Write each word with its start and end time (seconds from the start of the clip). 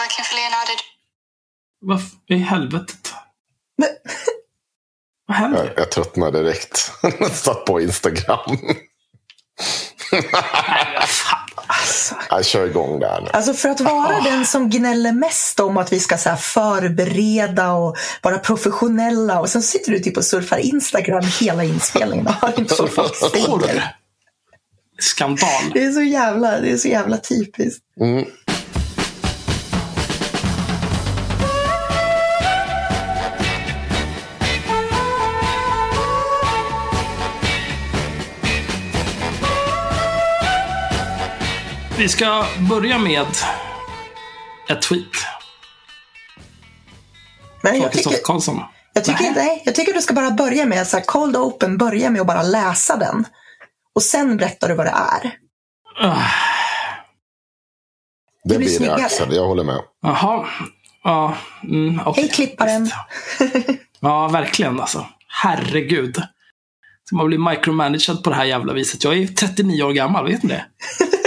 working 0.00 0.24
for 0.24 0.34
Leonardo. 0.40 0.74
Vad 1.80 2.00
i 2.28 2.36
helvetet? 2.36 3.12
Men, 3.78 3.88
Vad 5.26 5.36
händer? 5.36 5.64
Jag, 5.64 5.72
jag 5.76 5.90
tröttnade 5.90 6.42
direkt. 6.42 6.92
Satt 7.32 7.64
på 7.64 7.80
Instagram. 7.80 8.58
alltså. 11.66 12.14
Jag 12.30 12.44
kör 12.44 12.66
igång 12.66 13.00
där 13.00 13.20
nu. 13.20 13.28
Alltså 13.32 13.54
för 13.54 13.68
att 13.68 13.80
vara 13.80 14.20
den 14.20 14.46
som 14.46 14.70
gnäller 14.70 15.12
mest 15.12 15.60
om 15.60 15.76
att 15.76 15.92
vi 15.92 16.00
ska 16.00 16.18
så 16.18 16.28
här 16.28 16.36
förbereda 16.36 17.72
och 17.72 17.96
vara 18.22 18.38
professionella 18.38 19.40
och 19.40 19.48
sen 19.48 19.62
sitter 19.62 19.92
du 19.92 19.98
typ 19.98 20.16
och 20.16 20.24
surfar 20.24 20.58
Instagram 20.58 21.24
hela 21.40 21.64
inspelningen 21.64 22.26
och 22.26 22.32
hör 22.32 22.58
inte 22.58 22.74
vad 22.78 22.92
folk 22.92 23.14
säger. 23.16 23.46
Porr. 23.46 23.82
Skandal. 25.00 25.70
Det 25.74 25.84
är 25.84 25.92
så 25.92 26.02
jävla, 26.02 26.60
det 26.60 26.70
är 26.70 26.76
så 26.76 26.88
jävla 26.88 27.16
typiskt. 27.16 27.82
Mm. 28.00 28.24
Vi 42.02 42.08
ska 42.08 42.44
börja 42.70 42.98
med 42.98 43.26
ett 44.68 44.82
tweet 44.82 45.06
Men 47.62 47.74
jag 47.74 47.82
tycker, 47.82 47.88
Kristoffer 47.90 48.18
Karlsson. 48.24 48.60
jag, 48.92 49.04
tycker, 49.04 49.22
Nej. 49.22 49.32
nej, 49.36 49.62
jag 49.64 49.74
tycker 49.74 49.92
du 49.92 50.00
ska 50.00 50.14
bara 50.14 50.30
börja 50.30 50.66
med 50.66 50.86
så 50.86 50.96
här 50.96 51.04
cold 51.04 51.36
open, 51.36 51.78
börja 51.78 52.10
med 52.10 52.20
att 52.20 52.26
bara 52.26 52.42
läsa 52.42 52.96
den. 52.96 53.24
Och 53.94 54.02
sen 54.02 54.36
berättar 54.36 54.68
du 54.68 54.74
vad 54.74 54.86
det 54.86 54.90
är. 54.90 55.36
Ah, 56.00 56.22
Det 58.44 58.48
blir 58.48 58.58
blir 58.58 58.68
det 58.68 58.74
snyggare. 58.74 59.04
Axel, 59.04 59.34
jag 59.34 59.46
håller 59.46 59.64
med. 59.64 59.80
Jaha. 60.02 60.46
Ja, 61.04 61.36
mm, 61.64 62.00
okej. 62.06 62.22
Hej 62.22 62.32
klipparen. 62.32 62.90
Ja, 64.00 64.28
verkligen 64.28 64.80
alltså. 64.80 65.06
Herregud. 65.28 66.22
Ska 67.04 67.16
man 67.16 67.26
bli 67.26 67.38
micromanaged 67.38 68.22
på 68.24 68.30
det 68.30 68.36
här 68.36 68.44
jävla 68.44 68.72
viset? 68.72 69.04
Jag 69.04 69.18
är 69.18 69.26
39 69.26 69.82
år 69.82 69.92
gammal, 69.92 70.26
vet 70.28 70.42
ni 70.42 70.48
det? 70.48 70.64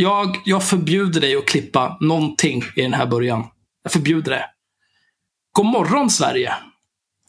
Jag, 0.00 0.40
jag 0.44 0.64
förbjuder 0.64 1.20
dig 1.20 1.36
att 1.36 1.46
klippa 1.46 1.96
någonting 2.00 2.62
i 2.76 2.82
den 2.82 2.94
här 2.94 3.06
början. 3.06 3.44
Jag 3.82 3.92
förbjuder 3.92 4.30
det. 4.30 4.44
God 5.52 5.66
morgon 5.66 6.10
Sverige! 6.10 6.54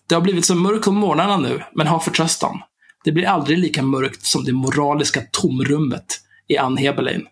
Det 0.09 0.15
har 0.15 0.21
blivit 0.21 0.45
så 0.45 0.55
mörkt 0.55 0.87
om 0.87 0.95
morgnarna 0.95 1.37
nu, 1.37 1.63
men 1.75 1.87
ha 1.87 1.99
förtröstan. 1.99 2.61
Det 3.03 3.11
blir 3.11 3.25
aldrig 3.25 3.57
lika 3.57 3.81
mörkt 3.81 4.25
som 4.25 4.43
det 4.43 4.53
moraliska 4.53 5.21
tomrummet 5.31 6.05
i 6.47 6.57
Ann 6.57 6.77
Heberlein. 6.77 7.27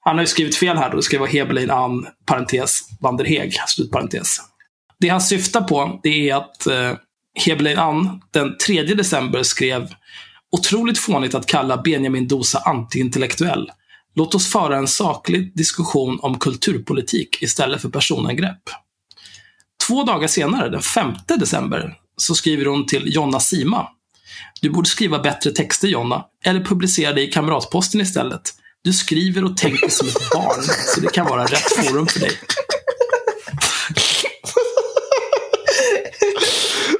Han 0.00 0.16
har 0.16 0.22
ju 0.22 0.26
skrivit 0.26 0.56
fel 0.56 0.76
här. 0.76 0.90
då. 0.90 0.96
Det 0.96 1.02
ska 1.02 1.18
vara 1.18 1.30
Heberlein 1.30 1.70
Ann, 1.70 2.06
parentes, 2.26 2.80
Vanderheg, 3.00 3.54
slutparentes. 3.66 4.40
Det 5.00 5.08
han 5.08 5.20
syftar 5.20 5.60
på, 5.60 6.00
det 6.02 6.30
är 6.30 6.36
att 6.36 6.66
eh, 6.66 6.92
Heberlein 7.34 7.78
Ann 7.78 8.22
den 8.30 8.56
3 8.66 8.82
december 8.82 9.42
skrev 9.42 9.94
Otroligt 10.56 10.98
fånigt 10.98 11.34
att 11.34 11.46
kalla 11.46 11.76
Benjamin 11.76 12.28
Dosa 12.28 12.58
antiintellektuell. 12.58 13.70
Låt 14.14 14.34
oss 14.34 14.52
föra 14.52 14.76
en 14.76 14.88
saklig 14.88 15.56
diskussion 15.56 16.18
om 16.22 16.38
kulturpolitik 16.38 17.42
istället 17.42 17.82
för 17.82 17.88
personangrepp. 17.88 18.62
Två 19.86 20.04
dagar 20.04 20.28
senare, 20.28 20.68
den 20.68 20.82
5 20.82 21.12
december, 21.38 21.94
så 22.16 22.34
skriver 22.34 22.64
hon 22.64 22.86
till 22.86 23.14
Jonna 23.14 23.40
Sima. 23.40 23.88
Du 24.60 24.70
borde 24.70 24.88
skriva 24.88 25.18
bättre 25.18 25.50
texter, 25.50 25.88
Jonna. 25.88 26.24
Eller 26.44 26.64
publicera 26.64 27.12
dig 27.12 27.28
i 27.28 27.32
Kamratposten 27.32 28.00
istället. 28.00 28.54
Du 28.84 28.92
skriver 28.92 29.44
och 29.44 29.56
tänker 29.56 29.88
som 29.88 30.08
ett 30.08 30.30
barn, 30.30 30.62
så 30.94 31.00
det 31.00 31.08
kan 31.08 31.26
vara 31.26 31.44
rätt 31.44 31.72
forum 31.76 32.06
för 32.06 32.20
dig. 32.20 32.32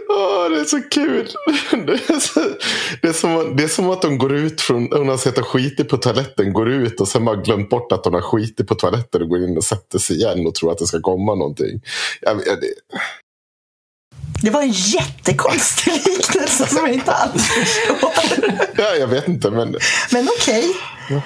Åh, 0.08 0.50
det 0.50 0.51
är 0.62 0.68
så 0.68 0.82
kul. 0.90 1.28
Det 1.86 1.92
är, 1.92 2.20
så, 2.20 2.40
det, 3.02 3.08
är 3.08 3.12
som, 3.12 3.56
det 3.56 3.62
är 3.62 3.68
som 3.68 3.90
att 3.90 4.02
de 4.02 4.18
går 4.18 4.32
ut 4.32 4.60
från, 4.60 4.88
hon 4.92 5.08
har 5.08 5.16
sett 5.16 5.38
och 5.38 5.46
skitit 5.46 5.88
på 5.88 5.96
toaletten, 5.96 6.52
går 6.52 6.70
ut 6.70 7.00
och 7.00 7.08
sen 7.08 7.24
bara 7.24 7.36
glömt 7.36 7.70
bort 7.70 7.92
att 7.92 8.04
hon 8.04 8.14
har 8.14 8.20
skitit 8.20 8.68
på 8.68 8.74
toaletten 8.74 9.22
och 9.22 9.28
går 9.28 9.44
in 9.44 9.56
och 9.56 9.64
sätter 9.64 9.98
sig 9.98 10.16
igen 10.16 10.46
och 10.46 10.54
tror 10.54 10.72
att 10.72 10.78
det 10.78 10.86
ska 10.86 11.00
komma 11.00 11.34
någonting. 11.34 11.80
Jag, 12.20 12.36
jag, 12.46 12.60
det, 12.60 12.74
Det 14.42 14.50
var 14.50 14.62
en 14.62 14.70
jättekonstig 14.72 15.92
liknelse 16.06 16.66
som 16.66 16.86
jag 16.86 16.94
inte 16.94 17.12
alls 17.12 17.48
förstår. 17.48 18.12
ja, 18.76 18.94
jag 18.98 19.06
vet 19.06 19.28
inte, 19.28 19.50
men 19.50 19.76
Men 20.12 20.28
okej. 20.40 20.64
Men 21.08 21.22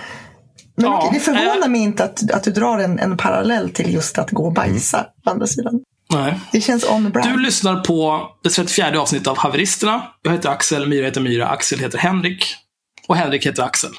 Ja, 0.79 0.99
okej, 0.99 1.11
det 1.19 1.21
förvånar 1.21 1.67
eh. 1.67 1.69
mig 1.69 1.81
inte 1.81 2.05
att, 2.05 2.31
att 2.31 2.45
du 2.45 2.51
drar 2.51 2.79
en, 2.79 2.99
en 2.99 3.17
parallell 3.17 3.71
till 3.71 3.95
just 3.95 4.19
att 4.19 4.31
gå 4.31 4.47
och 4.47 4.53
bajsa. 4.53 4.99
Mm. 4.99 5.11
På 5.25 5.31
andra 5.31 5.47
sidan. 5.47 5.81
Nej. 6.13 6.41
Det 6.53 6.61
känns 6.61 6.85
on 6.85 7.11
brand. 7.11 7.33
Du 7.33 7.43
lyssnar 7.43 7.81
på 7.81 8.29
det 8.43 8.51
34 8.51 9.01
avsnittet 9.01 9.27
av 9.27 9.39
Haveristerna. 9.39 10.07
Jag 10.23 10.33
heter 10.33 10.49
Axel, 10.49 10.89
Myra 10.89 11.05
heter 11.05 11.21
Myra, 11.21 11.49
Axel 11.49 11.79
heter 11.79 11.99
Henrik. 11.99 12.55
Och 13.07 13.17
Henrik 13.17 13.47
heter 13.47 13.63
Axel. 13.63 13.91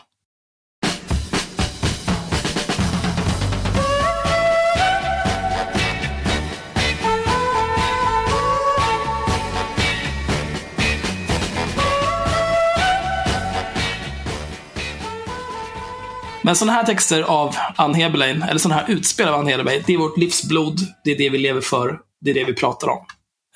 Men 16.48 16.56
sådana 16.56 16.74
här 16.74 16.84
texter 16.86 17.22
av 17.22 17.56
Ann 17.76 17.94
Heberlein, 17.94 18.44
eller 18.44 18.60
sådana 18.60 18.82
här 18.82 18.90
utspel 18.90 19.28
av 19.28 19.40
Ann 19.40 19.48
Heberlein, 19.48 19.84
det 19.88 19.94
är 19.94 19.98
vårt 19.98 20.18
livsblod, 20.18 20.80
det 21.04 21.12
är 21.12 21.18
det 21.18 21.30
vi 21.30 21.38
lever 21.38 21.62
för, 21.62 22.00
det 22.22 22.30
är 22.30 22.34
det 22.34 22.44
vi 22.44 22.54
pratar 22.54 22.88
om. 22.88 23.06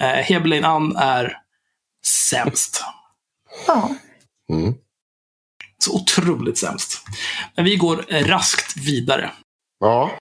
Eh, 0.02 0.08
Heberlein 0.08 0.66
Ann 0.66 0.96
är 0.96 1.38
sämst. 2.06 2.84
Ja. 3.68 3.90
mm. 4.54 4.74
Så 5.84 5.96
otroligt 5.96 6.58
sämst. 6.58 7.02
Men 7.56 7.66
vi 7.66 7.76
går 7.76 8.06
eh, 8.14 8.26
raskt 8.26 8.78
vidare. 8.78 9.32
ja. 9.80 10.12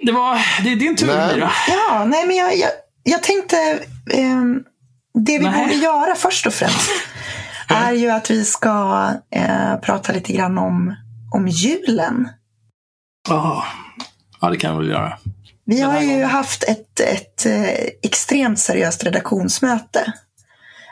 Det 0.00 0.12
var, 0.12 0.38
det 0.64 0.72
är 0.72 0.76
din 0.76 0.96
tur 0.96 1.06
Nej. 1.06 1.34
Myra. 1.36 1.50
ja, 1.68 2.04
nej 2.04 2.26
men 2.26 2.36
jag, 2.36 2.56
jag, 2.56 2.70
jag 3.02 3.22
tänkte 3.22 3.84
ehm, 4.12 4.64
det 5.14 5.38
vi 5.38 5.44
Nej. 5.44 5.64
borde 5.64 5.74
göra 5.74 6.14
först 6.14 6.46
och 6.46 6.54
främst 6.54 6.90
är 7.68 7.92
ju 7.92 8.10
att 8.10 8.30
vi 8.30 8.44
ska 8.44 9.08
eh, 9.30 9.76
prata 9.76 10.12
lite 10.12 10.32
grann 10.32 10.58
om, 10.58 10.94
om 11.30 11.48
julen. 11.48 12.28
Ja, 13.28 13.64
ja 14.40 14.50
det 14.50 14.56
kan 14.56 14.78
vi 14.78 14.78
väl 14.78 14.94
göra. 14.94 15.18
Vi 15.64 15.80
har 15.80 16.00
ju 16.00 16.12
gången. 16.12 16.30
haft 16.30 16.64
ett, 16.64 17.00
ett 17.00 17.46
eh, 17.46 17.70
extremt 18.02 18.58
seriöst 18.58 19.04
redaktionsmöte 19.04 20.12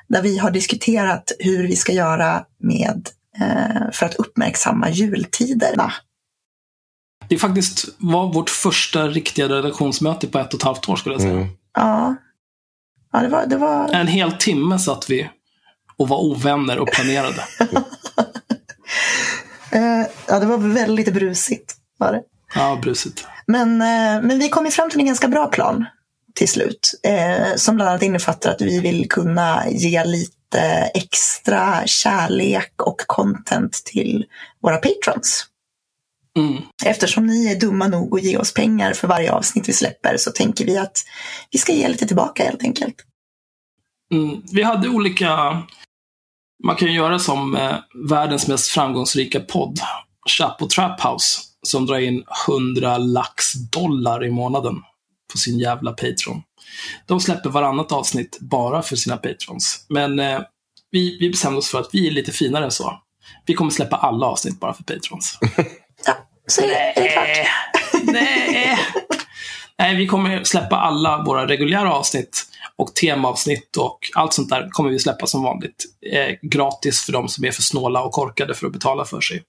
där 0.09 0.22
vi 0.22 0.38
har 0.38 0.50
diskuterat 0.50 1.32
hur 1.38 1.69
vi 1.69 1.76
ska 1.76 1.93
göra 1.93 2.44
med 2.59 3.09
eh, 3.41 3.91
för 3.93 4.06
att 4.06 4.15
uppmärksamma 4.15 4.91
jultiderna. 4.91 5.93
Det 7.28 7.38
faktiskt 7.38 7.88
var 7.99 8.32
vårt 8.32 8.50
första 8.50 9.09
riktiga 9.09 9.49
redaktionsmöte 9.49 10.26
på 10.26 10.38
ett 10.38 10.55
och 10.55 10.60
ett 10.60 10.65
halvt 10.65 10.88
år 10.88 10.97
skulle 10.97 11.15
jag 11.15 11.22
säga. 11.22 11.34
Mm. 11.34 11.49
Ja, 11.75 12.16
ja 13.12 13.20
det, 13.20 13.28
var, 13.28 13.47
det 13.47 13.56
var 13.56 13.88
En 13.93 14.06
hel 14.06 14.32
timme 14.32 14.78
satt 14.78 15.10
vi 15.10 15.31
och 15.97 16.09
var 16.09 16.19
ovänner 16.19 16.78
och 16.78 16.88
planerade. 16.88 17.44
Eh, 19.71 20.06
ja, 20.27 20.39
det 20.39 20.47
var 20.47 20.59
väldigt 20.59 21.15
brusigt. 21.15 21.75
Var 21.99 22.12
det. 22.12 22.23
Ja, 22.55 22.79
brusigt. 22.83 23.27
Men, 23.47 23.83
eh, 23.83 24.23
men 24.23 24.39
vi 24.39 24.49
kom 24.49 24.65
ju 24.65 24.71
fram 24.71 24.91
till 24.91 25.01
en 25.01 25.06
ganska 25.06 25.29
bra 25.29 25.47
plan 25.47 25.84
till 26.34 26.49
slut. 26.49 27.01
Eh, 27.03 27.56
som 27.56 27.77
bland 27.77 27.91
annat 27.91 28.03
innefattar 28.03 28.51
att 28.51 28.62
vi 28.62 28.81
vill 28.81 29.09
kunna 29.09 29.69
ge 29.71 30.05
lite 30.05 30.61
extra 30.95 31.87
kärlek 31.87 32.73
och 32.83 33.01
content 33.06 33.73
till 33.73 34.25
våra 34.62 34.77
patrons. 34.77 35.47
Mm. 36.37 36.62
Eftersom 36.85 37.26
ni 37.26 37.47
är 37.47 37.61
dumma 37.61 37.88
nog 37.88 38.19
att 38.19 38.25
ge 38.25 38.37
oss 38.37 38.55
pengar 38.55 38.93
för 38.93 39.09
varje 39.09 39.32
avsnitt 39.32 39.69
vi 39.69 39.73
släpper 39.73 40.17
så 40.17 40.31
tänker 40.31 40.64
vi 40.64 40.79
att 40.79 40.99
vi 41.50 41.59
ska 41.59 41.73
ge 41.73 41.88
lite 41.88 42.06
tillbaka 42.06 42.44
helt 42.44 42.62
enkelt. 42.62 42.97
Mm. 44.12 44.43
Vi 44.53 44.62
hade 44.62 44.88
olika... 44.88 45.62
Man 46.64 46.76
kan 46.76 46.88
ju 46.88 46.94
göra 46.94 47.19
som 47.19 47.56
eh, 47.56 47.76
världens 48.08 48.49
mest 48.49 48.69
framgångsrika 48.69 49.40
podd, 49.40 49.81
Chapo 50.38 50.69
Trap 50.69 51.00
House, 51.00 51.40
som 51.62 51.87
drar 51.87 51.99
in 51.99 52.25
100 52.49 52.99
lax 52.99 53.52
dollar 53.52 54.25
i 54.25 54.31
månaden 54.31 54.75
på 55.32 55.38
sin 55.38 55.58
jävla 55.58 55.90
Patreon. 55.90 56.43
De 57.06 57.20
släpper 57.20 57.50
varannat 57.50 57.93
avsnitt 57.93 58.38
bara 58.40 58.82
för 58.82 58.96
sina 58.96 59.16
patrons. 59.16 59.87
Men 59.88 60.19
eh, 60.19 60.40
vi, 60.90 61.19
vi 61.20 61.31
bestämde 61.31 61.58
oss 61.58 61.70
för 61.70 61.81
att 61.81 61.88
vi 61.93 62.06
är 62.06 62.10
lite 62.10 62.32
finare 62.32 62.64
än 62.64 62.70
så. 62.70 63.02
Vi 63.46 63.54
kommer 63.54 63.70
släppa 63.70 63.96
alla 63.96 64.26
avsnitt 64.26 64.61
bara 64.61 64.75
för 64.75 64.82
patrons. 64.82 65.38
Ja, 66.06 66.14
så 66.46 66.62
är 66.62 66.66
det, 66.66 66.75
är 66.75 67.02
det 67.02 67.08
klart. 67.08 68.02
Nej. 68.02 68.78
Nej, 69.78 69.96
vi 69.96 70.06
kommer 70.06 70.44
släppa 70.44 70.76
alla 70.76 71.22
våra 71.22 71.46
reguljära 71.46 71.94
avsnitt 71.94 72.44
och 72.78 72.94
temaavsnitt 72.94 73.76
och 73.76 73.98
allt 74.14 74.32
sånt 74.32 74.50
där 74.50 74.69
kommer 74.70 74.90
vi 74.90 74.98
släppa 74.98 75.26
som 75.26 75.42
vanligt. 75.42 75.84
Eh, 76.12 76.34
gratis 76.42 77.00
för 77.00 77.12
de 77.12 77.28
som 77.28 77.44
är 77.44 77.50
för 77.50 77.62
snåla 77.62 78.02
och 78.02 78.12
korkade 78.12 78.54
för 78.54 78.66
att 78.66 78.72
betala 78.72 79.04
för 79.04 79.20
sig. 79.20 79.42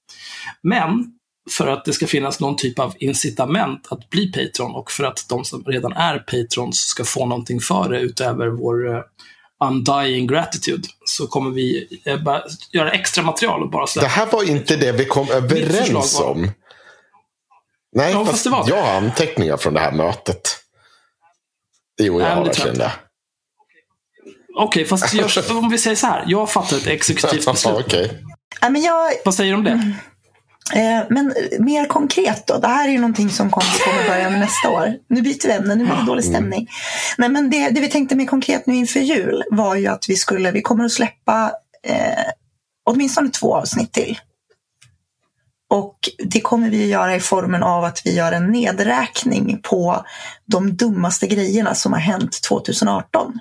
Men 0.62 1.14
för 1.52 1.68
att 1.68 1.86
det 1.86 1.94
ska 1.94 2.08
finnas 2.08 2.40
någon 2.40 2.56
typ 2.56 2.80
av 2.80 2.94
incitament 3.00 3.88
att 3.90 4.10
bli 4.10 4.32
Patreon 4.32 4.76
och 4.76 4.92
för 4.92 5.04
att 5.04 5.26
de 5.30 5.46
som 5.46 5.64
redan 5.64 5.94
är 5.94 6.20
Patrons 6.20 6.80
ska 6.80 7.04
få 7.04 7.26
någonting 7.26 7.60
för 7.60 7.90
det 7.90 8.00
utöver 8.00 8.48
vår 8.48 8.88
uh, 8.88 9.02
undying 9.64 10.28
gratitude 10.28 10.88
så 11.06 11.28
kommer 11.28 11.52
vi 11.52 11.88
bara 12.26 12.44
göra 12.72 12.92
extra 12.92 13.24
material 13.24 13.64
och 13.64 13.70
bara 13.70 13.88
släppa. 13.88 14.08
Det 14.08 14.14
här 14.14 14.28
var 14.32 14.50
inte 14.50 14.76
det 14.76 14.92
vi 14.92 15.06
kom 15.06 15.32
överens 15.32 16.20
var... 16.20 16.30
om. 16.30 16.52
Nej, 17.96 18.12
Ja, 18.12 18.26
fast, 18.26 18.50
fast 18.50 18.70
jag 18.70 18.82
har 18.82 18.94
anteckningar 18.94 19.58
från 19.58 19.74
det 19.74 19.80
här 19.80 19.92
mötet. 19.92 20.58
Jo, 22.02 22.14
jag 22.14 22.28
Nej, 22.28 22.36
har 22.36 22.46
det 22.46 22.54
tror 22.54 22.92
Okej, 24.60 24.86
fast 24.86 25.14
jag, 25.14 25.30
om 25.58 25.70
vi 25.70 25.78
säger 25.78 25.96
så 25.96 26.08
här. 26.08 26.24
Jag 26.28 26.52
fattar 26.52 26.78
ett 26.78 26.88
exekutivt 26.88 27.46
beslut. 27.46 27.76
Okej. 27.86 28.12
Ja, 28.62 28.70
men 28.70 28.82
jag, 28.82 29.12
Vad 29.26 29.36
säger 29.36 29.52
du 29.52 29.58
om 29.58 29.64
det? 29.64 29.94
Eh, 30.74 31.04
Men 31.10 31.34
mer 31.60 31.86
konkret 31.86 32.48
då. 32.48 32.58
Det 32.58 32.68
här 32.68 32.88
är 32.88 32.92
ju 32.92 33.00
någonting 33.00 33.30
som 33.30 33.52
kommer, 33.52 33.86
kommer 33.86 34.08
börja 34.08 34.30
med 34.30 34.40
nästa 34.40 34.70
år. 34.70 34.94
Nu 35.08 35.22
byter 35.22 35.48
vi 35.48 35.54
ämne, 35.54 35.76
nu 35.76 35.86
blir 35.86 35.96
det 35.96 36.06
dålig 36.06 36.26
stämning. 36.26 36.68
Nej, 37.18 37.30
men 37.30 37.50
det, 37.50 37.70
det 37.70 37.82
vi 37.82 37.90
tänkte 37.90 38.16
mer 38.16 38.26
konkret 38.26 38.66
nu 38.66 38.76
inför 38.76 39.00
jul 39.00 39.44
var 39.52 39.76
ju 39.76 39.88
att 39.88 40.06
vi 40.10 40.16
skulle, 40.16 40.52
vi 40.52 40.62
kommer 40.62 40.86
att 40.86 40.92
släppa 40.92 41.52
eh, 41.84 42.32
åtminstone 42.86 43.30
två 43.30 43.56
avsnitt 43.56 43.94
till. 43.94 44.20
Och 45.70 45.96
det 46.18 46.42
kommer 46.42 46.70
vi 46.70 46.84
att 46.84 46.90
göra 46.90 47.16
i 47.16 47.20
formen 47.20 47.64
av 47.64 47.84
att 47.84 48.02
vi 48.06 48.16
gör 48.16 48.32
en 48.32 48.52
nedräkning 48.52 49.60
på 49.64 50.06
de 50.46 50.76
dummaste 50.76 51.28
grejerna 51.28 51.76
som 51.76 51.94
har 51.94 52.00
hänt 52.00 52.42
2018. 52.44 53.40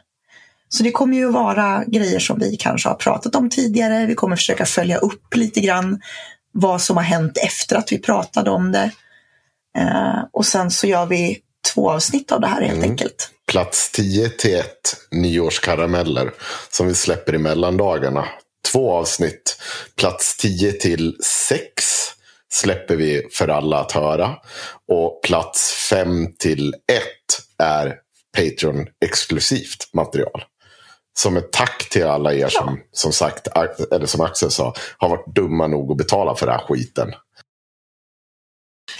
Så 0.68 0.82
det 0.82 0.90
kommer 0.90 1.16
ju 1.16 1.26
att 1.28 1.34
vara 1.34 1.84
grejer 1.86 2.18
som 2.18 2.38
vi 2.38 2.56
kanske 2.56 2.88
har 2.88 2.96
pratat 2.96 3.34
om 3.34 3.50
tidigare. 3.50 4.06
Vi 4.06 4.14
kommer 4.14 4.36
försöka 4.36 4.66
följa 4.66 4.98
upp 4.98 5.34
lite 5.36 5.60
grann 5.60 6.00
vad 6.52 6.82
som 6.82 6.96
har 6.96 7.04
hänt 7.04 7.38
efter 7.46 7.76
att 7.76 7.92
vi 7.92 7.98
pratade 7.98 8.50
om 8.50 8.72
det. 8.72 8.90
Eh, 9.78 10.24
och 10.32 10.46
sen 10.46 10.70
så 10.70 10.86
gör 10.86 11.06
vi 11.06 11.38
två 11.74 11.90
avsnitt 11.90 12.32
av 12.32 12.40
det 12.40 12.46
här 12.46 12.60
helt 12.62 12.76
Mm. 12.78 12.90
enkelt. 12.90 13.30
Plats 13.46 13.90
10 13.92 14.28
till 14.28 14.54
1 14.54 14.66
nyårskarameller 15.10 16.30
som 16.70 16.86
vi 16.88 16.94
släpper 16.94 17.34
i 17.34 17.38
mellandagarna. 17.38 18.24
Två 18.72 18.92
avsnitt. 18.92 19.56
Plats 19.96 20.36
10 20.36 20.72
till 20.72 21.16
6 21.48 21.84
släpper 22.52 22.96
vi 22.96 23.28
för 23.32 23.48
alla 23.48 23.80
att 23.80 23.92
höra. 23.92 24.36
Och 24.88 25.20
plats 25.24 25.72
5 25.90 26.26
till 26.38 26.74
1 26.74 27.02
är 27.58 27.94
Patreon-exklusivt 28.36 29.88
material. 29.94 30.42
Som 31.18 31.36
ett 31.36 31.52
tack 31.52 31.88
till 31.90 32.06
alla 32.06 32.34
er 32.34 32.48
som, 32.48 32.78
som 32.92 33.12
sagt, 33.12 33.46
eller 33.92 34.06
som 34.06 34.20
Axel 34.20 34.50
sa, 34.50 34.74
har 34.98 35.08
varit 35.08 35.34
dumma 35.34 35.66
nog 35.66 35.90
att 35.90 35.96
betala 35.98 36.34
för 36.34 36.46
den 36.46 36.54
här 36.54 36.64
skiten. 36.66 37.12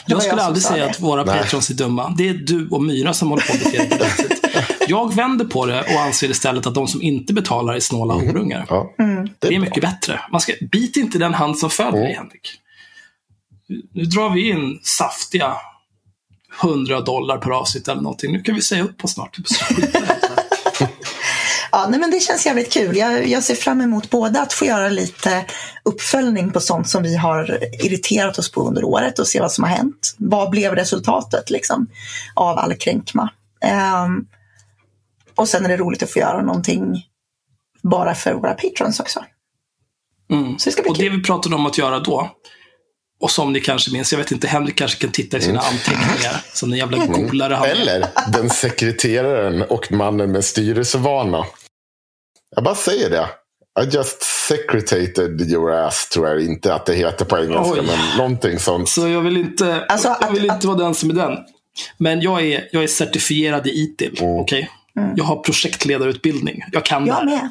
Jag 0.07 0.23
skulle 0.23 0.41
jag 0.41 0.47
aldrig 0.47 0.63
säga 0.65 0.85
det. 0.85 0.91
att 0.91 1.01
våra 1.01 1.25
Nej. 1.25 1.39
patrons 1.39 1.71
är 1.71 1.75
dumma. 1.75 2.15
Det 2.19 2.29
är 2.29 2.35
du 2.35 2.69
och 2.69 2.83
Myra 2.83 3.15
som 3.15 3.29
håller 3.31 3.43
på 3.47 3.53
det 3.53 3.71
sättet. 3.71 4.89
Jag 4.89 5.15
vänder 5.15 5.45
på 5.45 5.67
det 5.67 5.81
och 5.83 6.01
anser 6.01 6.31
istället 6.31 6.67
att 6.67 6.75
de 6.75 6.89
som 6.89 7.03
inte 7.03 7.33
betalar 7.33 7.75
är 7.75 7.81
snåla 7.81 8.15
horungar. 8.15 8.67
Ja, 8.69 8.95
Mm. 8.99 9.29
Det 9.39 9.49
är 9.55 9.59
mycket 9.59 9.83
bättre. 9.83 10.21
Man 10.33 10.41
ska, 10.41 10.53
bit 10.73 10.97
inte 10.97 11.19
den 11.19 11.35
hand 11.35 11.59
som 11.59 11.71
föder 11.71 11.93
dig, 11.93 12.01
Mm. 12.05 12.17
Henrik. 12.17 12.51
Nu- 13.69 13.83
Nu 13.93 14.03
drar 14.05 14.31
vi 14.31 14.49
in 14.51 14.81
saftiga 14.83 15.55
100 16.63 17.01
dollar 17.01 17.39
per 17.39 17.51
avsnitt 17.51 17.89
eller 17.89 18.03
någonting. 18.03 18.33
Nu 18.33 18.41
kan 18.43 18.55
vi 18.55 18.63
säga 18.63 18.83
upp 18.85 19.05
oss 19.05 19.13
snart. 19.13 19.37
Ja, 21.73 21.87
nej, 21.91 22.01
men 22.01 22.11
det 22.11 22.21
känns 22.21 22.47
jävligt 22.47 22.73
kul. 22.73 22.97
Jag, 22.97 23.27
jag 23.27 23.43
ser 23.43 23.55
fram 23.55 23.81
emot 23.81 24.11
både 24.11 24.41
att 24.41 24.53
få 24.53 24.65
göra 24.65 24.89
lite 24.89 25.45
uppföljning 25.83 26.51
på 26.51 26.61
sånt 26.61 26.89
som 26.89 27.03
vi 27.03 27.17
har 27.17 27.59
irriterat 27.85 28.39
oss 28.39 28.53
på 28.53 28.61
under 28.61 28.85
året 28.85 29.19
och 29.19 29.27
se 29.27 29.41
vad 29.41 29.53
som 29.53 29.65
har 29.65 29.71
hänt. 29.71 30.15
Vad 30.19 30.51
blev 30.51 30.75
resultatet 30.75 31.51
liksom, 31.51 31.87
av 32.35 32.59
all 32.59 32.75
kränkma? 32.75 33.31
Ehm, 33.61 34.27
och 35.35 35.49
sen 35.49 35.65
är 35.65 35.69
det 35.69 35.77
roligt 35.77 36.03
att 36.03 36.11
få 36.11 36.19
göra 36.19 36.43
någonting 36.43 37.07
bara 37.83 38.15
för 38.15 38.35
våra 38.35 38.55
patrons 38.55 39.01
också. 39.01 39.25
Mm. 40.31 40.59
Så 40.59 40.69
det 40.69 40.73
ska 40.73 40.83
bli 40.83 40.91
Och 40.91 40.97
det 40.97 41.09
kul. 41.09 41.17
vi 41.17 41.23
pratade 41.23 41.55
om 41.55 41.67
att 41.67 41.79
göra 41.79 42.01
då, 42.01 42.31
och 43.21 43.31
som 43.31 43.53
ni 43.53 43.61
kanske 43.61 43.93
minns, 43.93 44.13
jag 44.13 44.19
vet 44.19 44.33
inte, 44.33 44.47
Henrik 44.49 44.77
kanske 44.79 44.99
kan 45.01 45.11
titta 45.11 45.37
i 45.39 45.41
sina 45.41 45.61
anteckningar, 45.61 46.43
som 46.53 46.71
den 46.71 46.79
jävla 46.79 47.07
golare 47.07 47.55
han. 47.55 47.67
Eller 47.69 48.07
den 48.33 48.51
sekreteraren 48.51 49.63
och 49.63 49.93
mannen 49.93 50.33
med 50.33 50.45
styrelsevana. 50.45 51.45
Jag 52.57 52.65
bara 52.65 52.75
säger 52.75 53.11
det. 53.11 53.27
I 53.83 53.89
just 53.95 54.23
secretated 54.23 55.41
your 55.41 55.73
ass, 55.73 56.09
tror 56.09 56.29
jag 56.29 56.41
inte 56.45 56.75
att 56.75 56.87
det 56.87 56.95
heter 56.95 57.25
på 57.25 57.39
engelska. 57.39 57.81
Oj. 57.81 57.87
Men 57.87 58.17
någonting 58.19 58.59
sånt. 58.59 58.89
Så 58.89 59.09
jag 59.09 59.21
vill 59.21 59.37
inte, 59.37 59.85
Alltså, 59.89 60.17
jag 60.21 60.31
vill 60.31 60.51
att- 60.51 60.57
inte 60.57 60.67
vara 60.67 60.79
den 60.79 60.95
som 60.95 61.11
är 61.11 61.15
den. 61.15 61.37
Men 61.99 62.21
jag 62.21 62.43
är, 62.47 62.69
jag 62.73 62.83
är 62.83 62.87
certifierad 62.87 63.67
i 63.67 63.71
ITIL. 63.71 64.19
Mm. 64.21 64.41
Okej? 64.41 64.71
Jag 65.17 65.25
har 65.25 65.37
projektledarutbildning. 65.37 66.63
Jag 66.73 66.85
kan 66.85 67.03
det 67.05 67.09
Jag 67.09 67.15
här. 67.15 67.25
med. 67.25 67.51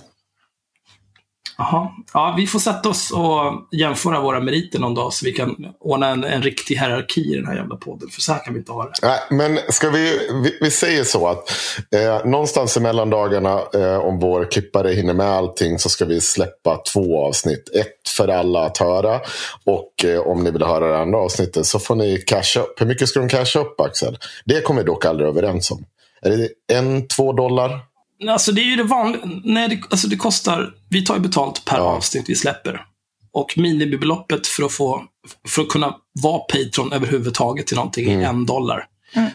Jaha. 1.58 1.90
Ja, 2.14 2.34
vi 2.38 2.48
får 2.48 2.60
sätta 2.60 2.90
oss 2.90 3.12
och 3.12 3.78
jämföra 3.80 4.22
våra 4.22 4.40
meriter 4.40 4.80
någon 4.80 4.94
dag 4.94 5.14
så 5.14 5.26
vi 5.26 5.32
kan 5.32 5.56
ordna 5.80 6.08
en, 6.08 6.24
en 6.24 6.42
riktig 6.42 6.76
hierarki 6.76 7.22
i 7.22 7.36
den 7.36 7.48
här 7.48 7.56
jävla 7.56 7.76
podden. 7.76 8.10
För 8.10 8.22
så 8.22 8.34
här 8.34 8.46
kan 8.46 8.54
vi 8.54 8.60
inte 8.60 8.72
ha 8.72 8.84
det. 8.84 8.92
Nej, 9.02 9.20
men 9.30 9.60
ska 9.70 9.90
vi, 9.90 10.20
vi, 10.44 10.58
vi 10.62 10.72
säger 10.72 11.04
så 11.04 11.28
att 11.28 11.52
eh, 11.96 12.26
någonstans 12.26 12.78
i 12.78 12.80
mellandagarna, 12.80 13.62
eh, 13.74 13.98
om 13.98 14.20
vår 14.20 14.52
klippare 14.52 14.90
hinner 14.92 15.14
med 15.14 15.28
allting, 15.28 15.80
så 15.80 15.90
ska 15.90 16.06
vi 16.06 16.22
släppa 16.22 16.78
två 16.94 17.26
avsnitt. 17.26 17.70
Ett 17.76 18.10
för 18.18 18.28
alla 18.28 18.66
att 18.66 18.78
höra. 18.78 19.20
Och 19.66 20.06
eh, 20.06 20.20
om 20.20 20.44
ni 20.44 20.52
vill 20.52 20.64
höra 20.64 20.88
det 20.92 21.00
andra 21.00 21.20
avsnittet 21.20 21.66
så 21.66 21.80
får 21.80 21.96
ni 21.96 22.18
casha 22.18 22.60
upp. 22.60 22.82
Hur 22.82 22.86
mycket 22.86 23.10
ska 23.10 23.20
de 23.20 23.30
casha 23.30 23.60
upp, 23.60 23.82
Axel? 23.82 24.18
Det 24.46 24.62
kommer 24.62 24.82
vi 24.82 24.86
dock 24.86 25.06
aldrig 25.06 25.30
överens 25.30 25.72
om. 25.72 25.86
Är 26.22 26.30
det 26.30 26.50
en, 26.74 27.08
två 27.08 27.34
dollar? 27.34 27.80
Alltså 28.30 28.52
det 28.52 28.62
är 28.62 28.66
ju 28.66 28.76
det 28.76 28.84
vanliga. 28.84 29.22
Nej, 29.44 29.70
det, 29.70 29.82
alltså 29.90 30.08
det 30.08 30.16
kostar, 30.16 30.74
vi 30.90 31.06
tar 31.06 31.16
ju 31.16 31.22
betalt 31.22 31.66
per 31.66 31.78
Ja. 31.78 31.84
avsnitt 31.84 32.24
vi 32.28 32.36
släpper. 32.36 32.86
Och 33.32 33.58
minimibeloppet 33.58 34.48
för 34.48 34.64
att, 34.64 34.72
få, 34.72 35.04
för 35.48 35.62
att 35.62 35.70
kunna 35.70 35.96
vara 36.22 36.40
Patreon 36.40 36.94
överhuvudtaget 36.94 37.68
till 37.68 37.76
någonting 37.76 38.10
är 38.10 38.30
en 38.30 38.46
dollar. 38.46 38.86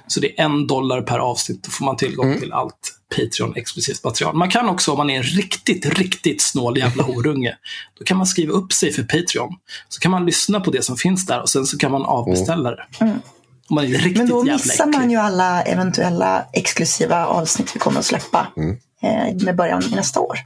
Så 0.06 0.20
det 0.20 0.40
är 0.40 0.44
en 0.44 0.66
dollar 0.66 1.02
per 1.02 1.18
avsnitt. 1.18 1.64
Då 1.64 1.70
får 1.70 1.84
man 1.84 1.96
tillgång 1.96 2.38
till 2.40 2.52
allt 2.52 2.98
Patreon-exklusivt 3.16 4.04
material. 4.04 4.36
Man 4.36 4.50
kan 4.50 4.68
också, 4.68 4.90
om 4.92 4.98
man 4.98 5.10
är 5.10 5.16
en 5.16 5.22
riktigt, 5.22 5.86
riktigt 5.98 6.42
snål 6.42 6.78
jävla 6.78 7.02
horunge, 7.02 7.56
då 7.98 8.04
kan 8.04 8.16
man 8.16 8.26
skriva 8.26 8.52
upp 8.52 8.72
sig 8.72 8.92
för 8.92 9.02
Patreon. 9.02 9.54
Så 9.88 10.00
kan 10.00 10.10
man 10.10 10.26
lyssna 10.26 10.60
på 10.60 10.70
det 10.70 10.82
som 10.82 10.96
finns 10.96 11.26
där 11.26 11.40
och 11.40 11.48
sen 11.48 11.66
så 11.66 11.78
kan 11.78 11.92
man 11.92 12.02
avbeställa 12.04 12.70
det. 12.70 12.86
Man 13.72 13.84
är 13.84 13.88
riktigt 13.88 14.16
Men 14.16 14.28
då 14.28 14.44
missar 14.44 14.86
man 14.86 15.10
ju 15.10 15.16
alla 15.16 15.62
eventuella 15.62 16.44
exklusiva 16.52 17.26
avsnitt 17.26 17.76
vi 17.76 17.80
kommer 17.80 17.98
att 17.98 18.06
släppa 18.06 18.46
eh, 19.02 19.44
med 19.44 19.56
början 19.56 19.82
i 19.82 19.94
nästa 19.94 20.20
år. 20.20 20.38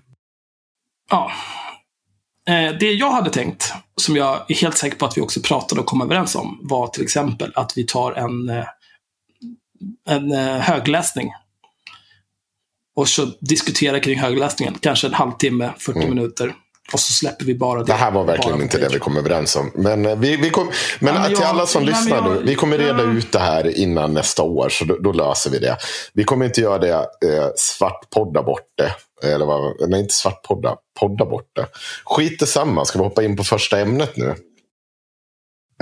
Ja. 1.11 1.31
Eh, 2.49 2.73
Det 2.81 2.93
jag 2.93 3.11
hade 3.11 3.31
tänkt, 3.31 3.73
som 3.97 4.17
jag 4.17 4.51
är 4.51 4.55
helt 4.55 4.77
säker 4.77 4.97
på 4.97 5.07
att 5.07 5.17
vi 5.17 5.21
också 5.23 5.41
pratade 5.41 5.81
och 5.81 5.87
kom 5.87 6.01
överens 6.01 6.35
om, 6.35 6.59
var 6.63 6.87
till 6.89 7.03
exempel 7.03 7.53
att 7.55 7.73
vi 7.79 7.85
tar 7.87 8.13
en, 8.13 8.49
eh, 8.49 8.67
en 10.09 10.33
högläsning. 10.61 11.33
Och 12.97 13.09
så 13.09 13.27
diskuterar 13.41 13.99
kring 13.99 14.19
högläsningen, 14.19 14.75
kanske 14.81 15.07
en 15.07 15.15
halvtimme, 15.15 15.71
40 15.79 16.09
minuter. 16.09 16.55
Och 16.93 17.01
så 17.01 17.13
släpper 17.13 17.45
vi 17.45 17.55
bara 17.55 17.79
det. 17.79 17.85
Det 17.87 17.93
här 17.93 18.11
var 18.11 18.25
verkligen 18.25 18.63
inte 18.63 18.79
det 18.79 18.89
vi 18.93 18.99
kom 18.99 19.17
överens 19.17 19.57
om. 19.57 19.71
Men 19.75 20.07
eh, 20.07 20.17
vi, 20.19 20.37
vi 20.37 20.51
kom, 20.51 20.71
men 21.01 21.15
Ja, 21.15 21.21
men 21.21 21.29
till 21.29 21.39
jag- 21.41 21.49
alla 21.49 21.67
som 21.67 21.85
lyssnar 21.85 22.17
jag- 22.17 22.25
nu. 22.37 22.43
Vi 22.45 22.55
kommer 22.55 22.79
reda 22.79 23.03
ja. 23.03 23.11
ut 23.13 23.33
det 23.33 23.39
här 23.39 23.79
innan 23.79 24.15
nästa 24.15 24.43
år. 24.43 24.69
Så 24.69 24.85
då, 24.85 24.99
då 24.99 25.13
löser 25.13 25.51
vi 25.51 25.59
det. 25.59 25.77
Vi 26.13 26.25
kommer 26.25 26.47
inte 26.47 26.61
göra 26.61 26.79
det 26.79 26.93
eh, 26.93 27.49
svartpodda 27.57 28.43
bort 28.43 28.67
det. 28.77 28.95
Eller 29.29 29.47
vad, 29.47 29.91
nej, 29.91 30.01
inte 30.01 30.15
svartpodda. 30.15 30.77
Podda 31.01 31.25
bort 31.27 31.51
det. 31.57 31.67
Skit 32.05 32.39
detsamma. 32.41 32.85
Ska 32.85 32.99
vi 32.99 33.05
hoppa 33.05 33.23
in 33.23 33.37
på 33.37 33.45
första 33.45 33.79
ämnet 33.81 34.17
nu? 34.17 34.35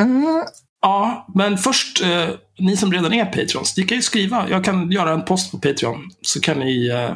Mm, 0.01 0.45
Ja, 0.83 1.27
men 1.35 1.59
först, 1.59 2.03
eh, 2.03 2.29
ni 2.59 2.77
som 2.77 2.93
redan 2.93 3.13
är 3.13 3.25
Patrons, 3.25 3.77
ni 3.77 3.83
kan 3.83 3.97
ju 3.99 4.03
skriva. 4.03 4.47
Jag 4.51 4.65
kan 4.65 4.91
göra 4.93 5.11
en 5.13 5.25
post 5.25 5.51
på 5.51 5.59
Patreon. 5.59 6.11
Så 6.23 6.41
kan 6.41 6.59
ni 6.59 6.89
eh, 6.89 7.11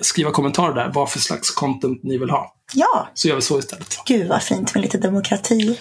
skriva 0.00 0.30
kommentarer 0.30 0.74
där, 0.74 0.92
vad 0.94 1.10
för 1.10 1.18
slags 1.18 1.50
content 1.50 2.02
ni 2.02 2.18
vill 2.18 2.30
ha. 2.30 2.54
ja, 2.74 3.08
Så 3.14 3.28
gör 3.28 3.34
vi 3.36 3.42
så 3.42 3.58
istället. 3.58 3.96
gud 4.06 4.28
vad 4.28 4.42
fint 4.42 4.74
med 4.74 4.82
lite 4.82 4.98
demokrati. 4.98 5.78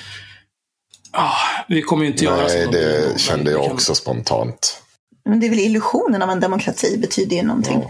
Ah, 1.12 1.36
vi 1.68 1.82
kommer 1.82 2.06
ju 2.06 2.12
inte 2.12 2.24
göra 2.25 2.50
så. 2.50 2.56
Nej, 2.56 2.68
det 2.72 3.20
kände 3.20 3.51
jag 3.51 3.63
kan- 3.63 3.72
också 3.74 3.96
spontant. 3.96 4.82
Men 5.25 5.39
det 5.39 5.46
är 5.48 5.50
väl 5.50 5.60
illusionen 5.60 6.22
av 6.22 6.30
en 6.30 6.39
demokrati 6.39 6.98
betyder 6.98 7.36
ju 7.36 7.44
någonting. 7.44 7.84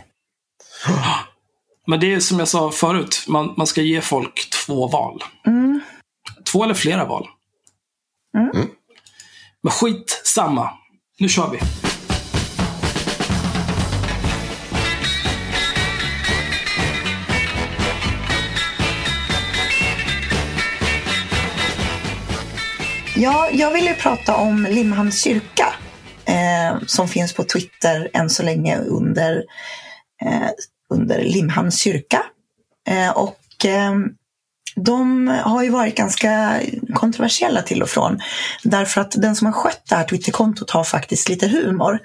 Men 1.87 1.99
det 1.99 2.13
är 2.13 2.19
som 2.19 2.39
jag 2.39 2.47
sa 2.47 2.71
förut, 2.71 3.25
man, 3.27 3.53
man 3.57 3.67
ska 3.67 3.81
ge 3.81 4.01
folk 4.01 4.49
två 4.49 4.87
val. 4.87 5.23
Mm. 5.47 5.81
Två 6.51 6.63
eller 6.63 6.73
flera 6.73 7.05
val. 7.05 7.27
Mm. 8.37 8.67
Men 9.63 9.71
skit 9.71 10.21
samma. 10.25 10.69
Nu 11.19 11.29
kör 11.29 11.49
vi. 11.49 11.59
Ja, 23.15 23.49
jag 23.51 23.71
ville 23.71 23.93
prata 23.93 24.35
om 24.35 24.67
Limhamns 24.69 25.23
kyrka 25.23 25.73
eh, 26.25 26.79
som 26.87 27.07
finns 27.07 27.33
på 27.33 27.43
Twitter 27.43 28.09
än 28.13 28.29
så 28.29 28.43
länge 28.43 28.77
under, 28.77 29.43
eh, 30.21 30.49
under 30.89 31.23
Limhamns 31.23 31.79
kyrka. 31.79 32.23
Eh, 32.87 33.09
och 33.09 33.65
eh, 33.65 33.93
de 34.75 35.27
har 35.27 35.63
ju 35.63 35.69
varit 35.69 35.95
ganska 35.95 36.61
kontroversiella 36.93 37.61
till 37.61 37.81
och 37.81 37.89
från. 37.89 38.19
Därför 38.63 39.01
att 39.01 39.11
den 39.11 39.35
som 39.35 39.47
har 39.47 39.53
skött 39.53 39.83
det 39.89 39.95
här 39.95 40.03
Twitterkontot 40.03 40.71
har 40.71 40.83
faktiskt 40.83 41.29
lite 41.29 41.47
humor. 41.47 41.99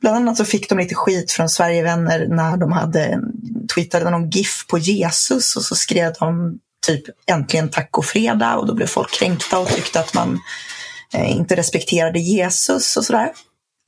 Bland 0.00 0.16
annat 0.16 0.36
så 0.36 0.44
fick 0.44 0.68
de 0.68 0.78
lite 0.78 0.94
skit 0.94 1.32
från 1.32 1.48
Sverigevänner 1.48 2.26
när 2.28 2.56
de 2.56 2.72
hade 2.72 3.20
tweetade 3.74 4.10
någon 4.10 4.30
GIF 4.30 4.66
på 4.66 4.78
Jesus 4.78 5.56
och 5.56 5.62
så 5.62 5.74
skrev 5.74 6.12
de 6.18 6.58
typ 6.86 7.02
äntligen 7.26 7.70
tacofredag 7.70 8.58
och 8.58 8.66
då 8.66 8.74
blev 8.74 8.86
folk 8.86 9.10
kränkta 9.10 9.58
och 9.58 9.68
tyckte 9.68 10.00
att 10.00 10.14
man 10.14 10.38
eh, 11.14 11.36
inte 11.36 11.56
respekterade 11.56 12.18
Jesus 12.18 12.96
och 12.96 13.04
sådär. 13.04 13.32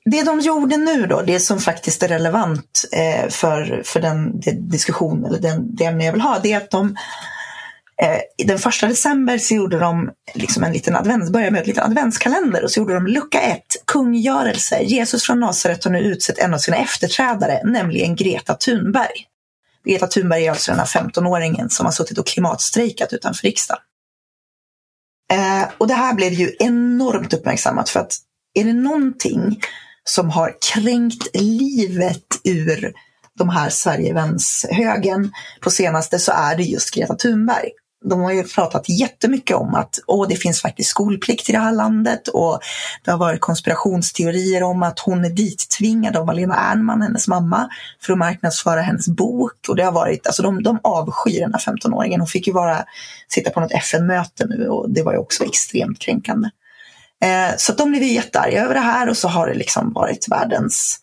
Det 0.05 0.23
de 0.23 0.41
gjorde 0.41 0.77
nu 0.77 1.07
då, 1.07 1.23
det 1.23 1.41
som 1.41 1.61
faktiskt 1.61 2.03
är 2.03 2.09
relevant 2.09 2.85
eh, 2.93 3.29
för, 3.29 3.83
för 3.85 4.01
den, 4.01 4.41
den 4.41 4.69
diskussion 4.69 5.25
eller 5.25 5.39
den, 5.39 5.77
det 5.77 5.85
ämne 5.85 6.05
jag 6.05 6.13
vill 6.13 6.21
ha, 6.21 6.39
det 6.43 6.53
är 6.53 6.57
att 6.57 6.71
de 6.71 6.97
eh, 8.03 8.47
den 8.47 8.59
första 8.59 8.87
december 8.87 9.39
så 9.39 9.55
gjorde 9.55 9.79
de 9.79 10.11
liksom 10.35 10.65
en 10.65 10.73
liten 10.73 10.97
advents, 10.97 11.31
började 11.31 11.51
med 11.51 11.61
en 11.61 11.67
liten 11.67 11.85
adventskalender 11.85 12.65
och 12.65 12.71
så 12.71 12.81
gjorde 12.81 12.95
de 12.95 13.07
lucka 13.07 13.41
ett, 13.41 13.77
kungörelse. 13.87 14.83
Jesus 14.83 15.23
från 15.27 15.41
Nasaret 15.41 15.85
har 15.85 15.91
nu 15.91 15.99
utsett 15.99 16.39
en 16.39 16.55
av 16.55 16.59
sina 16.59 16.77
efterträdare, 16.77 17.61
nämligen 17.65 18.17
Greta 18.17 18.55
Thunberg. 18.55 19.27
Greta 19.85 20.07
Thunberg 20.07 20.47
är 20.47 20.51
alltså 20.51 20.71
den 20.71 20.79
här 20.79 20.87
15-åringen 20.87 21.69
som 21.69 21.87
har 21.87 21.93
suttit 21.93 22.19
och 22.19 22.27
klimatstrejkat 22.27 23.13
utanför 23.13 23.43
riksdagen. 23.43 23.83
Eh, 25.33 25.69
och 25.79 25.89
det 25.89 25.95
här 25.95 26.15
blev 26.15 26.33
ju 26.33 26.57
enormt 26.59 27.35
uppmärksammat 27.35 27.89
för 27.89 28.01
att 28.01 28.13
är 28.55 28.65
det 28.65 28.73
någonting 28.73 29.61
som 30.05 30.31
har 30.31 30.57
kränkt 30.73 31.37
livet 31.37 32.27
ur 32.45 32.93
de 33.39 33.49
här 33.49 33.71
Sverigevänshögen 33.71 35.33
på 35.61 35.71
senaste 35.71 36.19
så 36.19 36.33
är 36.33 36.57
det 36.57 36.63
just 36.63 36.95
Greta 36.95 37.15
Thunberg 37.15 37.71
de 38.05 38.21
har 38.21 38.33
ju 38.33 38.43
pratat 38.45 38.89
jättemycket 38.89 39.57
om 39.57 39.75
att 39.75 39.99
åh, 40.07 40.29
det 40.29 40.37
finns 40.37 40.63
faktiskt 40.63 40.91
skolplikt 40.91 41.49
i 41.49 41.53
det 41.53 41.59
här 41.59 41.73
landet 41.73 42.29
och 42.29 42.61
det 43.05 43.11
har 43.11 43.19
varit 43.19 43.41
konspirationsteorier 43.41 44.63
om 44.63 44.83
att 44.83 44.99
hon 44.99 45.25
är 45.25 45.31
dittvingad 45.31 46.17
av 46.17 46.27
Malena 46.27 46.57
Ernman, 46.57 47.03
hennes 47.03 47.29
mamma, 47.29 47.69
för 48.03 48.13
att 48.13 48.19
marknadsföra 48.19 48.81
hennes 48.81 49.09
bok. 49.09 49.69
Och 49.69 49.77
det 49.77 49.85
har 49.85 49.93
varit, 49.93 50.27
alltså 50.27 50.43
de, 50.43 50.63
de 50.63 50.81
avskyr 50.83 51.41
den 51.41 51.55
här 51.55 51.61
15-åringen. 51.61 52.19
Hon 52.19 52.27
fick 52.27 52.47
ju 52.47 52.53
bara 52.53 52.85
sitta 53.29 53.51
på 53.51 53.61
något 53.61 53.73
FN-möte 53.73 54.47
nu 54.47 54.69
och 54.69 54.91
det 54.91 55.03
var 55.03 55.13
ju 55.13 55.19
också 55.19 55.45
extremt 55.45 55.99
kränkande. 55.99 56.51
Eh, 57.23 57.57
så 57.57 57.73
de 57.73 57.91
blev 57.91 58.03
jättearga 58.03 58.63
över 58.63 58.75
det 58.75 58.81
här 58.81 59.09
och 59.09 59.17
så 59.17 59.29
har 59.29 59.47
det 59.47 59.55
liksom 59.55 59.93
varit 59.93 60.29
världens 60.31 60.99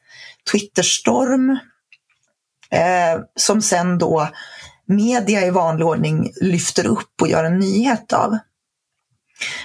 Twitterstorm. 0.52 1.60
Eh, 2.72 3.22
som 3.36 3.62
sen 3.62 3.98
då 3.98 4.30
media 4.90 5.46
i 5.46 5.50
vanlig 5.50 5.88
ordning 5.88 6.32
lyfter 6.42 6.88
upp 6.88 7.22
och 7.22 7.28
gör 7.28 7.44
en 7.44 7.60
nyhet 7.60 8.14
av. 8.14 8.38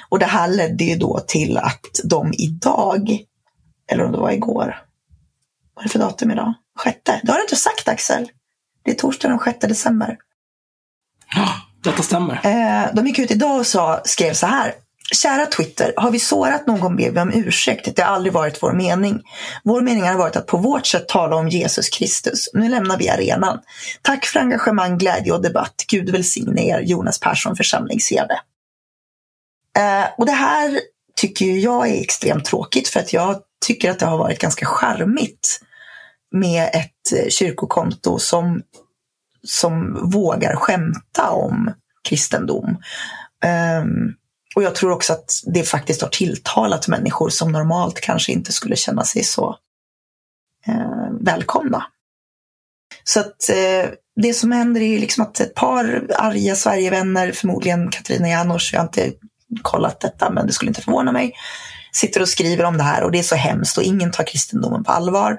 Och 0.08 0.18
det 0.18 0.26
här 0.26 0.48
ledde 0.48 0.84
ju 0.84 0.96
då 0.96 1.20
till 1.26 1.58
att 1.58 2.00
de 2.04 2.32
idag, 2.32 3.18
eller 3.86 4.04
om 4.04 4.12
det 4.12 4.18
var 4.18 4.30
igår, 4.30 4.84
vad 5.74 5.82
är 5.82 5.88
det 5.88 5.92
för 5.92 5.98
datum 5.98 6.30
idag? 6.30 6.54
Sjätte? 6.78 7.20
Det 7.22 7.32
har 7.32 7.38
du 7.38 7.42
inte 7.42 7.56
sagt 7.56 7.88
Axel. 7.88 8.30
Det 8.84 8.90
är 8.90 8.94
torsdag 8.94 9.28
den 9.28 9.38
6 9.38 9.58
december. 9.60 10.18
Ja, 11.34 11.48
detta 11.84 12.02
stämmer. 12.02 12.40
Eh, 12.44 12.94
de 12.94 13.06
gick 13.06 13.18
ut 13.18 13.30
idag 13.30 13.58
och 13.58 13.66
sa, 13.66 14.00
skrev 14.04 14.32
så 14.32 14.46
här. 14.46 14.74
Kära 15.12 15.46
Twitter, 15.46 15.94
har 15.96 16.10
vi 16.10 16.18
sårat 16.18 16.66
någon 16.66 16.96
ber 16.96 17.10
vi 17.10 17.20
om 17.20 17.32
ursäkt. 17.32 17.96
Det 17.96 18.02
har 18.02 18.14
aldrig 18.14 18.32
varit 18.32 18.62
vår 18.62 18.72
mening. 18.72 19.22
Vår 19.64 19.80
mening 19.80 20.02
har 20.02 20.14
varit 20.14 20.36
att 20.36 20.46
på 20.46 20.56
vårt 20.56 20.86
sätt 20.86 21.08
tala 21.08 21.36
om 21.36 21.48
Jesus 21.48 21.88
Kristus. 21.88 22.48
Nu 22.54 22.68
lämnar 22.68 22.98
vi 22.98 23.08
arenan. 23.08 23.60
Tack 24.02 24.26
för 24.26 24.40
engagemang, 24.40 24.98
glädje 24.98 25.32
och 25.32 25.42
debatt. 25.42 25.74
Gud 25.88 26.10
välsigne 26.10 26.62
er, 26.62 26.80
Jonas 26.80 27.20
Persson, 27.20 27.56
församlingsherde. 27.56 28.40
Eh, 29.78 30.06
och 30.18 30.26
det 30.26 30.32
här 30.32 30.80
tycker 31.16 31.44
jag 31.44 31.88
är 31.88 32.00
extremt 32.00 32.44
tråkigt 32.44 32.88
för 32.88 33.00
att 33.00 33.12
jag 33.12 33.40
tycker 33.66 33.90
att 33.90 33.98
det 33.98 34.06
har 34.06 34.18
varit 34.18 34.38
ganska 34.38 34.66
charmigt 34.66 35.60
med 36.32 36.70
ett 36.72 37.12
eh, 37.16 37.28
kyrkokonto 37.28 38.18
som, 38.18 38.62
som 39.46 40.00
vågar 40.10 40.56
skämta 40.56 41.30
om 41.30 41.74
kristendom. 42.08 42.76
Um, 43.82 44.14
och 44.54 44.62
jag 44.62 44.74
tror 44.74 44.90
också 44.90 45.12
att 45.12 45.42
det 45.46 45.62
faktiskt 45.62 46.02
har 46.02 46.08
tilltalat 46.08 46.88
människor 46.88 47.28
som 47.28 47.52
normalt 47.52 48.00
kanske 48.00 48.32
inte 48.32 48.52
skulle 48.52 48.76
känna 48.76 49.04
sig 49.04 49.24
så 49.24 49.56
eh, 50.66 51.10
välkomna. 51.20 51.86
Så 53.04 53.20
att 53.20 53.48
eh, 53.50 53.90
det 54.16 54.34
som 54.34 54.52
händer 54.52 54.80
är 54.80 54.98
liksom 54.98 55.22
att 55.24 55.40
ett 55.40 55.54
par 55.54 56.06
arga 56.18 56.56
Sverigevänner, 56.56 57.32
förmodligen 57.32 57.90
Katarina 57.90 58.28
Janouch, 58.28 58.70
jag 58.72 58.80
har 58.80 58.84
inte 58.84 59.12
kollat 59.62 60.00
detta 60.00 60.30
men 60.30 60.46
det 60.46 60.52
skulle 60.52 60.68
inte 60.70 60.82
förvåna 60.82 61.12
mig, 61.12 61.32
sitter 61.92 62.20
och 62.20 62.28
skriver 62.28 62.64
om 62.64 62.76
det 62.76 62.82
här 62.82 63.02
och 63.02 63.10
det 63.10 63.18
är 63.18 63.22
så 63.22 63.34
hemskt 63.34 63.78
och 63.78 63.84
ingen 63.84 64.10
tar 64.10 64.24
kristendomen 64.24 64.84
på 64.84 64.92
allvar. 64.92 65.36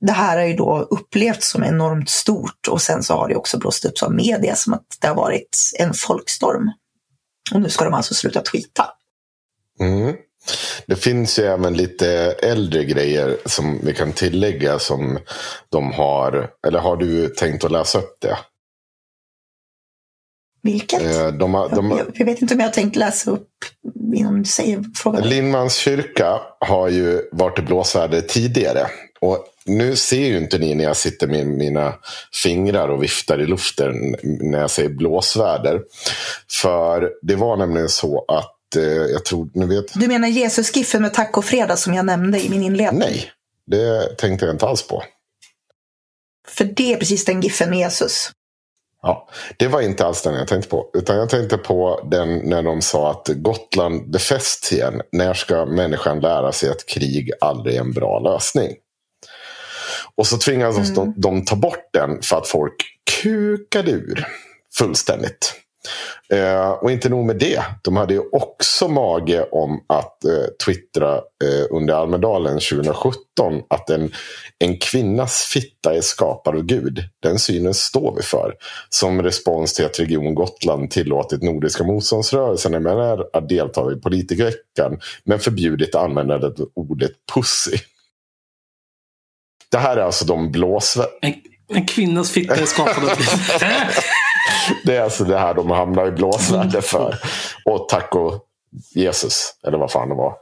Det 0.00 0.12
här 0.12 0.38
har 0.38 0.44
ju 0.44 0.56
då 0.56 0.78
upplevts 0.90 1.50
som 1.50 1.64
enormt 1.64 2.10
stort 2.10 2.68
och 2.68 2.82
sen 2.82 3.02
så 3.02 3.14
har 3.14 3.28
det 3.28 3.36
också 3.36 3.58
blåst 3.58 3.84
upp 3.84 3.98
som 3.98 4.16
media 4.16 4.56
som 4.56 4.74
att 4.74 4.86
det 5.00 5.08
har 5.08 5.14
varit 5.14 5.72
en 5.78 5.94
folkstorm 5.94 6.70
och 7.54 7.60
nu 7.60 7.68
ska 7.68 7.84
de 7.84 7.94
alltså 7.94 8.14
sluta 8.14 8.40
tweeta. 8.40 8.84
Mm. 9.80 10.16
Det 10.86 10.96
finns 10.96 11.38
ju 11.38 11.44
även 11.44 11.74
lite 11.74 12.08
äldre 12.42 12.84
grejer 12.84 13.36
som 13.46 13.80
vi 13.82 13.94
kan 13.94 14.12
tillägga 14.12 14.78
som 14.78 15.18
de 15.68 15.92
har. 15.92 16.50
Eller 16.66 16.78
har 16.78 16.96
du 16.96 17.28
tänkt 17.28 17.64
att 17.64 17.72
läsa 17.72 17.98
upp 17.98 18.16
det? 18.20 18.38
Vilket? 20.62 21.02
Eh, 21.02 21.28
de 21.28 21.54
har, 21.54 21.68
de, 21.68 21.90
jag, 21.90 22.06
jag, 22.14 22.26
vet 22.26 22.42
inte 22.42 22.54
om 22.54 22.60
jag 22.60 22.66
har 22.66 22.72
tänkt 22.72 22.96
läsa 22.96 23.30
upp 23.30 23.48
innan 24.14 24.38
du 24.38 24.44
säger 24.44 24.84
frågan. 24.94 25.28
Lindmans 25.28 25.74
kyrka 25.74 26.40
har 26.60 26.88
ju 26.88 27.28
varit 27.32 27.58
i 27.58 27.62
blåsväder 27.62 28.20
tidigare. 28.20 28.86
Och 29.20 29.46
nu 29.64 29.96
ser 29.96 30.26
ju 30.26 30.38
inte 30.38 30.58
ni 30.58 30.74
när 30.74 30.84
jag 30.84 30.96
sitter 30.96 31.26
med 31.26 31.46
mina 31.46 31.94
fingrar 32.42 32.88
och 32.88 33.02
viftar 33.02 33.40
i 33.40 33.46
luften 33.46 34.16
när 34.22 34.60
jag 34.60 34.70
säger 34.70 34.88
blåsväder. 34.88 35.82
För 36.62 37.10
det 37.22 37.36
var 37.36 37.56
nämligen 37.56 37.88
så 37.88 38.24
att 38.28 38.76
eh, 38.76 38.82
jag 38.82 39.24
tror, 39.24 39.50
ni 39.54 39.66
vet. 39.66 40.00
Du 40.00 40.08
menar 40.08 40.28
Jesus-giffen 40.28 41.02
med 41.02 41.14
tacofredag 41.14 41.78
som 41.78 41.94
jag 41.94 42.06
nämnde 42.06 42.40
i 42.40 42.48
min 42.48 42.62
inledning? 42.62 43.00
Nej, 43.00 43.30
det 43.66 44.16
tänkte 44.18 44.46
jag 44.46 44.54
inte 44.54 44.66
alls 44.66 44.82
på. 44.86 45.02
För 46.48 46.64
det 46.64 46.92
är 46.92 46.96
precis 46.96 47.24
den 47.24 47.40
giffen 47.40 47.70
med 47.70 47.78
Jesus. 47.78 48.30
Ja, 49.02 49.28
det 49.56 49.68
var 49.68 49.80
inte 49.80 50.06
alls 50.06 50.22
den 50.22 50.34
jag 50.34 50.48
tänkte 50.48 50.70
på. 50.70 50.90
Utan 50.94 51.16
jag 51.16 51.28
tänkte 51.28 51.56
på 51.56 52.08
den 52.10 52.38
när 52.38 52.62
de 52.62 52.82
sa 52.82 53.10
att 53.10 53.28
Gotland 53.28 54.10
befästs 54.10 54.72
igen. 54.72 55.02
När 55.12 55.34
ska 55.34 55.66
människan 55.66 56.20
lära 56.20 56.52
sig 56.52 56.70
att 56.70 56.86
krig 56.86 57.32
aldrig 57.40 57.76
är 57.76 57.80
en 57.80 57.92
bra 57.92 58.18
lösning? 58.18 58.76
Och 60.20 60.26
så 60.26 60.38
tvingades 60.38 60.90
mm. 60.90 60.94
de, 60.94 61.14
de 61.16 61.44
ta 61.44 61.56
bort 61.56 61.88
den 61.92 62.22
för 62.22 62.36
att 62.36 62.48
folk 62.48 62.74
kukade 63.22 63.90
ur 63.90 64.26
fullständigt. 64.78 65.54
Eh, 66.32 66.70
och 66.70 66.90
inte 66.90 67.08
nog 67.08 67.26
med 67.26 67.36
det. 67.36 67.62
De 67.82 67.96
hade 67.96 68.14
ju 68.14 68.22
också 68.32 68.88
mage 68.88 69.42
om 69.42 69.84
att 69.86 70.24
eh, 70.24 70.44
twittra 70.64 71.14
eh, 71.16 71.66
under 71.70 71.94
Almedalen 71.94 72.52
2017 72.52 73.62
att 73.68 73.90
en, 73.90 74.12
en 74.58 74.78
kvinnas 74.78 75.42
fitta 75.42 75.94
är 75.94 76.00
skapad 76.00 76.56
av 76.56 76.62
Gud. 76.62 77.04
Den 77.22 77.38
synen 77.38 77.74
står 77.74 78.14
vi 78.16 78.22
för. 78.22 78.54
Som 78.88 79.22
respons 79.22 79.74
till 79.74 79.84
att 79.84 80.00
Region 80.00 80.34
Gotland 80.34 80.90
tillåtit 80.90 81.42
Nordiska 81.42 81.84
motståndsrörelsen 81.84 82.74
MNR 82.82 83.36
att 83.36 83.48
delta 83.48 83.92
i 83.92 83.96
politikerveckan 83.96 85.00
men 85.24 85.38
förbjudit 85.38 85.94
användandet 85.94 86.60
av 86.60 86.68
ordet 86.74 87.12
pussy. 87.34 87.76
Det 89.70 89.78
här 89.78 89.96
är 89.96 90.02
alltså 90.02 90.24
de 90.24 90.50
blåsvä... 90.52 91.04
En, 91.20 91.34
en 91.68 91.86
kvinnas 91.86 92.30
fitta 92.30 92.56
är 92.56 92.66
skapad 92.66 93.04
av 93.04 93.10
Det 94.84 94.96
är 94.96 95.02
alltså 95.02 95.24
det 95.24 95.38
här 95.38 95.54
de 95.54 95.70
hamnar 95.70 96.06
i 96.06 96.10
blåsväder 96.10 96.80
för. 96.80 97.18
Och 97.64 97.88
tack 97.88 98.14
och 98.14 98.46
Jesus, 98.94 99.54
eller 99.66 99.78
vad 99.78 99.92
fan 99.92 100.08
det 100.08 100.14
var. 100.14 100.36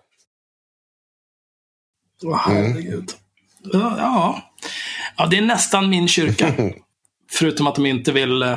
Åh, 2.24 2.36
herregud. 2.46 3.12
Mm. 3.74 3.86
Ja. 3.98 4.42
ja, 5.16 5.26
det 5.26 5.38
är 5.38 5.42
nästan 5.42 5.90
min 5.90 6.08
kyrka. 6.08 6.52
Förutom 7.30 7.66
att 7.66 7.74
de 7.74 7.86
inte 7.86 8.12
vill 8.12 8.42
eh, 8.42 8.56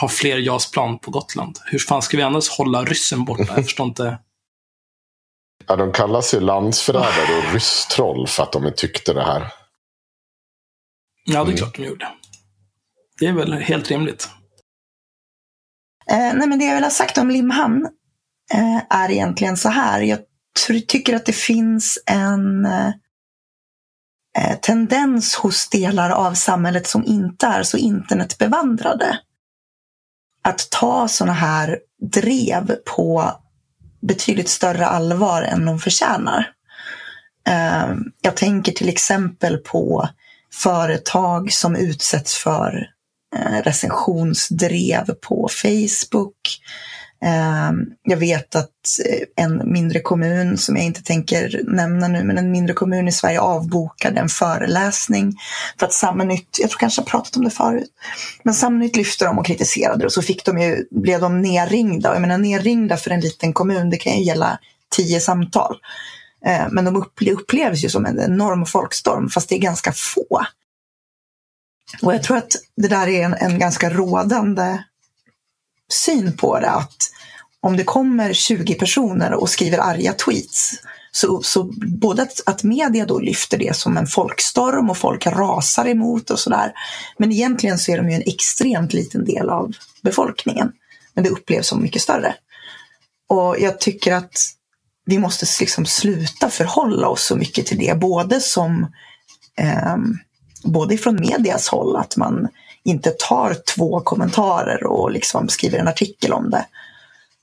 ha 0.00 0.08
fler 0.08 0.38
JAS-plan 0.38 0.98
på 0.98 1.10
Gotland. 1.10 1.58
Hur 1.64 1.78
fan 1.78 2.02
ska 2.02 2.16
vi 2.16 2.22
annars 2.22 2.48
hålla 2.48 2.84
ryssen 2.84 3.24
borta? 3.24 3.44
Jag 3.56 3.64
förstår 3.64 3.86
inte. 3.86 4.18
Ja, 5.70 5.76
de 5.76 5.92
kallas 5.92 6.34
ju 6.34 6.40
landsförrädare 6.40 7.38
och 7.38 7.44
rysstroll 7.54 8.26
för 8.26 8.42
att 8.42 8.52
de 8.52 8.72
tyckte 8.76 9.12
det 9.12 9.24
här. 9.24 9.52
Ja, 11.24 11.34
det 11.34 11.38
är 11.38 11.42
mm. 11.42 11.56
klart 11.56 11.76
de 11.76 11.84
gjorde. 11.84 12.08
Det 13.18 13.26
är 13.26 13.32
väl 13.32 13.52
helt 13.52 13.90
rimligt. 13.90 14.28
Eh, 16.10 16.34
nej, 16.34 16.48
men 16.48 16.58
det 16.58 16.64
jag 16.64 16.74
vill 16.74 16.84
ha 16.84 16.90
sagt 16.90 17.18
om 17.18 17.30
Limhamn 17.30 17.88
eh, 18.54 18.82
är 18.90 19.10
egentligen 19.10 19.56
så 19.56 19.68
här. 19.68 20.00
Jag 20.00 20.18
tycker 20.88 21.16
att 21.16 21.26
det 21.26 21.32
finns 21.32 21.98
en 22.06 22.66
eh, 22.66 22.92
tendens 24.62 25.34
hos 25.34 25.68
delar 25.68 26.10
av 26.10 26.34
samhället 26.34 26.86
som 26.86 27.04
inte 27.04 27.46
är 27.46 27.62
så 27.62 27.76
internetbevandrade. 27.76 29.18
Att 30.44 30.70
ta 30.70 31.08
sådana 31.08 31.32
här 31.32 31.78
drev 32.12 32.76
på 32.96 33.32
betydligt 34.00 34.48
större 34.48 34.86
allvar 34.86 35.42
än 35.42 35.66
de 35.66 35.78
förtjänar. 35.78 36.50
Eh, 37.48 37.94
jag 38.20 38.36
tänker 38.36 38.72
till 38.72 38.88
exempel 38.88 39.56
på 39.56 40.08
företag 40.52 41.52
som 41.52 41.76
utsätts 41.76 42.34
för 42.34 42.86
eh, 43.36 43.62
recensionsdrev 43.62 45.14
på 45.20 45.48
Facebook. 45.48 46.60
Ehm, 47.24 47.86
jag 48.02 48.16
vet 48.16 48.56
att 48.56 48.68
eh, 49.08 49.44
en 49.44 49.72
mindre 49.72 50.00
kommun, 50.00 50.58
som 50.58 50.76
jag 50.76 50.84
inte 50.84 51.02
tänker 51.02 51.60
nämna 51.64 52.08
nu, 52.08 52.24
men 52.24 52.38
en 52.38 52.50
mindre 52.50 52.74
kommun 52.74 53.08
i 53.08 53.12
Sverige 53.12 53.40
avbokade 53.40 54.20
en 54.20 54.28
föreläsning 54.28 55.36
för 55.78 55.86
att 55.86 55.92
Samnytt, 55.92 56.58
jag 56.60 56.70
tror 56.70 56.78
kanske 56.78 57.00
jag 57.00 57.06
pratat 57.06 57.36
om 57.36 57.44
det 57.44 57.50
förut, 57.50 57.90
men 58.42 58.54
Samnytt 58.54 58.96
lyfte 58.96 59.24
dem 59.24 59.38
och 59.38 59.46
kritiserade 59.46 59.98
det 59.98 60.06
och 60.06 60.12
så 60.12 60.22
fick 60.22 60.44
de 60.44 60.58
ju, 60.58 60.86
blev 60.90 61.20
de 61.20 61.42
nerringda. 61.42 62.08
Och 62.08 62.14
jag 62.14 62.20
menar 62.20 62.38
nerringda 62.38 62.96
för 62.96 63.10
en 63.10 63.20
liten 63.20 63.52
kommun, 63.52 63.90
det 63.90 63.96
kan 63.96 64.16
ju 64.16 64.24
gälla 64.24 64.58
tio 64.96 65.20
samtal. 65.20 65.76
Ehm, 66.46 66.74
men 66.74 66.84
de 66.84 67.04
upplevs 67.30 67.84
ju 67.84 67.88
som 67.88 68.06
en 68.06 68.20
enorm 68.20 68.66
folkstorm, 68.66 69.28
fast 69.28 69.48
det 69.48 69.54
är 69.54 69.60
ganska 69.60 69.92
få. 69.92 70.46
Och 72.02 72.14
jag 72.14 72.22
tror 72.22 72.36
att 72.36 72.52
det 72.76 72.88
där 72.88 73.08
är 73.08 73.24
en, 73.24 73.34
en 73.34 73.58
ganska 73.58 73.90
rådande 73.90 74.78
syn 75.92 76.36
på 76.36 76.60
det. 76.60 76.70
Att 76.70 76.96
om 77.60 77.76
det 77.76 77.84
kommer 77.84 78.32
20 78.32 78.74
personer 78.74 79.34
och 79.34 79.50
skriver 79.50 79.78
arga 79.78 80.12
tweets 80.12 80.72
så, 81.12 81.42
så 81.42 81.70
både 82.00 82.22
att, 82.22 82.40
att 82.46 82.62
media 82.62 83.06
då 83.06 83.18
lyfter 83.18 83.58
det 83.58 83.76
som 83.76 83.96
en 83.96 84.06
folkstorm 84.06 84.90
och 84.90 84.98
folk 84.98 85.26
rasar 85.26 85.88
emot 85.88 86.30
och 86.30 86.38
sådär. 86.38 86.72
Men 87.18 87.32
egentligen 87.32 87.78
så 87.78 87.92
är 87.92 87.96
de 87.96 88.10
ju 88.10 88.16
en 88.16 88.22
extremt 88.26 88.92
liten 88.92 89.24
del 89.24 89.50
av 89.50 89.72
befolkningen. 90.02 90.72
Men 91.14 91.24
det 91.24 91.30
upplevs 91.30 91.68
som 91.68 91.82
mycket 91.82 92.02
större. 92.02 92.34
Och 93.28 93.56
jag 93.58 93.80
tycker 93.80 94.12
att 94.12 94.32
vi 95.04 95.18
måste 95.18 95.46
liksom 95.60 95.86
sluta 95.86 96.50
förhålla 96.50 97.08
oss 97.08 97.24
så 97.24 97.36
mycket 97.36 97.66
till 97.66 97.78
det, 97.78 97.98
både 97.98 98.40
som 98.40 98.92
eh, 99.58 99.96
både 100.64 100.98
från 100.98 101.16
medias 101.16 101.68
håll, 101.68 101.96
att 101.96 102.16
man 102.16 102.48
inte 102.90 103.10
tar 103.10 103.56
två 103.74 104.00
kommentarer 104.00 104.84
och 104.84 105.10
liksom 105.10 105.48
skriver 105.48 105.78
en 105.78 105.88
artikel 105.88 106.32
om 106.32 106.50
det. 106.50 106.66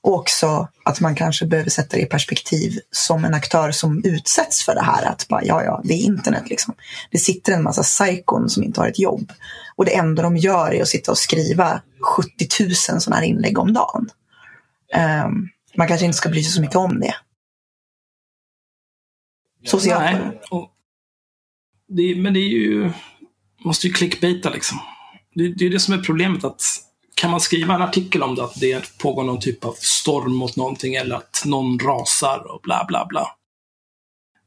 Och 0.00 0.14
också 0.14 0.68
att 0.84 1.00
man 1.00 1.14
kanske 1.14 1.46
behöver 1.46 1.70
sätta 1.70 1.96
det 1.96 2.02
i 2.02 2.06
perspektiv 2.06 2.78
som 2.90 3.24
en 3.24 3.34
aktör 3.34 3.70
som 3.70 4.04
utsätts 4.04 4.64
för 4.64 4.74
det 4.74 4.82
här. 4.82 5.06
Att 5.06 5.28
bara, 5.28 5.44
ja, 5.44 5.64
ja, 5.64 5.80
det 5.84 5.94
är 5.94 6.04
internet 6.04 6.42
liksom. 6.50 6.74
Det 7.10 7.18
sitter 7.18 7.52
en 7.52 7.62
massa 7.62 7.82
psykon 7.82 8.48
som 8.48 8.62
inte 8.62 8.80
har 8.80 8.88
ett 8.88 8.98
jobb. 8.98 9.32
Och 9.76 9.84
det 9.84 9.96
enda 9.96 10.22
de 10.22 10.36
gör 10.36 10.74
är 10.74 10.82
att 10.82 10.88
sitta 10.88 11.10
och 11.10 11.18
skriva 11.18 11.82
70 12.00 12.64
000 12.64 12.74
sådana 12.74 13.16
här 13.16 13.26
inlägg 13.26 13.58
om 13.58 13.72
dagen. 13.72 14.10
Um, 15.24 15.48
man 15.76 15.88
kanske 15.88 16.06
inte 16.06 16.18
ska 16.18 16.28
bry 16.28 16.42
sig 16.42 16.52
så 16.52 16.60
mycket 16.60 16.76
om 16.76 17.00
det. 17.00 17.14
Så 19.66 19.80
ser 19.80 19.90
jag 19.90 20.42
på 20.50 20.70
det. 21.88 22.16
Men 22.16 22.34
det 22.34 22.40
är 22.40 22.48
ju... 22.48 22.90
måste 23.64 23.86
ju 23.86 23.92
clickbaita 23.92 24.50
liksom. 24.50 24.78
Det, 25.38 25.48
det 25.48 25.66
är 25.66 25.70
det 25.70 25.80
som 25.80 25.94
är 25.94 25.98
problemet. 25.98 26.44
att 26.44 26.62
Kan 27.14 27.30
man 27.30 27.40
skriva 27.40 27.74
en 27.74 27.82
artikel 27.82 28.22
om 28.22 28.34
det, 28.34 28.44
att 28.44 28.60
det 28.60 28.98
pågår 28.98 29.24
någon 29.24 29.40
typ 29.40 29.64
av 29.64 29.72
storm 29.78 30.34
mot 30.34 30.56
någonting 30.56 30.94
eller 30.94 31.16
att 31.16 31.42
någon 31.44 31.78
rasar 31.78 32.52
och 32.52 32.60
bla 32.62 32.84
bla 32.88 33.06
bla. 33.06 33.28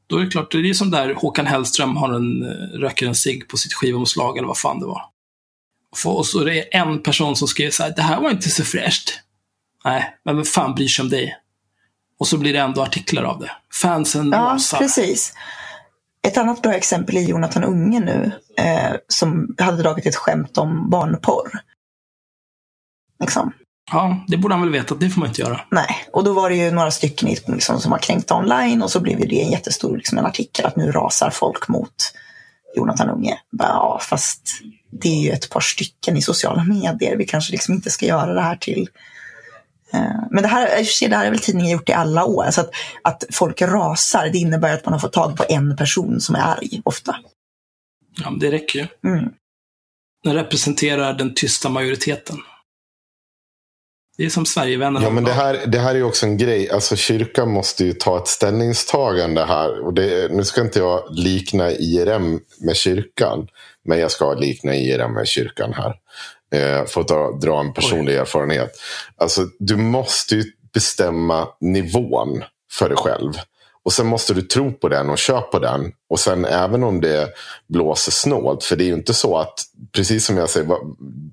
Då 0.06 0.16
är 0.16 0.24
det 0.24 0.30
klart, 0.30 0.52
det 0.52 0.58
är 0.58 0.74
som 0.74 0.90
där 0.90 1.14
Håkan 1.14 1.46
Hellström 1.46 1.96
har 1.96 2.12
en, 2.12 2.42
eh, 2.42 2.78
röker 2.78 3.06
en 3.06 3.14
cigg 3.14 3.48
på 3.48 3.56
sitt 3.56 3.74
skivomslag 3.74 4.38
eller 4.38 4.48
vad 4.48 4.58
fan 4.58 4.80
det 4.80 4.86
var. 4.86 5.02
Och 6.04 6.26
så 6.26 6.40
är 6.40 6.44
det 6.44 6.60
en 6.60 7.02
person 7.02 7.36
som 7.36 7.48
skriver 7.48 7.70
så 7.70 7.82
här, 7.82 7.92
det 7.96 8.02
här 8.02 8.20
var 8.20 8.30
inte 8.30 8.50
så 8.50 8.64
fräscht. 8.64 9.20
Nej, 9.84 10.14
men 10.24 10.36
vem 10.36 10.44
fan 10.44 10.74
bryr 10.74 10.88
sig 10.88 11.02
om 11.02 11.08
dig? 11.08 11.36
Och 12.18 12.28
så 12.28 12.38
blir 12.38 12.52
det 12.52 12.58
ändå 12.58 12.82
artiklar 12.82 13.22
av 13.22 13.38
det. 13.38 13.50
Fansen 13.82 14.30
ja, 14.32 14.38
rasar. 14.38 14.78
precis. 14.78 15.34
Ett 16.28 16.36
annat 16.36 16.62
bra 16.62 16.74
exempel 16.74 17.16
är 17.16 17.20
Jonathan 17.20 17.64
Unge 17.64 18.00
nu, 18.00 18.32
eh, 18.56 18.96
som 19.08 19.54
hade 19.58 19.82
dragit 19.82 20.06
ett 20.06 20.16
skämt 20.16 20.58
om 20.58 20.90
barnporr. 20.90 21.60
Liksom. 23.20 23.52
Ja, 23.90 24.24
det 24.28 24.36
borde 24.36 24.54
han 24.54 24.62
väl 24.62 24.72
veta 24.72 24.94
att 24.94 25.00
det 25.00 25.10
får 25.10 25.20
man 25.20 25.28
inte 25.28 25.42
göra. 25.42 25.60
Nej, 25.70 26.08
och 26.12 26.24
då 26.24 26.32
var 26.32 26.50
det 26.50 26.56
ju 26.56 26.70
några 26.70 26.90
stycken 26.90 27.28
liksom, 27.28 27.80
som 27.80 27.90
var 27.90 27.98
kränkta 27.98 28.36
online 28.36 28.82
och 28.82 28.90
så 28.90 29.00
blev 29.00 29.18
det 29.18 29.42
en 29.42 29.50
jättestor 29.50 29.96
liksom, 29.96 30.18
en 30.18 30.26
artikel 30.26 30.66
att 30.66 30.76
nu 30.76 30.92
rasar 30.92 31.30
folk 31.30 31.68
mot 31.68 31.94
Jonathan 32.76 33.10
Unge. 33.10 33.38
Ja, 33.58 34.00
fast 34.02 34.40
det 34.90 35.08
är 35.08 35.22
ju 35.22 35.30
ett 35.30 35.50
par 35.50 35.60
stycken 35.60 36.16
i 36.16 36.22
sociala 36.22 36.64
medier. 36.64 37.16
Vi 37.16 37.26
kanske 37.26 37.52
liksom 37.52 37.74
inte 37.74 37.90
ska 37.90 38.06
göra 38.06 38.34
det 38.34 38.42
här 38.42 38.56
till 38.56 38.88
men 40.30 40.42
det 40.42 40.48
här, 40.48 40.68
det 41.08 41.16
här 41.16 41.24
har 41.24 41.30
väl 41.30 41.40
tidningen 41.40 41.72
gjort 41.72 41.88
i 41.88 41.92
alla 41.92 42.24
år. 42.24 42.50
Så 42.50 42.60
att, 42.60 42.70
att 43.02 43.24
folk 43.32 43.62
rasar, 43.62 44.28
det 44.28 44.38
innebär 44.38 44.74
att 44.74 44.84
man 44.84 44.92
har 44.92 45.00
fått 45.00 45.12
tag 45.12 45.36
på 45.36 45.44
en 45.48 45.76
person 45.76 46.20
som 46.20 46.34
är 46.34 46.40
arg, 46.40 46.82
ofta. 46.84 47.16
Ja, 48.22 48.30
men 48.30 48.38
det 48.38 48.50
räcker 48.50 48.78
ju. 48.78 49.10
Mm. 49.10 49.30
Den 50.24 50.34
representerar 50.34 51.14
den 51.14 51.34
tysta 51.34 51.68
majoriteten. 51.68 52.36
Det 54.16 54.24
är 54.24 54.30
som 54.30 54.46
Sverigevännerna. 54.46 55.06
Ja, 55.06 55.10
men 55.10 55.24
det 55.24 55.32
här, 55.32 55.66
det 55.66 55.78
här 55.78 55.94
är 55.94 56.02
också 56.02 56.26
en 56.26 56.36
grej. 56.36 56.70
Alltså 56.70 56.96
kyrkan 56.96 57.50
måste 57.50 57.84
ju 57.84 57.92
ta 57.92 58.18
ett 58.18 58.28
ställningstagande 58.28 59.44
här. 59.44 59.80
Och 59.86 59.94
det, 59.94 60.32
nu 60.32 60.44
ska 60.44 60.60
inte 60.60 60.78
jag 60.78 61.04
likna 61.10 61.70
IRM 61.70 62.40
med 62.60 62.76
kyrkan. 62.76 63.48
Men 63.84 63.98
jag 63.98 64.10
ska 64.10 64.34
likna 64.34 64.74
IRM 64.74 65.14
med 65.14 65.28
kyrkan 65.28 65.72
här. 65.72 65.94
Eh, 66.52 66.84
för 66.86 67.00
att 67.00 67.08
dra, 67.08 67.32
dra 67.32 67.60
en 67.60 67.72
personlig 67.72 68.14
Oj. 68.14 68.18
erfarenhet. 68.18 68.72
Alltså, 69.16 69.46
du 69.58 69.76
måste 69.76 70.34
ju 70.34 70.44
bestämma 70.74 71.48
nivån 71.60 72.44
för 72.72 72.88
dig 72.88 72.98
själv. 72.98 73.32
Och 73.84 73.92
sen 73.92 74.06
måste 74.06 74.34
du 74.34 74.42
tro 74.42 74.72
på 74.72 74.88
den 74.88 75.10
och 75.10 75.18
köpa 75.18 75.42
på 75.42 75.58
den. 75.58 75.92
Och 76.10 76.20
sen 76.20 76.44
även 76.44 76.82
om 76.82 77.00
det 77.00 77.28
blåser 77.68 78.12
snålt. 78.12 78.64
För 78.64 78.76
det 78.76 78.84
är 78.84 78.86
ju 78.86 78.94
inte 78.94 79.14
så 79.14 79.38
att, 79.38 79.54
precis 79.92 80.26
som 80.26 80.36
jag 80.36 80.50
säger, 80.50 80.68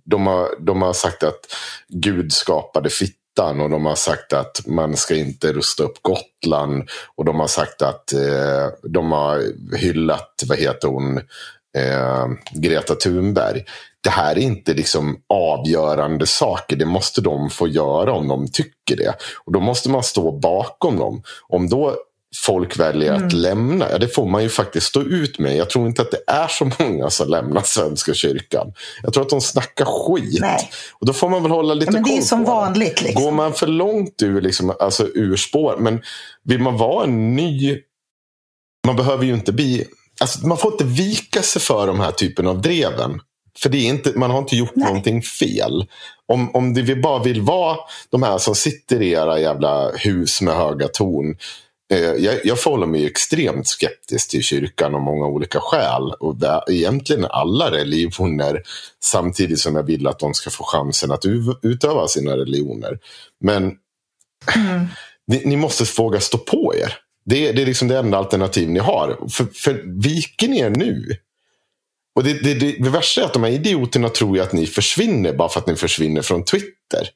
de 0.06 0.28
har, 0.28 0.50
de 0.60 0.82
har 0.82 0.94
sagt 0.94 1.24
att 1.24 1.40
Gud 1.88 2.34
skapade 2.34 2.90
fittan. 2.90 3.62
Och 3.62 3.70
de 3.70 3.86
har 3.86 3.96
sagt 3.96 4.34
att 4.34 4.62
man 4.68 4.98
ska 4.98 5.16
inte 5.16 5.54
rusta 5.54 5.84
upp 5.84 6.02
Gotland. 6.02 6.90
Och 7.16 7.26
de 7.26 7.40
har 7.40 7.48
sagt 7.48 7.82
att 7.82 8.14
eh, 8.14 8.68
de 8.84 9.12
har 9.12 9.44
hyllat, 9.78 10.44
vad 10.48 10.58
heter 10.58 10.88
hon, 10.88 11.22
eh, 11.78 12.28
Greta 12.54 12.96
Thunberg 12.96 13.64
det 14.04 14.10
här 14.10 14.32
är 14.38 14.42
inte 14.42 14.74
liksom 14.74 15.18
avgörande 15.30 16.28
saker. 16.28 16.76
Det 16.76 16.86
måste 16.86 17.22
de 17.22 17.50
få 17.50 17.68
göra 17.68 18.14
om 18.14 18.28
de 18.28 18.48
tycker 18.48 18.96
det. 18.98 19.14
Och 19.46 19.52
då 19.52 19.60
måste 19.60 19.90
man 19.90 20.04
stå 20.04 20.32
bakom 20.32 20.98
dem. 20.98 21.24
Om 21.48 21.70
då 21.70 21.96
folk 22.36 22.80
väljer 22.80 23.14
mm. 23.14 23.28
att 23.28 23.34
lämna, 23.34 23.92
ja, 23.92 23.98
det 23.98 24.08
får 24.08 24.26
man 24.26 24.44
ju 24.44 24.50
faktiskt 24.50 24.88
stå 24.88 25.02
ut 25.02 25.40
med. 25.40 25.56
Jag 25.56 25.70
tror 25.70 25.88
inte 25.88 26.02
att 26.02 26.12
det 26.12 26.24
är 26.28 26.48
så 26.48 26.72
många 26.80 27.10
som 27.10 27.30
lämnar 27.30 27.62
Svenska 27.62 28.14
kyrkan. 28.14 28.74
Jag 29.04 29.14
tror 29.14 29.24
att 29.24 29.30
de 29.30 29.42
snackar 29.42 29.86
skit. 29.86 30.42
Nej. 30.42 30.70
Och 31.00 31.06
då 31.06 31.14
får 31.14 31.30
man 31.30 31.44
väl 31.44 31.52
hålla 31.52 31.74
lite 31.74 31.92
ja, 31.92 31.94
men 31.94 32.04
det 32.04 32.18
är 32.18 32.22
som 32.22 32.44
vanligt. 32.44 33.02
Liksom. 33.02 33.24
Går 33.24 33.32
man 33.32 33.54
för 33.54 33.68
långt 33.68 34.22
ur, 34.22 34.42
liksom, 34.42 34.74
alltså, 34.80 35.08
ur 35.08 35.36
spår. 35.36 35.78
Men 35.80 36.02
vill 36.44 36.60
man 36.60 36.78
vara 36.78 37.04
en 37.04 37.36
ny... 37.36 37.80
Man 38.88 38.96
behöver 38.96 39.26
ju 39.26 39.34
inte 39.34 39.52
bli... 39.52 39.86
Alltså, 40.20 40.48
man 40.48 40.58
får 40.58 40.72
inte 40.72 40.84
vika 40.84 41.42
sig 41.42 41.62
för 41.62 41.88
de 41.88 42.00
här 42.00 42.12
typen 42.12 42.48
av 42.48 42.62
dreven. 42.62 43.22
För 43.58 43.70
det 43.70 43.78
är 43.78 43.90
inte, 43.90 44.14
man 44.16 44.32
har 44.32 44.40
inte 44.40 44.56
gjort 44.56 44.76
Nej. 44.76 44.88
någonting 44.88 45.22
fel. 45.22 45.88
Om, 46.26 46.56
om 46.56 46.74
vi 46.74 46.96
bara 46.96 47.24
vill 47.24 47.42
vara 47.42 47.78
de 48.10 48.24
här 48.24 48.38
som 48.38 48.56
sitter 48.56 49.02
i 49.02 49.12
era 49.12 49.40
jävla 49.40 49.92
hus 49.92 50.42
med 50.42 50.56
höga 50.56 50.88
torn. 50.88 51.38
Eh, 51.92 52.00
jag, 52.00 52.46
jag 52.46 52.60
förhåller 52.60 52.88
mig 52.88 53.06
extremt 53.06 53.68
skeptisk 53.68 54.30
till 54.30 54.44
kyrkan 54.44 54.96
av 54.96 55.02
många 55.02 55.26
olika 55.26 55.60
skäl. 55.60 56.12
Och 56.20 56.36
det, 56.36 56.64
egentligen 56.68 57.26
alla 57.26 57.72
religioner. 57.72 58.64
Samtidigt 59.04 59.60
som 59.60 59.76
jag 59.76 59.84
vill 59.84 60.08
att 60.08 60.20
de 60.20 60.34
ska 60.34 60.50
få 60.50 60.64
chansen 60.64 61.12
att 61.12 61.26
utöva 61.62 62.08
sina 62.08 62.38
religioner. 62.38 63.00
Men 63.42 63.64
mm. 64.56 64.86
ni, 65.28 65.42
ni, 65.46 65.56
måste 65.56 66.02
våga 66.02 66.20
stå 66.20 66.38
på 66.38 66.74
er. 66.76 66.98
Det, 67.30 67.52
det 67.52 67.62
är 67.62 67.65
liksom 67.65 67.88
det 67.88 67.98
enda 67.98 68.18
alternativ 68.18 68.70
ni 68.70 68.80
har. 68.80 69.30
För, 69.30 69.46
för 69.54 69.84
viker 70.02 70.48
ni 70.48 70.60
er 70.60 70.70
nu 70.70 71.18
och 72.20 72.26
det, 72.26 72.34
det, 72.34 72.54
det, 72.54 72.76
det 72.80 72.89
värsta 72.89 73.22
är 73.22 73.26
att 73.26 73.34
de 73.34 73.44
här 73.44 73.52
idioterna 73.52 74.10
tror 74.10 74.38
ju 74.38 74.44
att 74.44 74.54
ni 74.54 74.68
försvinner 74.68 75.34
bara 75.34 75.50
för 75.50 75.60
att 75.60 75.68
ni 75.68 75.76
försvinner 75.76 76.22
från 76.22 76.46
Twitter. 76.46 77.10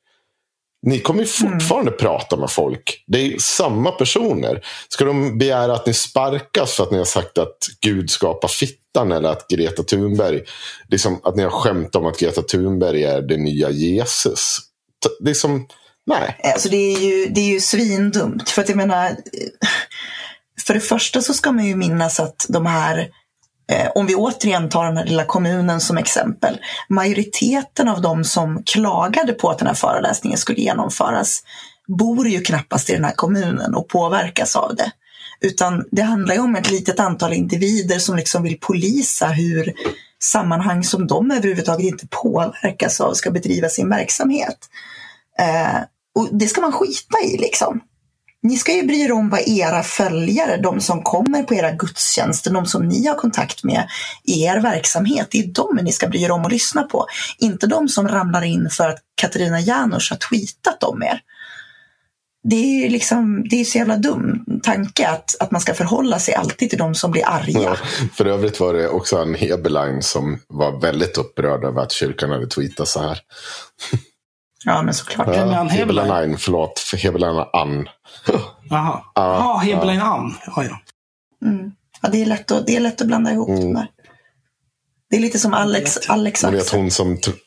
Ni 0.86 1.00
kommer 1.00 1.24
ju 1.24 1.30
mm. 1.42 1.60
fortfarande 1.60 1.92
mm. 1.92 1.98
prata 2.00 2.38
med 2.38 2.52
folk. 2.52 3.04
Det 3.08 3.20
är 3.20 3.38
samma 3.40 3.92
personer. 3.92 4.66
Ska 4.90 5.06
de 5.06 5.38
begära 5.38 5.74
att 5.74 5.86
ni 5.86 5.94
sparkas 5.94 6.74
för 6.74 6.84
att 6.84 6.92
ni 6.92 6.98
har 6.98 7.06
sagt 7.06 7.38
att 7.38 7.58
Gud 7.82 8.10
skapar 8.10 8.48
fittan 8.48 9.12
eller 9.12 9.30
att 9.30 9.48
Greta 9.48 9.84
Thunberg, 9.84 10.42
liksom 10.90 11.20
att 11.24 11.36
ni 11.36 11.44
har 11.44 11.50
skämt 11.50 11.96
om 11.96 12.06
att 12.06 12.20
Greta 12.20 12.42
Thunberg 12.42 13.04
är 13.04 13.22
det 13.22 13.38
nya 13.38 13.70
Jesus. 13.70 14.58
Det 15.20 15.30
är 15.30 15.34
som, 15.34 15.68
Nej. 16.06 16.40
Alltså 16.54 16.70
det 16.70 16.78
är 16.78 17.00
ju, 17.00 17.26
det 17.26 17.42
är 17.42 17.54
ju 17.54 17.60
svindumt. 17.60 18.50
För 18.50 18.62
att 18.62 18.70
jag 18.70 18.78
menar, 18.78 19.18
för 20.66 20.74
det 20.74 20.80
första 20.80 21.22
så 21.22 21.34
ska 21.34 21.52
man 21.52 21.66
ju 21.66 21.76
minnas 21.76 22.20
att 22.20 22.46
de 22.50 22.66
här, 22.66 23.10
eh, 23.72 23.92
om 23.96 24.06
vi 24.06 24.16
återigen 24.16 24.70
tar 24.70 24.86
den 24.86 24.98
här 24.98 25.06
lilla 25.06 25.26
kommunen 25.26 25.82
som 25.82 25.98
exempel, 25.98 26.60
majoriteten 26.90 27.88
av 27.88 28.02
de 28.02 28.24
som 28.24 28.64
klagade 28.66 29.34
på 29.34 29.50
att 29.50 29.58
den 29.58 29.68
här 29.68 29.76
föreläsningen 29.76 30.38
skulle 30.38 30.62
genomföras 30.62 31.44
bor 31.88 32.28
ju 32.28 32.42
knappast 32.42 32.90
i 32.90 32.94
den 32.94 33.04
här 33.04 33.16
kommunen 33.16 33.76
och 33.76 33.88
påverkas 33.88 34.56
av 34.56 34.76
det. 34.76 34.92
Utan 35.42 35.86
det 35.92 36.02
handlar 36.02 36.36
ju 36.36 36.42
om 36.42 36.56
ett 36.56 36.72
litet 36.72 37.00
antal 37.00 37.34
individer 37.34 38.00
som 38.00 38.16
liksom 38.16 38.44
vill 38.44 38.60
polisa 38.60 39.28
hur 39.28 39.74
sammanhang 40.24 40.84
som 40.84 41.08
de 41.08 41.32
överhuvudtaget 41.32 41.86
inte 41.86 42.08
påverkas 42.08 43.02
av 43.02 43.14
ska 43.14 43.32
bedriva 43.32 43.70
sin 43.70 43.90
verksamhet. 43.90 44.58
Eh, 45.40 45.82
och 46.16 46.30
det 46.32 46.48
ska 46.48 46.62
man 46.62 46.72
skita 46.72 47.18
i 47.24 47.38
liksom. 47.38 47.82
Ni 48.44 48.58
ska 48.58 48.74
ju 48.74 48.84
bry 48.84 49.02
er 49.02 49.12
om 49.12 49.30
vad 49.30 49.48
era 49.48 49.84
följare, 49.84 50.58
de 50.58 50.82
som 50.82 51.04
kommer 51.04 51.44
på 51.44 51.54
era 51.54 51.72
gudstjänster, 51.72 52.52
de 52.52 52.66
som 52.66 52.88
ni 52.88 53.08
har 53.08 53.16
kontakt 53.16 53.64
med 53.64 53.88
i 54.24 54.44
er 54.44 54.60
verksamhet, 54.60 55.28
det 55.32 55.40
är 55.40 55.48
de 55.48 55.80
ni 55.84 55.92
ska 55.92 56.08
bry 56.08 56.24
er 56.24 56.32
om 56.32 56.46
och 56.46 56.52
lyssna 56.52 56.84
på. 56.84 57.06
Inte 57.38 57.68
de 57.68 57.88
som 57.88 58.08
ramlar 58.08 58.42
in 58.42 58.70
för 58.70 58.90
att 58.90 59.00
Katarina 59.16 59.60
Janouch 59.60 60.12
har 60.12 60.18
tweetat 60.18 60.84
om 60.84 61.04
er. 61.04 61.20
Det 62.50 62.56
är 62.56 62.84
ju 62.84 62.90
liksom, 62.90 63.48
det 63.50 63.62
är 63.62 63.66
så 63.66 63.78
jävla 63.78 63.98
dum 63.98 64.46
tanke 64.64 65.08
att, 65.08 65.36
att 65.40 65.52
man 65.52 65.62
ska 65.62 65.74
förhålla 65.74 66.20
sig 66.20 66.34
alltid 66.34 66.70
till 66.70 66.80
de 66.80 66.96
som 66.96 67.12
blir 67.12 67.24
arga. 67.26 67.62
Ja, 67.62 67.78
för 68.14 68.26
övrigt 68.26 68.60
var 68.60 68.74
det 68.74 68.88
också 68.88 69.18
en 69.18 69.36
Heberlein 69.36 70.02
som 70.02 70.40
var 70.48 70.82
väldigt 70.82 71.18
upprörd 71.18 71.64
över 71.64 71.82
att 71.82 71.92
kyrkan 71.92 72.30
hade 72.30 72.48
tweetat 72.48 72.88
så 72.88 73.02
här. 73.02 73.20
Ja, 74.66 74.82
men 74.82 74.94
såklart. 74.94 75.28
Ja, 75.28 75.34
han, 75.46 75.70
Heberlein? 75.70 76.06
Heberlein, 76.10 76.38
förlåt. 76.38 76.80
för 76.80 76.98
Heberlein 76.98 77.46
Ann. 77.54 77.90
Jaha. 78.70 79.04
Ja, 79.16 79.38
Ja, 79.38 79.58
Heberlein 79.64 80.02
Ann. 80.02 80.36
Ja, 80.46 80.64
ja. 80.64 80.80
Mm. 81.48 81.72
Ja, 82.02 82.10
det, 82.10 82.22
är 82.22 82.26
lätt 82.26 82.52
att, 82.52 82.66
det 82.68 82.76
är 82.76 82.80
lätt 82.80 83.02
att 83.02 83.08
blanda 83.08 83.32
ihop 83.32 83.50
Mm. 83.50 83.74
där. 83.74 83.88
Det 85.10 85.16
är 85.18 85.22
lite 85.22 85.40
som 85.40 85.54
Alex, 85.54 85.98
Alex 86.10 86.44
Man 86.44 86.52
vet 86.54 86.62
Axel. 86.62 86.80
hon 86.80 86.92
som 86.92 87.18
tyckte 87.18 87.38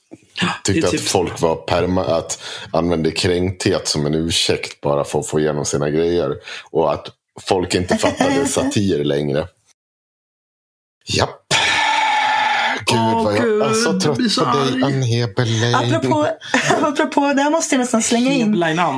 typ 0.72 0.84
att 0.84 1.00
folk 1.00 1.40
var 1.40 1.56
perma, 1.56 2.04
att 2.04 2.42
använde 2.72 3.10
kränkthet 3.10 3.88
som 3.88 4.06
en 4.06 4.14
ursäkt 4.14 4.80
bara 4.80 5.04
för 5.04 5.18
att 5.20 5.26
få 5.26 5.40
igenom 5.40 5.64
sina 5.64 5.90
grejer. 5.90 6.32
Och 6.70 6.92
att 6.92 7.06
folk 7.40 7.74
inte 7.74 7.98
fattade 7.98 8.46
satir 8.46 9.04
längre. 9.04 9.48
Japp. 11.06 11.45
Gud 12.90 12.98
Åh, 12.98 13.24
vad 13.24 13.36
jag 13.36 13.42
Gud, 13.42 13.62
är 13.62 13.72
så 13.72 13.90
jag 13.90 14.00
trött 14.00 14.16
på 14.16 14.22
dig, 14.22 14.82
arg. 14.82 14.82
Ann 14.82 15.02
Heberlein. 15.02 15.74
Apropå, 15.74 16.26
apropå, 16.82 17.32
det 17.32 17.42
här 17.42 17.50
måste 17.50 17.74
jag 17.74 17.80
nästan 17.80 18.02
slänga 18.02 18.32
in. 18.32 18.52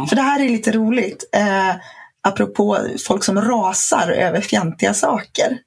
För 0.08 0.16
det 0.16 0.22
här 0.22 0.40
är 0.40 0.48
lite 0.48 0.72
roligt. 0.72 1.28
Eh, 1.32 1.74
apropå 2.22 2.78
folk 3.06 3.24
som 3.24 3.40
rasar 3.40 4.08
över 4.08 4.40
fjantiga 4.40 4.94
saker. 4.94 5.58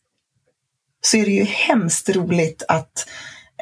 Så 1.01 1.17
är 1.17 1.25
det 1.25 1.31
ju 1.31 1.43
hemskt 1.43 2.09
roligt 2.09 2.63
att 2.67 3.07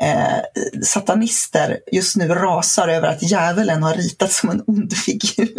eh, 0.02 0.82
satanister 0.84 1.80
just 1.91 2.15
nu 2.15 2.28
rasar 2.28 2.88
över 2.88 3.08
att 3.08 3.32
djävulen 3.32 3.84
har 3.84 3.93
ritat 3.93 4.32
som 4.32 4.50
en 4.50 4.63
ond 4.67 4.98
figur 4.98 5.54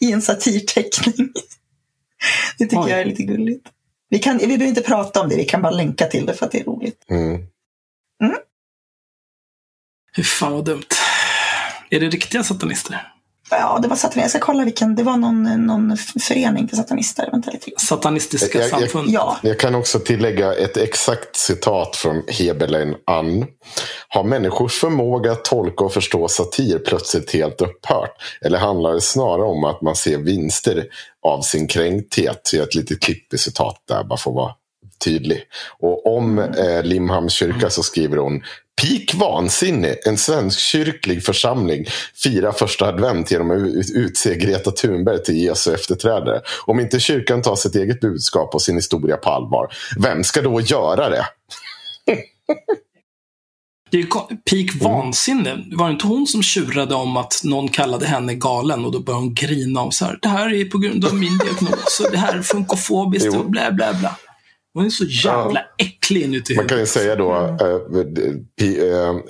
i 0.00 0.12
en 0.12 0.22
satirteckning. 0.22 1.32
Det 2.58 2.64
tycker 2.64 2.82
Oj. 2.82 2.90
jag 2.90 3.00
är 3.00 3.04
lite 3.04 3.22
gulligt. 3.22 3.66
Vi, 4.08 4.18
kan, 4.18 4.38
vi 4.38 4.46
behöver 4.46 4.66
inte 4.66 4.80
prata 4.80 5.20
om 5.20 5.28
det, 5.28 5.36
vi 5.36 5.44
kan 5.44 5.62
bara 5.62 5.72
länka 5.72 6.06
till 6.06 6.26
det 6.26 6.34
för 6.34 6.46
att 6.46 6.52
det 6.52 6.60
är 6.60 6.64
roligt. 6.64 7.04
Mm. 7.10 7.46
Hur 10.12 10.22
fan 10.22 10.52
vad 10.52 10.64
dumt. 10.64 10.84
Är 11.90 12.00
det 12.00 12.06
riktiga 12.08 12.42
satanister? 12.44 13.12
Ja, 13.50 13.78
det 13.82 13.88
var 13.88 13.96
satanister. 13.96 14.20
Jag 14.20 14.30
ska 14.30 14.38
kolla 14.40 14.64
vilken. 14.64 14.94
Det 14.94 15.02
var 15.02 15.16
någon, 15.16 15.66
någon 15.66 15.96
förening 15.96 16.68
för 16.68 16.76
satanister. 16.76 17.28
Vänta 17.32 17.50
lite. 17.50 17.70
Satanistiska 17.78 18.58
Jag- 18.58 18.70
jag- 18.70 18.80
samfund? 18.80 19.08
Ja, 19.10 19.36
Jag 19.42 19.58
kan 19.60 19.74
också 19.74 19.98
tillägga 19.98 20.54
ett 20.54 20.76
exakt 20.76 21.36
citat 21.36 21.96
från 21.96 22.22
Heberlein 22.28 22.94
Ann. 23.06 23.46
Har 24.08 24.24
människors 24.24 24.80
förmåga 24.80 25.32
att 25.32 25.44
tolka 25.44 25.84
och 25.84 25.92
förstå 25.92 26.28
satir 26.28 26.78
plötsligt 26.78 27.32
helt 27.32 27.60
upphört? 27.60 28.10
Eller 28.40 28.58
handlar 28.58 28.92
det 28.92 29.00
snarare 29.00 29.46
om 29.46 29.64
att 29.64 29.82
man 29.82 29.96
ser 29.96 30.18
vinster 30.18 30.84
av 31.26 31.40
sin 31.42 31.68
kränkthet? 31.68 32.40
Så 32.42 32.56
jag 32.56 32.62
har 32.62 32.66
ett 32.68 32.74
litet 32.74 33.00
klipp 33.02 33.34
i 33.34 33.38
citat 33.38 33.82
där, 33.88 34.04
bara 34.04 34.16
för 34.18 34.30
att 34.30 34.34
vara 34.36 34.52
tydlig. 34.98 35.42
Och 35.78 36.16
om 36.16 36.38
eh, 36.38 36.82
Limhamns 36.82 37.32
kyrka 37.32 37.70
så 37.70 37.82
skriver 37.82 38.16
hon 38.16 38.42
Pik 38.82 39.14
vansinne! 39.14 39.94
En 40.06 40.16
svensk 40.18 40.58
kyrklig 40.58 41.24
församling 41.24 41.84
firar 42.14 42.52
första 42.52 42.86
advent 42.86 43.30
genom 43.30 43.50
att 43.50 43.56
ut- 43.58 43.92
utse 43.94 44.34
Greta 44.34 44.70
Thunberg 44.70 45.22
till 45.22 45.36
Jesu 45.44 45.74
efterträdare. 45.74 46.40
Om 46.66 46.80
inte 46.80 47.00
kyrkan 47.00 47.42
tar 47.42 47.56
sitt 47.56 47.74
eget 47.74 48.00
budskap 48.00 48.54
och 48.54 48.62
sin 48.62 48.74
historia 48.74 49.16
på 49.16 49.30
allvar, 49.30 49.68
vem 49.98 50.24
ska 50.24 50.42
då 50.42 50.60
göra 50.60 51.08
det? 51.08 51.26
Det 53.90 53.96
är 53.96 54.00
ju 54.02 54.06
peak 54.50 54.74
Mm. 54.80 54.92
vansinne. 54.92 55.64
Var 55.72 55.86
det 55.86 55.92
inte 55.92 56.06
hon 56.06 56.26
som 56.26 56.42
tjurade 56.42 56.94
om 56.94 57.16
att 57.16 57.40
någon 57.44 57.68
kallade 57.68 58.06
henne 58.06 58.34
galen 58.34 58.84
och 58.84 58.92
då 58.92 59.00
började 59.00 59.22
hon 59.24 59.34
grina 59.34 59.80
om 59.80 59.92
så 59.92 60.04
här. 60.04 60.18
Det 60.22 60.28
här 60.28 60.54
är 60.54 60.64
på 60.64 60.78
grund 60.78 61.04
av 61.04 61.14
min 61.14 61.38
diagnos 61.38 62.00
och 62.04 62.10
det 62.12 62.18
här 62.18 62.38
är 62.38 62.42
funkofobiskt 62.52 63.34
och 63.34 63.50
bla 63.50 63.72
bla 63.72 63.94
bla. 63.94 64.16
Hon 64.76 64.86
är 64.86 64.90
så 64.90 65.04
jävla 65.04 65.60
äcklig 65.78 66.22
inuti 66.22 66.56
Man 66.56 66.68
kan 66.68 66.78
ju 66.78 66.86
säga 66.86 67.16
då, 67.16 67.32
eh, 67.32 67.80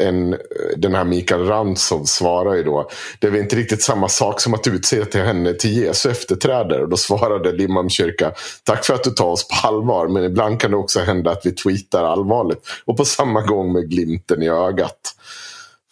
en, 0.07 0.37
den 0.77 0.95
här 0.95 1.05
Mikael 1.05 1.47
Rantzov 1.47 2.05
svarar 2.05 2.55
ju 2.55 2.63
då, 2.63 2.91
det 3.21 3.27
är 3.27 3.31
väl 3.31 3.41
inte 3.41 3.57
riktigt 3.57 3.83
samma 3.83 4.09
sak 4.09 4.41
som 4.41 4.55
att 4.55 4.67
utse 4.67 5.05
till 5.05 5.21
henne 5.21 5.55
till 5.55 5.77
Jesu 5.77 6.11
efterträdare. 6.11 6.83
Och 6.83 6.89
då 6.89 6.97
svarade 6.97 7.53
Limhamns 7.53 7.93
kyrka, 7.93 8.33
tack 8.65 8.85
för 8.85 8.95
att 8.95 9.05
du 9.05 9.11
tar 9.11 9.27
oss 9.27 9.49
på 9.49 9.67
allvar, 9.67 10.09
men 10.09 10.25
ibland 10.25 10.61
kan 10.61 10.71
det 10.71 10.77
också 10.77 11.01
hända 11.01 11.31
att 11.31 11.47
vi 11.47 11.53
tweetar 11.53 12.05
allvarligt. 12.05 12.69
Och 12.85 12.97
på 12.97 13.05
samma 13.05 13.41
gång 13.41 13.73
med 13.73 13.91
glimten 13.91 14.43
i 14.43 14.49
ögat. 14.49 15.01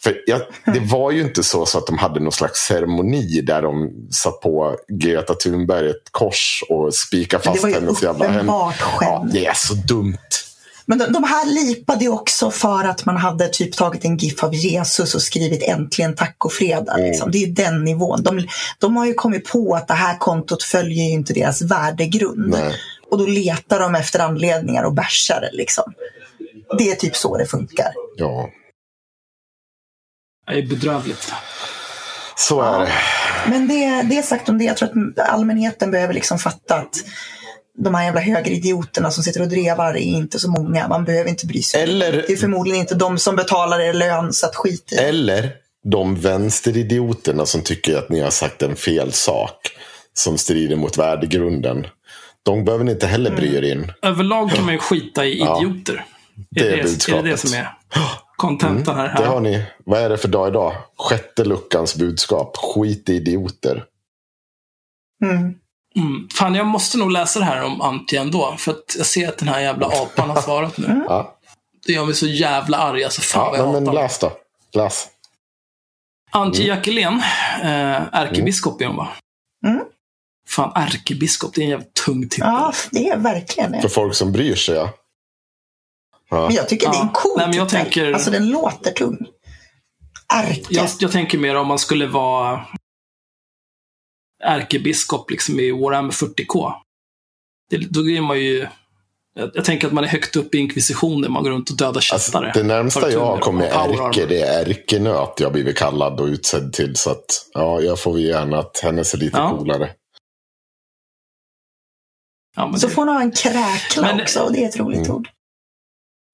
För 0.05 0.15
jag, 0.27 0.41
det 0.75 0.81
var 0.81 1.11
ju 1.11 1.21
inte 1.23 1.43
så, 1.43 1.67
så 1.67 1.79
att 1.79 1.87
de 1.87 1.99
hade 1.99 2.21
någon 2.21 2.33
slags 2.33 2.61
ceremoni 2.61 3.41
där 3.41 3.63
de 3.63 3.91
satt 4.11 4.41
på 4.41 4.77
Greta 4.89 5.35
Thunberg 5.35 5.91
ett 5.91 6.09
kors 6.11 6.65
och 6.69 6.95
spikade 6.95 7.43
det 7.43 7.49
fast 7.49 7.63
var 7.63 7.69
ju 7.69 7.75
hennes 7.75 8.03
jävla 8.03 8.25
händer. 8.25 8.39
uppenbart 8.41 8.75
Ja, 8.81 8.87
skämt. 8.87 9.33
det 9.33 9.47
är 9.47 9.55
så 9.55 9.75
dumt. 9.75 10.19
Men 10.87 10.99
de, 10.99 11.13
de 11.13 11.25
här 11.25 11.47
lipade 11.47 12.05
ju 12.05 12.11
också 12.11 12.51
för 12.51 12.85
att 12.85 13.05
man 13.05 13.17
hade 13.17 13.49
typ 13.49 13.77
tagit 13.77 14.05
en 14.05 14.17
GIF 14.17 14.45
av 14.45 14.55
Jesus 14.55 15.15
och 15.15 15.23
skrivit 15.23 15.63
äntligen 15.63 16.15
tacofredag. 16.15 16.99
Mm. 16.99 17.11
Liksom. 17.11 17.31
Det 17.31 17.39
är 17.39 17.47
ju 17.47 17.53
den 17.53 17.85
nivån. 17.85 18.23
De, 18.23 18.47
de 18.79 18.97
har 18.97 19.07
ju 19.07 19.15
kommit 19.15 19.49
på 19.49 19.75
att 19.75 19.89
det 19.89 19.95
här 19.95 20.19
kontot 20.19 20.63
följer 20.63 21.05
ju 21.05 21.11
inte 21.11 21.33
deras 21.33 21.63
värdegrund. 21.63 22.49
Nej. 22.49 22.75
Och 23.11 23.19
då 23.19 23.27
letar 23.27 23.81
de 23.81 23.95
efter 23.95 24.19
anledningar 24.21 24.83
och 24.85 24.93
bärsar 24.95 25.41
det. 25.41 25.57
Liksom. 25.57 25.85
Det 26.79 26.91
är 26.91 26.95
typ 26.95 27.17
så 27.17 27.37
det 27.37 27.47
funkar. 27.47 27.93
Ja, 28.17 28.49
Det 28.49 28.64
är 30.47 30.63
bedrövligt. 30.67 31.33
så 32.37 32.61
är 32.63 32.81
det. 32.81 32.93
Men 33.51 33.69
det, 33.69 34.03
det 34.03 34.19
är 34.19 34.23
sagt 34.23 34.49
om 34.49 34.59
det. 34.59 34.65
Jag 34.65 34.77
tror 34.77 34.89
att 34.89 35.29
allmänheten 35.29 35.91
behöver 35.91 36.15
liksom 36.15 36.39
fatta 36.39 36.75
att 36.75 36.95
de 37.79 37.95
här 37.95 38.05
jävla 38.05 38.21
högeridioterna 38.21 39.11
som 39.11 39.25
sitter 39.25 39.41
och 39.43 39.49
drevar 39.49 39.91
är 39.95 39.99
inte 39.99 40.39
så 40.39 40.51
många. 40.51 40.89
Man 40.89 41.05
behöver 41.05 41.31
inte 41.31 41.47
bry 41.47 41.63
sig. 41.63 41.83
Eller- 41.83 42.13
Det 42.13 42.33
är 42.33 42.37
förmodligen 42.37 42.81
inte 42.81 42.95
de 42.95 43.19
som 43.19 43.37
betalar 43.37 43.81
er 43.81 43.93
lön, 43.93 44.33
så 44.33 44.47
att 44.47 44.57
skit 44.57 44.93
i. 44.93 44.97
Eller 44.97 45.53
de 45.93 46.17
vänsteridioterna 46.21 47.47
som 47.47 47.61
tycker 47.63 47.97
att 47.99 48.09
ni 48.09 48.21
har 48.21 48.31
sagt 48.31 48.63
en 48.63 48.77
fel 48.77 49.13
sak 49.13 49.57
som 50.15 50.39
strider 50.39 50.77
mot 50.77 50.99
värdegrunden. 50.99 51.87
De 52.43 52.65
behöver 52.65 52.85
ni 52.85 52.93
inte 52.93 53.07
heller 53.07 53.31
bry 53.37 53.57
er 53.57 53.63
in. 53.73 53.93
Överlag 54.03 54.51
kan 54.51 54.65
man 54.65 54.75
ju 54.75 54.79
skita 54.81 55.25
i 55.27 55.39
Ja. 55.39 55.59
idioter. 55.61 56.05
Det 56.51 56.61
är 56.61 56.65
är, 56.65 56.69
det, 56.69 56.73
är 56.75 56.77
det 56.77 56.83
budskapet. 56.83 57.25
det 57.25 57.37
som 57.37 57.55
är 57.59 57.69
kontentan 58.37 58.97
här? 58.97 59.15
Det 59.17 59.27
har 59.27 59.41
ni. 59.41 59.65
Vad 59.85 60.01
är 60.01 60.09
det 60.09 60.17
för 60.19 60.29
dag 60.29 60.49
idag? 60.49 60.75
Sjätte 60.99 61.45
luckans 61.45 61.97
budskap. 61.97 62.57
Skit 62.57 63.09
i 63.09 63.15
idioter. 63.15 63.85
Mm. 65.25 65.55
Mm. 65.97 66.29
Fan, 66.35 66.55
jag 66.55 66.67
måste 66.67 66.99
nog 66.99 67.11
läsa 67.11 67.39
det 67.39 67.45
här 67.45 67.65
om 67.65 67.81
Antti 67.81 68.17
ändå. 68.17 68.55
För 68.59 68.71
att 68.73 68.95
jag 68.97 69.07
ser 69.07 69.29
att 69.29 69.39
den 69.39 69.49
här 69.49 69.61
jävla 69.61 69.87
apan 69.87 70.31
har 70.31 70.41
svarat 70.43 70.79
nu. 70.79 71.05
Ja, 71.09 71.39
Det 71.87 71.93
gör 71.93 72.05
mig 72.05 72.15
så 72.15 72.27
jävla 72.27 72.79
arg. 72.79 73.05
Alltså, 73.05 73.21
fan 73.21 73.51
vad 73.51 73.59
ja 73.61 73.65
jag 73.65 73.73
men 73.73 73.87
hatar 73.87 74.03
läs 74.03 74.19
då. 74.19 74.33
Läs. 74.73 75.07
Antje 76.31 76.67
Jackelén, 76.67 77.15
eh, 77.63 78.03
ärkebiskop 78.13 78.81
är 78.81 78.87
hon 78.87 78.97
va? 78.97 79.09
Mm. 79.67 79.81
Fan, 80.49 80.73
ärkebiskop, 80.75 81.55
det 81.55 81.61
är 81.61 81.65
en 81.65 81.71
jävligt 81.71 81.95
tung 81.95 82.23
titel. 82.29 82.39
Ja, 82.47 82.73
det 82.91 83.09
är 83.09 83.17
verkligen 83.17 83.73
För 83.73 83.83
det. 83.83 83.89
folk 83.89 84.15
som 84.15 84.33
bryr 84.33 84.55
sig. 84.55 84.75
Ja. 84.75 84.91
Ja. 86.31 86.47
Men 86.47 86.55
jag 86.57 86.69
tycker 86.69 86.91
det 86.91 86.97
är 86.97 87.03
en 87.03 87.09
cool 87.09 87.33
Nej, 87.37 87.47
men 87.47 87.57
jag 87.57 87.69
titel. 87.69 87.83
tänker- 87.85 88.13
Alltså 88.13 88.31
den 88.31 88.49
låter 88.49 88.91
tung. 88.91 89.19
Ärke. 90.35 90.65
Jag, 90.71 90.89
jag 90.99 91.13
tänker 91.13 91.39
mer 91.39 91.55
om 91.57 91.67
man 91.67 91.79
skulle 91.79 92.07
vara 92.07 92.67
ärkebiskop 94.45 95.31
liksom 95.31 95.61
i 95.61 95.71
Warhammer 95.71 96.11
40K. 96.13 96.73
Det, 97.71 97.77
då 97.79 98.09
är 98.11 98.21
man 98.21 98.39
ju 98.41 98.67
Jag, 99.37 99.51
jag 99.55 99.65
tänker 99.65 99.87
att 99.87 99.93
man 99.93 100.05
är 100.05 100.09
högt 100.09 100.37
upp 100.37 100.55
i 100.55 100.59
inkvisitionen, 100.59 101.33
man 101.33 101.43
går 101.43 101.51
runt 101.51 101.71
och 101.71 101.77
dödar 101.77 101.89
Alltså, 101.97 102.19
kättare. 102.19 102.51
det 102.55 102.63
närmsta 102.63 103.11
jag 103.13 103.41
kommer 103.41 103.67
ärke, 103.67 104.27
det 104.27 104.41
är 104.43 104.67
ärkenöt 104.67 105.41
jag 105.41 105.53
blivit 105.53 105.77
kallad 105.79 106.21
och 106.21 106.27
utsedd 106.27 106.73
till. 106.73 106.97
Så 106.97 107.11
att, 107.11 107.25
ja, 107.53 107.81
jag 107.81 108.01
får 108.01 108.13
väl 108.13 108.25
gärna 108.25 108.59
att 108.59 108.79
hennes 108.83 109.15
är 109.15 109.19
lite 109.19 109.37
Ja. 109.37 109.51
coolare. 109.59 109.91
Ja, 112.57 112.67
men 112.67 112.81
Så 112.81 112.87
det, 112.87 112.93
får 112.95 113.03
hon 113.07 113.15
ha 113.15 113.23
en 113.23 113.31
kräkla 113.33 114.03
Men- 114.03 114.21
också 114.21 114.41
och 114.41 114.53
det 114.53 114.65
är 114.65 114.69
ett 114.69 114.77
roligt 114.77 114.99
Mm. 115.07 115.11
ord. 115.17 115.29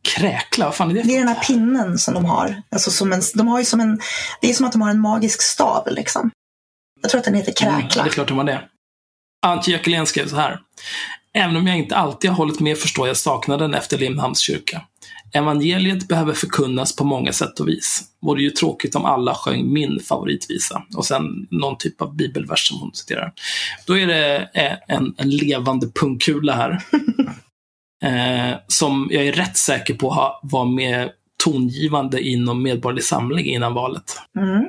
Kräkla, 0.03 0.65
vad 0.65 0.75
fan 0.75 0.91
är 0.91 0.95
det? 0.95 1.03
Det 1.03 1.15
är 1.15 1.19
den 1.19 1.29
här 1.29 1.43
pinnen 1.45 1.99
som 1.99 2.15
de 2.15 2.25
har. 2.25 2.63
Alltså 2.71 2.91
som 2.91 3.13
en, 3.13 3.23
de 3.35 3.49
har 3.49 3.59
ju 3.59 3.65
som 3.65 3.81
en, 3.81 4.01
det 4.41 4.51
är 4.51 4.55
som 4.55 4.67
att 4.67 4.73
de 4.73 4.83
har 4.83 4.91
en 4.91 5.01
magisk 5.01 5.43
stav 5.43 5.89
liksom. 5.91 6.31
Jag 7.03 7.11
tror 7.11 7.19
att 7.19 7.25
den 7.25 7.35
heter 7.35 7.67
Mm, 7.67 7.81
kräkla. 7.81 8.03
det 8.03 8.09
är 8.09 8.13
klart 8.13 8.29
de 8.29 8.39
har 8.39 8.45
det. 8.45 8.63
Antje 9.47 9.73
Jackelén 9.77 10.07
skrev 10.07 10.29
så 10.29 10.37
här. 10.37 10.61
Även 11.35 11.57
om 11.57 11.67
jag 11.67 11.79
inte 11.79 11.97
alltid 11.97 12.31
har 12.31 12.37
hållit 12.37 12.61
med 12.61 12.79
förstår 12.79 13.07
jag 13.07 13.17
saknaden 13.17 13.75
efter 13.75 13.99
Limhamns 13.99 14.41
kyrka. 14.41 14.83
Evangeliet 15.33 16.09
behöver 16.09 16.33
förkunnas 16.33 16.97
på 16.97 17.05
många 17.05 17.33
sätt 17.33 17.61
och 17.61 17.69
vis. 17.69 18.03
Vore 18.23 18.43
ju 18.43 18.51
tråkigt 18.51 18.95
om 18.95 19.05
alla 19.05 19.35
sjöng 19.35 19.73
min 19.73 20.01
favoritvisa. 20.01 20.83
Och 20.97 21.07
sen 21.07 21.23
någon 21.51 21.79
typ 21.79 22.03
av 22.03 22.17
bibelvers 22.17 22.69
som 22.69 22.81
hon 22.81 22.91
citerar. 22.95 23.33
Då 23.87 23.99
är 23.99 24.07
det 24.07 24.37
eh, 24.55 24.97
en, 24.97 25.15
en 25.19 25.31
levande 25.31 25.87
pungkula 26.01 26.55
här. 26.55 26.83
eh, 28.03 28.59
som 28.67 29.09
jag 29.11 29.27
är 29.27 29.33
rätt 29.33 29.57
säker 29.57 29.95
på 29.95 30.39
var 30.43 30.65
med 30.65 31.11
tongivande 31.45 32.21
inom 32.21 32.63
Medborgerlig 32.63 33.05
Samling 33.05 33.47
innan 33.47 33.75
valet. 33.75 34.21
Mm. 34.37 34.67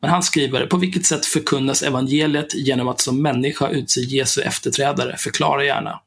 Men 0.00 0.10
han 0.10 0.22
skriver, 0.22 0.66
på 0.66 0.76
vilket 0.76 1.06
sätt 1.06 1.26
förkunnas 1.26 1.82
evangeliet 1.82 2.54
genom 2.54 2.88
att 2.88 3.00
som 3.00 3.22
människa 3.22 3.68
utse 3.68 4.00
Jesu 4.00 4.42
efterträdare? 4.42 5.16
Förklara 5.16 5.64
gärna. 5.64 6.00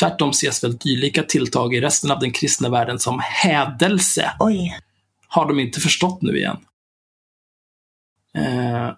Tvärtom 0.00 0.30
ses 0.30 0.64
väl 0.64 0.76
dylika 0.76 1.22
tilltag 1.22 1.74
i 1.74 1.80
resten 1.80 2.10
av 2.10 2.20
den 2.20 2.30
kristna 2.30 2.68
världen 2.68 2.98
som 2.98 3.20
hädelse. 3.22 4.32
Oj. 4.38 4.78
Har 5.28 5.48
de 5.48 5.60
inte 5.60 5.80
förstått 5.80 6.22
nu 6.22 6.38
igen? 6.38 6.56
Eh, 8.34 8.90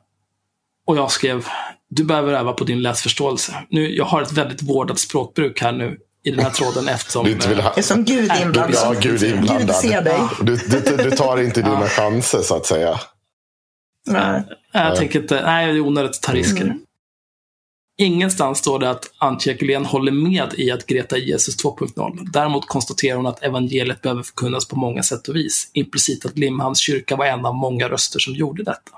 och 0.86 0.96
jag 0.96 1.10
skrev, 1.10 1.46
du 1.88 2.04
behöver 2.04 2.32
öva 2.32 2.52
på 2.52 2.64
din 2.64 2.82
läsförståelse. 2.82 3.54
Nu, 3.70 3.96
jag 3.96 4.04
har 4.04 4.22
ett 4.22 4.32
väldigt 4.32 4.62
vårdat 4.62 4.98
språkbruk 4.98 5.60
här 5.60 5.72
nu 5.72 5.98
i 6.22 6.30
den 6.30 6.40
här 6.40 6.50
tråden 6.50 6.88
eftersom... 6.88 7.24
Du 7.24 7.32
inte 7.32 7.48
vill 7.48 7.60
ha... 7.60 7.72
Det 7.74 7.80
är 7.80 7.82
som 7.82 8.04
Gud 8.04 8.30
är 8.30 8.42
inblandad. 8.42 8.80
Ja, 8.84 8.94
Gud 9.00 9.22
är 9.22 9.34
inblandad. 9.34 9.66
Gud 9.66 9.74
ser 9.74 10.02
dig. 10.02 10.20
Du, 10.42 10.56
du, 10.56 10.96
du 10.96 11.10
tar 11.10 11.40
inte 11.42 11.62
dina 11.62 11.80
Ja. 11.80 11.88
chanser 11.88 12.42
så 12.42 12.56
att 12.56 12.66
säga. 12.66 13.00
Nej. 14.06 14.30
Nej, 14.30 14.42
jag 14.72 14.88
Nej. 14.88 14.96
tänker 14.98 15.20
inte, 15.20 15.42
nej, 15.42 15.66
det 15.66 15.78
är 15.78 15.80
onödigt 15.80 16.10
att 16.10 16.22
ta 16.22 16.32
risker. 16.32 16.64
Mm. 16.64 16.78
Ingenstans 18.00 18.58
står 18.58 18.78
det 18.78 18.90
att 18.90 19.10
Antje 19.18 19.52
Jackelén 19.52 19.86
håller 19.86 20.12
med 20.12 20.54
i 20.56 20.70
att 20.70 20.86
Greta 20.86 21.16
är 21.16 21.20
Jesus 21.20 21.64
2.0. 21.64 22.28
Däremot 22.32 22.68
konstaterar 22.68 23.16
hon 23.16 23.26
att 23.26 23.42
evangeliet 23.42 24.02
behöver 24.02 24.22
förkunnas 24.22 24.68
på 24.68 24.76
många 24.76 25.02
sätt 25.02 25.28
och 25.28 25.36
vis. 25.36 25.70
Implicit 25.72 26.26
att 26.26 26.38
Limhamns 26.38 26.80
kyrka 26.80 27.16
var 27.16 27.26
en 27.26 27.46
av 27.46 27.54
många 27.54 27.88
röster 27.88 28.18
som 28.18 28.34
gjorde 28.34 28.62
detta. 28.62 28.92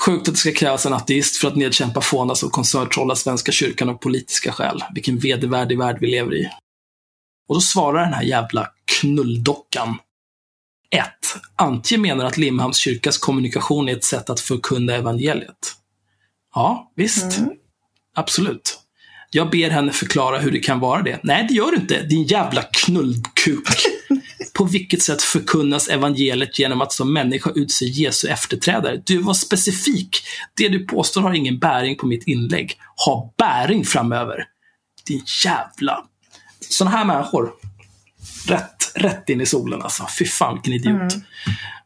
Sjukt 0.00 0.28
att 0.28 0.34
det 0.34 0.40
ska 0.40 0.52
krävas 0.52 0.86
en 0.86 0.92
ateist 0.92 1.36
för 1.36 1.48
att 1.48 1.56
nedkämpa 1.56 2.00
fånas 2.00 2.42
och 2.42 2.52
konserttrolla 2.52 3.16
Svenska 3.16 3.52
kyrkan 3.52 3.88
av 3.88 3.94
politiska 3.94 4.52
skäl. 4.52 4.84
Vilken 4.94 5.18
vedervärdig 5.18 5.78
värld 5.78 5.98
vi 6.00 6.06
lever 6.06 6.34
i. 6.34 6.48
Och 7.48 7.54
då 7.54 7.60
svarar 7.60 8.04
den 8.04 8.14
här 8.14 8.22
jävla 8.22 8.70
knulldockan 9.00 9.98
1. 10.90 11.04
Antje 11.56 11.98
menar 11.98 12.24
att 12.24 12.36
Limhamns 12.36 12.76
kyrkas 12.76 13.18
kommunikation 13.18 13.88
är 13.88 13.96
ett 13.96 14.04
sätt 14.04 14.30
att 14.30 14.40
förkunna 14.40 14.94
evangeliet. 14.94 15.76
Ja, 16.54 16.92
visst. 16.94 17.38
Mm. 17.38 17.50
Absolut. 18.14 18.78
Jag 19.30 19.50
ber 19.50 19.70
henne 19.70 19.92
förklara 19.92 20.38
hur 20.38 20.50
det 20.50 20.58
kan 20.58 20.80
vara 20.80 21.02
det. 21.02 21.20
Nej, 21.22 21.46
det 21.48 21.54
gör 21.54 21.70
du 21.70 21.76
inte, 21.76 22.02
din 22.02 22.24
jävla 22.24 22.62
knullkuk. 22.62 23.68
På 24.56 24.64
vilket 24.64 25.02
sätt 25.02 25.22
förkunnas 25.22 25.88
evangeliet 25.88 26.58
genom 26.58 26.80
att 26.80 26.92
som 26.92 27.12
människa 27.12 27.50
utse 27.54 27.84
Jesu 27.84 28.28
efterträdare? 28.28 29.02
Du 29.04 29.18
var 29.18 29.34
specifik. 29.34 30.22
Det 30.54 30.68
du 30.68 30.86
påstår 30.86 31.20
har 31.20 31.34
ingen 31.34 31.58
bäring 31.58 31.96
på 31.96 32.06
mitt 32.06 32.26
inlägg. 32.28 32.78
Ha 33.06 33.34
bäring 33.38 33.84
framöver. 33.84 34.44
Din 35.06 35.22
jävla... 35.44 36.04
Sådana 36.60 36.96
här 36.96 37.04
människor. 37.04 37.52
Rätt, 38.46 38.92
rätt 38.94 39.28
in 39.28 39.40
i 39.40 39.46
solen 39.46 39.82
alltså. 39.82 40.06
Fy 40.18 40.24
fan 40.24 40.54
vilken 40.54 40.72
idiot. 40.72 41.12
Mm. 41.12 41.24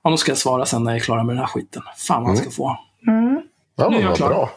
Ja, 0.02 0.10
då 0.10 0.16
ska 0.16 0.30
jag 0.30 0.38
svara 0.38 0.66
sen 0.66 0.84
när 0.84 0.90
jag 0.90 1.00
är 1.00 1.04
klar 1.04 1.24
med 1.24 1.34
den 1.36 1.38
här 1.40 1.46
skiten. 1.46 1.82
Fan 1.96 2.22
vad 2.22 2.30
han 2.30 2.36
ska 2.36 2.50
få. 2.50 2.78
Mm. 3.08 3.40
Ja, 3.76 3.88
Nu 3.88 3.96
är 3.96 4.02
jag 4.02 4.16
klar. 4.16 4.28
bra. 4.28 4.50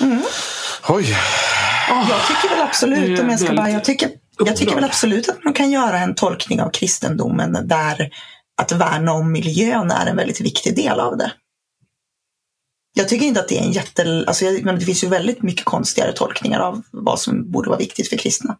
Mm. 0.00 0.22
Oj. 0.88 1.16
Jag 1.88 2.26
tycker 2.26 2.48
väl 2.48 2.58
Nu 2.58 2.64
absolut, 2.64 3.20
om 3.20 3.30
jag 3.30 3.40
ska 3.40 3.54
bara, 3.54 3.70
jag 3.70 3.84
tycker, 3.84 4.10
jag 4.38 4.56
tycker 4.56 4.74
väl 4.74 4.84
absolut 4.84 5.28
att 5.28 5.44
man 5.44 5.54
kan 5.54 5.70
göra 5.70 5.98
en 5.98 6.14
tolkning 6.14 6.62
av 6.62 6.70
kristendomen 6.70 7.68
där 7.68 8.10
att 8.56 8.72
värna 8.72 9.12
om 9.12 9.32
miljön 9.32 9.90
är 9.90 10.06
en 10.06 10.16
väldigt 10.16 10.40
viktig 10.40 10.76
del 10.76 11.00
av 11.00 11.16
det. 11.16 11.32
Jag 12.94 13.08
tycker 13.08 13.26
inte 13.26 13.40
att 13.40 13.48
det 13.48 13.58
är 13.58 13.62
en 13.62 13.72
jätte... 13.72 14.24
Alltså 14.26 14.44
men 14.44 14.78
det 14.78 14.84
finns 14.84 15.04
ju 15.04 15.08
väldigt 15.08 15.42
mycket 15.42 15.64
konstigare 15.64 16.12
tolkningar 16.12 16.60
av 16.60 16.82
vad 16.90 17.20
som 17.20 17.50
borde 17.50 17.68
vara 17.68 17.78
viktigt 17.78 18.08
för 18.08 18.16
kristna. 18.16 18.58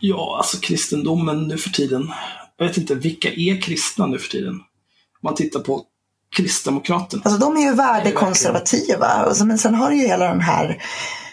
Ja, 0.00 0.36
alltså 0.38 0.58
kristendomen 0.60 1.48
nu 1.48 1.58
för 1.58 1.70
tiden. 1.70 2.12
Jag 2.56 2.66
vet 2.66 2.76
inte, 2.76 2.94
vilka 2.94 3.32
är 3.32 3.60
kristna 3.60 4.06
nu 4.06 4.18
för 4.18 4.28
tiden? 4.28 4.54
Om 4.54 4.60
man 5.22 5.34
tittar 5.34 5.60
på 5.60 5.86
Kristdemokraterna. 6.36 7.22
Alltså 7.24 7.40
de 7.40 7.56
är 7.56 7.60
ju 7.60 7.74
värdekonservativa. 7.74 9.26
Och 9.26 9.36
så, 9.36 9.46
men 9.46 9.58
sen 9.58 9.74
har 9.74 9.90
du 9.90 9.96
ju 9.96 10.06
hela 10.06 10.28
den 10.28 10.40
här 10.40 10.82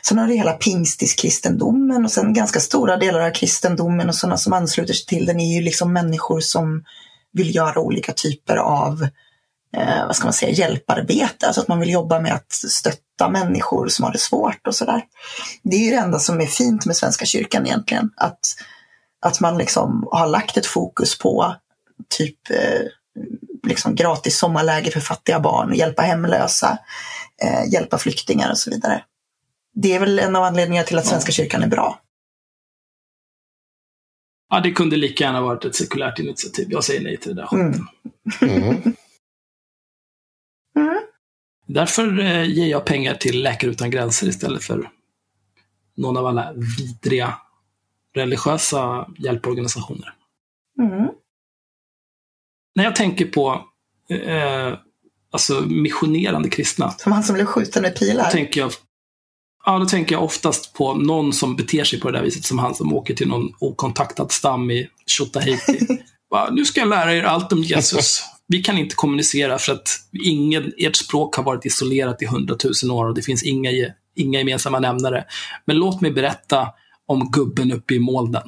Sen 0.01 0.17
har 0.17 0.27
du 0.27 0.33
hela 0.33 0.53
Pingstiskristendomen 0.53 2.05
och 2.05 2.11
sen 2.11 2.33
ganska 2.33 2.59
stora 2.59 2.97
delar 2.97 3.19
av 3.19 3.31
kristendomen 3.31 4.09
och 4.09 4.15
sådana 4.15 4.37
som 4.37 4.53
ansluter 4.53 4.93
sig 4.93 5.05
till 5.05 5.25
den 5.25 5.39
är 5.39 5.55
ju 5.55 5.61
liksom 5.61 5.93
människor 5.93 6.39
som 6.39 6.83
vill 7.33 7.55
göra 7.55 7.79
olika 7.79 8.13
typer 8.13 8.57
av 8.57 9.07
eh, 9.77 10.05
vad 10.07 10.15
ska 10.15 10.25
man 10.25 10.33
säga, 10.33 10.51
hjälparbete. 10.51 11.47
Alltså 11.47 11.61
att 11.61 11.67
man 11.67 11.79
vill 11.79 11.89
jobba 11.89 12.19
med 12.19 12.33
att 12.33 12.51
stötta 12.51 13.29
människor 13.29 13.87
som 13.87 14.05
har 14.05 14.11
det 14.11 14.19
svårt 14.19 14.67
och 14.67 14.75
sådär. 14.75 15.01
Det 15.63 15.75
är 15.75 15.79
ju 15.79 15.91
det 15.91 15.97
enda 15.97 16.19
som 16.19 16.41
är 16.41 16.45
fint 16.45 16.85
med 16.85 16.95
Svenska 16.95 17.25
kyrkan 17.25 17.65
egentligen. 17.65 18.09
Att, 18.17 18.39
att 19.21 19.39
man 19.39 19.57
liksom 19.57 20.07
har 20.11 20.27
lagt 20.27 20.57
ett 20.57 20.65
fokus 20.65 21.17
på 21.17 21.55
typ 22.09 22.49
eh, 22.49 22.81
liksom 23.67 23.95
gratis 23.95 24.37
sommarläger 24.37 24.91
för 24.91 24.99
fattiga 24.99 25.39
barn, 25.39 25.73
hjälpa 25.73 26.01
hemlösa, 26.01 26.77
eh, 27.43 27.73
hjälpa 27.73 27.97
flyktingar 27.97 28.51
och 28.51 28.57
så 28.57 28.69
vidare. 28.69 29.03
Det 29.73 29.93
är 29.93 29.99
väl 29.99 30.19
en 30.19 30.35
av 30.35 30.43
anledningarna 30.43 30.85
till 30.87 30.97
att 30.97 31.05
Svenska 31.05 31.31
kyrkan 31.31 31.63
är 31.63 31.67
bra. 31.67 32.01
Ja, 34.49 34.59
det 34.59 34.71
kunde 34.71 34.95
lika 34.97 35.23
gärna 35.23 35.41
varit 35.41 35.65
ett 35.65 35.75
sekulärt 35.75 36.19
initiativ. 36.19 36.67
Jag 36.69 36.83
säger 36.83 37.01
nej 37.01 37.17
till 37.17 37.35
det 37.35 37.41
där 37.41 37.47
skiten. 37.47 37.87
Mm. 38.41 38.63
Mm. 38.63 38.93
Mm. 40.75 41.01
Därför 41.67 42.19
eh, 42.19 42.43
ger 42.49 42.67
jag 42.67 42.85
pengar 42.85 43.13
till 43.15 43.43
Läkare 43.43 43.71
Utan 43.71 43.91
Gränser 43.91 44.27
istället 44.27 44.63
för 44.63 44.89
någon 45.95 46.17
av 46.17 46.25
alla 46.25 46.53
vidriga 46.53 47.37
religiösa 48.13 49.07
hjälporganisationer. 49.17 50.13
Mm. 50.79 51.07
När 52.75 52.83
jag 52.83 52.95
tänker 52.95 53.25
på 53.25 53.65
eh, 54.09 54.77
alltså 55.31 55.61
missionerande 55.61 56.49
kristna, 56.49 56.91
Som 56.91 57.11
han 57.11 57.23
som 57.23 57.33
blev 57.33 57.45
skjuten 57.45 57.81
med 57.81 57.95
pilar. 57.95 58.31
tänker 58.31 58.61
jag 58.61 58.71
Ja, 59.65 59.79
då 59.79 59.85
tänker 59.85 60.15
jag 60.15 60.23
oftast 60.23 60.73
på 60.73 60.93
någon 60.93 61.33
som 61.33 61.55
beter 61.55 61.83
sig 61.83 61.99
på 61.99 62.11
det 62.11 62.17
där 62.17 62.25
viset 62.25 62.45
som 62.45 62.59
han 62.59 62.75
som 62.75 62.93
åker 62.93 63.13
till 63.13 63.27
någon 63.27 63.53
okontaktad 63.59 64.29
stam 64.29 64.71
i 64.71 64.87
Tjotahejti. 65.07 65.79
Nu 66.51 66.65
ska 66.65 66.79
jag 66.79 66.89
lära 66.89 67.13
er 67.13 67.23
allt 67.23 67.53
om 67.53 67.63
Jesus. 67.63 68.23
Vi 68.47 68.63
kan 68.63 68.77
inte 68.77 68.95
kommunicera 68.95 69.57
för 69.57 69.73
att 69.73 69.89
ingen, 70.25 70.73
ert 70.77 70.95
språk 70.95 71.35
har 71.35 71.43
varit 71.43 71.65
isolerat 71.65 72.21
i 72.21 72.25
hundratusen 72.25 72.91
år 72.91 73.05
och 73.05 73.15
det 73.15 73.21
finns 73.21 73.43
inga, 73.43 73.69
inga 74.15 74.39
gemensamma 74.39 74.79
nämnare. 74.79 75.25
Men 75.65 75.77
låt 75.77 76.01
mig 76.01 76.11
berätta 76.11 76.67
om 77.07 77.31
gubben 77.31 77.71
uppe 77.71 77.93
i 77.93 77.99
molnen. 77.99 78.43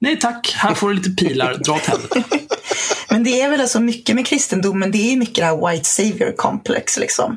Nej 0.00 0.18
tack, 0.18 0.54
här 0.56 0.74
får 0.74 0.88
du 0.88 0.94
lite 0.94 1.10
pilar, 1.10 1.54
dra 1.54 1.72
åt 1.72 1.86
helvete. 1.86 2.22
Men 3.10 3.24
det 3.24 3.40
är 3.40 3.50
väl 3.50 3.60
alltså 3.60 3.80
mycket 3.80 4.14
med 4.14 4.26
kristendomen, 4.26 4.90
det 4.90 5.12
är 5.12 5.16
mycket 5.16 5.36
det 5.36 5.44
här 5.44 5.70
white 5.70 5.84
savior 5.84 6.36
complex 6.36 6.98
liksom. 6.98 7.36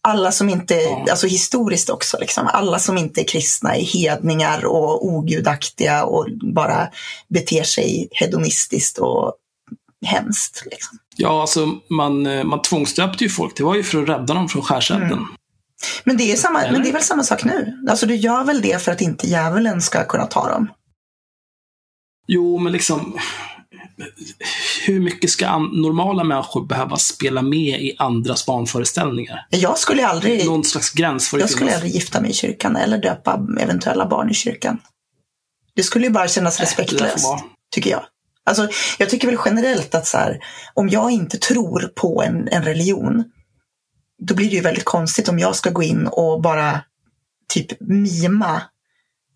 Alla 0.00 0.32
som 0.32 0.48
inte, 0.48 0.74
Ja. 0.74 1.06
alltså 1.10 1.26
historiskt 1.26 1.90
också, 1.90 2.16
liksom, 2.20 2.46
alla 2.52 2.78
som 2.78 2.98
inte 2.98 3.20
är 3.20 3.24
kristna 3.24 3.76
är 3.76 3.82
hedningar 3.82 4.64
och 4.66 5.06
ogudaktiga 5.06 6.04
och 6.04 6.26
bara 6.54 6.88
beter 7.28 7.62
sig 7.62 8.08
hedonistiskt 8.10 8.98
och 8.98 9.34
hemskt. 10.06 10.62
Liksom. 10.70 10.98
Ja, 11.16 11.40
alltså 11.40 11.74
man, 11.90 12.26
eh, 12.26 12.44
man 12.44 12.62
tvångsdöpte 12.62 13.24
ju 13.24 13.30
folk. 13.30 13.56
Det 13.56 13.64
var 13.64 13.74
ju 13.74 13.82
för 13.82 14.02
att 14.02 14.08
rädda 14.08 14.34
dem 14.34 14.48
från 14.48 14.62
skärselden. 14.62 15.12
Mm. 15.12 15.24
Men 16.04 16.16
det, 16.16 16.32
är 16.32 16.36
samma, 16.36 16.62
Eller? 16.62 16.72
men 16.72 16.82
det 16.82 16.88
är 16.88 16.92
väl 16.92 17.02
samma 17.02 17.22
sak 17.22 17.44
nu? 17.44 17.86
Alltså 17.90 18.06
du 18.06 18.14
gör 18.16 18.44
väl 18.44 18.62
det 18.62 18.82
för 18.82 18.92
att 18.92 19.00
inte 19.00 19.26
djävulen 19.26 19.82
ska 19.82 20.04
kunna 20.04 20.26
ta 20.26 20.48
dem? 20.48 20.68
Jo, 22.26 22.58
men 22.58 22.72
liksom... 22.72 23.18
hur 24.86 25.00
mycket 25.00 25.30
ska 25.30 25.58
normala 25.58 26.24
människor 26.24 26.66
behöva 26.66 26.96
spela 26.96 27.42
med 27.42 27.82
i 27.82 27.96
andras 27.98 28.46
barnföreställningar? 28.46 29.46
Jag 29.50 29.78
skulle 29.78 30.06
aldrig, 30.06 30.46
Någon 30.46 30.64
slags 30.64 30.90
gräns 30.90 31.30
det 31.30 31.38
jag 31.38 31.50
skulle 31.50 31.74
aldrig 31.74 31.92
gifta 31.94 32.20
mig 32.20 32.30
i 32.30 32.34
kyrkan 32.34 32.76
eller 32.76 32.98
döpa 32.98 33.46
eventuella 33.60 34.06
barn 34.06 34.30
i 34.30 34.34
kyrkan. 34.34 34.78
Det 35.74 35.82
skulle 35.82 36.06
ju 36.06 36.12
bara 36.12 36.28
kännas 36.28 36.60
respektlöst, 36.60 37.24
vara. 37.24 37.40
tycker 37.70 37.90
jag. 37.90 38.04
Alltså, 38.44 38.68
jag 38.98 39.10
tycker 39.10 39.28
väl 39.28 39.38
generellt 39.44 39.94
att 39.94 40.06
så 40.06 40.18
här, 40.18 40.40
om 40.74 40.88
jag 40.88 41.10
inte 41.10 41.38
tror 41.38 41.92
på 41.96 42.22
en, 42.22 42.48
en 42.48 42.62
religion, 42.62 43.24
då 44.18 44.34
blir 44.34 44.50
det 44.50 44.56
ju 44.56 44.62
väldigt 44.62 44.84
konstigt 44.84 45.28
om 45.28 45.38
jag 45.38 45.56
ska 45.56 45.70
gå 45.70 45.82
in 45.82 46.06
och 46.06 46.42
bara 46.42 46.80
typ 47.48 47.80
mima 47.80 48.62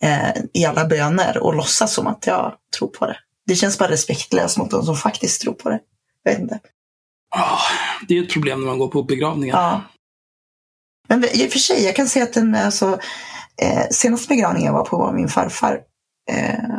eh, 0.02 0.42
i 0.54 0.64
alla 0.64 0.84
böner 0.84 1.38
och 1.38 1.54
låtsas 1.54 1.94
som 1.94 2.06
att 2.06 2.26
jag 2.26 2.54
tror 2.78 2.88
på 2.88 3.06
det. 3.06 3.16
Det 3.46 3.54
känns 3.54 3.78
bara 3.78 3.90
respektlöst 3.90 4.58
mot 4.58 4.70
de 4.70 4.84
som 4.84 4.96
faktiskt 4.96 5.40
tror 5.40 5.54
på 5.54 5.68
det. 5.68 5.80
Jag 6.22 6.32
vet 6.32 6.40
inte. 6.40 6.60
Ah, 7.36 7.58
det 8.08 8.18
är 8.18 8.22
ett 8.22 8.32
problem 8.32 8.60
när 8.60 8.66
man 8.66 8.78
går 8.78 8.88
på 8.88 9.02
begravningar. 9.02 9.56
Ja. 9.56 9.82
Men 11.08 11.24
i 11.24 11.46
och 11.46 11.52
för 11.52 11.58
sig, 11.58 11.84
jag 11.84 11.96
kan 11.96 12.08
säga 12.08 12.24
att 12.24 12.32
den 12.32 12.54
alltså, 12.54 12.98
eh, 13.62 13.88
senaste 13.90 14.28
begravningen 14.28 14.66
jag 14.66 14.78
var 14.78 14.84
på 14.84 14.96
var 14.96 15.12
min 15.12 15.28
farfar. 15.28 15.80
Eh, 16.30 16.78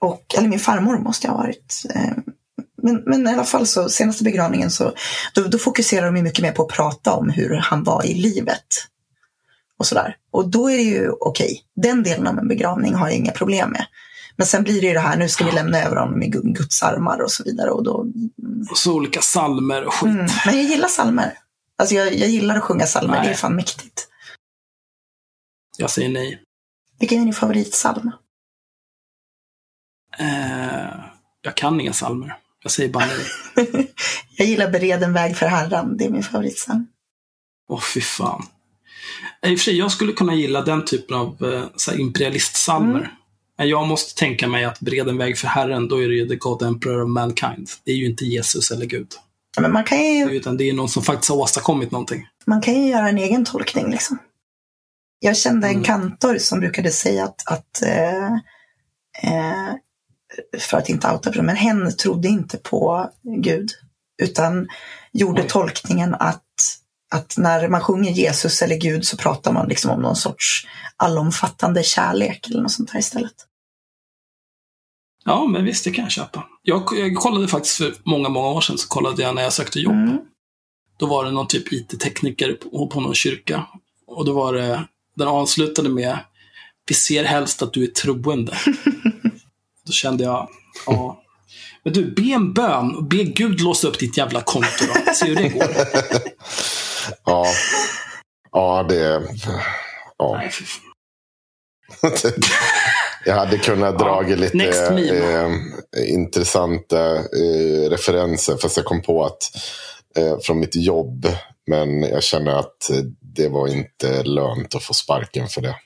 och, 0.00 0.34
eller 0.38 0.48
min 0.48 0.58
farmor 0.58 0.98
måste 0.98 1.26
jag 1.26 1.32
ha 1.32 1.42
varit. 1.42 1.82
Eh, 1.94 2.12
men, 2.82 3.02
men 3.06 3.28
i 3.28 3.32
alla 3.32 3.44
fall 3.44 3.66
så 3.66 3.88
senaste 3.88 4.24
begravningen 4.24 4.70
så 4.70 4.92
då, 5.34 5.42
då 5.42 5.58
fokuserar 5.58 6.06
de 6.06 6.16
ju 6.16 6.22
mycket 6.22 6.42
mer 6.42 6.52
på 6.52 6.62
att 6.62 6.68
prata 6.68 7.12
om 7.12 7.30
hur 7.30 7.56
han 7.56 7.84
var 7.84 8.06
i 8.06 8.14
livet. 8.14 8.66
Och 9.78 9.86
sådär. 9.86 10.16
Och 10.30 10.50
då 10.50 10.70
är 10.70 10.76
det 10.76 10.82
ju 10.82 11.10
okej. 11.10 11.62
Den 11.82 12.02
delen 12.02 12.26
av 12.26 12.38
en 12.38 12.48
begravning 12.48 12.94
har 12.94 13.08
jag 13.08 13.16
inga 13.16 13.32
problem 13.32 13.70
med. 13.70 13.86
Men 14.36 14.46
sen 14.46 14.62
blir 14.62 14.80
det 14.80 14.86
ju 14.86 14.92
det 14.92 15.00
här, 15.00 15.16
nu 15.16 15.28
ska 15.28 15.44
vi 15.44 15.52
lämna 15.52 15.78
över 15.82 15.96
honom 15.96 16.22
i 16.22 16.26
Gu- 16.30 16.52
Guds 16.52 16.82
armar 16.82 17.18
och 17.22 17.30
så 17.30 17.44
vidare. 17.44 17.70
Och 17.70 17.84
då, 17.84 18.06
Och 18.70 18.78
så 18.78 18.94
olika 18.94 19.20
salmer 19.20 19.84
och 19.84 19.94
skit. 19.94 20.10
mm. 20.10 20.26
Men 20.46 20.54
jag 20.56 20.64
gillar 20.64 20.88
salmer. 20.88 21.38
Alltså 21.78 21.94
jag, 21.94 22.14
jag 22.14 22.28
gillar 22.28 22.56
att 22.56 22.62
sjunga 22.62 22.86
salmer, 22.86 23.22
det 23.24 23.30
är 23.30 23.34
fan 23.34 23.56
mäktigt. 23.56 24.08
Jag 25.78 25.90
säger 25.90 26.08
nej. 26.08 26.42
Vilken 26.98 27.20
är 27.20 27.24
din 27.24 27.34
favoritsalm? 27.34 28.10
Eh, 30.18 31.00
jag 31.42 31.54
kan 31.56 31.80
inga 31.80 31.92
salmer. 31.92 32.36
Jag 32.62 32.72
säger 32.72 32.88
bara 32.88 33.06
nej. 33.06 33.92
jag 34.36 34.48
gillar 34.48 34.70
Bered 34.70 35.02
en 35.02 35.12
väg 35.12 35.36
för 35.36 35.46
Herren, 35.46 35.96
det 35.96 36.04
är 36.04 36.10
min 36.10 36.22
favoritsalm. 36.22 36.86
Åh, 37.68 37.80
fy 37.94 38.00
fan. 38.00 38.46
I 39.46 39.54
och 39.54 39.58
för 39.58 39.64
sig, 39.64 39.78
jag 39.78 39.92
skulle 39.92 40.12
kunna 40.12 40.34
gilla 40.34 40.62
den 40.62 40.84
typen 40.84 41.16
av 41.16 41.44
eh, 41.44 41.64
så 41.76 41.94
imperialistsalmer. 41.94 42.98
Mm. 42.98 43.10
Men 43.58 43.68
jag 43.68 43.86
måste 43.86 44.14
tänka 44.20 44.48
mig 44.48 44.64
att 44.64 44.80
bred 44.80 45.08
en 45.08 45.18
väg 45.18 45.38
för 45.38 45.48
Herren, 45.48 45.88
då 45.88 46.02
är 46.02 46.08
det 46.08 46.14
ju 46.14 46.28
The 46.28 46.36
God 46.36 46.62
Emperor 46.62 47.02
of 47.02 47.08
Mankind. 47.08 47.68
Det 47.84 47.90
är 47.92 47.96
ju 47.96 48.06
inte 48.06 48.24
Jesus 48.24 48.70
eller 48.70 48.86
Gud. 48.86 49.08
Men 49.60 49.72
man 49.72 49.84
kan, 49.84 49.98
ju, 49.98 50.30
Utan 50.30 50.56
det 50.56 50.64
är 50.68 50.72
någon 50.72 50.88
som 50.88 51.02
faktiskt 51.02 51.30
har 51.30 51.36
åstadkommit 51.36 51.90
någonting. 51.90 52.26
man 52.46 52.60
kan 52.60 52.74
ju 52.74 52.90
göra 52.90 53.08
en 53.08 53.18
egen 53.18 53.44
tolkning. 53.44 53.90
Liksom. 53.90 54.18
Jag 55.18 55.36
kände 55.36 55.66
en 55.66 55.72
Mm. 55.72 55.84
kantor 55.84 56.38
som 56.38 56.60
brukade 56.60 56.90
säga 56.90 57.24
att, 57.24 57.42
att 57.46 57.82
eh, 57.82 58.26
eh, 59.22 59.74
för 60.58 60.78
att 60.78 60.88
inte 60.88 61.10
outa 61.12 61.42
men 61.42 61.56
hen 61.56 61.96
trodde 61.96 62.28
inte 62.28 62.58
på 62.58 63.10
Gud. 63.22 63.70
Utan 64.22 64.68
gjorde 65.12 65.42
Oj. 65.42 65.48
tolkningen 65.48 66.14
att, 66.14 66.42
att 67.10 67.34
när 67.36 67.68
man 67.68 67.80
sjunger 67.80 68.10
Jesus 68.10 68.62
eller 68.62 68.76
Gud 68.76 69.06
så 69.06 69.16
pratar 69.16 69.52
man 69.52 69.68
liksom 69.68 69.90
om 69.90 70.02
någon 70.02 70.16
sorts 70.16 70.66
allomfattande 70.96 71.82
kärlek 71.82 72.48
eller 72.50 72.62
något 72.62 72.72
sånt 72.72 72.90
här 72.90 73.00
istället. 73.00 73.34
Ja, 75.24 75.46
men 75.46 75.64
visst, 75.64 75.84
det 75.84 75.90
kan 75.90 76.04
jag 76.04 76.12
köpa. 76.12 76.44
Jag, 76.62 76.82
jag 76.92 77.16
kollade 77.16 77.48
faktiskt 77.48 77.76
för 77.76 77.94
många, 78.04 78.28
många 78.28 78.48
år 78.48 78.60
sedan, 78.60 78.78
så 78.78 78.88
kollade 78.88 79.22
jag 79.22 79.34
när 79.34 79.42
jag 79.42 79.52
sökte 79.52 79.80
jobb. 79.80 79.94
Mm. 79.94 80.18
Då 80.98 81.06
var 81.06 81.24
det 81.24 81.30
någon 81.30 81.46
typ 81.46 81.72
IT-tekniker 81.72 82.52
på, 82.52 82.86
på 82.86 83.00
någon 83.00 83.14
kyrka. 83.14 83.66
Och 84.06 84.24
då 84.24 84.32
var 84.32 84.52
det, 84.52 84.88
den 85.16 85.28
avslutade 85.28 85.88
med 85.88 86.18
Vi 86.88 86.94
ser 86.94 87.24
helst 87.24 87.62
att 87.62 87.72
du 87.72 87.82
är 87.82 87.86
troende. 87.86 88.56
då 89.86 89.92
kände 89.92 90.24
jag, 90.24 90.48
ja. 90.86 91.22
Men 91.84 91.92
du, 91.92 92.10
be 92.10 92.22
en 92.22 92.52
bön 92.52 92.96
och 92.96 93.04
be 93.04 93.22
Gud 93.24 93.60
låsa 93.60 93.88
upp 93.88 93.98
ditt 93.98 94.16
jävla 94.16 94.40
konto 94.40 94.84
då. 94.94 95.14
Se 95.14 95.26
hur 95.26 95.36
det 95.36 95.48
går. 95.48 95.66
Ja, 97.24 97.46
ja 98.52 98.82
det... 98.88 99.22
Ja. 100.18 100.32
Nej. 100.36 100.50
Jag 103.24 103.34
hade 103.34 103.58
kunnat 103.58 103.98
dra 103.98 104.24
Ja, 104.28 104.36
lite 104.36 104.68
eh, 105.96 106.12
intressanta 106.12 107.14
eh, 107.16 107.90
referenser. 107.90 108.56
Fast 108.56 108.76
jag 108.76 108.86
kom 108.86 109.02
på 109.02 109.24
att 109.24 109.42
eh, 110.16 110.38
från 110.42 110.60
mitt 110.60 110.74
jobb. 110.76 111.28
Men 111.66 112.02
jag 112.02 112.22
känner 112.22 112.52
att 112.52 112.90
det 113.20 113.48
var 113.48 113.68
inte 113.68 114.22
lönt 114.22 114.74
att 114.74 114.82
få 114.82 114.94
sparken 114.94 115.48
för 115.48 115.60
det. 115.60 115.76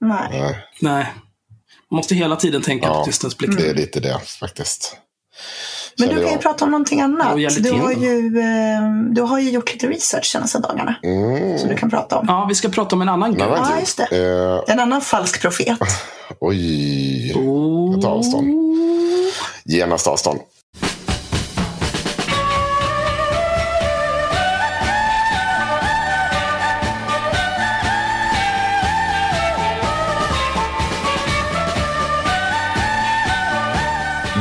Nej. 0.00 0.28
Nej, 0.30 0.64
Nej. 0.80 1.06
Man 1.90 1.96
måste 1.96 2.14
hela 2.14 2.36
tiden 2.36 2.62
tänka 2.62 2.86
Ja. 2.86 2.98
på 2.98 3.04
tystnadsplikten. 3.04 3.62
det 3.62 3.70
är 3.70 3.74
lite 3.74 4.00
det 4.00 4.20
faktiskt. 4.40 4.96
Men 5.98 6.08
du 6.08 6.22
kan 6.22 6.32
ju 6.32 6.38
prata 6.38 6.64
om 6.64 6.70
någonting 6.70 7.00
annat. 7.00 7.36
Du 7.62 7.72
har, 7.72 7.92
ju, 7.92 8.38
eh, 8.38 9.12
du 9.14 9.22
har 9.22 9.38
ju 9.38 9.50
gjort 9.50 9.72
lite 9.72 9.86
research 9.86 10.24
senaste 10.32 10.58
dagarna. 10.58 10.94
Mm. 11.02 11.58
Som 11.58 11.68
du 11.68 11.76
kan 11.76 11.90
prata 11.90 12.16
om. 12.18 12.24
Ja, 12.28 12.46
vi 12.48 12.54
ska 12.54 12.68
prata 12.68 12.96
om 12.96 13.02
en 13.02 13.08
annan 13.08 13.30
gud. 13.30 13.40
Ja, 13.40 13.66
just 13.80 13.96
det. 13.96 14.08
Eh, 14.66 14.72
En 14.74 14.80
annan 14.80 15.00
falsk 15.00 15.42
profet. 15.42 15.78
oj, 16.40 17.34
Oh. 17.36 17.92
Jag 17.92 18.02
tar 18.02 18.10
avstånd. 18.10 18.46
genast 19.64 20.06
avstånd. 20.06 20.40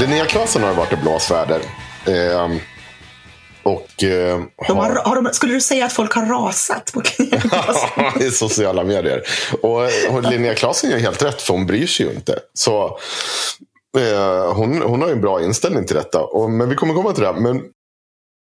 Linnea 0.04 0.26
Claesson 0.26 0.64
har 0.64 0.74
varit 0.74 0.94
i 0.94 0.96
blåsväder. 0.96 1.60
Eh, 2.06 2.50
och 3.64 4.04
eh, 4.04 4.42
De 4.68 4.78
har, 4.78 5.02
har 5.06 5.22
de, 5.22 5.34
skulle 5.34 5.54
du 5.54 5.62
säga 5.62 5.86
att 5.86 5.94
folk 5.94 6.14
har 6.14 6.26
rasat 6.26 6.92
på 6.94 7.02
i 8.24 8.32
sociala 8.32 8.84
medier. 8.84 9.24
Och, 9.62 9.82
och 10.10 10.32
Linnea 10.32 10.56
Claesson 10.56 10.90
gör 10.90 10.98
helt 10.98 11.24
rätt, 11.24 11.42
för 11.42 11.54
hon 11.54 11.66
bryr 11.66 11.88
sig 11.88 12.06
ju 12.06 12.12
inte. 12.12 12.40
Så 12.54 12.98
eh, 13.98 14.54
hon, 14.54 14.82
hon 14.82 15.02
har 15.02 15.08
ju 15.08 15.14
en 15.14 15.22
bra 15.22 15.44
inställning 15.44 15.86
till 15.86 15.96
detta. 15.96 16.24
Och, 16.24 16.52
men 16.52 16.70
vi 16.70 16.76
kommer 16.76 16.94
komma 16.94 17.14
till 17.14 17.24
det. 17.24 17.34
Men 17.34 17.62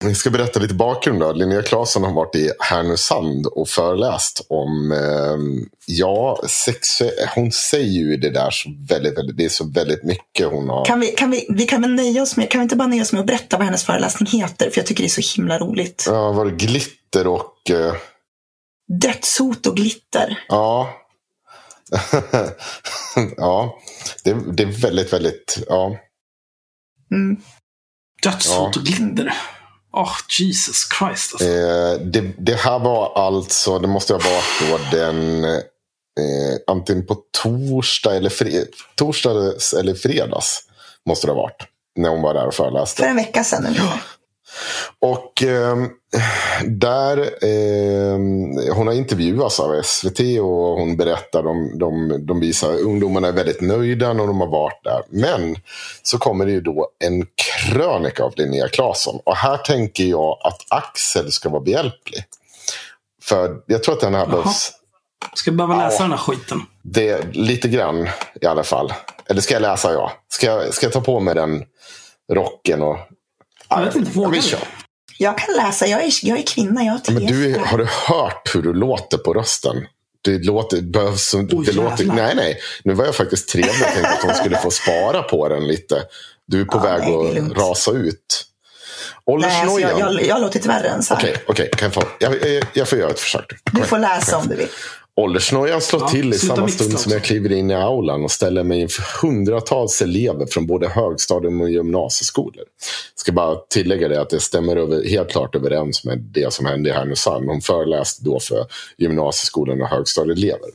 vi 0.04 0.16
ska 0.16 0.30
berätta 0.30 0.60
lite 0.60 0.74
bakgrund. 0.74 1.20
Då. 1.20 1.32
Linnea 1.32 1.62
Claesson 1.62 2.04
har 2.04 2.14
varit 2.14 2.36
i 2.36 2.52
Härnösand 2.60 3.46
och 3.46 3.70
föreläst 3.70 4.46
om, 4.50 4.92
eh, 4.92 5.68
ja, 5.86 6.44
sex, 6.50 7.02
hon 7.36 7.52
säger 7.52 8.02
ju 8.02 8.18
det 8.18 8.30
där 8.30 8.50
så 8.52 8.70
väldigt, 8.90 9.18
väldigt, 9.18 9.38
det 9.38 9.46
är 9.46 9.50
så 9.50 9.66
väldigt 9.66 10.04
mycket 10.04 10.48
hon 10.48 10.70
har. 10.70 10.86
Kan 10.86 11.00
vi, 11.00 11.08
kan 11.08 11.32
vi, 11.32 11.48
vi 11.50 11.66
kan 11.66 11.82
väl 11.82 11.92
nöja 11.92 12.22
oss 12.22 12.38
med, 12.38 12.52
kan 12.52 12.60
vi 12.60 12.64
inte 12.64 12.76
bara 12.76 12.88
nöja 12.88 13.02
oss 13.02 13.14
med 13.14 13.20
att 13.20 13.28
berätta 13.28 13.58
vad 13.58 13.66
hennes 13.66 13.84
föreläsning 13.84 14.42
heter? 14.42 14.70
För 14.70 14.80
jag 14.80 14.86
tycker 14.86 15.04
det 15.04 15.08
är 15.08 15.22
så 15.22 15.36
himla 15.42 15.60
roligt. 15.60 16.04
Ja, 16.08 16.32
var 16.32 16.46
det 16.46 16.52
glitter 16.52 17.28
och... 17.28 17.70
Eh, 17.70 17.94
Dödshot 19.02 19.68
och 19.68 19.76
glitter. 19.76 20.44
Ja. 20.48 20.90
ja, 23.38 23.80
det, 24.24 24.38
det 24.54 24.64
är 24.64 24.82
väldigt, 24.82 25.14
väldigt... 25.14 25.64
Ja. 25.68 25.98
Mm. 27.12 27.38
Dödshot 28.24 28.56
Ja. 28.56 28.72
och 28.80 28.86
glitter. 28.86 29.34
Åh, 29.94 30.12
Jesus 30.40 30.88
Christ 31.00 31.34
alltså. 31.34 31.48
Eh, 31.48 31.94
det, 32.00 32.34
det 32.38 32.56
här 32.56 32.80
var 32.80 33.14
alltså, 33.28 33.80
det 33.80 33.88
måste 33.88 34.14
ha 34.14 34.20
varit 34.20 34.70
då 34.92 34.98
den... 34.98 35.44
Eh, 36.20 36.58
antingen 36.68 37.06
på 37.06 37.18
torsdag 37.44 38.16
eller, 38.16 38.30
fre, 38.30 38.52
torsdag 38.96 39.54
eller 39.80 39.94
fredags. 39.96 40.64
Måste 41.10 41.28
det 41.28 41.34
ha 41.34 41.42
varit. 41.42 41.64
När 42.00 42.10
hon 42.10 42.22
var 42.22 42.34
där 42.34 42.48
och 42.48 42.54
För 42.54 42.64
föreläste. 42.64 43.06
en 43.06 43.16
vecka 43.16 43.44
sedan 43.44 43.66
ungefär. 43.66 44.02
Och 45.00 45.44
eh, 45.44 45.76
där, 46.66 47.18
eh, 47.22 48.18
hon 48.76 48.88
har 48.88 48.94
intervjuats 48.94 49.60
av 49.60 49.82
SVT 49.84 50.20
och 50.20 50.80
hon 50.80 50.98
berättar, 50.98 51.44
de, 51.44 51.78
de, 51.80 52.18
de 52.26 52.40
visar, 52.40 52.74
ungdomarna 52.82 53.28
är 53.28 53.32
väldigt 53.32 53.62
nöjda 53.62 54.14
när 54.14 54.28
de 54.28 54.42
har 54.42 54.48
varit 54.48 54.84
där. 54.84 55.02
Men 55.10 55.56
så 56.04 56.18
kommer 56.18 56.46
det 56.46 56.52
ju 56.52 56.62
då 56.62 56.88
en 57.00 57.26
krönika 57.36 58.24
av 58.24 58.34
Linnea 58.38 58.68
Claesson. 58.70 59.20
Och 59.24 59.36
här 59.36 59.58
tänker 59.58 60.04
jag 60.04 60.38
att 60.44 60.58
Axel 60.70 61.32
ska 61.32 61.50
vara 61.50 61.62
behjälplig. 61.62 62.24
För 63.24 63.56
jag 63.66 63.84
tror 63.84 63.96
att 63.96 64.02
den 64.02 64.16
här 64.16 64.28
behövs, 64.28 64.72
Ska 65.36 65.50
jag 65.52 65.58
behöva 65.58 65.78
läsa 65.86 65.96
Ja. 65.98 66.02
den 66.04 66.12
här 66.12 66.18
skiten? 66.18 66.62
det, 66.84 67.36
lite 67.36 67.68
grann 67.68 68.08
i 68.42 68.46
alla 68.46 68.64
fall. 68.64 68.94
Eller 69.26 69.42
ska 69.42 69.54
jag 69.54 69.62
läsa 69.62 69.94
jag? 69.94 70.12
Ska, 70.30 70.48
jag- 70.48 70.74
ska 70.74 70.86
jag 70.86 70.94
ta 70.94 71.02
på 71.02 71.20
mig 71.20 71.36
den 71.36 71.64
rocken 72.34 72.82
och... 72.82 72.98
Jag 73.72 73.86
vet 73.86 73.96
inte, 73.96 74.12
vågar 74.12 74.42
du? 74.42 74.58
Jag 75.18 75.38
kan 75.38 75.56
läsa, 75.56 75.88
jag 75.88 76.04
är, 76.04 76.12
jag 76.24 76.40
är 76.40 76.44
kvinna, 76.44 76.84
jag 76.84 76.92
har 76.92 77.02
Men 77.14 77.26
du, 77.26 77.58
har 77.66 77.78
du 77.78 77.88
hört 78.08 78.56
hur 78.56 78.62
du 78.62 78.74
låter 78.74 79.18
på 79.18 79.34
rösten? 79.34 79.76
Det 80.24 80.38
låter, 80.46 80.82
behövs, 80.82 81.30
som- 81.30 81.50
Oj, 81.52 81.66
det 81.66 81.72
låter, 81.72 82.06
nej, 82.06 82.36
nej. 82.36 82.60
Nu 82.84 82.94
var 82.94 83.06
jag 83.06 83.16
faktiskt 83.16 83.50
trevlig 83.50 83.72
och 83.82 83.94
tänkte 83.94 84.10
att 84.10 84.24
hon 84.24 84.34
skulle 84.34 84.58
få 84.58 84.72
spara 84.72 85.24
på 85.24 85.50
den 85.50 85.68
lite. 85.68 86.04
Du 86.48 86.62
är 86.62 86.66
på 86.66 86.78
Ja, 86.78 86.82
väg 86.84 87.02
nej, 87.08 87.40
att 87.52 87.58
rasa 87.58 87.92
ut. 87.92 87.98
Nej, 89.28 89.46
alltså, 89.46 89.62
Åldersnojan. 89.66 90.00
jag, 90.00 90.14
jag, 90.14 90.26
jag 90.26 90.36
har 90.36 90.42
låtit 90.42 90.66
värre 90.66 90.88
än 90.88 91.04
så 91.04 91.14
här. 91.16 91.38
Okej, 91.48 91.70
jag, 91.82 91.94
få, 91.94 92.04
jag, 92.20 92.48
jag, 92.48 92.64
jag 92.74 92.88
får 92.90 93.00
göra 93.00 93.10
ett 93.10 93.20
försök. 93.20 93.46
Du 93.72 93.82
får 93.84 94.00
läsa 94.00 94.38
om 94.38 94.48
du 94.48 94.56
vill. 94.56 94.68
Åldersnojan 95.16 95.82
slår 95.82 96.02
Ja, 96.02 96.08
till 96.08 96.34
i 96.34 96.38
samma 96.38 96.68
stund 96.68 97.00
som 97.00 97.12
jag 97.12 97.24
kliver 97.24 97.52
in 97.52 97.72
i 97.72 97.76
aulan 97.76 98.24
och 98.24 98.32
ställer 98.32 98.64
mig 98.64 98.82
inför 98.82 99.04
hundratals 99.28 100.02
elever 100.02 100.46
från 100.46 100.68
både 100.68 100.88
högstadium 100.90 101.62
och 101.62 101.70
gymnasieskolor. 101.70 102.64
Ska 103.16 103.32
bara 103.32 103.56
tillägga 103.70 104.08
det 104.08 104.22
att 104.22 104.30
det 104.30 104.40
stämmer 104.40 104.76
över, 104.76 105.10
helt 105.10 105.32
klart 105.32 105.56
överens 105.56 106.04
med 106.04 106.20
det 106.20 106.54
som 106.54 106.66
hände 106.66 106.90
i 106.90 106.94
Härnösand. 106.94 107.46
Hon 107.50 107.62
föreläste 107.62 108.24
då 108.24 108.40
för 108.40 108.66
gymnasieskolan 108.98 109.82
och 109.82 109.88
högstadieelever. 109.88 110.70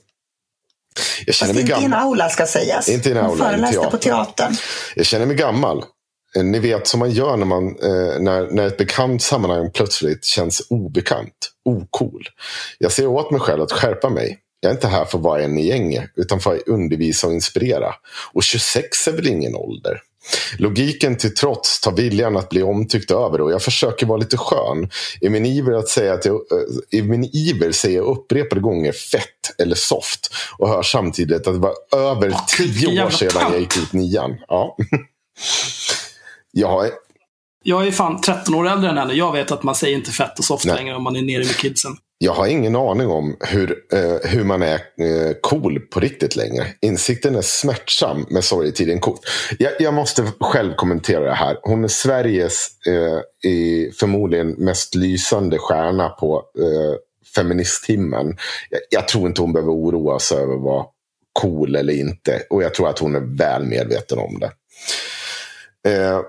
Jag 1.27 1.35
känner 1.35 1.53
Fast 1.53 1.55
mig 1.55 1.61
inte 1.61 1.73
i 1.73 1.85
en 1.85 1.91
gammal. 1.91 2.09
aula 2.09 2.29
ska 2.29 2.47
sägas. 2.47 2.89
Inte 2.89 3.09
i 3.09 3.13
en 3.13 3.19
Hon 3.19 3.27
aula, 3.31 3.45
en 3.45 3.51
föreläste 3.51 3.75
teater. 3.81 3.91
på 3.91 3.97
teatern. 4.03 4.57
Jag 4.97 5.07
känner 5.07 5.27
mig 5.27 5.37
gammal. 5.37 5.85
Eh, 6.37 6.45
Ni 6.45 6.59
vet 6.59 6.87
som 6.87 7.01
man 7.01 7.11
gör 7.11 7.37
när, 7.37 7.47
man, 7.47 7.67
eh, 7.69 8.21
när, 8.21 8.51
när 8.51 8.67
ett 8.67 8.77
bekant 8.77 9.23
sammanhang 9.23 9.71
plötsligt 9.71 10.25
känns 10.25 10.67
obekant, 10.71 11.53
ocool. 11.65 12.29
Jag 12.79 12.93
ser 12.93 13.07
åt 13.07 13.31
mig 13.31 13.41
själv 13.41 13.63
att 13.63 13.73
skärpa 13.73 14.09
mig. 14.11 14.39
Jag 14.61 14.71
är 14.71 14.75
inte 14.75 14.89
här 14.89 15.05
för 15.05 15.19
att 15.19 15.25
vara 15.25 15.43
en 15.43 15.59
i 15.59 15.67
gänget, 15.67 16.11
utan 16.17 16.41
för 16.41 16.55
att 16.55 16.69
undervisa 16.69 17.27
och 17.27 17.33
inspirera. 17.33 17.95
Och 18.33 18.43
26 18.43 19.09
är 19.09 19.13
väl 19.13 19.27
ingen 19.27 19.55
ålder. 19.55 20.01
Logiken 20.59 21.17
till 21.17 21.35
trots 21.35 21.81
tar 21.81 21.93
viljan 21.93 22.37
att 22.37 22.49
bli 22.49 22.63
omtyckt 22.63 23.11
över 23.11 23.41
och 23.41 23.53
jag 23.53 23.63
försöker 23.63 24.07
vara 24.07 24.19
lite 24.19 24.37
skön. 24.37 24.91
I 25.21 25.29
min 25.29 25.47
iver, 25.47 25.73
att 25.73 25.89
säga 25.89 26.13
att 26.15 26.25
jag, 26.25 26.35
eh, 26.35 26.99
i 26.99 27.03
min 27.03 27.31
iver 27.33 27.73
säger 27.73 27.97
jag 27.97 28.07
upprepade 28.07 28.61
gånger 28.61 28.93
fett 28.93 29.61
eller 29.63 29.75
soft 29.75 30.31
och 30.59 30.69
hör 30.69 30.83
samtidigt 30.83 31.47
att 31.47 31.55
det 31.55 31.61
var 31.61 31.75
över 31.97 32.35
tio 32.57 33.05
år 33.05 33.11
sedan 33.11 33.43
jag 33.53 33.61
gick 33.61 33.77
ut 33.77 33.93
nian. 33.93 34.37
Ja. 34.49 34.77
Jag 36.59 36.69
har, 36.69 36.91
Jag 37.65 37.87
är 37.87 37.93
fan 37.93 38.21
13 38.21 38.55
år 38.55 38.69
äldre 38.69 38.91
än 38.91 38.99
henne. 38.99 39.15
Jag 39.15 39.33
vet 39.33 39.51
att 39.51 39.63
man 39.63 39.75
säger 39.75 39.97
inte 39.97 40.11
fett 40.11 40.39
och 40.39 40.45
soft 40.45 40.67
Nej. 40.67 40.77
längre 40.77 40.97
om 40.97 41.03
man 41.03 41.17
är 41.17 41.23
nere 41.23 41.39
med 41.39 41.57
kidsen. 41.57 41.93
jag 42.19 42.33
har 42.33 42.47
ingen 42.47 42.77
aning 42.77 43.09
om 43.09 43.37
hur, 43.41 43.77
eh, 43.93 44.31
hur 44.31 44.45
man 44.45 44.63
är 44.63 44.75
eh, 44.75 45.33
cool 45.43 45.81
på 45.81 46.01
riktigt 46.01 46.37
längre. 46.37 46.67
Insikten 46.81 47.35
är 47.35 47.43
smärtsam, 47.43 48.27
men 48.31 48.43
sorgetiden 48.43 49.01
cool. 49.01 49.17
Jag, 49.59 49.73
jag 49.79 49.95
måste 49.95 50.33
själv 50.41 50.75
kommentera 50.75 51.25
det 51.25 51.35
här. 51.35 51.59
Hon 51.63 51.85
är 51.85 51.89
Sveriges 51.89 52.69
eh, 52.87 53.51
i, 53.51 53.91
förmodligen 54.01 54.51
mest 54.51 54.95
lysande 54.95 55.59
stjärna 55.59 56.09
på 56.09 56.37
eh, 56.59 56.95
feministhimmen. 57.35 58.37
Jag, 58.71 58.81
jag 58.91 59.09
tror 59.09 59.27
inte 59.27 59.41
hon 59.41 59.53
behöver 59.53 59.73
oroa 59.73 60.19
sig 60.19 60.39
över 60.39 60.57
vara 60.57 60.85
cool 61.33 61.77
eller 61.77 61.93
inte. 61.93 62.43
Och 62.51 62.63
jag 62.63 62.75
tror 62.75 62.89
att 62.89 62.99
hon 62.99 63.15
är 63.15 63.37
väl 63.37 63.65
medveten 63.65 64.19
om 64.19 64.39
det. 64.39 64.51
Eh, 65.87 66.21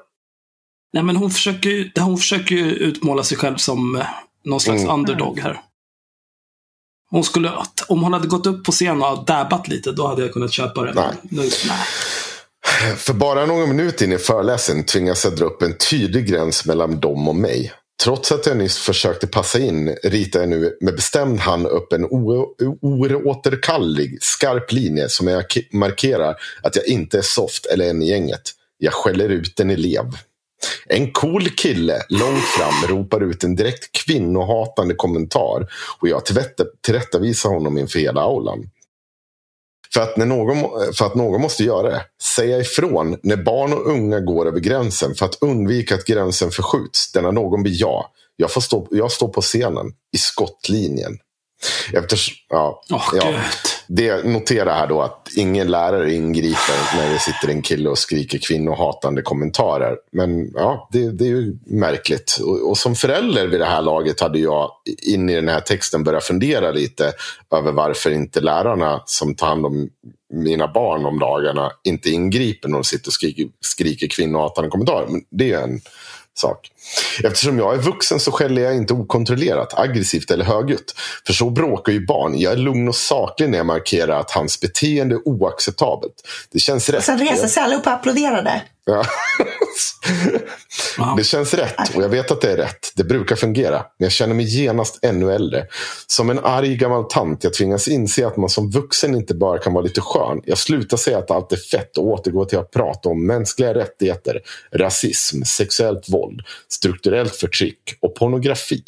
Nej, 0.98 1.04
men 1.04 1.16
hon 1.16 1.32
försöker, 1.32 1.70
ju- 1.70 1.92
hon 2.00 2.18
försöker 2.18 2.56
utmåla 2.56 3.24
sig 3.24 3.38
själv 3.38 3.58
som 3.58 3.96
eh, 3.96 4.06
någon 4.46 4.60
slags 4.60 4.82
Mm. 4.82 4.94
underdog 4.94 5.40
här. 5.40 5.62
Hon 7.10 7.24
skulle, 7.24 7.52
om 7.88 8.04
hon 8.04 8.14
hade 8.14 8.28
gått 8.28 8.46
upp 8.46 8.64
på 8.66 8.72
scen 8.72 9.02
och 9.04 9.26
dabbat 9.26 9.68
lite, 9.68 9.92
då 9.92 10.08
hade 10.08 10.22
jag 10.22 10.34
kunnat 10.34 10.52
köpa 10.52 10.82
det. 10.84 10.94
Men 10.94 11.16
Nu, 11.24 11.42
nej. 11.42 11.86
För 12.98 13.14
bara 13.14 13.46
någon 13.46 13.70
minut 13.70 14.02
in 14.02 14.14
i 14.14 14.18
föreläsningen 14.18 14.86
tvingas 14.86 15.24
jag 15.24 15.36
dra 15.36 15.46
upp 15.46 15.62
en 15.62 15.78
tydlig 15.78 16.28
gräns 16.28 16.66
mellan 16.66 17.00
dem 17.00 17.28
och 17.28 17.36
mig. 17.36 17.72
Trots 18.04 18.32
att 18.32 18.46
jag 18.46 18.58
nyss 18.58 18.78
försökte 18.78 19.28
passa 19.28 19.60
in 19.60 19.96
ritar 20.04 20.40
jag 20.40 20.50
nu 20.50 20.78
med 20.82 20.96
bestämd 20.96 21.40
hand 21.40 21.68
upp 21.68 21.94
en 21.94 22.06
oåterkallelig, 22.82 24.18
skarp 24.22 24.72
linje 24.72 25.10
som 25.10 25.28
jag 25.28 25.44
markerar 25.74 26.36
att 26.64 26.76
jag 26.76 26.88
inte 26.88 27.18
är 27.18 27.22
soft 27.22 27.66
eller 27.66 27.90
en 27.90 28.02
i 28.02 28.10
gänget. 28.10 28.42
Jag 28.78 28.94
skäller 28.94 29.30
ut 29.30 29.60
en 29.60 29.70
elev. 29.70 30.04
En 30.86 31.12
cool 31.12 31.50
kille 31.50 32.04
långt 32.10 32.44
fram 32.44 32.90
ropar 32.90 33.24
ut 33.24 33.44
en 33.44 33.56
direkt 33.56 33.92
kvinnohatande 33.92 34.94
kommentar 34.94 35.68
och 36.00 36.08
jag 36.08 36.22
tillrättavisar 36.82 37.50
honom 37.50 37.78
inför 37.78 38.00
hela 38.00 38.22
aulan. 38.22 38.70
För 39.94 40.02
att, 40.02 40.18
när 40.18 40.26
någon, 40.26 40.58
för 40.94 41.06
att 41.06 41.16
någon 41.16 41.42
måste 41.42 41.64
göra 41.64 41.90
det. 41.90 42.02
Säga 42.36 42.60
ifrån 42.60 43.18
när 43.24 43.38
barn 43.38 43.74
och 43.74 43.88
unga 43.88 44.20
går 44.20 44.48
över 44.48 44.60
gränsen 44.60 45.16
för 45.16 45.26
att 45.26 45.38
undvika 45.42 45.96
att 45.96 46.06
gränsen 46.06 46.52
förskjuts. 46.52 47.12
Denna 47.12 47.32
någon 47.32 47.64
blir 47.64 47.82
jag. 47.82 48.06
Jag, 48.36 48.52
får 48.52 48.62
stå, 48.62 48.88
jag 48.92 49.12
står 49.12 49.28
på 49.28 49.42
scenen 49.42 49.88
i 50.14 50.18
skottlinjen. 50.18 51.18
Eftersom, 51.94 52.36
ja, 52.50 52.84
Åh, 52.92 53.10
ja, 53.14 53.34
det 53.88 54.26
notera 54.26 54.74
här 54.74 54.88
då 54.88 55.02
att 55.02 55.30
ingen 55.36 55.72
lärare 55.72 56.14
ingriper 56.14 56.98
när 56.98 57.14
det 57.14 57.20
sitter 57.20 57.48
en 57.48 57.62
kille 57.62 57.90
och 57.90 57.98
skriker 57.98 58.40
kvinnohatande 58.48 59.22
kommentarer. 59.22 59.98
Men 60.12 60.52
ja, 60.54 60.90
det, 60.92 61.12
det 61.12 61.24
är 61.24 61.30
ju 61.30 61.58
märkligt. 61.66 62.40
Och, 62.44 62.70
och 62.70 62.78
som 62.78 62.96
förälder 62.96 63.48
vid 63.48 63.60
det 63.60 63.66
här 63.66 63.82
laget 63.82 64.22
hade 64.22 64.40
jag 64.40 64.72
in 65.02 65.30
i 65.30 65.36
den 65.36 65.50
här 65.50 65.60
texten 65.60 66.04
börjat 66.04 66.24
fundera 66.24 66.72
lite 66.72 67.14
över 67.56 67.72
varför 67.72 68.12
inte 68.12 68.42
lärarna 68.42 69.02
som 69.06 69.36
tar 69.36 69.48
hand 69.48 69.66
om 69.66 69.90
mina 70.34 70.68
barn 70.68 71.06
om 71.06 71.20
dagarna 71.20 71.72
inte 71.84 72.10
ingriper 72.10 72.70
när 72.70 72.78
de 72.78 72.84
sitter 72.84 73.10
och 73.10 73.14
skriker, 73.14 73.48
skriker 73.62 74.08
kvinnohatande 74.08 74.70
kommentarer. 74.70 75.08
Men 75.08 75.22
det 75.30 75.52
är 75.52 75.62
en 75.62 75.82
sak. 76.34 76.72
Eftersom 77.24 77.60
jag 77.60 77.74
är 77.74 77.78
vuxen 77.78 78.20
så 78.20 78.32
skäller 78.32 78.62
jag 78.62 78.76
inte 78.76 78.94
okontrollerat, 78.94 79.80
aggressivt 79.80 80.32
eller 80.32 80.46
högljutt. 80.46 80.96
För 81.26 81.34
så 81.34 81.50
bråkar 81.50 81.94
ju 81.94 82.06
barn. 82.06 82.40
Jag 82.40 82.54
är 82.54 82.58
lugn 82.58 82.88
och 82.88 82.96
saklig 82.96 83.50
när 83.50 83.58
jag 83.58 83.66
markerar 83.66 84.20
att 84.20 84.32
hans 84.32 84.60
beteende 84.60 85.16
är 85.16 85.28
oacceptabelt. 85.28 86.14
Det 86.52 86.60
känns 86.60 86.90
rätt. 86.90 87.04
Sen 87.04 87.20
reser 87.20 87.48
sig 87.48 87.64
alla 87.64 87.76
upp 87.76 87.88
och 87.88 87.94
applåderade. 87.94 88.62
Ja. 88.86 89.06
Det 91.18 91.24
känns 91.24 91.54
rätt 91.54 91.96
och 91.96 92.04
jag 92.04 92.10
vet 92.10 92.32
att 92.32 92.42
det 92.42 92.52
är 92.52 92.58
rätt. 92.58 92.92
Det 92.96 93.04
brukar 93.04 93.36
fungera. 93.36 93.78
Men 93.78 94.06
jag 94.06 94.12
känner 94.12 94.34
mig 94.34 94.46
genast 94.46 95.00
ännu 95.02 95.34
äldre. 95.34 95.68
Som 96.08 96.30
en 96.30 96.40
arg 96.40 96.76
gammal 96.76 97.04
tant. 97.04 97.44
Jag 97.44 97.54
tvingas 97.54 97.88
inse 97.88 98.28
att 98.28 98.38
man 98.38 98.50
som 98.50 98.72
vuxen 98.72 99.16
inte 99.16 99.36
bara 99.36 99.58
kan 99.58 99.74
vara 99.74 99.84
lite 99.84 100.02
skön. 100.02 100.42
Jag 100.46 100.58
slutar 100.58 100.98
säga 100.98 101.18
att 101.18 101.32
allt 101.32 101.52
är 101.52 101.58
fett 101.58 101.98
och 101.98 102.08
återgår 102.08 102.46
till 102.46 102.58
att 102.58 102.72
prata 102.72 103.10
om 103.10 103.28
mänskliga 103.28 103.74
rättigheter, 103.74 104.42
rasism, 104.74 105.44
sexuellt 105.44 106.10
våld, 106.10 106.42
strukturellt 106.78 107.36
förtryck 107.36 107.98
och 108.02 108.16
pornografi. 108.16 108.84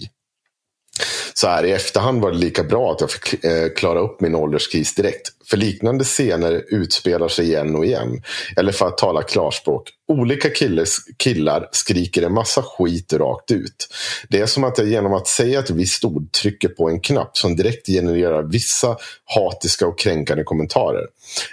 Så 1.33 1.47
här 1.47 1.63
i 1.65 1.71
efterhand 1.71 2.21
var 2.21 2.31
det 2.31 2.37
lika 2.37 2.63
bra 2.63 2.91
att 2.91 3.01
jag 3.01 3.11
fick 3.11 3.43
eh, 3.43 3.69
klara 3.75 3.99
upp 3.99 4.21
min 4.21 4.35
ålderskris 4.35 4.95
direkt. 4.95 5.29
För 5.49 5.57
liknande 5.57 6.03
scener 6.03 6.63
utspelar 6.67 7.27
sig 7.27 7.45
igen 7.45 7.75
och 7.75 7.85
igen. 7.85 8.21
Eller 8.57 8.71
för 8.71 8.87
att 8.87 8.97
tala 8.97 9.21
klarspråk. 9.21 9.89
Olika 10.07 10.49
killes, 10.49 10.97
killar 11.17 11.69
skriker 11.71 12.21
en 12.21 12.33
massa 12.33 12.63
skit 12.63 13.13
rakt 13.13 13.51
ut. 13.51 13.87
Det 14.29 14.39
är 14.39 14.45
som 14.45 14.63
att 14.63 14.77
jag 14.77 14.87
genom 14.87 15.13
att 15.13 15.27
säga 15.27 15.59
ett 15.59 15.69
visst 15.69 16.05
ord 16.05 16.31
trycker 16.31 16.69
på 16.69 16.89
en 16.89 16.99
knapp 16.99 17.37
som 17.37 17.55
direkt 17.55 17.87
genererar 17.87 18.43
vissa 18.43 18.97
hatiska 19.25 19.87
och 19.87 19.99
kränkande 19.99 20.43
kommentarer. 20.43 21.05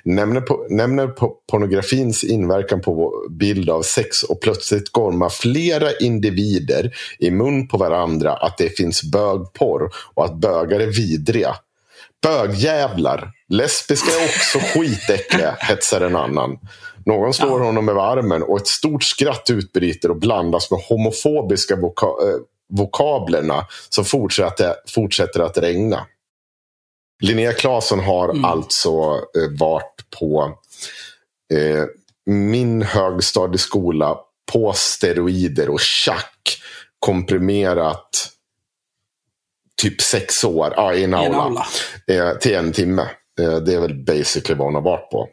Nämner, 0.05 0.41
på, 0.41 0.67
nämner 0.71 1.07
på 1.07 1.37
pornografins 1.51 2.25
inverkan 2.25 2.81
på 2.81 2.95
vår 2.95 3.31
bild 3.31 3.71
av 3.71 3.83
sex 3.83 4.23
och 4.23 4.41
plötsligt 4.41 4.93
gormar 4.93 5.29
flera 5.29 5.93
individer 6.01 6.95
i 7.19 7.31
mun 7.31 7.69
på 7.69 7.79
varandra 7.79 8.33
att 8.33 8.59
det 8.59 8.77
finns 8.77 9.03
bögporr 9.03 9.91
och 10.15 10.25
att 10.25 10.35
bögar 10.35 10.81
är 10.81 10.87
vidriga. 10.87 11.57
Bögjävlar! 12.23 13.31
Lesbiska 13.49 14.11
är 14.11 14.25
också 14.25 14.59
skitäckliga, 14.59 15.57
hetsar 15.59 16.01
en 16.01 16.17
annan. 16.17 16.59
Någon 17.07 17.35
slår 17.35 17.61
honom 17.61 17.89
över 17.89 18.13
armen 18.13 18.43
och 18.43 18.57
ett 18.57 18.67
stort 18.67 19.03
skratt 19.05 19.51
utbryter 19.51 20.11
och 20.11 20.17
blandas 20.21 20.71
med 20.71 20.81
homofobiska 20.89 21.77
voka- 21.77 22.07
eh, 22.07 22.39
vokablerna 22.73 23.67
som 23.89 24.05
fortsätter, 24.05 24.75
fortsätter 24.89 25.41
att 25.41 25.59
regna. 25.59 26.07
Linnea 27.23 27.53
Claesson 27.53 28.01
har 28.01 28.47
alltså 28.47 28.91
eh, 29.15 29.59
varit 29.59 30.11
på 30.21 30.59
eh, 31.55 31.85
min 32.27 32.83
högstadieskola 32.83 34.17
på 34.53 34.73
steroider 34.73 35.69
och 35.69 35.81
tjack 35.81 36.59
komprimerat 36.99 38.29
typ 39.83 40.01
sex 40.01 40.45
år 40.45 40.73
ja, 40.77 40.95
i 40.95 41.05
en 41.05 41.15
aula. 41.15 41.39
aula. 41.39 41.67
Eh, 42.07 42.39
till 42.39 42.55
en 42.55 42.73
timme. 42.73 43.03
Eh, 43.41 43.57
det 43.57 43.75
är 43.75 43.81
väl 43.81 43.95
basically 43.95 44.59
vad 44.59 44.67
hon 44.67 44.75
har 44.75 44.83
varit 44.83 45.11
på. 45.11 45.29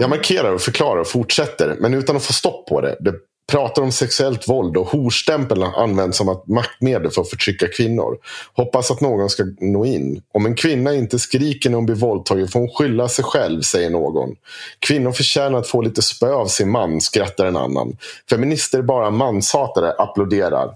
Jag 0.00 0.10
markerar 0.10 0.52
och 0.52 0.60
förklarar 0.60 1.00
och 1.00 1.08
fortsätter, 1.08 1.76
men 1.80 1.94
utan 1.94 2.16
att 2.16 2.24
få 2.24 2.32
stopp 2.32 2.66
på 2.66 2.80
det. 2.80 2.96
Det 3.00 3.14
pratar 3.52 3.82
om 3.82 3.92
sexuellt 3.92 4.48
våld 4.48 4.76
och 4.76 4.86
horstämpeln 4.86 5.62
används 5.62 6.18
som 6.18 6.28
ett 6.28 6.46
maktmedel 6.46 7.10
för 7.10 7.22
att 7.22 7.30
förtrycka 7.30 7.68
kvinnor. 7.68 8.16
Hoppas 8.54 8.90
att 8.90 9.00
någon 9.00 9.30
ska 9.30 9.44
nå 9.60 9.86
in. 9.86 10.22
Om 10.34 10.46
en 10.46 10.54
kvinna 10.54 10.94
inte 10.94 11.18
skriker 11.18 11.70
när 11.70 11.76
hon 11.76 11.86
blir 11.86 11.96
våldtagen 11.96 12.48
får 12.48 12.60
hon 12.60 12.68
skylla 12.68 13.08
sig 13.08 13.24
själv, 13.24 13.60
säger 13.60 13.90
någon. 13.90 14.30
Kvinnor 14.78 15.12
förtjänar 15.12 15.58
att 15.58 15.68
få 15.68 15.82
lite 15.82 16.02
spö 16.02 16.32
av 16.32 16.46
sin 16.46 16.70
man, 16.70 17.00
skrattar 17.00 17.46
en 17.46 17.56
annan. 17.56 17.96
Feminister 18.30 18.78
är 18.78 18.82
bara 18.82 19.10
manshatare, 19.10 19.92
applåderar. 19.92 20.70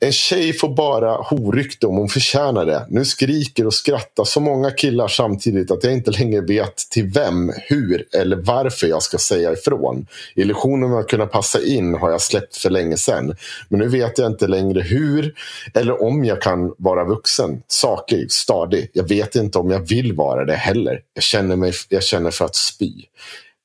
En 0.00 0.12
tjej 0.12 0.52
får 0.52 0.68
bara 0.74 1.12
horykte 1.12 1.86
om 1.86 1.96
hon 1.96 2.08
förtjänar 2.08 2.66
det. 2.66 2.86
Nu 2.88 3.04
skriker 3.04 3.66
och 3.66 3.74
skrattar 3.74 4.24
så 4.24 4.40
många 4.40 4.70
killar 4.70 5.08
samtidigt 5.08 5.70
att 5.70 5.84
jag 5.84 5.92
inte 5.92 6.10
längre 6.10 6.40
vet 6.40 6.76
till 6.76 7.04
vem, 7.04 7.52
hur 7.68 8.06
eller 8.16 8.36
varför 8.36 8.86
jag 8.86 9.02
ska 9.02 9.18
säga 9.18 9.52
ifrån. 9.52 10.06
Illusionen 10.34 10.92
om 10.92 10.98
att 10.98 11.08
kunna 11.08 11.26
passa 11.26 11.62
in 11.62 11.94
har 11.94 12.10
jag 12.10 12.20
släppt 12.20 12.56
för 12.56 12.70
länge 12.70 12.96
sedan. 12.96 13.36
Men 13.68 13.80
nu 13.80 13.88
vet 13.88 14.18
jag 14.18 14.26
inte 14.26 14.46
längre 14.46 14.80
hur 14.80 15.34
eller 15.74 16.02
om 16.02 16.24
jag 16.24 16.42
kan 16.42 16.74
vara 16.78 17.04
vuxen, 17.04 17.62
saklig, 17.68 18.32
stadig. 18.32 18.90
Jag 18.92 19.08
vet 19.08 19.34
inte 19.34 19.58
om 19.58 19.70
jag 19.70 19.88
vill 19.88 20.12
vara 20.12 20.44
det 20.44 20.54
heller. 20.54 21.00
Jag 21.14 21.24
känner, 21.24 21.56
mig, 21.56 21.72
jag 21.88 22.02
känner 22.02 22.30
för 22.30 22.44
att 22.44 22.56
spy. 22.56 22.92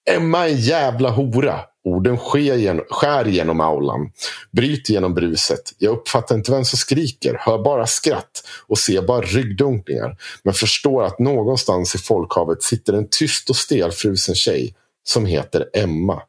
Emma 0.10 0.48
är 0.48 0.52
en 0.52 0.58
jävla 0.58 1.10
hora. 1.10 1.60
Orden 1.88 2.18
sker 2.18 2.56
genom, 2.56 2.86
skär 2.90 3.26
genom 3.26 3.62
aulan, 3.62 4.12
bryter 4.52 4.94
genom 4.94 5.14
bruset. 5.14 5.62
Jag 5.78 5.92
uppfattar 5.92 6.36
inte 6.36 6.52
vem 6.52 6.66
som 6.66 6.78
skriker, 6.78 7.38
hör 7.40 7.64
bara 7.64 7.88
skratt 7.88 8.44
och 8.68 8.78
ser 8.78 9.02
bara 9.02 9.22
ryggdunkningar. 9.22 10.18
Men 10.44 10.54
förstår 10.54 11.04
att 11.04 11.20
någonstans 11.20 11.96
i 11.96 11.98
folkhavet 11.98 12.64
sitter 12.64 12.94
en 12.94 13.08
tyst 13.10 13.50
och 13.50 13.56
stelfrusen 13.56 14.36
tjej 14.36 14.76
som 15.04 15.26
heter 15.26 15.70
Emma. 15.74 16.22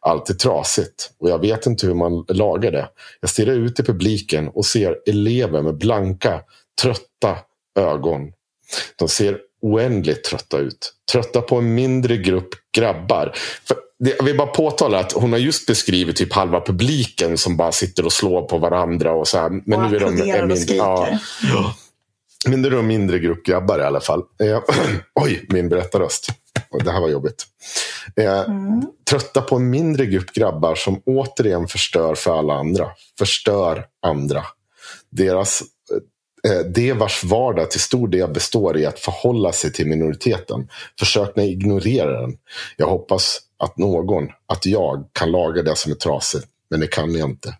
Allt 0.00 0.30
är 0.30 0.34
trasigt 0.34 1.10
och 1.18 1.30
jag 1.30 1.38
vet 1.38 1.66
inte 1.66 1.86
hur 1.86 1.94
man 1.94 2.24
lagar 2.28 2.70
det. 2.72 2.88
Jag 3.20 3.30
stirrar 3.30 3.52
ut 3.52 3.80
i 3.80 3.82
publiken 3.82 4.48
och 4.48 4.66
ser 4.66 4.96
elever 5.06 5.62
med 5.62 5.78
blanka, 5.78 6.40
trötta 6.82 7.38
ögon. 7.78 8.32
De 8.96 9.08
ser 9.08 9.38
oändligt 9.62 10.24
trötta 10.24 10.58
ut. 10.58 10.94
Trötta 11.12 11.40
på 11.40 11.56
en 11.56 11.74
mindre 11.74 12.16
grupp 12.16 12.48
grabbar. 12.76 13.32
För 13.64 13.83
jag 13.98 14.24
vill 14.24 14.36
bara 14.36 14.48
påtala 14.48 15.00
att 15.00 15.12
hon 15.12 15.32
har 15.32 15.38
just 15.38 15.66
beskrivit 15.66 16.16
typ 16.16 16.32
halva 16.32 16.60
publiken 16.60 17.38
som 17.38 17.56
bara 17.56 17.72
sitter 17.72 18.04
och 18.04 18.12
slår 18.12 18.42
på 18.42 18.58
varandra. 18.58 19.12
Och 19.12 19.28
så 19.28 19.38
här. 19.38 19.50
Men 19.50 19.80
och 19.80 19.90
nu 19.90 19.96
är 19.96 20.00
de 20.00 20.06
är 20.06 20.46
mindre, 20.46 20.74
ja, 20.74 21.08
ja. 21.52 21.74
Men 22.46 22.62
det 22.62 22.68
är 22.68 22.82
mindre 22.82 23.18
grupp 23.18 23.46
grabbar 23.46 23.78
i 23.78 23.82
alla 23.82 24.00
fall. 24.00 24.22
Eh, 24.42 24.60
oj, 25.20 25.46
min 25.48 25.68
berättarröst. 25.68 26.28
Det 26.84 26.90
här 26.90 27.00
var 27.00 27.08
jobbigt. 27.08 27.46
Eh, 28.16 28.40
mm. 28.40 28.82
Trötta 29.10 29.42
på 29.42 29.56
en 29.56 29.70
mindre 29.70 30.06
grupp 30.06 30.32
grabbar 30.32 30.74
som 30.74 31.02
återigen 31.06 31.68
förstör 31.68 32.14
för 32.14 32.38
alla 32.38 32.54
andra. 32.54 32.90
Förstör 33.18 33.84
andra. 34.06 34.44
Deras 35.10 35.62
Eh, 36.48 36.60
det 36.74 36.92
vars 36.92 37.24
vardag 37.24 37.70
till 37.70 37.80
stor 37.80 38.08
del 38.08 38.30
består 38.30 38.78
i 38.78 38.86
att 38.86 38.98
förhålla 38.98 39.52
sig 39.52 39.72
till 39.72 39.86
minoriteten. 39.86 40.68
Försök 40.98 41.36
ni 41.36 41.50
ignorera 41.50 42.20
den. 42.20 42.36
Jag 42.76 42.86
hoppas 42.86 43.38
att 43.58 43.78
någon, 43.78 44.28
att 44.46 44.66
jag, 44.66 45.08
kan 45.12 45.30
laga 45.30 45.62
det 45.62 45.76
som 45.76 45.92
är 45.92 45.96
trasigt. 45.96 46.46
Men 46.70 46.80
det 46.80 46.86
kan 46.86 47.14
jag 47.14 47.30
inte. 47.30 47.54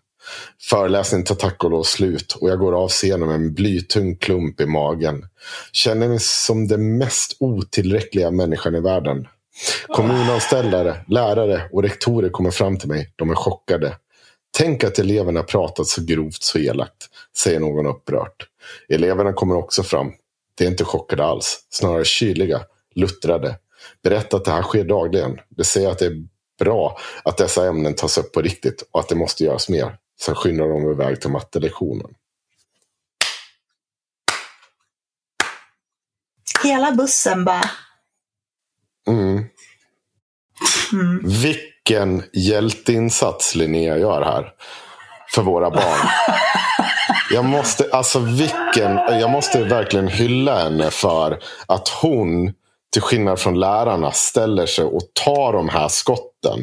Föreläsningen 0.69 1.25
tar 1.25 1.35
tack 1.35 1.63
och 1.63 1.71
lov 1.71 1.83
slut 1.83 2.37
och 2.41 2.49
jag 2.49 2.59
går 2.59 2.83
av 2.83 2.89
scenen 2.89 3.27
med 3.27 3.35
en 3.35 3.53
blytung 3.53 4.15
klump 4.17 4.61
i 4.61 4.65
magen. 4.65 5.25
Känner 5.71 6.07
mig 6.07 6.19
som 6.19 6.67
den 6.67 6.97
mest 6.97 7.37
otillräckliga 7.39 8.31
människan 8.31 8.75
i 8.75 8.79
världen. 8.79 9.27
Kommunanställare, 9.87 11.05
lärare 11.07 11.69
och 11.71 11.83
rektorer 11.83 12.29
kommer 12.29 12.51
fram 12.51 12.77
till 12.77 12.89
mig. 12.89 13.13
De 13.15 13.29
är 13.29 13.35
chockade. 13.35 13.97
Tänk 14.57 14.83
att 14.83 14.99
eleverna 14.99 15.43
pratat 15.43 15.87
så 15.87 16.03
grovt 16.03 16.43
så 16.43 16.59
elakt, 16.59 17.09
säger 17.37 17.59
någon 17.59 17.85
upprört. 17.85 18.47
Eleverna 18.89 19.33
kommer 19.33 19.55
också 19.55 19.83
fram. 19.83 20.11
De 20.57 20.65
är 20.65 20.67
inte 20.67 20.85
chockade 20.85 21.25
alls, 21.25 21.67
snarare 21.69 22.05
kyliga, 22.05 22.61
luttrade. 22.95 23.59
Berättar 24.03 24.37
att 24.37 24.45
det 24.45 24.51
här 24.51 24.63
sker 24.63 24.83
dagligen. 24.83 25.39
De 25.49 25.63
säger 25.63 25.89
att 25.89 25.99
det 25.99 26.05
är 26.05 26.27
bra 26.59 26.97
att 27.23 27.37
dessa 27.37 27.67
ämnen 27.67 27.95
tas 27.95 28.17
upp 28.17 28.31
på 28.31 28.41
riktigt 28.41 28.89
och 28.91 28.99
att 28.99 29.09
det 29.09 29.15
måste 29.15 29.43
göras 29.43 29.69
mer. 29.69 29.97
Sen 30.21 30.35
skyndar 30.35 30.67
de 30.67 30.91
iväg 30.91 31.21
till 31.21 31.29
mattelektionen. 31.29 32.13
Hela 36.63 36.91
bussen 36.91 37.45
bara... 37.45 37.69
Mm. 39.07 39.45
Mm. 40.93 41.21
Vilken 41.23 42.23
hjälteinsats 42.33 43.55
Linnea 43.55 43.97
gör 43.97 44.21
här. 44.21 44.53
För 45.31 45.41
våra 45.41 45.69
barn. 45.69 46.09
Jag 47.31 47.45
måste, 47.45 47.89
alltså 47.91 48.19
vilken, 48.19 48.95
jag 48.95 49.29
måste 49.29 49.63
verkligen 49.63 50.07
hylla 50.07 50.63
henne 50.63 50.91
för 50.91 51.39
att 51.65 51.87
hon, 51.87 52.53
till 52.93 53.01
skillnad 53.01 53.39
från 53.39 53.59
lärarna, 53.59 54.11
ställer 54.11 54.65
sig 54.65 54.85
och 54.85 55.01
tar 55.25 55.53
de 55.53 55.69
här 55.69 55.87
skotten. 55.87 56.59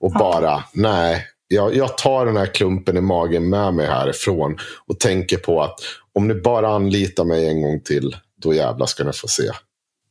Och 0.00 0.12
bara, 0.12 0.64
nej, 0.72 1.26
jag, 1.48 1.76
jag 1.76 1.98
tar 1.98 2.26
den 2.26 2.36
här 2.36 2.46
klumpen 2.46 2.96
i 2.96 3.00
magen 3.00 3.48
med 3.48 3.74
mig 3.74 3.86
härifrån. 3.86 4.58
Och 4.86 5.00
tänker 5.00 5.36
på 5.36 5.62
att 5.62 5.80
om 6.12 6.28
ni 6.28 6.34
bara 6.34 6.68
anlitar 6.68 7.24
mig 7.24 7.48
en 7.48 7.62
gång 7.62 7.80
till, 7.80 8.16
då 8.36 8.54
jävlar 8.54 8.86
ska 8.86 9.04
ni 9.04 9.12
få 9.12 9.28
se. 9.28 9.50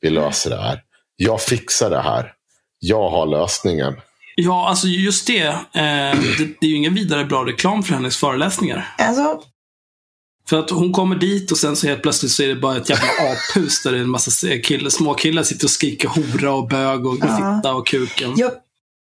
Vi 0.01 0.09
löser 0.09 0.49
det 0.49 0.61
här. 0.61 0.81
Jag 1.15 1.41
fixar 1.41 1.89
det 1.89 2.01
här. 2.01 2.33
Jag 2.79 3.09
har 3.09 3.25
lösningen. 3.25 4.01
Ja, 4.35 4.69
alltså 4.69 4.87
just 4.87 5.27
det. 5.27 5.43
Eh, 5.43 5.55
det, 5.73 6.45
det, 6.59 6.65
är 6.65 6.69
ju 6.69 6.75
ingen 6.75 6.93
vidare 6.93 7.25
bra 7.25 7.45
reklam 7.45 7.83
för 7.83 7.93
hennes 7.93 8.17
föreläsningar. 8.17 8.95
Alltså, 8.97 9.41
för 10.49 10.59
att 10.59 10.69
hon 10.69 10.93
kommer 10.93 11.15
dit 11.15 11.51
och 11.51 11.57
sen 11.57 11.75
så 11.75 11.87
helt 11.87 12.01
plötsligt 12.01 12.31
så 12.31 12.43
är 12.43 12.47
det 12.47 12.55
bara 12.55 12.77
ett 12.77 12.89
jävla 12.89 13.07
aphus 13.31 13.83
där 13.83 13.91
det 13.91 13.97
är 13.97 14.01
en 14.01 14.09
massa 14.09 14.47
killar, 14.63 14.89
små 14.89 15.13
killar 15.13 15.43
sitter 15.43 15.65
och 15.65 15.71
skriker 15.71 16.07
hora 16.07 16.53
och 16.53 16.67
bög 16.67 17.05
och 17.05 17.13
fitta 17.15 17.61
ja. 17.63 17.73
och 17.73 17.87
kuken. 17.87 18.33
Jag... 18.37 18.51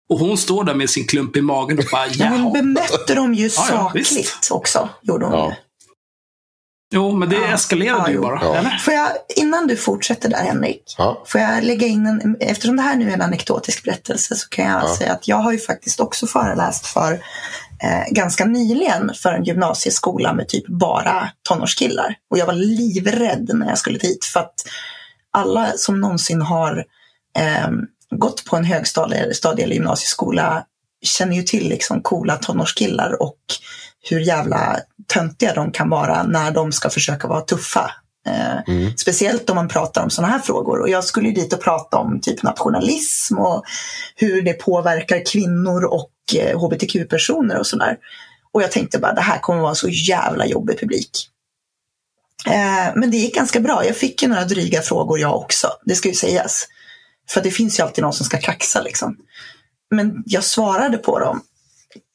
Och 0.08 0.18
hon 0.18 0.36
står 0.36 0.64
där 0.64 0.74
med 0.74 0.90
sin 0.90 1.06
klump 1.06 1.36
i 1.36 1.40
magen 1.40 1.78
och 1.78 1.84
bara 1.92 2.06
ja. 2.06 2.26
Hon 2.26 2.52
bemötte 2.52 3.14
dem 3.14 3.34
ju 3.34 3.50
sakligt 3.50 4.36
ja, 4.50 4.56
också. 4.56 4.88
Gjorde 5.02 5.26
hon 5.26 5.34
ja. 5.34 5.56
Jo, 6.94 7.12
men 7.12 7.28
det 7.28 7.36
ja. 7.36 7.54
eskalerade 7.54 8.10
ju 8.10 8.20
bara. 8.20 8.40
Ja. 8.42 8.70
Får 8.80 8.94
jag, 8.94 9.08
innan 9.36 9.66
du 9.66 9.76
fortsätter 9.76 10.28
där 10.28 10.44
Henrik, 10.44 10.94
ja. 10.98 11.22
får 11.26 11.40
jag 11.40 11.64
lägga 11.64 11.86
in 11.86 12.06
en, 12.06 12.36
eftersom 12.40 12.76
det 12.76 12.82
här 12.82 12.96
nu 12.96 13.10
är 13.10 13.14
en 13.14 13.22
anekdotisk 13.22 13.84
berättelse 13.84 14.34
så 14.34 14.48
kan 14.48 14.64
jag 14.64 14.88
säga 14.88 15.12
att 15.12 15.28
jag 15.28 15.36
har 15.36 15.52
ju 15.52 15.58
faktiskt 15.58 16.00
också 16.00 16.26
föreläst 16.26 16.86
för 16.86 17.12
eh, 17.82 18.10
ganska 18.10 18.44
nyligen 18.44 19.10
för 19.14 19.32
en 19.32 19.44
gymnasieskola 19.44 20.32
med 20.32 20.48
typ 20.48 20.66
bara 20.66 21.30
tonårskillar. 21.48 22.14
Och 22.30 22.38
jag 22.38 22.46
var 22.46 22.54
livrädd 22.54 23.50
när 23.54 23.68
jag 23.68 23.78
skulle 23.78 23.98
dit 23.98 24.24
för 24.24 24.40
att 24.40 24.54
alla 25.30 25.72
som 25.76 26.00
någonsin 26.00 26.42
har 26.42 26.84
eh, 27.38 27.68
gått 28.10 28.44
på 28.44 28.56
en 28.56 28.64
högstadie 28.64 29.64
eller 29.64 29.74
gymnasieskola 29.74 30.64
känner 31.02 31.36
ju 31.36 31.42
till 31.42 31.68
liksom 31.68 32.02
coola 32.02 32.36
tonårskillar 32.36 33.22
och 33.22 33.38
hur 34.02 34.20
jävla 34.20 34.78
töntiga 35.06 35.54
de 35.54 35.72
kan 35.72 35.90
vara 35.90 36.22
när 36.22 36.50
de 36.50 36.72
ska 36.72 36.90
försöka 36.90 37.28
vara 37.28 37.40
tuffa. 37.40 37.90
Eh, 38.26 38.74
mm. 38.74 38.96
Speciellt 38.96 39.50
om 39.50 39.56
man 39.56 39.68
pratar 39.68 40.02
om 40.02 40.10
sådana 40.10 40.32
här 40.32 40.40
frågor. 40.40 40.80
Och 40.80 40.88
jag 40.88 41.04
skulle 41.04 41.30
dit 41.30 41.52
och 41.52 41.60
prata 41.60 41.96
om 41.96 42.20
typ 42.20 42.42
nationalism 42.42 43.38
och 43.38 43.64
hur 44.16 44.42
det 44.42 44.52
påverkar 44.52 45.24
kvinnor 45.26 45.84
och 45.84 46.12
eh, 46.36 46.58
hbtq-personer 46.58 47.58
och 47.58 47.66
sådär. 47.66 47.96
Och 48.52 48.62
jag 48.62 48.72
tänkte 48.72 48.98
bara, 48.98 49.12
det 49.12 49.20
här 49.20 49.38
kommer 49.38 49.62
vara 49.62 49.74
så 49.74 49.88
jävla 49.88 50.46
jobbig 50.46 50.80
publik. 50.80 51.28
Eh, 52.46 52.94
men 52.94 53.10
det 53.10 53.16
gick 53.16 53.34
ganska 53.34 53.60
bra. 53.60 53.86
Jag 53.86 53.96
fick 53.96 54.22
ju 54.22 54.28
några 54.28 54.44
dryga 54.44 54.82
frågor 54.82 55.18
jag 55.18 55.36
också, 55.36 55.68
det 55.84 55.94
ska 55.94 56.08
ju 56.08 56.14
sägas. 56.14 56.66
För 57.30 57.40
det 57.40 57.50
finns 57.50 57.78
ju 57.78 57.82
alltid 57.82 58.02
någon 58.02 58.12
som 58.12 58.26
ska 58.26 58.38
kaxa 58.38 58.82
liksom. 58.82 59.16
Men 59.90 60.22
jag 60.26 60.44
svarade 60.44 60.98
på 60.98 61.18
dem 61.18 61.42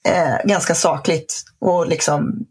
eh, 0.07 0.47
ganska 0.47 0.75
sakligt 0.75 1.43
och 1.59 1.88
liksom 1.88 2.45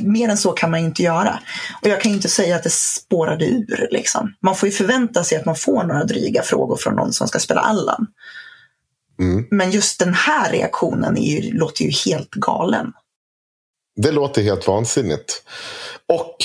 mer 0.00 0.28
än 0.28 0.36
så 0.36 0.52
kan 0.52 0.70
man 0.70 0.80
inte 0.80 1.02
göra. 1.02 1.38
Och 1.82 1.88
jag 1.88 2.00
kan 2.00 2.12
inte 2.12 2.28
säga 2.28 2.56
att 2.56 2.62
det 2.62 2.72
spårade 2.72 3.44
ur. 3.44 3.88
Liksom. 3.90 4.34
Man 4.40 4.56
får 4.56 4.68
ju 4.68 4.72
förvänta 4.72 5.24
sig 5.24 5.38
att 5.38 5.44
man 5.44 5.56
får 5.56 5.84
några 5.84 6.04
dryga 6.04 6.42
frågor 6.42 6.76
från 6.76 6.94
någon 6.94 7.12
som 7.12 7.28
ska 7.28 7.38
spela 7.38 7.60
Allan. 7.60 8.06
Mm. 9.20 9.46
Men 9.50 9.70
just 9.70 9.98
den 9.98 10.14
här 10.14 10.52
reaktionen 10.52 11.22
ju, 11.22 11.52
låter 11.52 11.84
ju 11.84 11.90
helt 11.90 12.30
galen. 12.30 12.92
Det 13.96 14.12
låter 14.12 14.42
helt 14.42 14.66
vansinnigt. 14.66 15.42
Och 16.08 16.36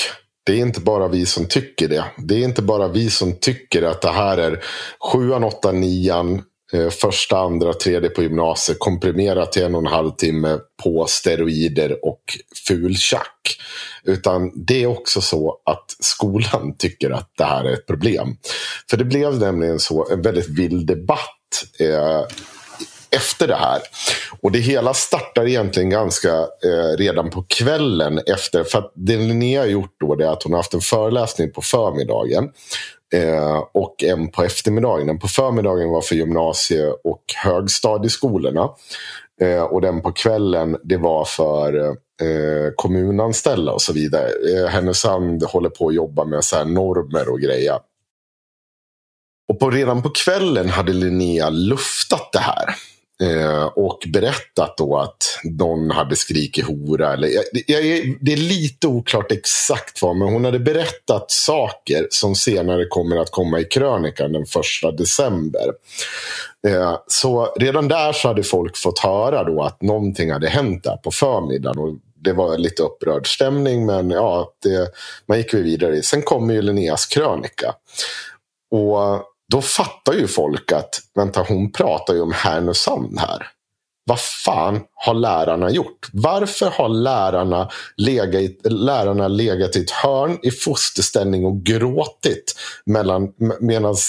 det 0.43 0.53
är 0.53 0.57
inte 0.57 0.81
bara 0.81 1.07
vi 1.07 1.25
som 1.25 1.47
tycker 1.47 1.87
det. 1.87 2.05
Det 2.17 2.35
är 2.35 2.43
inte 2.43 2.61
bara 2.61 2.87
vi 2.87 3.09
som 3.09 3.39
tycker 3.39 3.83
att 3.83 4.01
det 4.01 4.11
här 4.11 4.37
är 4.37 4.63
sjuan, 5.11 5.43
åttan, 5.43 5.79
nian, 5.79 6.41
Eh, 6.73 6.89
första, 6.89 7.37
andra, 7.37 7.73
tredje 7.73 8.09
på 8.09 8.23
gymnasiet 8.23 8.79
komprimerat 8.79 9.51
till 9.51 9.63
en 9.63 9.75
och 9.75 9.81
en 9.81 9.87
halv 9.87 10.11
timme 10.11 10.59
på 10.83 11.05
steroider 11.07 12.05
och 12.05 12.21
fultjack. 12.67 13.59
Utan 14.03 14.51
det 14.55 14.83
är 14.83 14.87
också 14.87 15.21
så 15.21 15.61
att 15.65 15.95
skolan 15.99 16.75
tycker 16.77 17.09
att 17.09 17.31
det 17.37 17.43
här 17.43 17.63
är 17.63 17.73
ett 17.73 17.87
problem. 17.87 18.37
För 18.89 18.97
det 18.97 19.05
blev 19.05 19.39
nämligen 19.39 19.79
så 19.79 20.07
en 20.11 20.21
väldigt 20.21 20.49
vild 20.49 20.87
debatt 20.87 21.63
eh, 21.79 22.21
efter 23.09 23.47
det 23.47 23.55
här. 23.55 23.81
Och 24.41 24.51
det 24.51 24.59
hela 24.59 24.93
startar 24.93 25.47
egentligen 25.47 25.89
ganska 25.89 26.31
eh, 26.39 26.97
redan 26.97 27.29
på 27.29 27.43
kvällen 27.47 28.19
efter. 28.27 28.63
För 28.63 28.79
att 28.79 28.91
det 28.95 29.17
Linnea 29.17 29.61
har 29.61 29.67
gjort 29.67 29.95
då 29.99 30.13
är 30.13 30.25
att 30.25 30.43
hon 30.43 30.53
har 30.53 30.59
haft 30.59 30.73
en 30.73 30.81
föreläsning 30.81 31.51
på 31.51 31.61
förmiddagen. 31.61 32.49
Eh, 33.13 33.63
och 33.73 34.03
en 34.03 34.31
på 34.31 34.43
eftermiddagen. 34.43 35.07
Den 35.07 35.19
på 35.19 35.27
förmiddagen 35.27 35.89
var 35.89 36.01
för 36.01 36.15
gymnasie 36.15 36.87
och 37.03 37.23
högstadieskolorna. 37.43 38.69
Eh, 39.41 39.63
och 39.63 39.81
den 39.81 40.01
på 40.01 40.11
kvällen, 40.11 40.77
det 40.83 40.97
var 40.97 41.25
för 41.25 41.87
eh, 42.21 42.71
kommunanställda 42.75 43.71
och 43.71 43.81
så 43.81 43.93
vidare. 43.93 44.27
Eh, 44.27 44.67
Härnösand 44.67 45.43
håller 45.43 45.69
på 45.69 45.87
att 45.87 45.95
jobba 45.95 46.25
med 46.25 46.43
så 46.43 46.55
här 46.55 46.65
normer 46.65 47.29
och 47.29 47.39
grejer. 47.39 47.79
Och 49.49 49.59
på, 49.59 49.69
redan 49.69 50.01
på 50.01 50.09
kvällen 50.09 50.69
hade 50.69 50.93
Linnea 50.93 51.49
luftat 51.49 52.29
det 52.31 52.39
här. 52.39 52.75
Eh, 53.23 53.65
och 53.65 53.99
berättat 54.07 54.77
då 54.77 54.97
att 54.97 55.39
någon 55.43 55.91
hade 55.91 56.15
skrikit 56.15 56.65
hora. 56.65 57.13
Eller, 57.13 57.27
jag, 57.27 57.43
jag, 57.67 58.17
det 58.21 58.33
är 58.33 58.37
lite 58.37 58.87
oklart 58.87 59.31
exakt 59.31 60.01
vad, 60.01 60.15
men 60.15 60.27
hon 60.27 60.45
hade 60.45 60.59
berättat 60.59 61.31
saker 61.31 62.07
som 62.09 62.35
senare 62.35 62.85
kommer 62.85 63.17
att 63.17 63.31
komma 63.31 63.59
i 63.59 63.63
krönikan 63.63 64.31
den 64.31 64.45
första 64.45 64.91
december. 64.91 65.73
Eh, 66.67 66.99
så 67.07 67.53
redan 67.59 67.87
där 67.87 68.13
så 68.13 68.27
hade 68.27 68.43
folk 68.43 68.77
fått 68.77 68.99
höra 68.99 69.43
då 69.43 69.63
att 69.63 69.81
någonting 69.81 70.31
hade 70.31 70.49
hänt 70.49 70.83
där 70.83 70.97
på 70.97 71.11
förmiddagen. 71.11 71.79
Och 71.79 71.95
det 72.23 72.33
var 72.33 72.57
lite 72.57 72.83
upprörd 72.83 73.27
stämning, 73.33 73.85
men 73.85 74.09
ja, 74.09 74.51
det, 74.63 74.91
man 75.25 75.37
gick 75.37 75.53
vidare. 75.53 76.03
Sen 76.03 76.21
kommer 76.21 76.53
ju 76.53 76.61
Linneas 76.61 77.05
krönika. 77.05 77.73
Och 78.71 79.23
då 79.51 79.61
fattar 79.61 80.13
ju 80.13 80.27
folk 80.27 80.71
att 80.71 81.01
vänta, 81.15 81.45
hon 81.47 81.71
pratar 81.71 82.13
ju 82.13 82.21
om 82.21 82.31
Härnösand 82.31 83.19
här. 83.19 83.47
Vad 84.05 84.19
fan 84.19 84.79
har 84.95 85.13
lärarna 85.13 85.71
gjort? 85.71 86.09
Varför 86.13 86.69
har 86.69 86.89
lärarna 86.89 87.69
legat, 87.97 88.51
lärarna 88.63 89.27
legat 89.27 89.75
i 89.75 89.81
ett 89.81 89.91
hörn 89.91 90.39
i 90.43 90.51
fosterställning 90.51 91.45
och 91.45 91.63
gråtit 91.63 92.55
medan 92.85 93.33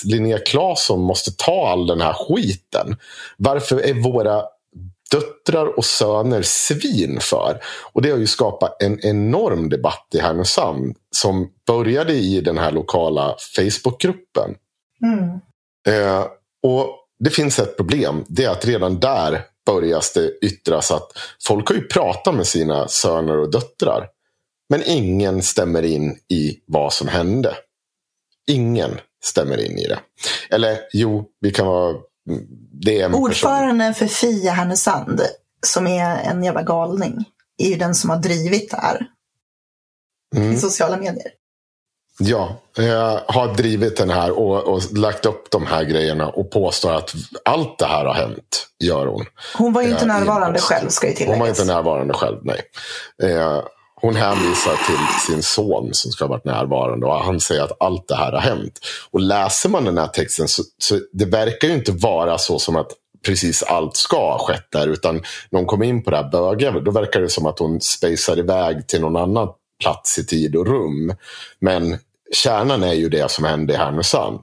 Linnea 0.04 0.38
Claesson 0.38 1.00
måste 1.00 1.30
ta 1.36 1.68
all 1.68 1.86
den 1.86 2.00
här 2.00 2.12
skiten? 2.12 2.96
Varför 3.36 3.78
är 3.78 3.94
våra 3.94 4.42
döttrar 5.10 5.78
och 5.78 5.84
söner 5.84 6.42
svin 6.42 7.18
för? 7.20 7.60
Och 7.92 8.02
det 8.02 8.10
har 8.10 8.18
ju 8.18 8.26
skapat 8.26 8.82
en 8.82 9.06
enorm 9.06 9.68
debatt 9.68 10.06
i 10.14 10.18
Härnösand 10.18 10.96
som 11.16 11.48
började 11.66 12.12
i 12.12 12.40
den 12.40 12.58
här 12.58 12.72
lokala 12.72 13.36
Facebookgruppen. 13.56 14.54
Mm. 15.04 15.40
Eh, 15.88 16.26
och 16.62 16.98
det 17.18 17.30
finns 17.30 17.58
ett 17.58 17.76
problem. 17.76 18.24
Det 18.28 18.44
är 18.44 18.50
att 18.50 18.64
redan 18.64 19.00
där 19.00 19.44
börjar 19.66 20.02
det 20.14 20.46
yttras 20.46 20.90
att 20.90 21.12
folk 21.46 21.68
har 21.68 21.74
ju 21.74 21.86
pratat 21.86 22.34
med 22.34 22.46
sina 22.46 22.88
söner 22.88 23.38
och 23.38 23.50
döttrar. 23.50 24.08
Men 24.70 24.82
ingen 24.86 25.42
stämmer 25.42 25.82
in 25.82 26.18
i 26.28 26.60
vad 26.66 26.92
som 26.92 27.08
hände. 27.08 27.54
Ingen 28.46 29.00
stämmer 29.24 29.64
in 29.64 29.78
i 29.78 29.86
det. 29.88 29.98
Eller 30.50 30.78
jo, 30.92 31.24
vi 31.40 31.50
kan 31.50 31.66
vara... 31.66 31.96
Det 32.72 33.00
är 33.00 33.14
Ordföranden 33.14 33.94
för 33.94 34.06
FIA 34.06 34.52
Härnösand, 34.52 35.20
som 35.66 35.86
är 35.86 36.30
en 36.30 36.44
jävla 36.44 36.62
galning, 36.62 37.24
är 37.58 37.68
ju 37.68 37.76
den 37.76 37.94
som 37.94 38.10
har 38.10 38.16
drivit 38.16 38.70
det 38.70 38.76
här 38.76 39.06
mm. 40.36 40.52
i 40.52 40.56
sociala 40.56 40.96
medier. 40.96 41.32
Ja, 42.18 42.60
jag 42.76 43.20
har 43.26 43.54
drivit 43.54 43.96
den 43.96 44.10
här 44.10 44.38
och, 44.38 44.74
och, 44.74 44.82
lagt 44.92 45.26
upp 45.26 45.50
de 45.50 45.66
här 45.66 45.84
grejerna 45.84 46.28
och 46.28 46.50
påstår 46.50 46.92
att 46.94 47.14
allt 47.44 47.78
det 47.78 47.86
här 47.86 48.04
har 48.04 48.14
hänt, 48.14 48.68
gör 48.78 49.06
hon. 49.06 49.24
Hon 49.54 49.72
var 49.72 49.82
ju 49.82 49.90
inte 49.90 50.06
närvarande 50.06 50.58
själv, 50.58 50.88
ska 50.88 51.08
ju 51.08 51.12
tilläggas. 51.12 51.32
Hon 51.32 51.40
var 51.40 51.48
inte 51.48 51.64
närvarande 51.64 52.14
själv, 52.14 52.38
nej. 52.42 52.62
Eh, 53.22 53.62
hon 54.00 54.16
hänvisar 54.16 54.76
till 54.86 55.26
sin 55.26 55.42
son 55.42 55.88
som 55.92 56.10
ska 56.10 56.24
ha 56.24 56.28
varit 56.28 56.44
närvarande 56.44 57.06
och 57.06 57.14
han 57.14 57.40
säger 57.40 57.62
att 57.62 57.76
allt 57.80 58.08
det 58.08 58.16
här 58.16 58.32
har 58.32 58.40
hänt. 58.40 58.78
Och 59.10 59.20
läser 59.20 59.68
man 59.68 59.84
den 59.84 59.98
här 59.98 60.06
texten 60.06 60.48
så, 60.48 60.62
så 60.78 61.00
det 61.12 61.24
verkar 61.24 61.68
ju 61.68 61.74
inte 61.74 61.92
vara 61.92 62.38
så 62.38 62.58
som 62.58 62.76
att 62.76 62.90
precis 63.26 63.62
allt 63.62 63.96
ska 63.96 64.16
ha 64.16 64.38
skett 64.38 64.66
där. 64.72 64.88
Utan 64.88 65.14
när 65.50 65.58
hon 65.60 65.66
kommer 65.66 65.86
in 65.86 66.04
på 66.04 66.10
det 66.10 66.16
här 66.16 66.30
bögiga, 66.30 66.70
då 66.70 66.90
verkar 66.90 67.20
det 67.20 67.28
som 67.28 67.46
att 67.46 67.58
hon 67.58 67.80
spejsar 67.80 68.38
iväg 68.38 68.86
till 68.86 69.00
någon 69.00 69.16
annan 69.16 69.48
plats 69.82 70.18
i 70.18 70.26
tid 70.26 70.56
och 70.56 70.66
rum. 70.66 71.14
Men 71.60 71.98
kärnan 72.34 72.82
är 72.82 72.92
ju 72.92 73.08
det 73.08 73.30
som 73.30 73.44
hände 73.44 73.72
i 73.72 73.76
Härnösand. 73.76 74.40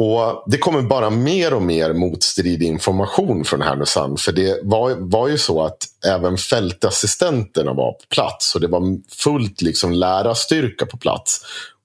Och 0.00 0.44
Det 0.46 0.58
kommer 0.58 0.82
bara 0.82 1.10
mer 1.10 1.54
och 1.54 1.62
mer 1.62 1.92
motstridig 1.92 2.66
information 2.66 3.44
från 3.44 3.62
Härnösand. 3.62 4.20
För 4.20 4.32
det 4.32 4.60
var, 4.62 4.94
var 4.94 5.28
ju 5.28 5.38
så 5.38 5.62
att 5.62 5.78
även 6.06 6.36
fältassistenterna 6.36 7.72
var 7.72 7.92
på 7.92 8.04
plats. 8.08 8.54
Och 8.54 8.60
det 8.60 8.66
var 8.68 8.82
fullt 9.14 9.62
liksom 9.62 9.92
lärarstyrka 9.92 10.86
på 10.86 10.96
plats. 10.96 11.40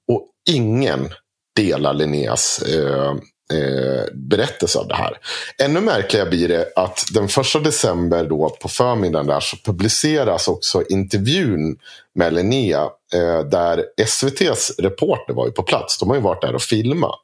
Och 0.08 0.28
ingen 0.50 1.10
delar 1.56 1.94
Linneas 1.94 2.62
eh, 2.62 3.14
eh, 3.54 4.06
berättelse 4.14 4.80
av 4.80 4.88
det 4.88 4.96
här. 4.96 5.18
Ännu 5.64 5.82
märkligare 5.82 6.30
blir 6.30 6.48
det 6.48 6.74
att 6.76 7.06
den 7.14 7.28
första 7.28 7.60
december 7.60 8.26
då 8.26 8.50
på 8.50 8.68
förmiddagen 8.68 9.28
där 9.28 9.40
så 9.40 9.58
publiceras 9.58 10.48
också 10.48 10.84
intervjun 10.90 11.78
med 12.16 12.34
Linnea 12.34 12.90
eh, 13.14 13.40
där 13.40 13.86
SVTs 13.98 14.72
reporter 14.80 15.34
var 15.34 15.46
ju 15.46 15.52
på 15.52 15.64
plats. 15.64 15.98
De 16.00 16.10
har 16.10 16.16
ju 16.16 16.22
varit 16.22 16.42
där 16.42 16.56
och 16.56 16.62
filmat. 16.62 17.20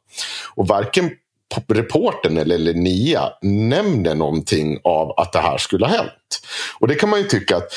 Och 0.55 0.67
varken 0.67 1.11
reporten 1.67 2.37
eller 2.37 2.57
Linnea 2.57 3.33
nämner 3.41 4.15
någonting 4.15 4.79
av 4.83 5.19
att 5.19 5.33
det 5.33 5.39
här 5.39 5.57
skulle 5.57 5.85
ha 5.85 5.97
hänt. 5.97 6.41
Och 6.79 6.87
det 6.87 6.95
kan 6.95 7.09
man 7.09 7.19
ju 7.19 7.25
tycka 7.27 7.57
att 7.57 7.73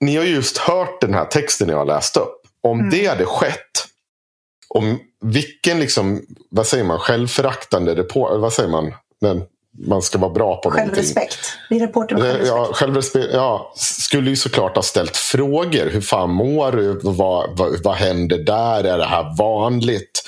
ni 0.00 0.16
har 0.16 0.24
just 0.24 0.58
hört 0.58 1.00
den 1.00 1.14
här 1.14 1.24
texten 1.24 1.68
jag 1.68 1.76
har 1.76 1.84
läst 1.84 2.16
upp. 2.16 2.40
Om 2.62 2.78
mm. 2.78 2.90
det 2.90 3.06
hade 3.06 3.24
skett 3.24 3.88
om 4.68 5.00
vilken 5.24 5.80
liksom, 5.80 6.22
vad 6.50 6.66
säger 6.66 6.84
man, 6.84 6.98
självföraktande 6.98 7.94
reporter, 7.94 8.38
vad 8.38 8.52
säger 8.52 8.68
man? 8.68 8.94
Men 9.20 9.42
man 9.78 10.02
ska 10.02 10.18
vara 10.18 10.32
bra 10.32 10.60
på 10.60 10.70
självrespekt. 10.70 11.38
någonting. 11.70 11.88
Reporter 11.88 12.16
självrespekt. 12.16 12.48
Ja, 12.48 12.70
självrespekt. 12.72 13.28
Ja, 13.32 13.72
skulle 13.76 14.30
ju 14.30 14.36
såklart 14.36 14.74
ha 14.74 14.82
ställt 14.82 15.16
frågor. 15.16 15.90
Hur 15.90 16.00
fan 16.00 16.30
mår 16.30 16.72
du? 16.72 17.00
Vad, 17.02 17.58
vad, 17.58 17.82
vad 17.84 17.94
händer 17.94 18.38
där? 18.38 18.84
Är 18.84 18.98
det 18.98 19.04
här 19.04 19.36
vanligt? 19.38 20.22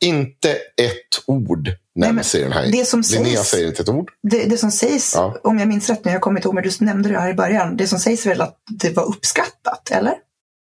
Inte 0.00 0.50
ett 0.76 1.22
ord 1.26 1.68
nämns 1.94 2.34
i 2.34 2.42
den 2.42 2.52
här. 2.52 2.66
Det 2.72 2.84
som 2.84 3.02
Linnea 3.12 3.36
sägs, 3.36 3.48
säger 3.48 3.66
inte 3.66 3.82
ett 3.82 3.88
ord. 3.88 4.10
Det, 4.22 4.44
det 4.44 4.58
som 4.58 4.70
sägs, 4.70 5.14
ja. 5.14 5.36
om 5.42 5.58
jag 5.58 5.68
minns 5.68 5.90
rätt 5.90 6.04
nu, 6.04 6.12
jag 6.12 6.20
kommer 6.20 6.40
inte 6.40 6.48
ihåg, 6.48 6.54
men 6.54 6.64
du 6.64 6.70
nämnde 6.84 7.08
det 7.08 7.20
här 7.20 7.30
i 7.30 7.34
början. 7.34 7.76
Det 7.76 7.86
som 7.86 7.98
sägs 7.98 8.26
är 8.26 8.30
väl 8.30 8.40
att 8.40 8.56
det 8.70 8.90
var 8.90 9.04
uppskattat, 9.04 9.90
eller? 9.90 10.14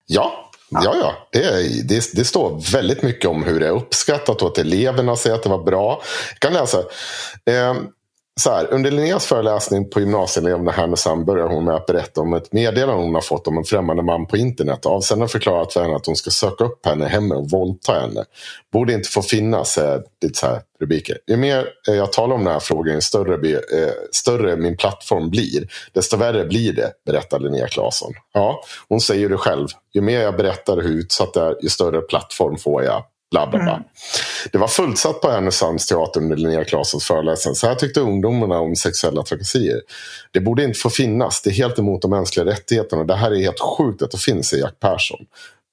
Ja, 0.07 0.51
Ja, 0.73 0.95
ja. 0.95 1.27
Det, 1.31 1.39
det, 1.87 2.11
det, 2.13 2.25
står 2.25 2.71
väldigt 2.71 3.01
mycket 3.01 3.29
om 3.29 3.43
hur 3.43 3.59
det 3.59 3.67
är 3.67 3.71
uppskattat 3.71 4.41
och 4.41 4.47
att 4.47 4.57
eleverna 4.57 5.15
säger 5.15 5.35
att 5.35 5.43
det 5.43 5.49
var 5.49 5.63
bra. 5.63 6.01
Jag 6.29 6.39
kan 6.39 6.53
läsa. 6.53 6.77
Eh, 7.45 7.75
så 8.41 8.51
här, 8.51 8.73
under 8.73 8.91
Linneas 8.91 9.25
föreläsning 9.25 9.89
på 9.89 9.99
gymnasieeleverna 9.99 10.71
i 10.71 10.73
Härnösand 10.73 11.25
börjar 11.25 11.47
hon 11.47 11.65
med 11.65 11.75
att 11.75 11.85
berätta 11.85 12.21
om 12.21 12.33
ett 12.33 12.53
meddelande 12.53 13.03
hon 13.03 13.15
har 13.15 13.21
fått 13.21 13.47
om 13.47 13.57
en 13.57 13.63
främmande 13.63 14.03
man 14.03 14.27
på 14.27 14.37
internet. 14.37 14.85
Avsändaren 14.85 15.29
förklarat 15.29 15.73
för 15.73 15.81
henne 15.81 15.95
att 15.95 16.05
hon 16.05 16.15
ska 16.15 16.31
söka 16.31 16.63
upp 16.63 16.85
henne 16.85 17.07
hemma 17.07 17.35
och 17.35 17.49
våldta 17.49 17.93
henne. 17.93 18.25
Borde 18.73 18.93
inte 18.93 19.09
få 19.09 19.21
finnas, 19.21 19.77
eh, 19.77 20.01
lite 20.21 20.39
så 20.39 20.45
här 20.45 20.61
rubriker. 20.79 21.17
Ju 21.27 21.37
mer 21.37 21.67
eh, 21.87 21.95
jag 21.95 22.13
talar 22.13 22.35
om 22.35 22.43
den 22.43 22.53
här 22.53 22.59
frågan, 22.59 22.95
ju 22.95 23.01
större, 23.01 23.49
eh, 23.57 23.93
större 24.11 24.55
min 24.55 24.77
plattform 24.77 25.29
blir. 25.29 25.67
Desto 25.91 26.17
värre 26.17 26.45
blir 26.45 26.73
det, 26.73 26.91
berättar 27.05 27.39
Linnea 27.39 27.67
Claesson. 27.67 28.13
Ja, 28.33 28.63
hon 28.89 29.01
säger 29.01 29.29
det 29.29 29.37
själv. 29.37 29.67
Ju 29.93 30.01
mer 30.01 30.21
jag 30.21 30.37
berättar 30.37 30.81
hur 30.81 30.99
utsatt 30.99 31.33
det 31.33 31.41
är, 31.41 31.55
ju 31.61 31.69
större 31.69 32.01
plattform 32.01 32.57
får 32.57 32.83
jag. 32.83 33.03
Bla, 33.33 33.47
bla, 33.47 33.59
bla. 33.59 33.71
Mm. 33.71 33.83
Det 34.51 34.57
var 34.57 34.67
fullsatt 34.67 35.21
på 35.21 35.29
Härnösands 35.29 35.87
teater 35.87 36.21
under 36.21 36.35
Linnea 36.35 36.63
Claessons 36.63 37.05
föreläsning. 37.05 37.55
Så 37.55 37.67
här 37.67 37.75
tyckte 37.75 37.99
ungdomarna 37.99 38.59
om 38.59 38.75
sexuella 38.75 39.23
trakasserier. 39.23 39.81
Det 40.31 40.39
borde 40.39 40.63
inte 40.63 40.79
få 40.79 40.89
finnas. 40.89 41.41
Det 41.41 41.49
är 41.49 41.53
helt 41.53 41.79
emot 41.79 42.01
de 42.01 42.11
mänskliga 42.11 42.45
rättigheterna. 42.45 43.03
Det 43.03 43.15
här 43.15 43.31
är 43.31 43.35
helt 43.35 43.59
sjukt 43.59 44.01
att 44.01 44.11
det 44.11 44.17
finns, 44.17 44.47
säger 44.47 44.63
Jack 44.63 44.79
Persson. 44.79 45.19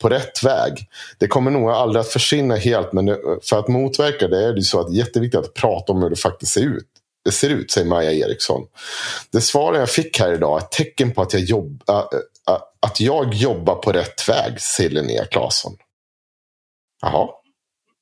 På 0.03 0.09
rätt 0.09 0.45
väg. 0.45 0.89
Det 1.19 1.27
kommer 1.27 1.51
nog 1.51 1.71
aldrig 1.71 2.01
att 2.01 2.09
försvinna 2.09 2.57
helt. 2.57 2.93
Men 2.93 3.17
för 3.43 3.59
att 3.59 3.69
motverka 3.69 4.29
det 4.29 4.47
är 4.47 4.53
det 4.53 4.63
så 4.63 4.81
att 4.81 4.95
jätteviktigt 4.95 5.41
att 5.41 5.55
prata 5.55 5.93
om 5.93 6.03
hur 6.03 6.11
det 6.11 6.17
faktiskt 6.17 6.53
ser 6.53 6.65
ut. 6.65 6.89
Det 7.25 7.33
ser 7.33 7.51
ut, 7.51 7.71
säger 7.71 7.87
Maja 7.87 8.13
Eriksson. 8.13 8.63
Det 9.33 9.41
svar 9.41 9.75
jag 9.75 9.91
fick 9.91 10.21
här 10.21 10.33
idag 10.33 10.61
är 10.61 10.65
ett 10.65 10.71
tecken 10.71 11.13
på 11.13 11.23
att 11.23 11.33
jag, 11.33 11.43
jobb, 11.43 11.83
att 12.81 13.01
jag 13.01 13.35
jobbar 13.35 13.75
på 13.75 13.93
rätt 13.93 14.29
väg, 14.29 14.61
säger 14.61 14.91
Linnea 14.91 15.25
Claesson. 15.25 15.77
Jaha. 17.03 17.29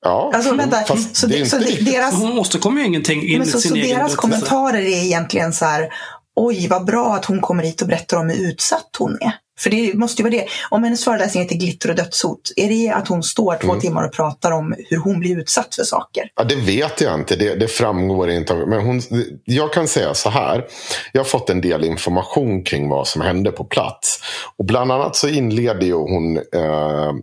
Ja, 0.05 0.31
alltså, 0.33 0.55
vänta, 0.55 0.85
så, 1.13 1.27
det, 1.27 1.45
så 1.45 1.57
deras, 1.57 2.13
hon 2.13 2.39
åstadkommer 2.39 2.81
ju 2.81 2.87
ingenting 2.87 3.33
enligt 3.33 3.51
sin 3.51 3.61
så 3.61 3.75
egen 3.75 3.97
Deras 3.97 4.15
kommentarer 4.15 4.81
är 4.81 5.03
egentligen 5.05 5.53
så 5.53 5.65
här, 5.65 5.89
oj 6.35 6.67
vad 6.67 6.85
bra 6.85 7.15
att 7.15 7.25
hon 7.25 7.41
kommer 7.41 7.63
hit 7.63 7.81
och 7.81 7.87
berättar 7.87 8.17
om 8.17 8.29
hur 8.29 8.49
utsatt 8.49 8.95
hon 8.97 9.17
är. 9.21 9.33
För 9.59 9.69
det 9.69 9.93
måste 9.93 10.21
ju 10.21 10.29
vara 10.29 10.41
det. 10.41 10.47
Om 10.69 10.83
hennes 10.83 11.03
föreläsning 11.03 11.43
heter 11.43 11.55
Glitter 11.55 11.89
och 11.89 11.95
dödshot, 11.95 12.51
är 12.55 12.69
det 12.69 12.93
att 12.93 13.07
hon 13.07 13.23
står 13.23 13.55
två 13.55 13.69
mm. 13.69 13.81
timmar 13.81 14.03
och 14.03 14.13
pratar 14.13 14.51
om 14.51 14.75
hur 14.89 14.97
hon 14.97 15.19
blir 15.19 15.39
utsatt 15.39 15.75
för 15.75 15.83
saker? 15.83 16.23
Ja, 16.35 16.43
det 16.43 16.55
vet 16.55 17.01
jag 17.01 17.15
inte. 17.15 17.35
Det, 17.35 17.55
det 17.55 17.67
framgår 17.67 18.29
inte. 18.29 18.55
Men 18.55 18.85
hon, 18.85 19.01
jag 19.45 19.73
kan 19.73 19.87
säga 19.87 20.13
så 20.13 20.29
här. 20.29 20.65
Jag 21.11 21.19
har 21.19 21.25
fått 21.25 21.49
en 21.49 21.61
del 21.61 21.85
information 21.85 22.63
kring 22.63 22.89
vad 22.89 23.07
som 23.07 23.21
hände 23.21 23.51
på 23.51 23.63
plats. 23.63 24.19
Och 24.57 24.65
bland 24.65 24.91
annat 24.91 25.15
så 25.15 25.27
inleder 25.27 25.85
ju 25.85 25.93
hon 25.93 26.37
eh, 26.37 27.13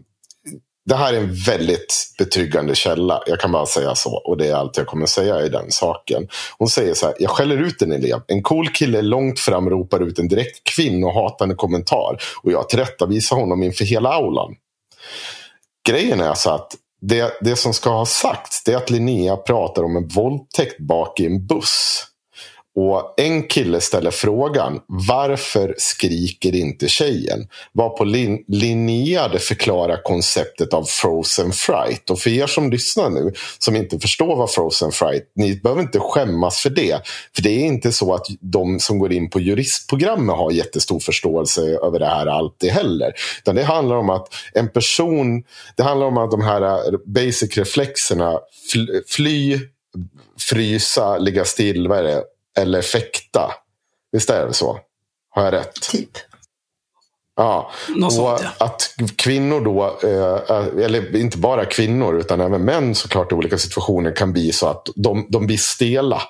det 0.87 0.97
här 0.97 1.13
är 1.13 1.17
en 1.17 1.35
väldigt 1.35 2.15
betryggande 2.19 2.75
källa. 2.75 3.23
Jag 3.27 3.41
kan 3.41 3.53
bara 3.53 3.67
säga 3.67 3.95
så. 3.95 4.17
Och 4.17 4.37
det 4.37 4.47
är 4.47 4.55
allt 4.55 4.77
jag 4.77 4.87
kommer 4.87 5.07
säga 5.07 5.43
i 5.43 5.49
den 5.49 5.71
saken. 5.71 6.29
Hon 6.59 6.69
säger 6.69 6.95
så 6.95 7.07
här. 7.07 7.15
Jag 7.19 7.31
skäller 7.31 7.57
ut 7.57 7.83
en 7.83 7.93
elev. 7.93 8.21
En 8.27 8.43
cool 8.43 8.69
kille 8.69 9.03
långt 9.03 9.41
fram 9.41 9.71
ropar 9.71 10.01
ut 10.01 10.19
en 10.19 10.29
direkt 10.29 10.65
kvinnohatande 10.65 11.55
kommentar. 11.55 12.19
Och 12.43 12.53
jag 12.53 12.69
tillrättavisar 12.69 13.37
honom 13.37 13.63
inför 13.63 13.85
hela 13.85 14.13
aulan. 14.13 14.55
Grejen 15.89 16.21
är 16.21 16.35
så 16.35 16.51
att 16.51 16.73
det, 17.01 17.39
det 17.41 17.57
som 17.57 17.75
ska 17.75 17.91
ha 17.91 18.07
sagts 18.07 18.65
det 18.65 18.73
är 18.73 18.77
att 18.77 18.91
Linnea 18.91 19.37
pratar 19.37 19.83
om 19.83 19.97
en 19.97 20.09
våldtäkt 20.09 20.79
bak 20.79 21.21
i 21.21 21.27
en 21.27 21.47
buss. 21.47 22.05
Och 22.79 23.15
en 23.17 23.43
kille 23.43 23.81
ställer 23.81 24.11
frågan 24.11 24.81
varför 24.87 25.75
skriker 25.79 26.55
inte 26.55 26.89
tjejen? 26.89 27.49
Var 27.73 27.89
på 27.89 28.05
Lin 28.05 28.45
Linnea 28.49 29.29
det 29.29 29.39
förklarar 29.39 30.03
konceptet 30.03 30.75
av 30.75 30.85
frozen 30.85 31.53
fright. 31.53 32.11
Och 32.11 32.19
för 32.19 32.31
er 32.31 32.47
som 32.47 32.71
lyssnar 32.71 33.11
nu 33.11 33.33
som 33.59 33.77
inte 33.77 33.99
förstår 33.99 34.37
vad 34.37 34.51
frozen 34.51 34.93
fright, 34.93 35.33
ni 35.35 35.61
behöver 35.61 35.83
inte 35.83 35.99
skämmas 36.01 36.59
för 36.59 36.71
det. 36.71 37.01
För 37.35 37.43
det 37.43 37.51
är 37.51 37.67
inte 37.67 37.93
så 37.93 38.15
att 38.15 38.27
de 38.41 38.81
som 38.81 38.99
går 38.99 39.13
in 39.13 39.31
på 39.31 39.41
juristprogrammet 39.41 40.37
har 40.37 40.51
jättestor 40.51 41.01
förståelse 41.01 41.61
över 41.63 41.99
det 41.99 42.07
här 42.07 42.27
alltid 42.27 42.71
heller. 42.71 43.13
Utan 43.39 43.55
det 43.55 43.65
handlar 43.65 43.97
om 43.97 44.11
att 44.11 44.29
en 44.55 44.69
person, 44.69 45.43
det 45.77 45.83
handlar 45.83 46.07
om 46.07 46.19
att 46.19 46.31
de 46.31 46.43
här 46.43 46.63
eh, 46.63 46.99
basic 47.07 47.57
reflexerna 47.57 48.39
fly, 48.73 48.87
fly 49.09 49.59
frysa, 50.39 51.19
ligga 51.19 51.45
still, 51.45 51.89
vad 51.89 51.99
är 51.99 52.03
det? 52.03 52.23
Eller 52.57 52.83
fäkta. 52.83 53.53
Visst 54.13 54.31
är 54.31 54.47
det 54.47 54.53
så? 54.55 54.81
Har 55.29 55.45
jag 55.45 55.53
rätt? 55.53 55.75
Typ. 55.75 56.11
Ja, 57.37 57.71
och 58.05 58.13
sånt, 58.13 58.41
ja. 58.43 58.67
att 58.67 58.95
kvinnor 59.17 59.61
då, 59.61 59.99
eh, 60.09 60.85
eller 60.85 61.17
inte 61.17 61.39
bara 61.39 61.65
kvinnor 61.65 62.19
utan 62.19 62.41
även 62.41 62.65
män 62.65 62.95
såklart 62.95 63.33
i 63.33 63.35
olika 63.35 63.59
situationer 63.59 64.17
kan 64.17 64.33
bli 64.33 64.53
så 64.53 64.67
att 64.67 64.89
de, 64.95 65.27
de 65.29 65.47
blir 65.47 65.57
stela. 65.57 66.23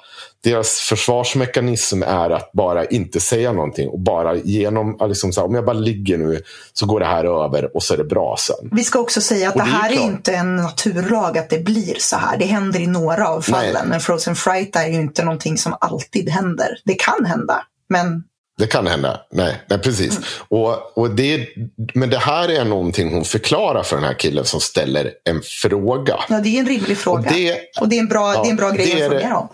Deras 0.44 0.78
försvarsmekanism 0.78 2.02
är 2.02 2.30
att 2.30 2.52
bara 2.52 2.84
inte 2.84 3.20
säga 3.20 3.52
någonting 3.52 3.88
och 3.88 4.00
bara 4.00 4.36
genom, 4.36 4.98
liksom 5.08 5.32
så 5.32 5.40
här, 5.40 5.48
om 5.48 5.54
jag 5.54 5.64
bara 5.64 5.76
ligger 5.76 6.18
nu 6.18 6.42
så 6.72 6.86
går 6.86 7.00
det 7.00 7.06
här 7.06 7.44
över 7.44 7.76
och 7.76 7.82
så 7.82 7.94
är 7.94 7.98
det 7.98 8.04
bra 8.04 8.36
sen. 8.38 8.68
Vi 8.72 8.84
ska 8.84 8.98
också 8.98 9.20
säga 9.20 9.48
att 9.48 9.54
det, 9.54 9.60
det 9.60 9.64
här 9.64 9.92
är, 9.92 9.96
är, 9.96 10.04
inte 10.04 10.32
en 10.32 10.56
naturlag 10.56 11.38
att 11.38 11.50
det 11.50 11.64
blir 11.64 11.96
så 11.98 12.16
här. 12.16 12.36
Det 12.36 12.44
händer 12.44 12.80
i 12.80 12.86
några 12.86 13.28
av 13.28 13.40
fallen. 13.40 13.72
Nej. 13.74 13.86
Men 13.86 14.00
frozen 14.00 14.36
fright 14.36 14.76
är 14.76 14.86
ju 14.86 14.94
inte 14.94 15.24
någonting 15.24 15.58
som 15.58 15.76
alltid 15.80 16.28
händer. 16.28 16.68
Det 16.84 16.94
kan 16.94 17.24
hända, 17.24 17.62
men 17.88 18.24
det 18.58 18.66
kan 18.66 18.86
hända. 18.86 19.20
Nej, 19.30 19.60
nej 19.68 19.78
precis. 19.78 20.16
Mm. 20.16 20.28
Och, 20.48 20.98
och 20.98 21.10
det, 21.10 21.48
men 21.94 22.10
det 22.10 22.18
här 22.18 22.48
är 22.48 22.64
någonting 22.64 23.14
hon 23.14 23.24
förklarar 23.24 23.82
för 23.82 23.96
den 23.96 24.04
här 24.04 24.14
killen 24.14 24.44
som 24.44 24.60
ställer 24.60 25.12
en 25.24 25.40
fråga. 25.42 26.16
Ja, 26.28 26.40
det 26.40 26.48
är 26.48 26.60
en 26.60 26.66
rimlig 26.66 26.98
fråga. 26.98 27.18
Och 27.18 27.36
det, 27.36 27.60
och 27.80 27.88
det 27.88 27.96
är, 27.96 28.00
en 28.00 28.08
bra, 28.08 28.34
ja, 28.34 28.42
det 28.42 28.48
är 28.48 28.50
en 28.50 28.56
bra 28.56 28.70
grej 28.70 29.02
att 29.02 29.10
fundera 29.10 29.38
om. 29.38 29.48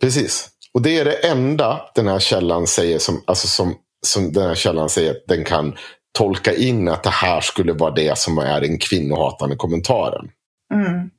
Precis. 0.00 0.48
Och 0.74 0.82
det 0.82 0.98
är 0.98 1.04
det 1.04 1.12
enda 1.12 1.80
den 1.94 2.08
här 2.08 2.18
källan 2.18 2.66
säger 2.66 2.98
som, 2.98 3.22
alltså 3.26 3.48
som, 3.48 3.74
som 4.06 4.32
den 4.32 4.48
här 4.48 4.54
källan 4.54 4.88
säger 4.88 5.10
att 5.10 5.24
den 5.28 5.44
kan 5.44 5.76
tolka 6.18 6.54
in 6.54 6.88
att 6.88 7.02
det 7.02 7.10
här 7.10 7.40
skulle 7.40 7.72
vara 7.72 7.90
det 7.90 8.18
som 8.18 8.38
är 8.38 8.60
den 8.60 8.78
kvinnohatande 8.78 9.56
kommentaren. 9.56 10.28
Mm. 10.74 11.10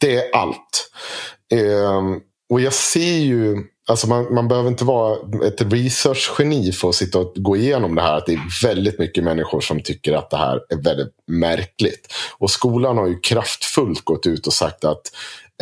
Det 0.00 0.16
är 0.16 0.36
allt. 0.36 0.90
Um, 1.52 2.20
och 2.52 2.60
jag 2.60 2.72
ser 2.72 3.18
ju 3.18 3.64
Alltså 3.88 4.08
man, 4.08 4.34
man 4.34 4.48
behöver 4.48 4.68
inte 4.68 4.84
vara 4.84 5.16
ett 5.46 5.72
researchgeni 5.72 6.72
för 6.72 6.88
att 6.88 6.94
sitta 6.94 7.18
och 7.18 7.32
gå 7.34 7.56
igenom 7.56 7.94
det 7.94 8.02
här. 8.02 8.16
Att 8.16 8.26
det 8.26 8.32
är 8.32 8.66
väldigt 8.66 8.98
mycket 8.98 9.24
människor 9.24 9.60
som 9.60 9.80
tycker 9.80 10.12
att 10.12 10.30
det 10.30 10.36
här 10.36 10.60
är 10.68 10.76
väldigt 10.76 11.14
märkligt. 11.26 12.12
Och 12.38 12.50
skolan 12.50 12.98
har 12.98 13.06
ju 13.06 13.20
kraftfullt 13.20 14.04
gått 14.04 14.26
ut 14.26 14.46
och 14.46 14.52
sagt 14.52 14.84
att 14.84 15.02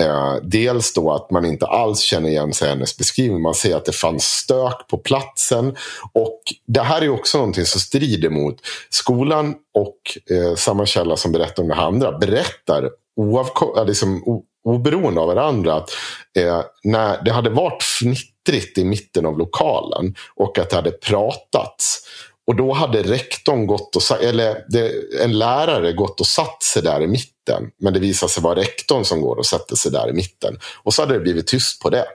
eh, 0.00 0.34
dels 0.42 0.92
då 0.92 1.12
att 1.12 1.30
man 1.30 1.44
inte 1.44 1.66
alls 1.66 2.00
känner 2.00 2.28
igen 2.28 2.52
sig 2.52 2.68
i 2.68 2.70
hennes 2.70 2.96
beskrivning. 2.96 3.42
Man 3.42 3.54
ser 3.54 3.76
att 3.76 3.84
det 3.84 3.92
fanns 3.92 4.24
stök 4.24 4.88
på 4.88 4.98
platsen. 4.98 5.76
Och 6.12 6.40
det 6.66 6.82
här 6.82 7.02
är 7.02 7.08
också 7.08 7.38
någonting 7.38 7.64
som 7.64 7.80
strider 7.80 8.30
mot 8.30 8.56
skolan 8.90 9.54
och 9.74 10.00
eh, 10.36 10.54
samma 10.54 10.86
källa 10.86 11.16
som 11.16 11.32
berättar 11.32 11.62
om 11.62 11.68
det 11.68 11.74
här 11.74 11.86
andra 11.86 12.18
berättar 12.18 12.90
oavko- 13.20 13.86
liksom, 13.86 14.44
oberoende 14.64 15.20
av 15.20 15.26
varandra. 15.26 15.74
Att, 15.74 15.90
eh, 16.38 16.62
när 16.84 17.24
det 17.24 17.32
hade 17.32 17.50
varit 17.50 17.82
fnittrigt 17.82 18.78
i 18.78 18.84
mitten 18.84 19.26
av 19.26 19.38
lokalen 19.38 20.14
och 20.36 20.58
att 20.58 20.70
det 20.70 20.76
hade 20.76 20.90
pratats. 20.90 22.06
Och 22.46 22.56
då 22.56 22.72
hade 22.72 23.02
rektorn 23.02 23.66
gått 23.66 23.96
och 23.96 24.22
eller 24.22 24.64
det, 24.68 24.92
en 25.24 25.38
lärare 25.38 25.92
gått 25.92 26.20
och 26.20 26.26
satt 26.26 26.62
sig 26.62 26.82
där 26.82 27.02
i 27.02 27.06
mitten. 27.06 27.70
Men 27.80 27.92
det 27.92 28.00
visade 28.00 28.32
sig 28.32 28.42
vara 28.42 28.60
rektorn 28.60 29.04
som 29.04 29.20
går 29.20 29.36
och 29.36 29.46
sätter 29.46 29.76
sig 29.76 29.92
där 29.92 30.10
i 30.10 30.12
mitten. 30.12 30.58
Och 30.82 30.94
så 30.94 31.02
hade 31.02 31.14
det 31.14 31.20
blivit 31.20 31.46
tyst 31.46 31.82
på 31.82 31.90
det. 31.90 32.06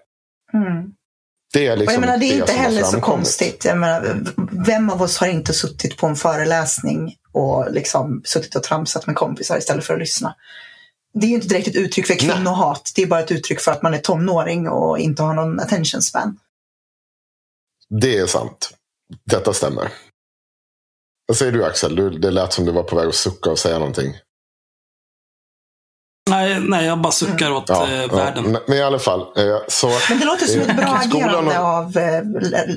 Mm. 0.53 0.91
Det 1.53 1.67
är, 1.67 1.77
liksom 1.77 1.93
jag 1.93 2.01
menar, 2.01 2.17
det 2.17 2.25
är 2.25 2.29
det 2.29 2.35
inte 2.35 2.51
heller 2.51 2.83
så 2.83 3.01
konstigt. 3.01 3.65
Jag 3.65 3.77
menar, 3.77 4.23
vem 4.65 4.89
av 4.89 5.01
oss 5.01 5.17
har 5.17 5.27
inte 5.27 5.53
suttit 5.53 5.97
på 5.97 6.07
en 6.07 6.15
föreläsning 6.15 7.15
och 7.31 7.71
liksom 7.71 8.21
suttit 8.25 8.55
och 8.55 8.63
tramsat 8.63 9.07
med 9.07 9.15
kompisar 9.15 9.57
istället 9.57 9.85
för 9.85 9.93
att 9.93 9.99
lyssna? 9.99 10.35
Det 11.19 11.25
är 11.25 11.29
ju 11.29 11.35
inte 11.35 11.47
direkt 11.47 11.67
ett 11.67 11.75
uttryck 11.75 12.07
för 12.07 12.19
kvinnohat. 12.19 12.81
Nej. 12.85 12.91
Det 12.95 13.01
är 13.01 13.07
bara 13.07 13.19
ett 13.19 13.31
uttryck 13.31 13.61
för 13.61 13.71
att 13.71 13.81
man 13.81 13.93
är 13.93 13.97
tonåring 13.97 14.69
och 14.69 14.99
inte 14.99 15.23
har 15.23 15.33
någon 15.33 15.59
attention 15.59 16.01
span. 16.01 16.39
Det 17.89 18.17
är 18.17 18.27
sant. 18.27 18.73
Detta 19.25 19.53
stämmer. 19.53 19.91
Vad 21.27 21.37
säger 21.37 21.51
du 21.51 21.65
Axel? 21.65 21.95
Du, 21.95 22.09
det 22.09 22.31
lät 22.31 22.53
som 22.53 22.65
du 22.65 22.71
var 22.71 22.83
på 22.83 22.95
väg 22.95 23.07
att 23.07 23.15
sucka 23.15 23.51
och 23.51 23.59
säga 23.59 23.79
någonting. 23.79 24.13
Nej, 26.29 26.59
nej 26.59 26.85
jag 26.85 27.01
bara 27.01 27.11
suckar 27.11 27.45
mm. 27.45 27.57
åt 27.57 27.69
ja, 27.69 27.91
eh, 27.91 28.15
världen. 28.15 28.53
Ja, 28.53 28.59
men 28.67 28.77
i 28.77 28.81
alla 28.81 28.99
fall. 28.99 29.21
Eh, 29.21 29.57
så, 29.67 29.91
men 30.09 30.19
det 30.19 30.25
låter 30.25 30.45
som 30.45 30.61
ett 30.61 30.77
bra 30.77 30.85
agerande 30.85 31.59
och... 31.59 31.65
av 31.65 31.97
eh, 31.97 32.21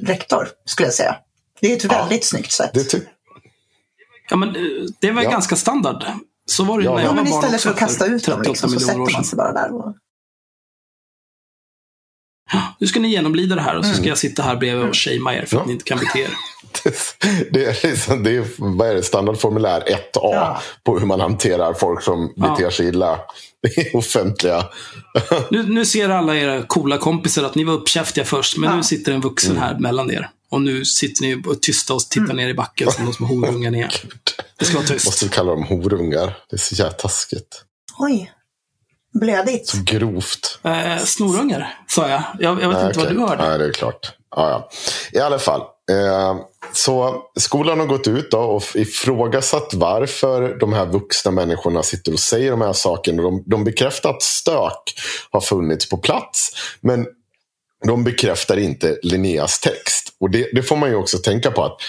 rektor, 0.03 0.49
skulle 0.65 0.87
jag 0.87 0.95
säga. 0.95 1.17
Det 1.61 1.73
är 1.73 1.77
ett 1.77 1.85
väldigt 1.85 2.23
ja, 2.23 2.27
snyggt 2.27 2.53
sätt. 2.53 2.71
Det 2.75 2.95
ja, 4.31 4.37
men 4.37 4.49
eh, 4.49 4.63
det 5.01 5.11
var 5.11 5.23
ja. 5.23 5.31
ganska 5.31 5.57
standard. 5.57 6.05
Så 6.49 6.65
var 6.65 6.79
det 6.79 6.85
ja, 6.85 6.95
när 6.95 7.03
jag 7.03 7.09
var 7.09 7.17
barn 7.17 7.27
Istället 7.27 7.61
för 7.61 7.71
att 7.71 7.79
kasta 7.79 8.07
ut 8.07 8.25
dem 8.25 8.43
liksom, 8.43 8.71
så 8.71 8.81
sätter 8.81 9.13
man 9.13 9.25
sig 9.25 9.37
bara 9.37 9.53
där. 9.53 9.75
Och... 9.75 9.97
Nu 12.79 12.87
ska 12.87 13.01
ni 13.01 13.09
genomlida 13.09 13.55
det 13.55 13.61
här 13.61 13.77
och 13.77 13.85
så 13.85 13.91
ska 13.91 13.99
mm. 13.99 14.09
jag 14.09 14.19
sitta 14.19 14.43
här 14.43 14.57
bredvid 14.57 14.89
och 14.89 14.97
shamea 14.97 15.43
er 15.43 15.47
för 15.47 15.57
ja. 15.57 15.61
att 15.61 15.67
ni 15.67 15.73
inte 15.73 15.85
kan 15.85 15.99
bete 15.99 16.19
er. 16.19 16.31
det 17.51 17.65
är, 17.65 17.87
liksom, 17.89 18.23
det 18.23 18.37
är, 18.37 18.45
vad 18.59 18.89
är 18.89 18.95
det, 18.95 19.03
standardformulär 19.03 19.81
1A 19.81 20.03
ja. 20.13 20.63
på 20.85 20.99
hur 20.99 21.07
man 21.07 21.21
hanterar 21.21 21.75
folk 21.75 22.03
som 22.03 22.33
ja. 22.37 22.49
beter 22.51 22.71
sig 22.71 22.89
illa 22.89 23.19
i 23.77 23.91
offentliga. 23.97 24.65
nu, 25.51 25.63
nu 25.63 25.85
ser 25.85 26.09
alla 26.09 26.37
era 26.37 26.63
coola 26.63 26.99
kompisar 26.99 27.45
att 27.45 27.55
ni 27.55 27.65
var 27.65 27.75
uppkäftiga 27.75 28.25
först, 28.25 28.59
men 28.59 28.77
nu 28.77 28.83
sitter 28.83 29.13
en 29.13 29.21
vuxen 29.21 29.51
mm. 29.51 29.63
här 29.63 29.79
mellan 29.79 30.11
er. 30.11 30.31
Och 30.51 30.61
nu 30.61 30.85
sitter 30.85 31.23
ni 31.23 31.43
och 31.47 31.63
tysta 31.63 31.95
och 31.95 32.01
tittar 32.01 32.25
mm. 32.25 32.37
ner 32.37 32.49
i 32.49 32.55
backen 32.55 32.93
som 32.93 33.05
de 33.05 33.13
små 33.13 33.27
horungar 33.27 33.71
ni 33.71 33.81
är. 33.81 34.03
Det 34.59 34.65
ska 34.65 34.75
vara 34.77 34.87
tyst. 34.87 35.07
Måste 35.07 35.25
vi 35.25 35.31
kalla 35.31 35.51
dem 35.51 35.63
horungar? 35.63 36.37
Det 36.51 36.57
är 36.57 36.61
så 36.61 36.75
jävla 36.75 36.93
taskigt. 36.93 37.65
Oj. 37.99 38.33
Blödigt. 39.21 39.69
Så 39.69 39.79
grovt. 39.85 40.59
Eh, 40.63 40.99
snorungar, 40.99 41.79
sa 41.89 42.09
jag. 42.09 42.23
Jag, 42.39 42.63
jag 42.63 42.69
vet 42.69 42.79
Nej, 42.79 42.87
inte 42.87 43.01
okay. 43.01 43.15
vad 43.15 43.27
du 43.27 43.31
hörde. 43.31 43.49
Nej, 43.49 43.59
det 43.59 43.65
är 43.65 43.73
klart. 43.73 44.13
Ja, 44.37 44.51
ja. 44.51 44.71
I 45.13 45.19
alla 45.19 45.39
fall. 45.39 45.61
Eh, 45.91 46.37
så 46.73 47.23
skolan 47.37 47.81
har 47.81 47.87
gått 47.87 48.09
ut 48.09 48.35
och 48.35 48.63
ifrågasatt 48.75 49.75
varför 49.75 50.59
de 50.61 50.73
här 50.73 50.87
vuxna 50.87 51.31
människorna 51.31 51.83
sitter 51.83 52.13
och 52.13 52.21
säger 52.21 52.51
de 52.51 52.61
här 52.61 52.73
sakerna. 52.73 53.23
De, 53.23 53.43
de 53.47 53.65
bekräftar 53.65 54.11
att 54.11 54.23
stök 54.23 54.95
har 55.31 55.41
funnits 55.41 55.89
på 55.89 55.97
plats. 55.97 56.51
Men 56.81 57.07
de 57.87 58.05
bekräftar 58.05 58.57
inte 58.57 58.99
Linneas 59.03 59.61
text. 59.61 60.17
Och 60.21 60.31
det, 60.31 60.51
det 60.53 60.63
får 60.63 60.77
man 60.77 60.89
ju 60.89 60.97
också 60.97 61.19
tänka 61.19 61.51
på 61.51 61.65
att 61.65 61.81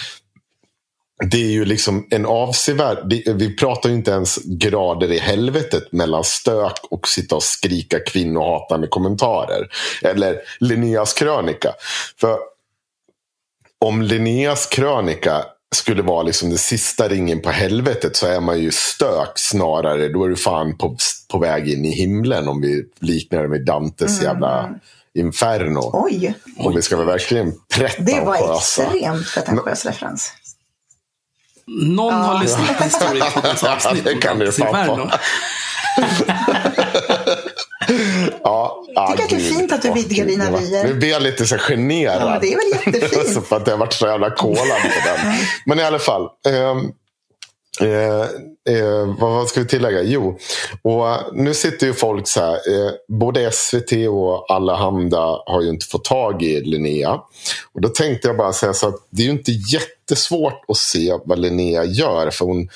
det 1.30 1.36
är 1.36 1.50
ju 1.50 1.64
liksom 1.64 2.06
en 2.10 2.26
avsevärd... 2.26 3.12
Vi 3.26 3.56
pratar 3.56 3.88
ju 3.88 3.94
inte 3.94 4.10
ens 4.10 4.38
grader 4.44 5.12
i 5.12 5.18
helvetet 5.18 5.92
mellan 5.92 6.24
stök 6.24 6.78
och 6.90 7.08
sitta 7.08 7.36
och 7.36 7.42
skrika 7.42 8.00
kvinnohatande 8.00 8.86
kommentarer. 8.86 9.68
Eller 10.02 10.36
Linneas 10.60 11.14
krönika. 11.14 11.74
För 12.20 12.38
om 13.78 14.02
Linneas 14.02 14.66
krönika 14.66 15.44
skulle 15.74 16.02
vara 16.02 16.22
liksom 16.22 16.48
den 16.48 16.58
sista 16.58 17.08
ringen 17.08 17.40
på 17.40 17.50
helvetet 17.50 18.16
så 18.16 18.26
är 18.26 18.40
man 18.40 18.60
ju 18.60 18.70
stök 18.70 19.32
snarare. 19.34 20.08
Då 20.08 20.24
är 20.24 20.28
du 20.28 20.36
fan 20.36 20.78
på, 20.78 20.96
på 21.30 21.38
väg 21.38 21.68
in 21.68 21.84
i 21.84 21.90
himlen 21.90 22.48
om 22.48 22.60
vi 22.60 22.84
liknar 23.00 23.42
det 23.42 23.48
med 23.48 23.64
Dantes 23.64 24.20
mm. 24.20 24.32
jävla 24.32 24.74
Inferno. 25.18 25.90
Oj! 25.92 26.34
Och 26.58 26.76
vi 26.76 26.82
ska 26.82 26.96
väl 26.96 27.06
verkligen 27.06 27.52
pretentiösa. 27.74 28.18
Det 28.18 28.24
var 28.24 28.56
extremt 28.56 29.34
pretentiös 29.34 29.86
referens. 29.86 30.32
Någon 31.66 32.14
ja. 32.14 32.20
har 32.20 32.42
lyssnat 32.42 32.78
på 32.78 32.84
Historiepoddens 32.84 33.62
avsnitt 33.64 34.04
det 34.04 34.14
kan 34.14 34.38
du 34.38 34.52
fan 34.52 34.68
Inferno. 34.68 35.10
ja, 38.42 38.84
jag 38.94 39.10
tycker 39.10 39.22
ah, 39.22 39.24
att 39.24 39.30
det 39.30 39.36
är 39.36 39.40
fint 39.40 39.72
att 39.72 39.82
du 39.82 39.92
vidgar 39.92 40.26
dina 40.26 40.50
vyer. 40.50 40.84
Nu 40.84 40.94
blir 40.94 41.10
jag 41.10 41.22
lite 41.22 41.46
så 41.46 41.58
generad. 41.58 42.22
Ja, 42.22 42.38
det 42.40 42.52
är 42.52 42.56
väl 42.56 42.94
jättefint. 42.94 43.46
för 43.48 43.56
att 43.56 43.66
jag 43.66 43.74
har 43.74 43.78
varit 43.78 43.92
så 43.92 44.06
jävla 44.06 44.30
kolad 44.30 44.82
på 44.82 45.00
den. 45.04 45.36
Men 45.66 45.78
i 45.78 45.82
alla 45.82 45.98
fall. 45.98 46.22
Um, 46.22 46.92
Eh, 47.80 48.22
eh, 48.74 49.16
vad, 49.18 49.48
ska 49.48 49.60
vi 49.60 49.66
tillägga? 49.66 50.02
Jo, 50.02 50.38
och 50.82 51.08
eh, 51.08 51.20
nu 51.32 51.54
sitter 51.54 51.86
ju 51.86 51.92
folk 51.92 52.28
så 52.28 52.40
här. 52.40 52.54
Eh, 52.54 52.92
både 53.08 53.50
SVT 53.52 53.92
och 54.08 54.52
Allehanda 54.52 55.42
har 55.46 55.62
ju 55.62 55.68
inte 55.68 55.86
fått 55.86 56.04
tag 56.04 56.42
i 56.42 56.60
Linnea. 56.60 57.20
Och 57.72 57.80
då 57.80 57.88
tänkte 57.88 58.28
jag 58.28 58.36
bara 58.36 58.52
säga 58.52 58.74
så 58.74 58.88
att 58.88 59.06
det 59.10 59.22
är 59.22 59.26
ju 59.26 59.32
inte 59.32 59.52
jättesvårt 59.52 60.64
att 60.68 60.76
se 60.76 61.18
vad 61.24 61.38
Linnea 61.38 61.84
gör. 61.84 62.30
För 62.30 62.44
hon, 62.44 62.68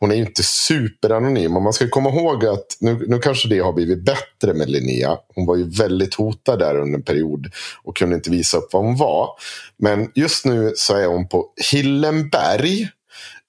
hon 0.00 0.10
är 0.10 0.14
ju 0.14 0.20
inte 0.20 0.42
superanonym. 0.42 1.56
Och 1.56 1.62
man 1.62 1.72
ska 1.72 1.88
komma 1.88 2.10
ihåg 2.10 2.46
att 2.46 2.66
nu, 2.80 3.04
nu 3.08 3.18
kanske 3.18 3.48
det 3.48 3.58
har 3.58 3.72
blivit 3.72 4.04
bättre 4.04 4.54
med 4.54 4.70
Linnea. 4.70 5.16
Hon 5.34 5.46
var 5.46 5.56
ju 5.56 5.70
väldigt 5.70 6.14
hotad 6.14 6.58
där 6.58 6.78
under 6.78 6.98
en 6.98 7.04
period 7.04 7.46
och 7.82 7.96
kunde 7.96 8.14
inte 8.14 8.30
visa 8.30 8.58
upp 8.58 8.68
vad 8.72 8.84
hon 8.84 8.96
var. 8.96 9.28
Men 9.76 10.10
just 10.14 10.44
nu 10.44 10.72
så 10.76 10.96
är 10.96 11.06
hon 11.06 11.28
på 11.28 11.46
Hillenberg 11.72 12.88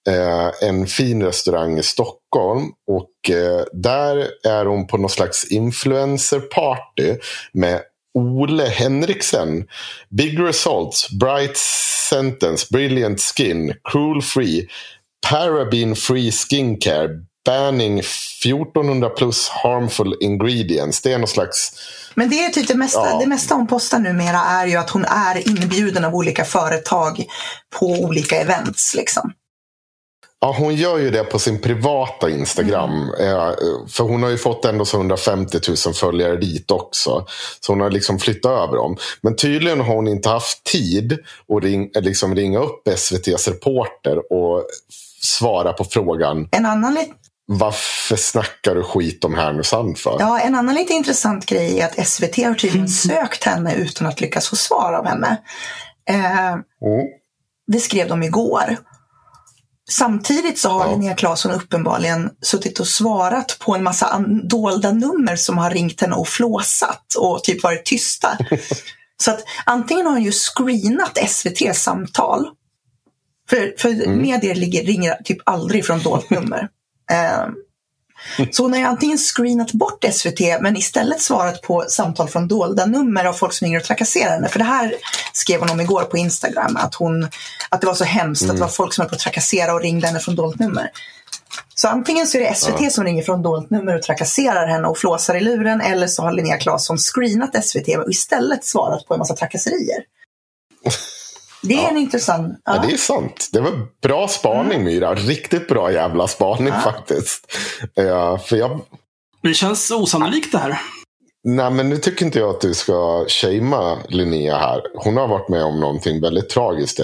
eh, 0.06 0.68
en 0.68 0.86
fin 0.86 1.22
restaurang 1.22 1.78
i 1.78 1.82
Stockholm. 1.82 2.70
Och 2.90 3.30
eh, 3.30 3.64
där 3.72 4.28
är 4.46 4.64
hon 4.66 4.86
på 4.86 4.96
någon 4.96 5.10
slags 5.10 5.44
influencerparty 5.44 7.16
med 7.52 7.80
Ole 8.14 8.64
Henriksen. 8.64 9.64
Big 10.10 10.40
results, 10.40 11.10
bright 11.10 11.56
sentence, 12.10 12.66
brilliant 12.70 13.20
skin, 13.20 13.74
cruel 13.92 14.22
free, 14.22 14.68
paraben 15.30 15.96
free 15.96 16.32
skincare, 16.32 17.08
banning 17.46 17.98
1400 17.98 19.08
plus 19.08 19.48
harmful 19.48 20.16
ingredients. 20.20 21.02
Det 21.02 21.12
är 21.12 21.18
någon 21.18 21.28
slags... 21.28 21.72
Men 22.14 22.28
det 22.30 22.44
är 22.44 22.50
typ 22.50 22.68
det 22.68 22.74
mesta, 22.74 23.00
Ja. 23.10 23.18
det 23.18 23.26
mesta 23.26 23.54
hon 23.54 23.66
postar 23.66 23.98
numera 23.98 24.38
är 24.38 24.66
ju 24.66 24.76
att 24.76 24.90
hon 24.90 25.04
är 25.04 25.48
inbjuden 25.48 26.04
av 26.04 26.14
olika 26.14 26.44
företag 26.44 27.24
på 27.78 27.86
olika 27.86 28.36
events. 28.36 28.94
Liksom. 28.94 29.32
Ja, 30.40 30.54
hon 30.58 30.74
gör 30.74 30.98
ju 30.98 31.10
det 31.10 31.24
på 31.24 31.38
sin 31.38 31.60
privata 31.60 32.30
Instagram. 32.30 32.92
Eh, 33.20 33.50
För 33.88 34.02
hon 34.04 34.22
har 34.22 34.30
ju 34.30 34.38
fått 34.38 34.64
ändå 34.64 34.84
så 34.84 34.96
150 34.96 35.58
000 35.86 35.94
följare 35.94 36.36
dit 36.36 36.70
också. 36.70 37.26
Så 37.60 37.72
hon 37.72 37.80
har 37.80 37.90
liksom 37.90 38.18
flyttat 38.18 38.50
över 38.50 38.76
dem. 38.76 38.96
Men 39.20 39.36
tydligen 39.36 39.80
har 39.80 39.94
hon 39.94 40.08
inte 40.08 40.28
haft 40.28 40.64
tid 40.64 41.12
att 41.56 41.62
ring, 41.64 41.90
liksom 41.94 42.34
ringa 42.34 42.58
upp 42.58 42.88
SVTs 42.88 43.48
reporter 43.48 44.32
och 44.32 44.64
svara 45.22 45.72
på 45.72 45.84
frågan 45.84 46.48
En 46.50 46.66
annan, 46.66 46.98
varför 47.46 48.16
snackar 48.16 48.74
du 48.74 48.82
skit 48.82 49.24
om 49.24 49.34
Härnösand 49.34 49.98
för? 49.98 50.16
ja, 50.20 50.40
en 50.40 50.54
annan 50.54 50.74
lite 50.74 50.92
intressant 50.92 51.46
grej 51.46 51.80
är 51.80 51.84
att 51.86 52.06
SVT 52.08 52.36
har 52.44 52.54
tydligen 52.54 52.88
sökt 52.88 53.44
henne 53.44 53.74
utan 53.74 54.06
att 54.06 54.20
lyckas 54.20 54.48
få 54.48 54.56
svar 54.56 54.92
av 54.92 55.06
henne. 55.06 55.40
Eh, 56.10 56.50
Mm. 56.50 57.06
det 57.66 57.78
skrev 57.80 58.08
de 58.08 58.22
igår. 58.22 58.76
Samtidigt 59.90 60.58
så 60.58 60.68
har 60.68 60.84
Ja. 60.86 60.90
Linnea 60.90 61.14
Claesson 61.14 61.52
uppenbarligen 61.52 62.30
suttit 62.42 62.80
och 62.80 62.88
svarat 62.88 63.56
på 63.60 63.74
en 63.74 63.82
massa 63.82 64.24
dolda 64.42 64.92
nummer 64.92 65.36
som 65.36 65.58
har 65.58 65.70
ringt 65.70 66.00
henne 66.00 66.16
och 66.16 66.28
flåsat 66.28 67.14
och 67.18 67.44
typ 67.44 67.62
varit 67.62 67.84
tysta. 67.84 68.38
så 69.22 69.30
att 69.30 69.44
antingen 69.66 70.06
har 70.06 70.12
hon 70.12 70.22
ju 70.22 70.32
screenat 70.32 71.18
SVTs 71.18 71.82
samtal. 71.82 72.48
För, 73.50 73.74
för 73.78 74.06
medier 74.06 74.54
ligger, 74.54 74.84
ringer 74.84 75.14
typ 75.24 75.38
aldrig 75.44 75.86
från 75.86 76.02
dolt 76.02 76.30
nummer. 76.30 76.68
Eh, 77.10 77.46
så 78.50 78.62
hon 78.62 78.72
har 78.72 78.80
ju 78.80 78.86
antingen 78.86 79.18
screenat 79.18 79.72
bort 79.72 80.04
SVT 80.12 80.40
men 80.60 80.76
istället 80.76 81.22
svarat 81.22 81.62
på 81.62 81.84
samtal 81.88 82.28
från 82.28 82.48
dolda 82.48 82.86
nummer 82.86 83.24
av 83.24 83.32
folk 83.32 83.52
som 83.52 83.64
ringer 83.64 83.78
och 83.78 83.84
trakasserar 83.84 84.30
henne. 84.30 84.48
För 84.48 84.58
det 84.58 84.64
här 84.64 84.94
skrev 85.32 85.60
hon 85.60 85.70
om 85.70 85.80
igår 85.80 86.02
på 86.02 86.16
Instagram, 86.16 86.76
att, 86.76 86.94
hon, 86.94 87.28
att 87.68 87.80
det 87.80 87.86
var 87.86 87.94
så 87.94 88.04
hemskt 88.04 88.50
att 88.50 88.56
det 88.56 88.62
var 88.62 88.68
folk 88.68 88.94
som 88.94 89.02
höll 89.02 89.08
på 89.08 89.14
att 89.14 89.20
trakassera 89.20 89.74
och 89.74 89.80
ringde 89.80 90.06
henne 90.06 90.20
från 90.20 90.36
dolt 90.36 90.58
nummer. 90.58 90.90
Så 91.74 91.88
antingen 91.88 92.26
så 92.26 92.38
är 92.38 92.42
det 92.42 92.54
SVT 92.54 92.92
som 92.92 93.04
ringer 93.04 93.22
från 93.22 93.42
dolt 93.42 93.70
nummer 93.70 93.94
och 93.94 94.02
trakasserar 94.02 94.66
henne 94.66 94.88
och 94.88 94.98
flåsar 94.98 95.34
i 95.34 95.40
luren 95.40 95.80
eller 95.80 96.06
så 96.06 96.22
har 96.22 96.32
Linnea 96.32 96.56
Claesson 96.56 96.98
screenat 96.98 97.64
SVT 97.64 97.88
och 97.96 98.10
istället 98.10 98.64
svarat 98.64 99.06
på 99.06 99.14
en 99.14 99.18
massa 99.18 99.36
trakasserier. 99.36 100.02
Det 101.62 101.74
är 101.84 101.88
en 101.88 101.96
intressant... 101.96 102.60
Ja, 102.64 102.76
Ja. 102.76 102.82
det 102.88 102.92
är 102.94 102.96
sant. 102.96 103.48
Det 103.52 103.60
var 103.60 103.72
bra 104.02 104.28
spaning 104.28 104.84
Myra. 104.84 105.14
Riktigt 105.14 105.68
bra 105.68 105.92
jävla 105.92 106.28
spaning 106.28 106.72
faktiskt. 106.84 107.56
Eh, 107.96 108.38
för 108.38 108.56
jag, 108.56 108.80
Det 109.42 109.54
känns 109.54 109.90
osannolikt 109.90 110.52
det 110.52 110.58
här. 110.58 110.80
Nej, 111.48 111.70
men 111.70 111.88
nu 111.88 111.96
tycker 111.96 112.26
inte 112.26 112.38
jag 112.38 112.50
att 112.50 112.60
du 112.60 112.74
ska 112.74 113.24
shamea 113.28 113.98
Linnea 114.08 114.58
här. 114.58 114.82
Hon 114.94 115.16
har 115.16 115.28
varit 115.28 115.48
med 115.48 115.62
om 115.64 115.80
någonting 115.80 116.20
väldigt 116.20 116.48
tragiskt 116.48 117.00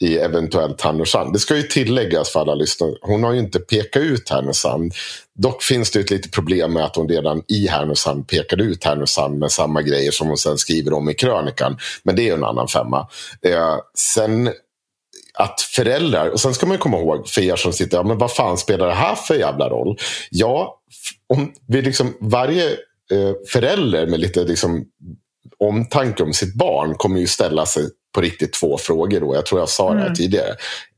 i 0.00 0.18
eventuellt 0.18 0.80
Härnösand. 0.80 1.32
Det 1.32 1.38
ska 1.38 1.56
ju 1.56 1.62
tilläggas 1.62 2.30
för 2.30 2.40
alla 2.40 2.54
lyssnare. 2.54 2.94
Hon 3.00 3.24
har 3.24 3.32
ju 3.32 3.38
inte 3.38 3.58
pekat 3.58 4.02
ut 4.02 4.30
Härnösand. 4.30 4.94
Dock 5.38 5.62
finns 5.62 5.90
det 5.90 6.00
ett 6.00 6.10
litet 6.10 6.32
problem 6.32 6.72
med 6.72 6.84
att 6.84 6.96
hon 6.96 7.08
redan 7.08 7.42
i 7.48 7.66
Härnösand 7.66 8.28
pekade 8.28 8.64
ut 8.64 8.84
Härnösand 8.84 9.38
med 9.38 9.52
samma 9.52 9.82
grejer 9.82 10.10
som 10.10 10.28
hon 10.28 10.36
sen 10.36 10.58
skriver 10.58 10.92
om 10.92 11.10
i 11.10 11.14
krönikan. 11.14 11.78
Men 12.02 12.16
det 12.16 12.22
är 12.22 12.26
ju 12.26 12.34
en 12.34 12.44
annan 12.44 12.68
femma. 12.68 13.08
Eh, 13.42 13.76
sen 13.98 14.50
att 15.34 15.60
föräldrar, 15.60 16.28
och 16.28 16.40
sen 16.40 16.54
ska 16.54 16.66
man 16.66 16.74
ju 16.74 16.78
komma 16.78 16.98
ihåg 16.98 17.28
för 17.28 17.40
er 17.40 17.56
som 17.56 17.72
sitter, 17.72 17.96
ja, 17.96 18.02
men 18.02 18.18
vad 18.18 18.32
fan 18.32 18.58
spelar 18.58 18.86
det 18.86 18.94
här 18.94 19.14
för 19.14 19.34
jävla 19.34 19.68
roll? 19.68 19.98
Ja, 20.30 20.80
om 21.28 21.52
vi 21.68 21.82
liksom, 21.82 22.16
varje 22.20 22.76
förälder 23.52 24.06
med 24.06 24.20
lite 24.20 24.44
liksom, 24.44 24.84
omtanke 25.58 26.22
om 26.22 26.32
sitt 26.32 26.54
barn 26.54 26.94
kommer 26.94 27.20
ju 27.20 27.26
ställa 27.26 27.66
sig 27.66 27.88
på 28.14 28.20
riktigt 28.20 28.52
två 28.52 28.78
frågor. 28.78 29.20
Då. 29.20 29.34
Jag 29.34 29.46
tror 29.46 29.60
jag 29.60 29.68
sa 29.68 29.94
det 29.94 30.00
här 30.00 30.14
tidigare. 30.14 30.50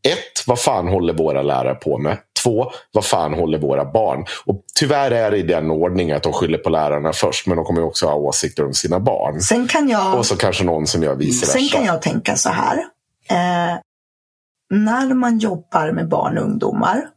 Ett, 0.08 0.46
vad 0.46 0.60
fan 0.60 0.88
håller 0.88 1.14
våra 1.14 1.42
lärare 1.42 1.74
på 1.74 1.98
med? 1.98 2.18
Två, 2.42 2.72
vad 2.92 3.04
fan 3.04 3.34
håller 3.34 3.58
våra 3.58 3.92
barn? 3.92 4.24
Och 4.44 4.64
tyvärr 4.74 5.10
är 5.10 5.30
det 5.30 5.36
i 5.36 5.42
den 5.42 5.70
ordningen 5.70 6.16
att 6.16 6.22
de 6.22 6.32
skyller 6.32 6.58
på 6.58 6.70
lärarna 6.70 7.12
först, 7.12 7.46
men 7.46 7.56
de 7.56 7.64
kommer 7.64 7.84
också 7.84 8.06
ha 8.06 8.14
åsikter 8.14 8.64
om 8.64 8.74
sina 8.74 9.00
barn. 9.00 9.40
Sen 9.40 9.68
kan 9.68 9.88
jag... 9.88 10.18
Och 10.18 10.26
så 10.26 10.36
kanske 10.36 10.64
någon 10.64 10.86
som 10.86 11.02
gör 11.02 11.14
vice 11.14 11.46
versa. 11.46 11.58
Sen 11.58 11.68
kan 11.68 11.84
jag 11.84 12.02
tänka 12.02 12.36
så 12.36 12.48
här. 12.48 12.78
Eh, 13.30 13.78
när 14.70 15.14
man 15.14 15.38
jobbar 15.38 15.92
med 15.92 16.08
barn 16.08 16.38
och 16.38 16.44
ungdomar 16.44 17.08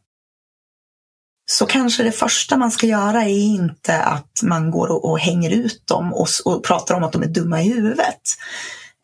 så 1.46 1.66
kanske 1.66 2.02
det 2.02 2.12
första 2.12 2.56
man 2.56 2.70
ska 2.70 2.86
göra 2.86 3.22
är 3.22 3.44
inte 3.44 4.02
att 4.02 4.40
man 4.42 4.70
går 4.70 4.88
och, 4.88 5.10
och 5.10 5.18
hänger 5.18 5.50
ut 5.50 5.86
dem 5.86 6.12
och, 6.14 6.28
och 6.44 6.64
pratar 6.64 6.94
om 6.94 7.04
att 7.04 7.12
de 7.12 7.22
är 7.22 7.26
dumma 7.26 7.62
i 7.62 7.72
huvudet. 7.72 8.20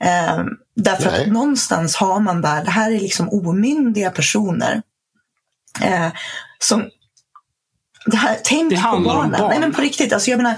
Eh, 0.04 0.44
därför 0.76 1.10
Nej. 1.10 1.22
att 1.22 1.32
någonstans 1.32 1.96
har 1.96 2.20
man 2.20 2.40
där, 2.42 2.64
det 2.64 2.70
här 2.70 2.90
är 2.90 3.00
liksom 3.00 3.28
omyndiga 3.28 4.10
personer. 4.10 4.82
Eh, 5.82 6.08
som 6.58 6.90
det 8.06 8.16
här, 8.16 8.38
tänk 8.44 8.70
Det 8.70 8.76
på 8.76 9.00
barnen. 9.00 9.40
barn. 9.40 9.50
Nej, 9.50 9.60
men 9.60 9.74
på 9.74 9.80
riktigt. 9.80 10.12
Alltså, 10.12 10.30
jag, 10.30 10.36
menar, 10.36 10.54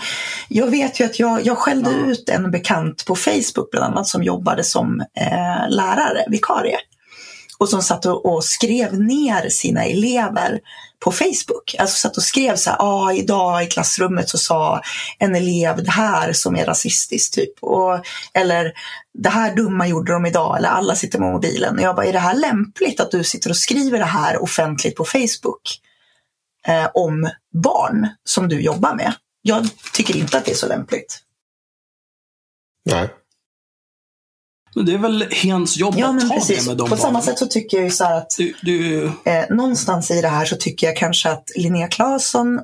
jag 0.49 0.67
vet 0.67 1.01
ju 1.01 1.05
att 1.05 1.19
jag, 1.19 1.47
jag 1.47 1.59
skällde 1.59 1.91
ut 1.91 2.29
en 2.29 2.51
bekant 2.51 3.05
på 3.07 3.17
Facebook 3.17 3.71
bland 3.71 3.87
annat 3.87 4.07
som 4.07 4.23
jobbade 4.23 4.65
som 4.65 5.01
eh, 5.01 5.69
lärare, 5.69 6.25
vikarie. 6.29 6.79
Och 7.61 7.69
som 7.69 7.83
satt 7.83 8.07
och, 8.07 8.27
och 8.27 8.45
skrev 8.45 9.01
ner 9.01 9.49
sina 9.49 9.85
elever 9.85 10.61
på 11.05 11.13
Facebook. 11.13 11.75
Alltså 11.79 11.97
satt 11.97 12.17
och 12.17 12.23
skrev 12.23 12.57
så 12.57 12.71
här, 12.71 12.77
ah, 12.81 13.13
idag 13.13 13.63
i 13.63 13.67
klassrummet 13.67 14.29
så 14.29 14.39
sa 14.39 14.83
en 15.19 15.35
elev 15.35 15.85
det 15.85 15.91
här 15.91 16.33
som 16.33 16.57
är 16.57 16.67
rasistiskt 16.67 17.35
typ. 17.35 17.53
Och, 17.61 18.05
eller 18.35 18.73
det 19.19 19.29
här 19.29 19.57
dumma 19.57 19.87
gjorde 19.87 20.13
de 20.13 20.27
idag, 20.27 20.59
eller 20.59 20.69
alla 20.69 20.95
sitter 20.95 21.19
med 21.19 21.33
mobilen. 21.33 21.77
Och 21.77 21.83
jag 21.83 21.97
bara, 21.97 22.07
är 22.07 22.13
det 22.13 22.19
här 22.19 22.35
lämpligt 22.35 23.01
att 23.01 23.11
du 23.11 23.25
sitter 23.25 23.51
och 23.51 23.57
skriver 23.57 23.99
det 23.99 24.05
här 24.05 24.43
offentligt 24.43 24.97
på 24.97 25.05
Facebook? 25.05 25.81
eh, 26.67 26.91
om 26.95 27.31
barn 27.63 28.09
som 28.25 28.49
du 28.49 28.61
jobbar 28.61 28.95
med. 28.95 29.15
Jag 29.43 29.69
tycker 29.93 30.17
inte 30.17 30.39
att 30.39 30.45
det 30.45 30.51
är 30.51 30.57
så 30.57 30.69
lämpligt. 30.69 31.21
Nej. 32.85 33.09
Men 34.75 34.87
det 34.87 34.93
är 34.93 34.99
väl 34.99 35.25
hens 35.31 35.77
jobb 35.77 35.95
Ja, 35.99 36.09
att 36.17 36.29
ta 36.29 36.35
precis. 36.35 36.65
det 36.65 36.71
med 36.71 36.77
de 36.77 36.91
På 36.91 36.97
samma 36.97 37.13
barnen. 37.13 37.23
sätt 37.23 37.39
så 37.39 37.47
tycker 37.47 37.77
jag 37.77 37.85
ju 37.85 37.91
så 37.91 38.05
här 38.05 38.17
att 38.17 38.35
Du, 38.39 38.55
du, 38.63 39.05
eh, 39.25 39.45
någonstans 39.51 40.11
i 40.11 40.21
det 40.21 40.29
här 40.29 40.45
så 40.45 40.57
tycker 40.57 40.87
jag 40.87 40.97
kanske 40.97 41.31
att 41.31 41.51
Linnea 41.57 41.89
Claesson, 41.89 42.61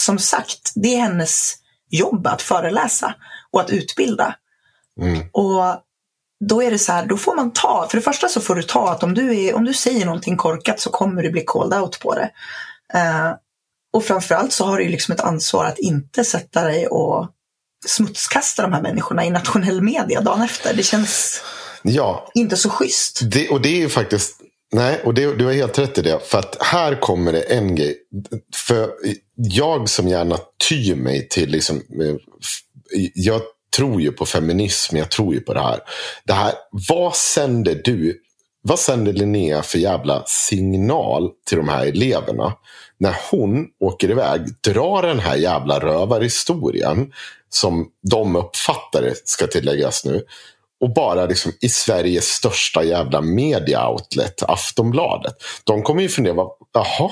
som 0.00 0.18
sagt, 0.18 0.72
det 0.74 0.94
är 0.94 1.00
hennes 1.00 1.54
jobb 1.90 2.26
att 2.26 2.42
föreläsa 2.42 3.14
och 3.50 3.60
att 3.60 3.70
utbilda. 3.70 4.34
Mm. 5.00 5.22
Och 5.32 5.62
då 6.48 6.62
är 6.62 6.70
det 6.70 6.78
så 6.78 6.92
här, 6.92 7.06
då 7.06 7.16
får 7.16 7.36
man 7.36 7.52
ta, 7.52 7.86
för 7.90 7.96
det 7.98 8.02
första 8.02 8.28
så 8.28 8.40
får 8.40 8.54
du 8.54 8.62
ta 8.62 8.90
att 8.92 9.02
om 9.02 9.14
du, 9.14 9.40
är, 9.44 9.54
om 9.54 9.64
du 9.64 9.74
säger 9.74 10.04
någonting 10.06 10.36
korkat 10.36 10.80
så 10.80 10.90
kommer 10.90 11.22
du 11.22 11.30
bli 11.30 11.44
called 11.46 11.80
out 11.80 12.00
på 12.00 12.14
det. 12.14 12.30
Eh, 12.94 13.30
och 13.92 14.04
framförallt 14.04 14.52
så 14.52 14.64
har 14.66 14.78
du 14.78 14.88
liksom 14.88 15.14
ett 15.14 15.20
ansvar 15.20 15.64
att 15.64 15.78
inte 15.78 16.24
sätta 16.24 16.62
dig 16.64 16.86
och 16.86 17.28
smutskasta 17.86 18.62
de 18.62 18.72
här 18.72 18.82
människorna 18.82 19.24
i 19.24 19.30
nationell 19.30 19.82
media 19.82 20.20
dagen 20.20 20.42
efter. 20.42 20.74
Det 20.74 20.82
känns 20.82 21.42
Ja, 21.82 22.30
inte 22.34 22.56
så 22.56 22.70
schysst. 22.70 23.20
Det, 23.22 23.48
och 23.48 23.60
det 23.60 23.68
är 23.68 23.78
ju 23.78 23.88
faktiskt... 23.88 24.36
Nej, 24.74 25.00
och 25.04 25.14
det, 25.14 25.34
du 25.34 25.44
har 25.44 25.52
helt 25.52 25.78
rätt 25.78 25.98
i 25.98 26.02
det. 26.02 26.18
För 26.24 26.38
att 26.38 26.56
här 26.60 27.00
kommer 27.00 27.32
det 27.32 27.40
en 27.40 27.76
grej. 27.76 27.96
För 28.54 28.90
jag 29.36 29.88
som 29.88 30.08
gärna 30.08 30.38
tyr 30.68 30.94
mig 30.94 31.28
till... 31.28 31.50
Liksom, 31.50 31.76
eh, 31.76 32.16
jag 33.14 33.40
tror 33.76 34.00
ju 34.00 34.12
på 34.12 34.26
feminism, 34.26 34.96
jag 34.96 35.10
tror 35.10 35.34
ju 35.34 35.40
på 35.40 35.54
det 35.54 35.60
här. 35.60 35.80
Det 36.24 36.32
här 36.32 36.54
vad 36.88 37.16
sänder 37.16 37.80
du 37.84 38.18
vad 38.62 38.78
sänder 38.78 39.12
Linnea 39.12 39.62
för 39.62 39.78
jävla 39.78 40.22
signal 40.26 41.30
till 41.46 41.58
de 41.58 41.68
här 41.68 41.86
eleverna? 41.86 42.52
När 43.02 43.16
hon 43.30 43.66
åker 43.80 44.10
iväg, 44.10 44.40
drar 44.60 45.02
den 45.02 45.18
här 45.18 45.36
jävla 45.36 45.80
rövarhistorien 45.80 47.12
som 47.48 47.88
de 48.10 48.36
uppfattar 48.36 49.02
det, 49.02 49.28
ska 49.28 49.46
tilläggas 49.46 50.04
nu. 50.04 50.24
Och 50.80 50.94
bara 50.94 51.26
liksom 51.26 51.52
i 51.60 51.68
Sveriges 51.68 52.28
största 52.28 52.84
jävla 52.84 53.20
media-outlet, 53.20 54.42
Aftonbladet. 54.42 55.34
De 55.64 55.82
kommer 55.82 56.02
ju 56.02 56.08
fundera, 56.08 56.46
jaha, 56.72 57.10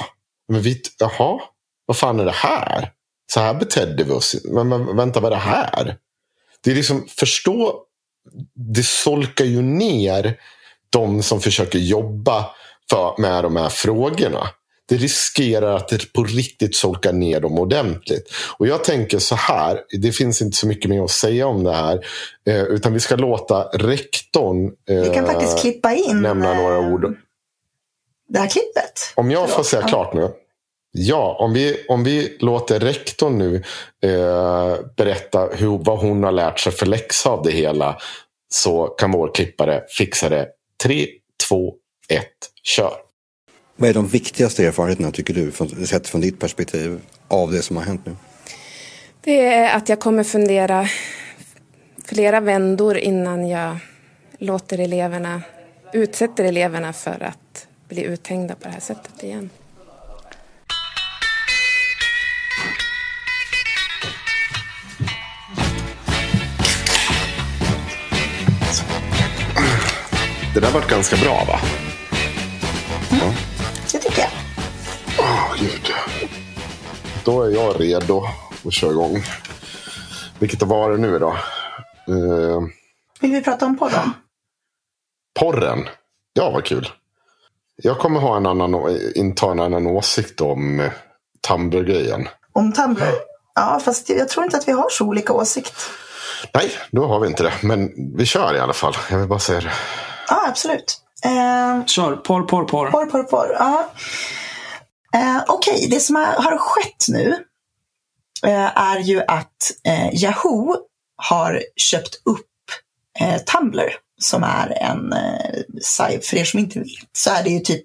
men 0.48 0.62
vi, 0.62 0.82
jaha, 0.98 1.40
vad 1.86 1.96
fan 1.96 2.20
är 2.20 2.24
det 2.24 2.30
här? 2.30 2.92
Så 3.32 3.40
här 3.40 3.54
betedde 3.54 4.04
vi 4.04 4.12
oss. 4.12 4.36
Men, 4.44 4.68
men 4.68 4.96
vänta, 4.96 5.20
vad 5.20 5.32
är 5.32 5.36
det 5.36 5.42
här? 5.42 5.96
Det 6.60 6.70
är 6.70 6.74
liksom, 6.74 7.06
förstå, 7.08 7.82
det 8.74 8.86
solkar 8.86 9.44
ju 9.44 9.62
ner 9.62 10.40
de 10.90 11.22
som 11.22 11.40
försöker 11.40 11.78
jobba 11.78 12.50
för, 12.90 13.14
med 13.18 13.44
de 13.44 13.56
här 13.56 13.68
frågorna. 13.68 14.50
Det 14.90 14.96
riskerar 14.96 15.76
att 15.76 15.88
det 15.88 16.12
på 16.12 16.24
riktigt 16.24 16.76
solka 16.76 17.12
ner 17.12 17.40
dem 17.40 17.58
ordentligt. 17.58 18.32
Och 18.58 18.66
jag 18.66 18.84
tänker 18.84 19.18
så 19.18 19.34
här, 19.34 19.80
det 20.02 20.12
finns 20.12 20.42
inte 20.42 20.56
så 20.56 20.66
mycket 20.66 20.90
mer 20.90 21.02
att 21.04 21.10
säga 21.10 21.46
om 21.46 21.64
det 21.64 21.72
här. 21.74 22.06
Eh, 22.46 22.62
utan 22.62 22.92
vi 22.92 23.00
ska 23.00 23.16
låta 23.16 23.62
rektorn 23.62 24.72
eh, 24.88 24.96
Vi 25.02 25.14
kan 25.14 25.26
faktiskt 25.26 25.58
klippa 25.60 25.94
in 25.94 26.22
nämna 26.22 26.54
några 26.54 26.74
eh, 26.76 26.92
ord. 26.92 27.16
det 28.28 28.38
här 28.38 28.48
klippet. 28.48 29.12
Om 29.14 29.30
jag 29.30 29.42
får 29.42 29.48
Förlåt. 29.48 29.66
säga 29.66 29.82
Ja. 29.82 29.88
klart 29.88 30.14
nu. 30.14 30.28
Ja, 30.92 31.36
om 31.40 31.52
vi, 31.52 31.84
om 31.88 32.04
vi 32.04 32.36
låter 32.40 32.80
rektorn 32.80 33.38
nu 33.38 33.62
eh, 34.04 34.76
berätta 34.96 35.48
hur, 35.52 35.78
vad 35.84 35.98
hon 35.98 36.22
har 36.24 36.32
lärt 36.32 36.58
sig 36.60 36.72
för 36.72 36.86
läxa 36.86 37.30
av 37.30 37.42
det 37.42 37.50
hela. 37.50 37.96
Så 38.54 38.86
kan 38.86 39.12
vår 39.12 39.34
klippare 39.34 39.82
fixa 39.88 40.28
det. 40.28 40.48
Tre, 40.82 41.06
två, 41.48 41.74
ett, 42.08 42.26
kör. 42.62 42.92
Vad 43.80 43.88
är 43.88 43.94
de 43.94 44.06
viktigaste 44.06 44.66
erfarenheterna 44.66 45.10
tycker 45.10 45.34
du, 45.34 45.50
från, 45.50 45.86
sett 45.86 46.08
från 46.08 46.20
ditt 46.20 46.38
perspektiv, 46.38 47.00
av 47.28 47.52
det 47.52 47.62
som 47.62 47.76
har 47.76 47.84
hänt 47.84 48.06
nu? 48.06 48.16
Det 49.20 49.46
är 49.46 49.76
att 49.76 49.88
jag 49.88 50.00
kommer 50.00 50.24
fundera 50.24 50.88
flera 52.04 52.40
vändor 52.40 52.98
innan 52.98 53.48
jag 53.48 53.76
låter 54.38 54.78
eleverna, 54.78 55.42
utsätter 55.92 56.44
eleverna 56.44 56.92
för 56.92 57.22
att 57.22 57.66
bli 57.88 58.02
uthängda 58.02 58.54
på 58.54 58.68
det 58.68 58.70
här 58.70 58.80
sättet 58.80 59.22
igen. 59.22 59.50
Det 70.54 70.60
där 70.60 70.70
varit 70.72 70.90
ganska 70.90 71.16
bra 71.16 71.44
va? 71.48 71.60
Tycker 73.10 73.24
jag. 73.24 73.49
Åh, 75.20 75.54
gud. 75.58 75.92
Då 77.24 77.42
är 77.42 77.50
jag 77.50 77.80
redo 77.80 78.22
att 78.66 78.72
köra 78.72 78.90
igång. 78.90 79.22
Vilket 80.38 80.62
var 80.62 80.90
det 80.90 80.96
nu 80.98 81.18
då? 81.18 81.28
Eh, 82.08 82.60
Vill 83.20 83.32
vi 83.32 83.42
prata 83.42 83.66
om 83.66 83.78
podden? 83.78 84.12
porren. 85.40 85.88
Ja, 86.32 86.50
vad 86.50 86.64
kul. 86.64 86.88
Jag 87.76 87.98
kommer 87.98 88.20
ha 88.20 88.36
en 88.36 88.46
annan, 88.46 88.98
inta 89.14 89.50
en 89.50 89.60
annan 89.60 89.86
åsikt 89.86 90.40
om 90.40 90.80
eh, 90.80 90.90
Tumblr-grejen. 91.48 92.28
Om 92.52 92.72
Tumblr? 92.72 93.12
Ja, 93.54 93.80
fast 93.84 94.08
jag 94.10 94.28
tror 94.28 94.44
inte 94.44 94.56
att 94.56 94.68
vi 94.68 94.72
har 94.72 94.88
så 94.90 95.04
olika 95.06 95.32
åsikt. 95.32 95.74
Nej, 96.54 96.70
då 96.90 97.06
har 97.06 97.20
vi 97.20 97.26
inte 97.26 97.42
det. 97.42 97.52
Men 97.62 97.90
vi 98.16 98.26
kör 98.26 98.54
i 98.54 98.60
alla 98.60 98.72
fall. 98.72 98.96
Jag 99.10 99.18
vill 99.18 99.28
bara 99.28 99.38
säga 99.38 99.60
det. 99.60 99.72
Ja, 100.28 100.48
absolut. 100.48 101.00
Eh, 101.24 101.84
Kör. 101.86 102.16
Porr, 102.16 102.42
porr, 102.42 102.64
porr. 102.64 102.90
porr, 102.90 103.06
porr, 103.06 103.22
porr. 103.22 103.56
Ja. 103.58 103.90
Eh, 105.14 105.42
Okej, 105.48 105.88
det 105.90 106.00
som 106.00 106.16
har, 106.16 106.24
har 106.24 106.58
skett 106.58 107.06
nu 107.08 107.44
eh, 108.46 108.78
är 108.78 108.98
ju 108.98 109.22
att 109.28 109.72
eh, 109.86 110.22
Yahoo 110.22 110.76
har 111.16 111.62
köpt 111.76 112.14
upp 112.24 112.46
eh, 113.20 113.38
Tumblr 113.38 113.90
som 114.20 114.42
är 114.42 114.82
en 114.82 115.12
eh, 115.12 115.62
sajt, 115.82 116.26
för 116.26 116.36
er 116.36 116.44
som 116.44 116.60
inte 116.60 116.78
vet, 116.78 116.88
så 117.12 117.30
är 117.30 117.44
det 117.44 117.50
ju 117.50 117.60
typ 117.60 117.82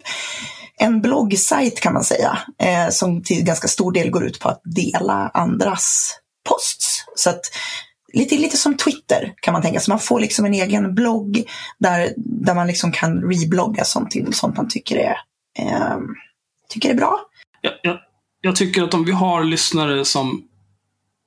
en 0.78 1.02
bloggsajt 1.02 1.80
kan 1.80 1.94
man 1.94 2.04
säga, 2.04 2.38
eh, 2.60 2.90
som 2.90 3.24
till 3.24 3.44
ganska 3.44 3.68
stor 3.68 3.92
del 3.92 4.10
går 4.10 4.26
ut 4.26 4.40
på 4.40 4.50
att 4.50 4.62
dela 4.64 5.32
andras 5.34 6.16
posts. 6.50 7.06
Så 7.16 7.30
att 7.30 7.42
lite, 8.14 8.36
lite 8.36 8.58
som 8.58 8.78
Twitter 8.78 9.34
kan 9.42 9.52
man 9.52 9.62
tänka 9.62 9.80
sig. 9.80 9.92
Man 9.92 10.00
får 10.00 10.20
liksom 10.20 10.46
en 10.46 10.54
egen 10.54 10.96
blogg 10.96 11.44
där, 11.80 12.14
där 12.18 12.54
man 12.54 12.68
liksom 12.68 12.92
kan 12.92 13.22
reblogga 13.22 13.84
sånt, 13.84 14.14
sånt 14.34 14.58
man 14.58 14.70
tycker 14.70 14.98
är, 14.98 15.18
eh, 15.60 15.98
tycker 16.70 16.90
är 16.90 16.94
bra. 16.94 17.20
Jag, 17.62 17.74
jag, 17.84 17.98
jag 18.42 18.56
tycker 18.56 18.84
att 18.84 18.94
om 18.94 19.06
vi 19.06 19.12
har 19.12 19.44
lyssnare 19.44 20.06
som 20.06 20.44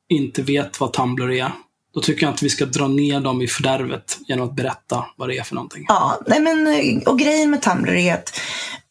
inte 0.09 0.43
vet 0.43 0.81
vad 0.81 0.93
Tumblr 0.93 1.33
är, 1.33 1.53
då 1.95 2.01
tycker 2.01 2.23
jag 2.23 2.33
inte 2.33 2.45
vi 2.45 2.51
ska 2.51 2.67
dra 2.67 2.89
ner 2.89 3.21
dem 3.21 3.43
i 3.43 3.49
fördärvet 3.49 4.19
genom 4.29 4.49
att 4.49 4.57
berätta 4.57 5.05
vad 5.17 5.29
det 5.29 5.39
är 5.39 5.43
för 5.43 5.55
någonting. 5.55 5.85
Ja, 5.89 6.21
nej 6.27 6.41
men, 6.41 7.03
och 7.07 7.19
grejen 7.19 7.51
med 7.51 7.63
Tumblr 7.63 7.95
är 7.95 8.15
att 8.15 8.41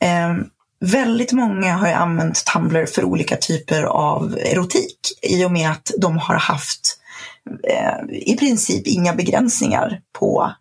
eh, 0.03 0.45
väldigt 0.79 1.31
många 1.31 1.75
har 1.75 1.87
använt 1.87 2.45
Tumblr 2.45 2.85
för 2.85 3.03
olika 3.03 3.37
typer 3.37 3.83
av 3.83 4.37
erotik 4.37 4.97
i 5.21 5.45
och 5.45 5.51
med 5.51 5.71
att 5.71 5.91
de 5.97 6.17
har 6.17 6.35
haft 6.35 6.99
eh, 7.69 8.17
i 8.17 8.37
princip 8.37 8.87
inga 8.87 9.13
begränsningar 9.13 10.01
på 10.19 10.51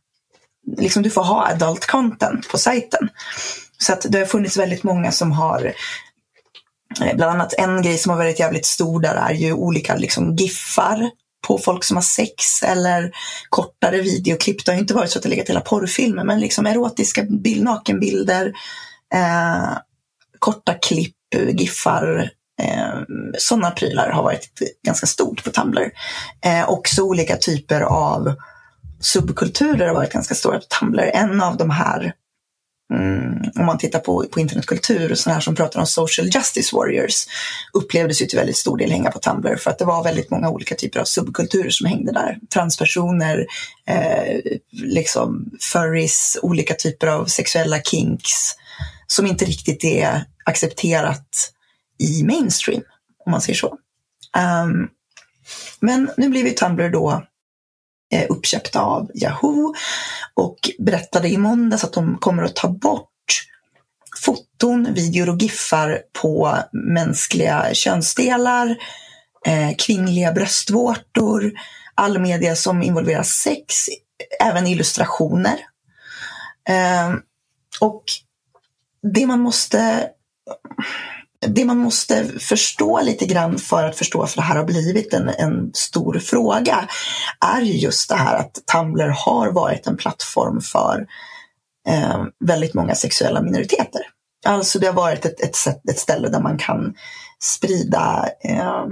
liksom 0.77 1.03
du 1.03 1.11
får 1.11 1.23
ha 1.23 1.47
adult 1.47 1.87
content 1.87 2.49
på 2.49 2.59
sajten. 2.59 3.09
Så 3.79 3.93
att 3.93 4.07
det 4.09 4.19
har 4.19 4.27
funnits 4.27 4.57
väldigt 4.57 4.83
många 4.83 5.13
som 5.13 5.33
har 5.33 5.75
eh, 7.01 7.17
Bland 7.17 7.33
annat 7.33 7.55
en 7.59 7.83
grej 7.83 7.99
som 7.99 8.11
har 8.11 8.19
varit 8.19 8.41
jävligt 8.41 8.67
stor 8.67 9.01
där 9.01 9.15
är 9.15 9.35
ju 9.35 9.53
olika 9.53 9.97
liksom 9.97 10.37
giffar 10.37 11.11
på 11.47 11.59
folk 11.59 11.85
som 11.85 11.97
har 11.97 12.03
sex 12.03 12.63
eller 12.63 13.13
kortare 13.49 14.01
videoklipp. 14.01 14.65
Det 14.65 14.71
har 14.71 14.77
ju 14.77 14.81
inte 14.81 14.95
varit 14.95 15.11
så 15.11 15.19
att 15.19 15.23
det 15.23 15.29
legat 15.29 15.49
hela 15.49 15.61
porrfilmer 15.61 16.25
men 16.25 16.41
liksom 16.41 16.67
erotiska 16.67 17.23
bild, 17.23 17.65
nakenbilder, 17.65 18.53
eh, 19.15 19.79
korta 20.39 20.75
klipp, 20.75 21.15
giffar, 21.49 22.31
eh, 22.63 23.01
sådana 23.39 23.71
prylar 23.71 24.11
har 24.11 24.23
varit 24.23 24.49
ganska 24.87 25.07
stort 25.07 25.45
på 25.45 25.51
Tumblr. 25.51 25.91
Eh, 26.45 26.69
också 26.69 27.03
olika 27.03 27.37
typer 27.37 27.81
av 27.81 28.35
subkulturer 29.01 29.87
har 29.87 29.95
varit 29.95 30.13
ganska 30.13 30.35
stora 30.35 30.59
på 30.59 30.65
Tumblr. 30.81 31.11
En 31.15 31.41
av 31.41 31.57
de 31.57 31.71
här 31.71 32.13
Mm, 32.95 33.51
om 33.59 33.67
man 33.67 33.79
tittar 33.79 33.99
på, 33.99 34.25
på 34.31 34.41
internetkultur 34.41 35.13
och 35.13 35.19
sådana 35.19 35.35
här 35.35 35.41
som 35.41 35.55
pratar 35.55 35.81
om 35.81 35.87
social 35.87 36.27
justice 36.27 36.77
warriors 36.77 37.27
upplevdes 37.73 38.23
ju 38.23 38.27
till 38.27 38.39
väldigt 38.39 38.57
stor 38.57 38.77
del 38.77 38.91
hänga 38.91 39.11
på 39.11 39.19
Tumblr 39.19 39.57
för 39.57 39.71
att 39.71 39.79
det 39.79 39.85
var 39.85 40.05
väldigt 40.05 40.31
många 40.31 40.51
olika 40.51 40.75
typer 40.75 41.01
av 41.01 41.05
subkulturer 41.05 41.71
som 41.71 41.87
hängde 41.87 42.13
där. 42.13 42.39
Transpersoner, 42.55 43.47
eh, 43.87 44.41
liksom 44.73 45.51
furries, 45.73 46.39
olika 46.43 46.75
typer 46.75 47.07
av 47.07 47.25
sexuella 47.25 47.81
kinks 47.81 48.55
som 49.07 49.27
inte 49.27 49.45
riktigt 49.45 49.85
är 49.85 50.25
accepterat 50.45 51.53
i 51.99 52.23
mainstream, 52.23 52.83
om 53.25 53.33
man 53.33 53.41
säger 53.41 53.59
så. 53.59 53.79
Um, 54.65 54.89
men 55.81 56.11
nu 56.17 56.29
blir 56.29 56.47
ju 56.47 56.51
Tumblr 56.51 56.91
då 56.91 57.23
Eh, 58.13 58.27
uppköpta 58.29 58.81
av 58.81 59.11
Yahoo 59.15 59.75
och 60.35 60.57
berättade 60.79 61.29
i 61.29 61.39
måndags 61.39 61.85
att 61.85 61.93
de 61.93 62.19
kommer 62.19 62.43
att 62.43 62.57
ta 62.57 62.69
bort 62.69 63.09
foton, 64.25 64.95
videor 64.95 65.29
och 65.29 65.43
giffar 65.43 66.03
på 66.23 66.59
mänskliga 66.73 67.75
könsdelar, 67.75 68.77
eh, 69.47 69.71
kvinnliga 69.79 70.33
bröstvårtor, 70.33 71.53
all 71.95 72.19
media 72.19 72.57
som 72.57 72.83
involverar 72.83 73.23
sex, 73.23 73.75
även 74.43 74.67
illustrationer. 74.67 75.59
Eh, 76.69 77.15
och 77.81 78.05
det 79.15 79.27
man 79.27 79.41
måste 79.41 80.11
det 81.41 81.65
man 81.65 81.79
måste 81.79 82.25
förstå 82.39 83.01
lite 83.01 83.27
grann 83.27 83.59
för 83.59 83.85
att 83.85 83.97
förstå 83.97 84.19
varför 84.19 84.37
det 84.37 84.43
här 84.43 84.57
har 84.57 84.65
blivit 84.65 85.15
en, 85.15 85.29
en 85.29 85.71
stor 85.75 86.19
fråga 86.19 86.89
är 87.41 87.61
just 87.61 88.09
det 88.09 88.15
här 88.15 88.39
att 88.39 88.59
Tumblr 88.73 89.09
har 89.09 89.53
varit 89.53 89.87
en 89.87 89.97
plattform 89.97 90.61
för 90.61 91.07
eh, 91.89 92.25
väldigt 92.45 92.75
många 92.75 92.95
sexuella 92.95 93.43
minoriteter. 93.43 94.03
Alltså 94.47 94.79
det 94.79 94.87
har 94.87 94.95
varit 94.95 95.25
ett, 95.25 95.41
ett, 95.41 95.57
sätt, 95.57 95.91
ett 95.91 95.99
ställe 95.99 96.29
där 96.29 96.41
man 96.41 96.59
kan 96.59 96.95
sprida 97.43 98.29
eh, 98.45 98.85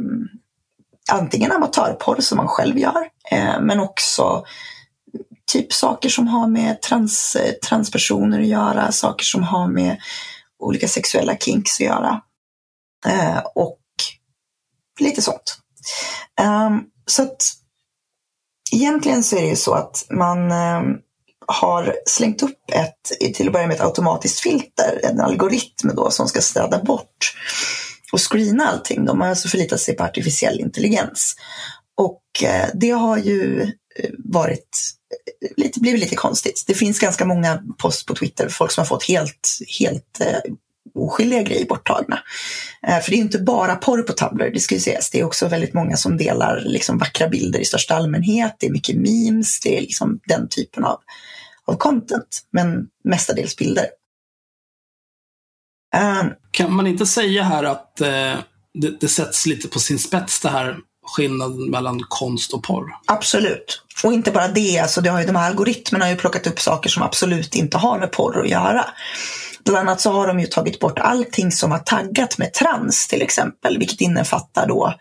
antingen 1.12 1.52
amatörporr 1.52 2.20
som 2.20 2.36
man 2.36 2.48
själv 2.48 2.78
gör, 2.78 3.08
eh, 3.30 3.60
men 3.60 3.80
också 3.80 4.44
typ 5.52 5.72
saker 5.72 6.08
som 6.08 6.28
har 6.28 6.46
med 6.46 6.82
trans, 6.82 7.36
transpersoner 7.68 8.40
att 8.40 8.46
göra, 8.46 8.92
saker 8.92 9.24
som 9.24 9.42
har 9.42 9.68
med 9.68 9.96
olika 10.58 10.88
sexuella 10.88 11.36
kinks 11.36 11.80
att 11.80 11.86
göra. 11.86 12.20
Eh, 13.06 13.38
och 13.54 13.80
lite 15.00 15.22
sånt. 15.22 15.58
Ehm, 16.40 16.80
så 17.06 17.22
att 17.22 17.42
egentligen 18.72 19.24
så 19.24 19.36
är 19.36 19.42
det 19.42 19.48
ju 19.48 19.56
så 19.56 19.74
att 19.74 20.06
man 20.10 20.52
ehm, 20.52 20.96
har 21.46 21.96
slängt 22.06 22.42
upp 22.42 22.70
ett, 22.72 23.34
till 23.34 23.46
att 23.46 23.52
börja 23.52 23.66
med 23.66 23.74
ett 23.74 23.82
automatiskt 23.82 24.40
filter, 24.40 25.00
en 25.02 25.20
algoritm 25.20 25.90
då 25.94 26.10
som 26.10 26.28
ska 26.28 26.40
städa 26.40 26.82
bort 26.82 27.34
och 28.12 28.32
screena 28.32 28.68
allting. 28.68 29.04
De 29.04 29.20
har 29.20 29.28
alltså 29.28 29.48
förlitat 29.48 29.80
sig 29.80 29.96
på 29.96 30.04
artificiell 30.04 30.60
intelligens. 30.60 31.36
Och 31.96 32.42
eh, 32.44 32.68
det 32.74 32.90
har 32.90 33.18
ju 33.18 33.62
eh, 33.96 34.10
varit 34.18 34.68
eh, 35.42 35.50
lite, 35.56 35.80
blivit 35.80 36.00
lite 36.00 36.16
konstigt. 36.16 36.64
Det 36.66 36.74
finns 36.74 36.98
ganska 36.98 37.24
många 37.24 37.62
post 37.78 38.06
på 38.06 38.14
Twitter, 38.14 38.48
folk 38.48 38.70
som 38.72 38.80
har 38.80 38.86
fått 38.86 39.04
helt, 39.04 39.58
helt 39.78 40.20
eh, 40.20 40.52
oskyldiga 40.94 41.42
grejer 41.42 41.66
borttagna. 41.66 42.18
Eh, 42.86 43.00
för 43.00 43.10
det 43.10 43.16
är 43.16 43.20
inte 43.20 43.38
bara 43.38 43.76
porr 43.76 44.02
på 44.02 44.12
Tumblr, 44.12 44.50
det 44.54 44.60
ska 44.60 44.74
ju 44.74 44.80
sägas. 44.80 45.10
Det 45.10 45.20
är 45.20 45.24
också 45.24 45.48
väldigt 45.48 45.74
många 45.74 45.96
som 45.96 46.16
delar 46.16 46.62
liksom 46.64 46.98
vackra 46.98 47.28
bilder 47.28 47.60
i 47.60 47.64
största 47.64 47.94
allmänhet. 47.94 48.56
Det 48.58 48.66
är 48.66 48.70
mycket 48.70 48.96
memes, 48.96 49.60
det 49.60 49.76
är 49.76 49.80
liksom 49.80 50.20
den 50.26 50.48
typen 50.48 50.84
av, 50.84 51.00
av 51.66 51.74
content. 51.74 52.42
Men 52.50 52.86
mestadels 53.04 53.56
bilder. 53.56 53.86
Uh, 55.96 56.24
kan 56.50 56.72
man 56.72 56.86
inte 56.86 57.06
säga 57.06 57.42
här 57.42 57.64
att 57.64 57.98
uh, 58.00 58.40
det, 58.74 59.00
det 59.00 59.08
sätts 59.08 59.46
lite 59.46 59.68
på 59.68 59.78
sin 59.78 59.98
spets 59.98 60.40
det 60.40 60.48
här 60.48 60.76
skillnaden 61.06 61.70
mellan 61.70 62.00
konst 62.08 62.52
och 62.52 62.62
porr. 62.62 62.86
Absolut. 63.06 63.82
Och 64.04 64.12
inte 64.12 64.30
bara 64.30 64.48
det, 64.48 64.78
alltså 64.78 65.00
det 65.00 65.10
har 65.10 65.20
ju, 65.20 65.26
de 65.26 65.36
här 65.36 65.50
algoritmerna 65.50 66.04
har 66.04 66.10
ju 66.10 66.16
plockat 66.16 66.46
upp 66.46 66.60
saker 66.60 66.90
som 66.90 67.02
absolut 67.02 67.54
inte 67.54 67.78
har 67.78 67.98
med 67.98 68.12
porr 68.12 68.40
att 68.40 68.48
göra. 68.48 68.86
Bland 69.64 69.88
annat 69.88 70.00
så 70.00 70.12
har 70.12 70.26
de 70.26 70.40
ju 70.40 70.46
tagit 70.46 70.80
bort 70.80 70.98
allting 70.98 71.52
som 71.52 71.70
har 71.70 71.78
taggat 71.78 72.38
med 72.38 72.52
trans 72.52 73.08
till 73.08 73.22
exempel, 73.22 73.78
vilket 73.78 74.00
innefattar 74.00 74.66
då 74.66 74.94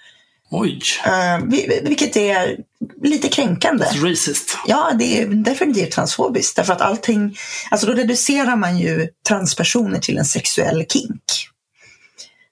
Oj. 0.55 0.81
Uh, 1.07 1.45
vilket 1.83 2.17
är 2.17 2.57
lite 3.03 3.27
kränkande. 3.27 3.85
That's 3.85 4.09
racist. 4.09 4.57
Ja, 4.67 4.91
det 4.99 5.21
är 5.21 5.27
definitivt 5.27 5.91
transfobiskt. 5.91 6.55
Därför 6.55 6.73
att 6.73 6.81
allting, 6.81 7.37
alltså 7.71 7.87
då 7.87 7.93
reducerar 7.93 8.55
man 8.55 8.77
ju 8.77 9.07
transpersoner 9.27 9.99
till 9.99 10.17
en 10.17 10.25
sexuell 10.25 10.85
kink. 10.89 11.23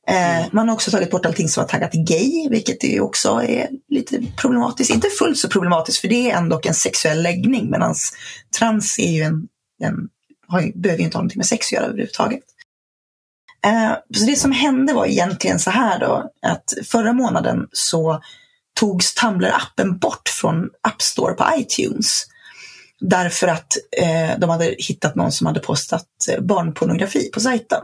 Uh, 0.09 0.39
mm. 0.39 0.49
Man 0.53 0.67
har 0.67 0.75
också 0.75 0.91
tagit 0.91 1.11
bort 1.11 1.25
allting 1.25 1.49
som 1.49 1.61
har 1.61 1.67
taggat 1.67 1.93
gay, 1.93 2.49
vilket 2.49 2.83
är 2.83 3.01
också 3.01 3.29
är 3.29 3.69
lite 3.89 4.21
problematiskt. 4.37 4.91
Inte 4.91 5.09
fullt 5.09 5.37
så 5.37 5.49
problematiskt, 5.49 6.01
för 6.01 6.07
det 6.07 6.31
är 6.31 6.37
ändå 6.37 6.61
en 6.63 6.73
sexuell 6.73 7.23
läggning, 7.23 7.69
medan 7.69 7.95
trans 8.57 8.99
är 8.99 9.11
ju 9.11 9.21
en, 9.21 9.47
en 9.83 10.09
har, 10.51 10.71
behöver 10.75 10.99
ju 10.99 11.05
inte 11.05 11.17
ha 11.17 11.21
någonting 11.21 11.39
med 11.39 11.45
sex 11.45 11.67
att 11.67 11.71
göra 11.71 11.85
överhuvudtaget. 11.85 12.43
Eh, 13.65 13.93
så 14.15 14.25
det 14.25 14.35
som 14.35 14.51
hände 14.51 14.93
var 14.93 15.05
egentligen 15.05 15.59
så 15.59 15.69
här 15.69 15.99
då, 15.99 16.31
att 16.41 16.73
förra 16.85 17.13
månaden 17.13 17.67
så 17.71 18.21
togs 18.79 19.15
Tumblr-appen 19.15 19.99
bort 19.99 20.29
från 20.29 20.69
App 20.81 21.01
Store 21.01 21.33
på 21.33 21.45
iTunes. 21.55 22.25
Därför 22.99 23.47
att 23.47 23.73
eh, 23.97 24.39
de 24.39 24.49
hade 24.49 24.75
hittat 24.77 25.15
någon 25.15 25.31
som 25.31 25.47
hade 25.47 25.59
postat 25.59 26.07
eh, 26.31 26.41
barnpornografi 26.41 27.29
på 27.33 27.39
sajten. 27.39 27.81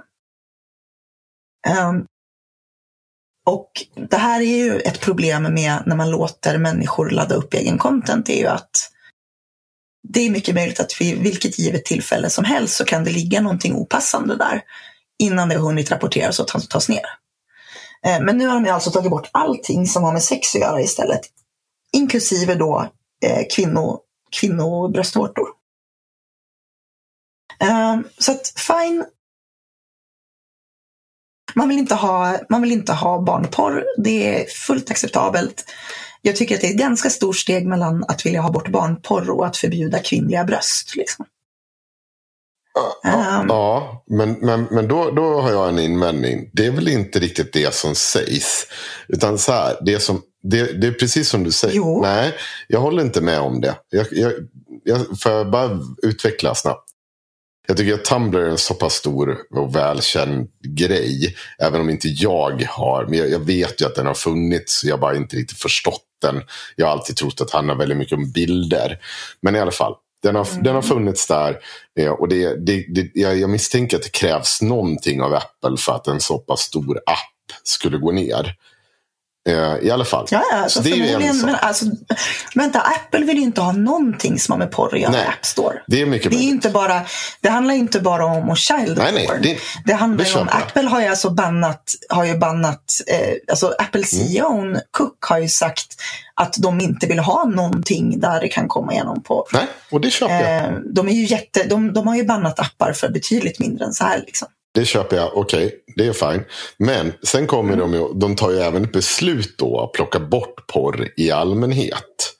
Um, 1.89 2.05
och 3.45 3.71
det 4.09 4.17
här 4.17 4.41
är 4.41 4.57
ju 4.57 4.79
ett 4.79 4.99
problem 5.01 5.43
med 5.43 5.83
när 5.85 5.95
man 5.95 6.09
låter 6.09 6.57
människor 6.57 7.09
ladda 7.09 7.35
upp 7.35 7.53
egen 7.53 7.77
content, 7.77 8.25
det 8.25 8.33
är 8.33 8.41
ju 8.41 8.47
att 8.47 8.91
det 10.09 10.19
är 10.19 10.29
mycket 10.29 10.55
möjligt 10.55 10.79
att 10.79 11.01
vid 11.01 11.17
vilket 11.17 11.59
givet 11.59 11.85
tillfälle 11.85 12.29
som 12.29 12.45
helst 12.45 12.75
så 12.75 12.85
kan 12.85 13.03
det 13.03 13.11
ligga 13.11 13.41
någonting 13.41 13.75
opassande 13.75 14.35
där 14.35 14.61
innan 15.19 15.49
det 15.49 15.55
har 15.55 15.61
hunnit 15.61 15.91
rapporteras 15.91 16.39
och 16.39 16.47
tas 16.47 16.89
ner. 16.89 17.05
Eh, 18.05 18.21
men 18.21 18.37
nu 18.37 18.47
har 18.47 18.59
de 18.59 18.69
alltså 18.69 18.91
tagit 18.91 19.11
bort 19.11 19.29
allting 19.31 19.87
som 19.87 20.03
har 20.03 20.13
med 20.13 20.23
sex 20.23 20.55
att 20.55 20.61
göra 20.61 20.81
istället. 20.81 21.21
Inklusive 21.93 22.55
då 22.55 22.91
eh, 23.25 23.45
kvinno, 23.55 23.99
kvinnobröstvårtor. 24.31 25.47
Eh, 27.59 27.99
så 28.17 28.31
att 28.31 28.53
fine. 28.55 29.05
Man 31.55 31.69
vill, 31.69 31.77
inte 31.77 31.95
ha, 31.95 32.39
man 32.49 32.61
vill 32.61 32.71
inte 32.71 32.93
ha 32.93 33.21
barnporr. 33.21 33.85
Det 33.97 34.41
är 34.41 34.45
fullt 34.45 34.91
acceptabelt 34.91 35.65
jag 36.27 36.35
tycker 36.35 36.55
att 36.55 36.61
det 36.61 36.67
är 36.67 36.71
ett 36.71 36.79
ganska 36.79 37.09
stort 37.09 37.37
steg 37.37 37.67
mellan 37.67 38.03
att 38.07 38.25
vilja 38.25 38.41
ha 38.41 38.51
bort 38.51 38.69
barnporr 38.69 39.29
och 39.29 39.45
att 39.45 39.57
förbjuda 39.57 39.99
kvinnliga 39.99 40.43
bröst. 40.43 40.95
Liksom. 40.95 41.25
Ja, 43.03 43.39
um, 43.41 43.47
ja, 43.49 44.03
men, 44.07 44.33
men, 44.33 44.67
men 44.71 44.87
då, 44.87 45.11
då 45.11 45.41
har 45.41 45.51
jag 45.51 45.69
en 45.69 45.79
invändning. 45.79 46.49
Det 46.53 46.65
är 46.65 46.71
väl 46.71 46.87
inte 46.87 47.19
riktigt 47.19 47.53
det 47.53 47.73
som 47.73 47.95
sägs. 47.95 48.67
Utan 49.07 49.37
så 49.37 49.51
här, 49.51 49.77
det, 49.81 49.99
som, 49.99 50.21
det, 50.43 50.81
det 50.81 50.87
är 50.87 50.91
precis 50.91 51.29
som 51.29 51.43
du 51.43 51.51
säger. 51.51 51.75
Jo. 51.75 52.01
Nej, 52.01 52.33
jag 52.67 52.79
håller 52.79 53.01
inte 53.01 53.21
med 53.21 53.39
om 53.39 53.61
det. 53.61 53.75
Jag, 53.89 54.07
jag, 54.11 54.33
jag, 54.83 55.19
får 55.21 55.31
jag 55.31 55.51
bara 55.51 55.79
utveckla 56.03 56.55
snabbt? 56.55 56.86
Jag 57.67 57.77
tycker 57.77 57.93
att 57.93 58.05
Tumblr 58.05 58.39
är 58.39 58.49
en 58.49 58.57
så 58.57 58.73
pass 58.73 58.93
stor 58.93 59.37
och 59.55 59.75
välkänd 59.75 60.47
grej. 60.63 61.35
Även 61.59 61.81
om 61.81 61.89
inte 61.89 62.07
jag 62.07 62.63
har. 62.69 63.05
Men 63.05 63.19
jag, 63.19 63.29
jag 63.29 63.39
vet 63.39 63.81
ju 63.81 63.85
att 63.85 63.95
den 63.95 64.05
har 64.05 64.13
funnits. 64.13 64.83
Jag 64.83 64.93
har 64.93 65.01
bara 65.01 65.15
inte 65.15 65.35
riktigt 65.35 65.57
förstått 65.57 66.03
den. 66.21 66.43
Jag 66.75 66.85
har 66.85 66.91
alltid 66.91 67.15
trott 67.15 67.41
att 67.41 67.51
han 67.51 67.69
har 67.69 67.75
väldigt 67.75 67.97
mycket 67.97 68.17
om 68.17 68.31
bilder. 68.31 68.99
Men 69.41 69.55
i 69.55 69.59
alla 69.59 69.71
fall. 69.71 69.93
Den 70.23 70.35
har, 70.35 70.47
mm. 70.51 70.63
den 70.63 70.75
har 70.75 70.81
funnits 70.81 71.27
där. 71.27 71.57
Eh, 71.99 72.09
och 72.09 72.27
det, 72.27 72.65
det, 72.65 72.85
det, 72.89 73.11
jag, 73.13 73.37
jag 73.37 73.49
misstänker 73.49 73.97
att 73.97 74.03
det 74.03 74.11
krävs 74.11 74.61
någonting 74.61 75.21
av 75.21 75.33
Apple 75.33 75.77
för 75.77 75.93
att 75.93 76.07
en 76.07 76.19
så 76.19 76.37
pass 76.37 76.61
stor 76.61 76.97
app 76.97 77.57
skulle 77.63 77.97
gå 77.97 78.11
ner. 78.11 78.55
Eh, 79.47 79.77
I 79.81 79.91
alla 79.91 80.05
fall. 80.05 80.27
Ja, 80.31 80.43
ja, 80.51 80.57
alltså, 80.57 80.81
det 80.81 80.91
är 80.91 80.95
ju 80.95 81.25
en 81.25 81.37
men, 81.41 81.55
alltså, 81.55 81.85
vänta, 82.55 82.79
Apple 82.79 83.25
vill 83.25 83.37
ju 83.37 83.43
inte 83.43 83.61
ha 83.61 83.71
någonting 83.71 84.39
som 84.39 84.51
har 84.51 84.59
med 84.59 84.71
porr 84.71 84.95
att 84.95 85.01
göra 85.01 85.23
i 85.23 85.27
App 85.27 85.45
Store. 85.45 85.81
Det 85.87 86.01
är 86.01 86.05
mycket 86.05 86.31
det, 86.31 86.37
är 86.37 86.41
inte 86.41 86.69
bara, 86.69 87.01
det 87.41 87.49
handlar 87.49 87.73
inte 87.73 87.99
bara 87.99 88.25
om 88.25 88.49
att 88.49 88.57
child 88.57 88.97
nej, 88.97 89.13
nej, 89.13 89.29
det, 89.43 89.57
det 89.85 89.93
handlar 89.93 90.25
det 90.25 90.35
om, 90.35 90.49
Apple 90.51 90.89
har 90.89 91.01
ju 91.01 91.07
alltså 91.07 91.29
bannat, 91.29 91.95
har 92.09 92.25
ju 92.25 92.37
bannat 92.37 93.01
eh, 93.07 93.33
alltså 93.49 93.75
Apple 93.79 94.03
CEO 94.03 94.61
mm. 94.61 94.81
Cook 94.91 95.25
har 95.25 95.39
ju 95.39 95.47
sagt 95.47 96.01
att 96.33 96.53
de 96.57 96.81
inte 96.81 97.07
vill 97.07 97.19
ha 97.19 97.45
någonting 97.45 98.19
där 98.19 98.41
det 98.41 98.47
kan 98.47 98.67
komma 98.67 98.93
igenom 98.93 99.23
porr. 99.23 99.47
Nej, 99.53 99.67
och 99.91 100.01
det 100.01 100.11
köper 100.11 100.33
jag. 100.33 100.65
Eh, 100.65 100.79
de, 100.85 101.07
är 101.07 101.13
ju 101.13 101.25
jätte, 101.25 101.63
de, 101.63 101.93
de 101.93 102.07
har 102.07 102.15
ju 102.15 102.23
bannat 102.23 102.59
appar 102.59 102.93
för 102.93 103.09
betydligt 103.09 103.59
mindre 103.59 103.85
än 103.85 103.93
så 103.93 104.03
här. 104.03 104.23
Liksom. 104.25 104.47
Det 104.77 104.85
köper 104.85 105.15
jag, 105.15 105.37
okej, 105.37 105.65
okay, 105.65 105.79
det 105.95 106.07
är 106.07 106.13
fine. 106.13 106.43
Men 106.77 107.13
sen 107.23 107.47
kommer 107.47 107.73
mm. 107.73 107.79
de 107.79 107.97
ju, 107.97 108.13
de 108.13 108.35
tar 108.35 108.51
ju 108.51 108.57
även 108.57 108.83
ett 108.83 108.91
beslut 108.91 109.57
då 109.57 109.81
att 109.81 109.93
plocka 109.93 110.19
bort 110.19 110.67
porr 110.67 111.09
i 111.17 111.31
allmänhet. 111.31 112.33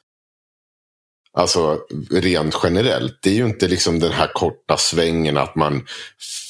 Alltså 1.34 1.80
rent 2.12 2.56
generellt. 2.64 3.20
Det 3.22 3.30
är 3.30 3.34
ju 3.34 3.46
inte 3.46 3.68
liksom 3.68 4.00
den 4.00 4.12
här 4.12 4.32
korta 4.34 4.78
svängen 4.78 5.38
att 5.38 5.56
man 5.56 5.86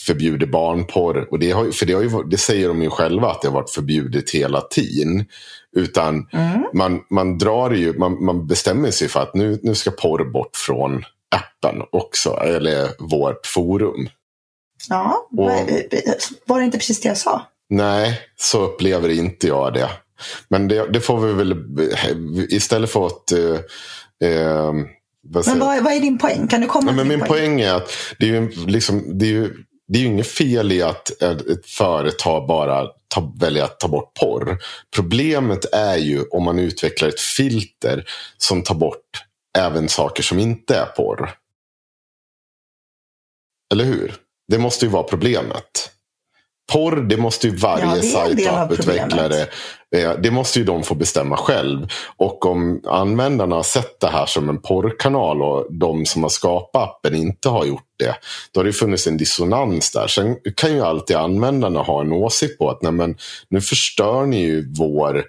förbjuder 0.05 0.47
barnporr. 0.47 1.27
Och 1.31 1.39
det, 1.39 1.51
har, 1.51 1.71
för 1.71 1.85
det, 1.85 1.93
har 1.93 2.01
ju, 2.01 2.23
det 2.23 2.37
säger 2.37 2.67
de 2.67 2.83
ju 2.83 2.89
själva 2.89 3.31
att 3.31 3.41
det 3.41 3.47
har 3.47 3.55
varit 3.55 3.71
förbjudet 3.71 4.29
hela 4.29 4.61
tiden. 4.61 5.25
Utan 5.75 6.27
mm. 6.33 6.63
man, 6.73 7.01
man 7.09 7.37
drar 7.37 7.71
ju, 7.71 7.97
man, 7.97 8.25
man 8.25 8.47
bestämmer 8.47 8.91
sig 8.91 9.07
för 9.07 9.19
att 9.19 9.33
nu, 9.33 9.59
nu 9.63 9.75
ska 9.75 9.91
porr 9.91 10.31
bort 10.31 10.55
från 10.55 11.03
appen 11.35 11.83
också. 11.91 12.29
Eller 12.29 12.89
vårt 12.99 13.45
forum. 13.45 14.09
Ja, 14.89 15.27
och, 15.37 15.51
var 16.45 16.59
det 16.59 16.65
inte 16.65 16.77
precis 16.77 17.01
det 17.01 17.07
jag 17.07 17.17
sa? 17.17 17.41
Nej, 17.69 18.21
så 18.35 18.61
upplever 18.61 19.09
inte 19.09 19.47
jag 19.47 19.73
det. 19.73 19.89
Men 20.47 20.67
det, 20.67 20.91
det 20.91 21.01
får 21.01 21.19
vi 21.19 21.33
väl 21.33 21.55
istället 22.49 22.89
för 22.89 23.07
att... 23.07 23.31
Eh, 23.31 24.29
eh, 24.29 24.73
vad 25.29 25.47
men 25.47 25.59
vad, 25.59 25.83
vad, 25.83 25.93
är 25.93 25.99
din 25.99 26.17
poäng? 26.17 26.47
Kan 26.47 26.61
du 26.61 26.67
komma 26.67 26.91
Nej, 26.91 26.95
men 26.95 27.07
Min 27.07 27.19
poäng? 27.19 27.29
poäng 27.29 27.61
är 27.61 27.73
att 27.73 27.91
det 28.19 28.25
är 28.25 28.29
ju, 28.29 28.65
liksom, 28.67 29.17
det 29.17 29.25
är 29.25 29.29
ju, 29.29 29.53
det 29.87 29.99
är 29.99 30.01
ju 30.01 30.07
inget 30.07 30.27
fel 30.27 30.71
i 30.71 30.81
att 30.81 31.21
ett 31.21 31.65
företag 31.65 32.47
bara 32.47 32.87
ta, 33.07 33.33
väljer 33.39 33.63
att 33.63 33.79
ta 33.79 33.87
bort 33.87 34.13
porr. 34.13 34.57
Problemet 34.95 35.65
är 35.73 35.97
ju 35.97 36.23
om 36.23 36.43
man 36.43 36.59
utvecklar 36.59 37.09
ett 37.09 37.19
filter 37.19 38.05
som 38.37 38.63
tar 38.63 38.75
bort 38.75 39.23
även 39.57 39.89
saker 39.89 40.23
som 40.23 40.39
inte 40.39 40.75
är 40.75 40.85
porr. 40.85 41.31
Eller 43.71 43.85
hur? 43.85 44.15
Det 44.47 44.57
måste 44.57 44.85
ju 44.85 44.91
vara 44.91 45.03
problemet. 45.03 45.91
Porr, 46.71 46.95
det 46.95 47.17
måste 47.17 47.47
ju 47.47 47.55
varje 47.55 48.03
ja, 48.35 48.59
apputvecklare. 48.59 49.41
Eh, 49.95 50.11
det 50.19 50.31
måste 50.31 50.59
ju 50.59 50.65
de 50.65 50.83
få 50.83 50.95
bestämma 50.95 51.37
själv. 51.37 51.87
Och 52.17 52.45
om 52.45 52.81
användarna 52.85 53.55
har 53.55 53.63
sett 53.63 53.99
det 53.99 54.07
här 54.07 54.25
som 54.25 54.49
en 54.49 54.61
porrkanal 54.61 55.41
och 55.41 55.67
de 55.69 56.05
som 56.05 56.23
har 56.23 56.29
skapat 56.29 56.83
appen 56.83 57.15
inte 57.15 57.49
har 57.49 57.65
gjort 57.65 57.83
det. 57.99 58.15
Då 58.51 58.59
har 58.59 58.65
det 58.65 58.73
funnits 58.73 59.07
en 59.07 59.17
dissonans 59.17 59.91
där. 59.91 60.07
Sen 60.07 60.35
kan 60.55 60.73
ju 60.73 60.81
alltid 60.81 61.15
användarna 61.15 61.81
ha 61.81 62.01
en 62.01 62.11
åsikt 62.11 62.57
på 62.57 62.69
att 62.69 62.81
nej 62.81 62.91
men, 62.91 63.17
nu 63.49 63.61
förstör 63.61 64.25
ni 64.25 64.41
ju 64.41 64.73
vår, 64.73 65.23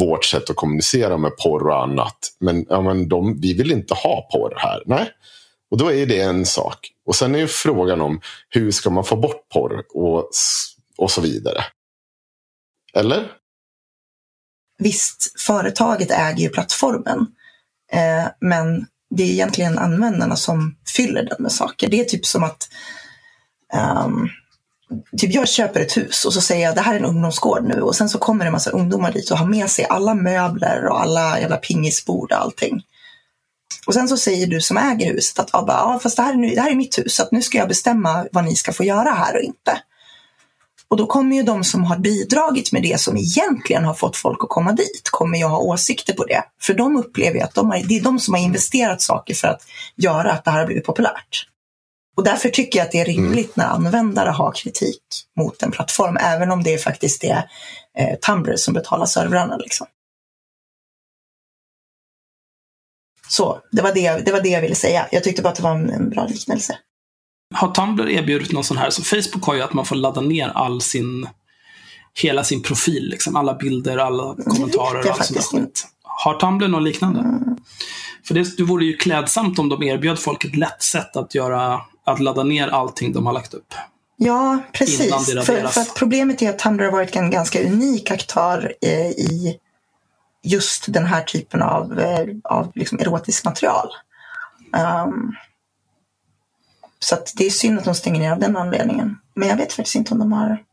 vårt 0.00 0.24
sätt 0.24 0.50
att 0.50 0.56
kommunicera 0.56 1.16
med 1.16 1.36
porr 1.36 1.68
och 1.68 1.82
annat. 1.82 2.18
Men, 2.40 2.66
ja, 2.68 2.80
men 2.80 3.08
de, 3.08 3.40
vi 3.40 3.54
vill 3.54 3.72
inte 3.72 3.94
ha 3.94 4.28
porr 4.32 4.54
här. 4.56 4.82
Nej, 4.86 5.10
och 5.70 5.78
då 5.78 5.92
är 5.92 6.06
det 6.06 6.20
en 6.20 6.46
sak. 6.46 6.93
Och 7.06 7.16
sen 7.16 7.34
är 7.34 7.38
ju 7.38 7.48
frågan 7.48 8.00
om 8.00 8.20
hur 8.48 8.70
ska 8.70 8.90
man 8.90 9.04
få 9.04 9.16
bort 9.16 9.48
porr 9.48 9.84
och, 9.94 10.30
och 10.96 11.10
så 11.10 11.20
vidare. 11.20 11.64
Eller? 12.94 13.32
Visst, 14.78 15.40
företaget 15.40 16.10
äger 16.10 16.38
ju 16.38 16.48
plattformen. 16.48 17.26
Eh, 17.92 18.26
men 18.40 18.86
Det 19.10 19.22
är 19.22 19.30
egentligen 19.30 19.78
användarna 19.78 20.36
som 20.36 20.76
fyller 20.96 21.22
den 21.22 21.36
med 21.38 21.52
saker. 21.52 21.88
Det 21.88 22.00
är 22.00 22.04
typ 22.04 22.26
som 22.26 22.44
att 22.44 22.68
um, 24.04 24.28
typ 25.18 25.34
jag 25.34 25.48
köper 25.48 25.80
ett 25.80 25.96
hus 25.96 26.24
och 26.24 26.32
så 26.32 26.40
säger 26.40 26.66
jag 26.66 26.74
det 26.74 26.80
här 26.80 26.94
är 26.94 26.98
en 26.98 27.04
ungdomsgård 27.04 27.64
nu 27.64 27.80
och 27.80 27.96
sen 27.96 28.08
så 28.08 28.18
kommer 28.18 28.44
det 28.44 28.48
en 28.48 28.52
massa 28.52 28.70
ungdomar 28.70 29.12
dit 29.12 29.30
och 29.30 29.38
har 29.38 29.46
med 29.46 29.70
sig 29.70 29.84
alla 29.84 30.14
möbler 30.14 30.86
och 30.86 31.00
alla 31.00 31.40
jävla 31.40 31.56
pingisbord 31.56 32.32
och 32.32 32.38
allting. 32.38 32.82
Och 33.86 33.94
sen 33.94 34.08
så 34.08 34.16
säger 34.16 34.46
du 34.46 34.60
som 34.60 34.76
äger 34.76 35.12
huset 35.12 35.38
att 35.38 35.50
ja, 35.52 36.00
fast 36.02 36.16
det 36.16 36.22
här, 36.22 36.32
är 36.32 36.36
nu, 36.36 36.54
det 36.54 36.60
här 36.60 36.70
är 36.70 36.74
mitt 36.74 36.98
hus 36.98 37.14
så 37.14 37.22
att 37.22 37.32
nu 37.32 37.42
ska 37.42 37.58
jag 37.58 37.68
bestämma 37.68 38.26
vad 38.32 38.44
ni 38.44 38.56
ska 38.56 38.72
få 38.72 38.84
göra 38.84 39.10
här 39.10 39.36
och 39.36 39.42
inte. 39.42 39.80
Och 40.88 40.96
då 40.96 41.06
kommer 41.06 41.36
ju 41.36 41.42
de 41.42 41.64
som 41.64 41.84
har 41.84 41.98
bidragit 41.98 42.72
med 42.72 42.82
det 42.82 43.00
som 43.00 43.16
egentligen 43.16 43.84
har 43.84 43.94
fått 43.94 44.16
folk 44.16 44.38
att 44.42 44.48
komma 44.48 44.72
dit, 44.72 45.08
kommer 45.10 45.38
ju 45.38 45.44
ha 45.44 45.58
åsikter 45.58 46.12
på 46.12 46.24
det. 46.24 46.44
För 46.62 46.74
de 46.74 46.96
upplever 46.96 47.36
ju 47.36 47.40
att 47.40 47.54
de 47.54 47.70
har, 47.70 47.78
det 47.78 47.98
är 47.98 48.02
de 48.02 48.18
som 48.18 48.34
har 48.34 48.40
investerat 48.40 49.02
saker 49.02 49.34
för 49.34 49.48
att 49.48 49.62
göra 49.96 50.32
att 50.32 50.44
det 50.44 50.50
här 50.50 50.58
har 50.58 50.66
blivit 50.66 50.84
populärt. 50.84 51.48
Och 52.16 52.24
därför 52.24 52.48
tycker 52.48 52.78
jag 52.78 52.86
att 52.86 52.92
det 52.92 53.00
är 53.00 53.04
rimligt 53.04 53.56
när 53.56 53.64
användare 53.64 54.30
har 54.30 54.52
kritik 54.52 55.02
mot 55.36 55.62
en 55.62 55.70
plattform, 55.70 56.16
även 56.20 56.50
om 56.50 56.62
det 56.62 56.78
faktiskt 56.78 57.24
är 57.24 57.50
eh, 57.98 58.18
Tumblr 58.26 58.56
som 58.56 58.74
betalar 58.74 59.06
servrarna. 59.06 59.56
Liksom. 59.56 59.86
Så, 63.28 63.60
det 63.72 63.82
var 63.82 63.94
det, 63.94 64.24
det 64.24 64.32
var 64.32 64.40
det 64.40 64.48
jag 64.48 64.60
ville 64.60 64.74
säga. 64.74 65.06
Jag 65.12 65.24
tyckte 65.24 65.42
bara 65.42 65.48
att 65.48 65.56
det 65.56 65.62
var 65.62 65.74
en, 65.74 65.90
en 65.90 66.10
bra 66.10 66.26
liknelse. 66.26 66.78
Har 67.54 67.68
Tumblr 67.68 68.08
erbjudit 68.08 68.52
någon 68.52 68.64
sån 68.64 68.76
här? 68.76 68.90
Så 68.90 69.02
Facebook 69.02 69.44
har 69.44 69.54
ju 69.54 69.62
att 69.62 69.72
man 69.72 69.86
får 69.86 69.96
ladda 69.96 70.20
ner 70.20 70.48
all 70.48 70.80
sin, 70.80 71.28
hela 72.14 72.44
sin 72.44 72.62
profil, 72.62 73.08
liksom. 73.08 73.36
alla 73.36 73.54
bilder, 73.54 73.98
alla 73.98 74.34
kommentarer 74.44 75.00
och 75.00 75.06
allt 75.06 75.24
sånt 75.24 75.52
där 75.52 75.60
skit. 75.60 75.86
Har 76.02 76.34
Tumblr 76.34 76.68
något 76.68 76.82
liknande? 76.82 77.20
Mm. 77.20 77.56
För 78.26 78.34
det, 78.34 78.56
det 78.56 78.62
vore 78.62 78.84
ju 78.84 78.96
klädsamt 78.96 79.58
om 79.58 79.68
de 79.68 79.82
erbjöd 79.82 80.18
folk 80.18 80.44
ett 80.44 80.56
lätt 80.56 80.82
sätt 80.82 81.16
att, 81.16 81.34
göra, 81.34 81.80
att 82.06 82.20
ladda 82.20 82.42
ner 82.42 82.68
allting 82.68 83.12
de 83.12 83.26
har 83.26 83.32
lagt 83.32 83.54
upp. 83.54 83.74
Ja, 84.16 84.58
precis. 84.72 85.26
För, 85.26 85.66
för, 85.66 85.80
att 85.80 85.94
problemet 85.94 86.42
är 86.42 86.50
att 86.50 86.58
Tumblr 86.58 86.84
har 86.84 86.92
varit 86.92 87.16
en 87.16 87.30
ganska 87.30 87.62
unik 87.62 88.10
aktör 88.10 88.74
eh, 88.82 89.10
i 89.10 89.58
just 90.44 90.92
den 90.92 91.04
här 91.04 91.22
typen 91.22 91.62
av, 91.62 92.00
eh, 92.00 92.26
av 92.44 92.72
liksom 92.74 92.98
erotiskt 92.98 93.44
material. 93.44 93.88
Um, 95.06 95.36
så 96.98 97.16
det 97.36 97.46
är 97.46 97.50
synd 97.50 97.78
att 97.78 97.84
de 97.84 97.94
stänger 97.94 98.20
ner 98.20 98.32
av 98.32 98.38
den 98.38 98.56
anledningen. 98.56 99.18
Men 99.34 99.48
jag 99.48 99.56
vet 99.56 99.72
faktiskt 99.72 99.96
inte 99.96 100.12
om 100.12 100.18
de 100.18 100.32
har 100.32 100.64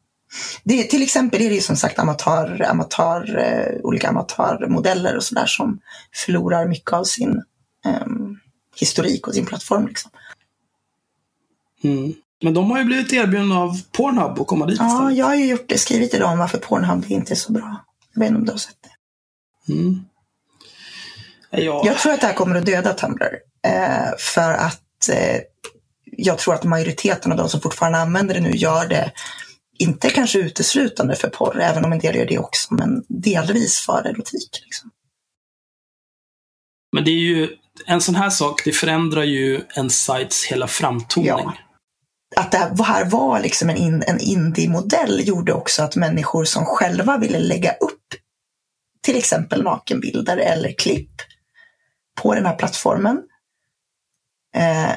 det, 0.63 0.83
till 0.83 1.03
exempel 1.03 1.41
är 1.41 1.49
det 1.49 1.55
ju 1.55 1.61
som 1.61 1.75
sagt 1.75 1.99
amatör, 1.99 2.65
amatör, 2.69 3.37
eh, 3.37 3.81
olika 3.83 4.09
amatörmodeller 4.09 5.15
och 5.15 5.23
sådär 5.23 5.45
som 5.45 5.79
förlorar 6.25 6.67
mycket 6.67 6.93
av 6.93 7.03
sin 7.03 7.43
eh, 7.85 8.07
historik 8.75 9.27
och 9.27 9.33
sin 9.33 9.45
plattform. 9.45 9.87
Liksom. 9.87 10.11
Mm. 11.83 12.13
Men 12.43 12.53
de 12.53 12.71
har 12.71 12.79
ju 12.79 12.85
blivit 12.85 13.13
erbjudna 13.13 13.59
av 13.59 13.81
Pornhub 13.91 14.39
att 14.39 14.47
komma 14.47 14.65
dit 14.65 14.77
Ja, 14.79 14.87
istället. 14.87 15.17
jag 15.17 15.25
har 15.25 15.35
ju 15.35 15.45
gjort 15.45 15.65
det, 15.67 15.77
skrivit 15.77 16.13
idag 16.13 16.31
om 16.31 16.39
varför 16.39 16.57
Pornhub 16.57 17.05
inte 17.07 17.33
är 17.33 17.35
så 17.35 17.51
bra. 17.51 17.85
Jag 18.13 18.19
vet 18.19 18.29
inte 18.29 18.39
om 18.39 18.45
du 18.45 18.51
har 18.51 18.59
sett 18.59 18.77
det. 18.81 18.89
Mm. 19.71 20.05
Ja. 21.49 21.83
Jag 21.85 21.97
tror 21.97 22.13
att 22.13 22.21
det 22.21 22.27
här 22.27 22.33
kommer 22.33 22.55
att 22.55 22.65
döda 22.65 22.93
Tumblr. 22.93 23.37
Eh, 23.67 24.17
för 24.17 24.53
att 24.53 25.09
eh, 25.11 25.41
jag 26.17 26.37
tror 26.37 26.53
att 26.53 26.63
majoriteten 26.63 27.31
av 27.31 27.37
de 27.37 27.49
som 27.49 27.61
fortfarande 27.61 27.99
använder 27.99 28.33
det 28.33 28.41
nu 28.41 28.51
gör 28.51 28.87
det 28.87 29.11
inte 29.79 30.09
kanske 30.09 30.39
uteslutande 30.39 31.15
för 31.15 31.29
porr, 31.29 31.61
även 31.61 31.85
om 31.85 31.91
en 31.91 31.99
del 31.99 32.15
gör 32.15 32.25
det 32.25 32.37
också, 32.37 32.73
men 32.73 33.03
delvis 33.07 33.79
för 33.79 34.07
erotik. 34.07 34.61
Liksom. 34.63 34.89
Men 36.95 37.03
det 37.03 37.11
är 37.11 37.19
ju, 37.19 37.49
en 37.85 38.01
sån 38.01 38.15
här 38.15 38.29
sak, 38.29 38.61
det 38.65 38.71
förändrar 38.71 39.23
ju 39.23 39.61
en 39.75 39.89
sajts 39.89 40.45
hela 40.45 40.67
framtoning. 40.67 41.27
Ja. 41.27 41.53
Att 42.35 42.51
det 42.51 42.83
här 42.83 43.05
var 43.05 43.39
liksom 43.39 43.69
en, 43.69 43.77
in, 43.77 44.03
en 44.07 44.19
indie-modell 44.19 45.27
gjorde 45.27 45.53
också 45.53 45.83
att 45.83 45.95
människor 45.95 46.45
som 46.45 46.65
själva 46.65 47.17
ville 47.17 47.39
lägga 47.39 47.71
upp 47.71 48.01
till 49.01 49.17
exempel 49.17 49.63
nakenbilder 49.63 50.37
eller 50.37 50.71
klipp 50.71 51.11
på 52.21 52.35
den 52.35 52.45
här 52.45 52.55
plattformen 52.55 53.21
eh, 54.55 54.91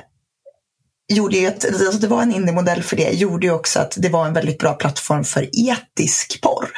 gjorde 1.08 1.36
ju 1.36 1.46
att 1.46 1.64
alltså 1.64 1.98
det 1.98 2.06
var 2.06 2.22
en 2.22 2.34
indie-modell 2.34 2.82
för 2.82 2.96
det, 2.96 3.10
gjorde 3.10 3.46
ju 3.46 3.52
också 3.52 3.80
att 3.80 3.94
det 3.98 4.08
var 4.08 4.26
en 4.26 4.34
väldigt 4.34 4.58
bra 4.58 4.74
plattform 4.74 5.24
för 5.24 5.48
etisk 5.52 6.40
porr. 6.42 6.70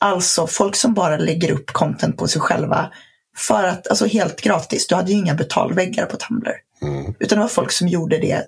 Alltså 0.00 0.46
folk 0.46 0.76
som 0.76 0.94
bara 0.94 1.16
lägger 1.16 1.52
upp 1.52 1.72
content 1.72 2.16
på 2.16 2.28
sig 2.28 2.40
själva 2.40 2.92
för 3.36 3.64
att, 3.64 3.86
alltså 3.86 4.06
helt 4.06 4.40
gratis. 4.40 4.86
Du 4.86 4.94
hade 4.94 5.12
ju 5.12 5.18
inga 5.18 5.34
betalväggar 5.34 6.06
på 6.06 6.16
Tumblr. 6.16 6.52
Mm. 6.82 7.14
Utan 7.18 7.38
det 7.38 7.42
var 7.42 7.48
folk 7.48 7.72
som 7.72 7.88
gjorde 7.88 8.18
det 8.18 8.46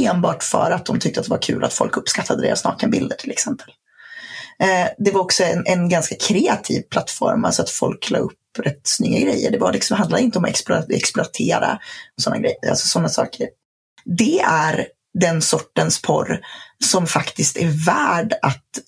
enbart 0.00 0.42
för 0.42 0.70
att 0.70 0.86
de 0.86 0.98
tyckte 0.98 1.20
att 1.20 1.26
det 1.26 1.30
var 1.30 1.42
kul 1.42 1.64
att 1.64 1.72
folk 1.72 1.96
uppskattade 1.96 2.42
deras 2.42 2.64
nakenbilder 2.64 3.16
till 3.16 3.30
exempel. 3.30 3.72
Eh, 4.62 4.88
det 4.98 5.10
var 5.10 5.20
också 5.20 5.44
en, 5.44 5.66
en, 5.66 5.88
ganska 5.88 6.14
kreativ 6.14 6.82
plattform, 6.82 7.44
alltså 7.44 7.62
att 7.62 7.70
folk 7.70 8.10
la 8.10 8.18
upp 8.18 8.38
rätt 8.58 8.80
snygga 8.84 9.20
grejer. 9.20 9.50
Det 9.50 9.58
var 9.58 9.72
liksom, 9.72 9.96
handlade 9.96 10.22
inte 10.22 10.38
om 10.38 10.44
att 10.44 10.90
exploatera 10.90 11.78
sådana 12.16 12.40
grejer, 12.40 12.70
alltså 12.70 12.88
sådana 12.88 13.08
saker 13.08 13.46
det 14.04 14.40
är 14.40 14.86
den 15.18 15.42
sortens 15.42 16.02
porr 16.02 16.40
som 16.84 17.06
faktiskt 17.06 17.56
är 17.56 17.86
värd 17.86 18.34
att 18.42 18.78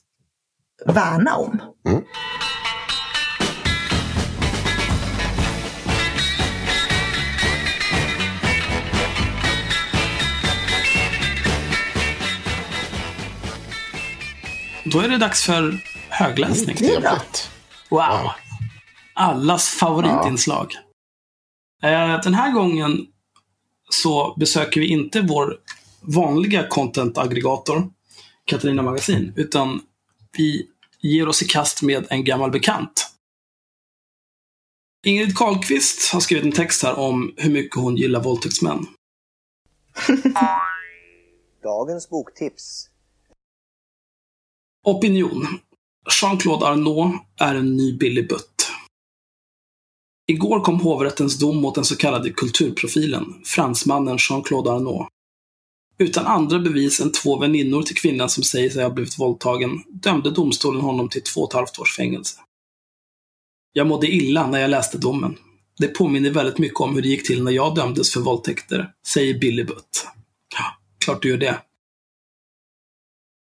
värna 0.86 1.36
om. 1.36 1.62
Mm. 1.88 2.02
Då 14.92 15.00
är 15.00 15.08
det 15.08 15.18
dags 15.18 15.44
för 15.44 15.78
högläsning. 16.08 16.76
Trevligt. 16.76 17.50
Wow. 17.90 18.30
Allas 19.14 19.68
favoritinslag. 19.68 20.72
Ja. 21.80 22.20
Den 22.24 22.34
här 22.34 22.52
gången 22.52 23.06
så 23.90 24.34
besöker 24.38 24.80
vi 24.80 24.86
inte 24.86 25.20
vår 25.20 25.58
vanliga 26.00 26.68
content-aggregator, 26.68 27.90
Katarina 28.44 28.82
Magasin, 28.82 29.32
utan 29.36 29.80
vi 30.36 30.66
ger 31.00 31.28
oss 31.28 31.42
i 31.42 31.44
kast 31.44 31.82
med 31.82 32.06
en 32.10 32.24
gammal 32.24 32.50
bekant. 32.50 33.08
Ingrid 35.06 35.36
Karlqvist 35.36 36.12
har 36.12 36.20
skrivit 36.20 36.44
en 36.44 36.52
text 36.52 36.82
här 36.82 36.98
om 36.98 37.34
hur 37.36 37.50
mycket 37.50 37.76
hon 37.76 37.96
gillar 37.96 38.22
våldtäktsmän. 38.22 38.86
Dagens 41.62 42.08
boktips. 42.08 42.91
Opinion. 44.84 45.46
Jean-Claude 46.20 46.66
Arnault 46.66 47.14
är 47.40 47.54
en 47.54 47.76
ny 47.76 47.92
Billy 47.98 48.22
Butt. 48.22 48.70
Igår 50.26 50.60
kom 50.60 50.80
hovrättens 50.80 51.38
dom 51.38 51.56
mot 51.56 51.74
den 51.74 51.84
så 51.84 51.96
kallade 51.96 52.30
kulturprofilen, 52.30 53.34
fransmannen 53.44 54.18
Jean-Claude 54.18 54.70
Arnault. 54.70 55.08
Utan 55.98 56.26
andra 56.26 56.58
bevis 56.58 57.00
än 57.00 57.12
två 57.12 57.38
väninnor 57.38 57.82
till 57.82 57.96
kvinnan 57.96 58.28
som 58.28 58.44
säger 58.44 58.70
sig 58.70 58.82
ha 58.82 58.90
blivit 58.90 59.18
våldtagen 59.18 59.82
dömde 59.88 60.30
domstolen 60.30 60.80
honom 60.80 61.08
till 61.08 61.22
två 61.22 61.40
och 61.40 61.50
ett 61.50 61.54
halvt 61.54 61.78
års 61.78 61.96
fängelse. 61.96 62.40
Jag 63.72 63.86
mådde 63.86 64.06
illa 64.06 64.46
när 64.46 64.60
jag 64.60 64.70
läste 64.70 64.98
domen. 64.98 65.36
Det 65.78 65.88
påminner 65.88 66.30
väldigt 66.30 66.58
mycket 66.58 66.80
om 66.80 66.94
hur 66.94 67.02
det 67.02 67.08
gick 67.08 67.26
till 67.26 67.42
när 67.42 67.52
jag 67.52 67.74
dömdes 67.74 68.12
för 68.12 68.20
våldtäkter, 68.20 68.92
säger 69.06 69.38
Billy 69.38 69.64
Butt. 69.64 70.06
Ja, 70.54 70.64
klart 71.04 71.22
du 71.22 71.28
gör 71.28 71.38
det. 71.38 71.62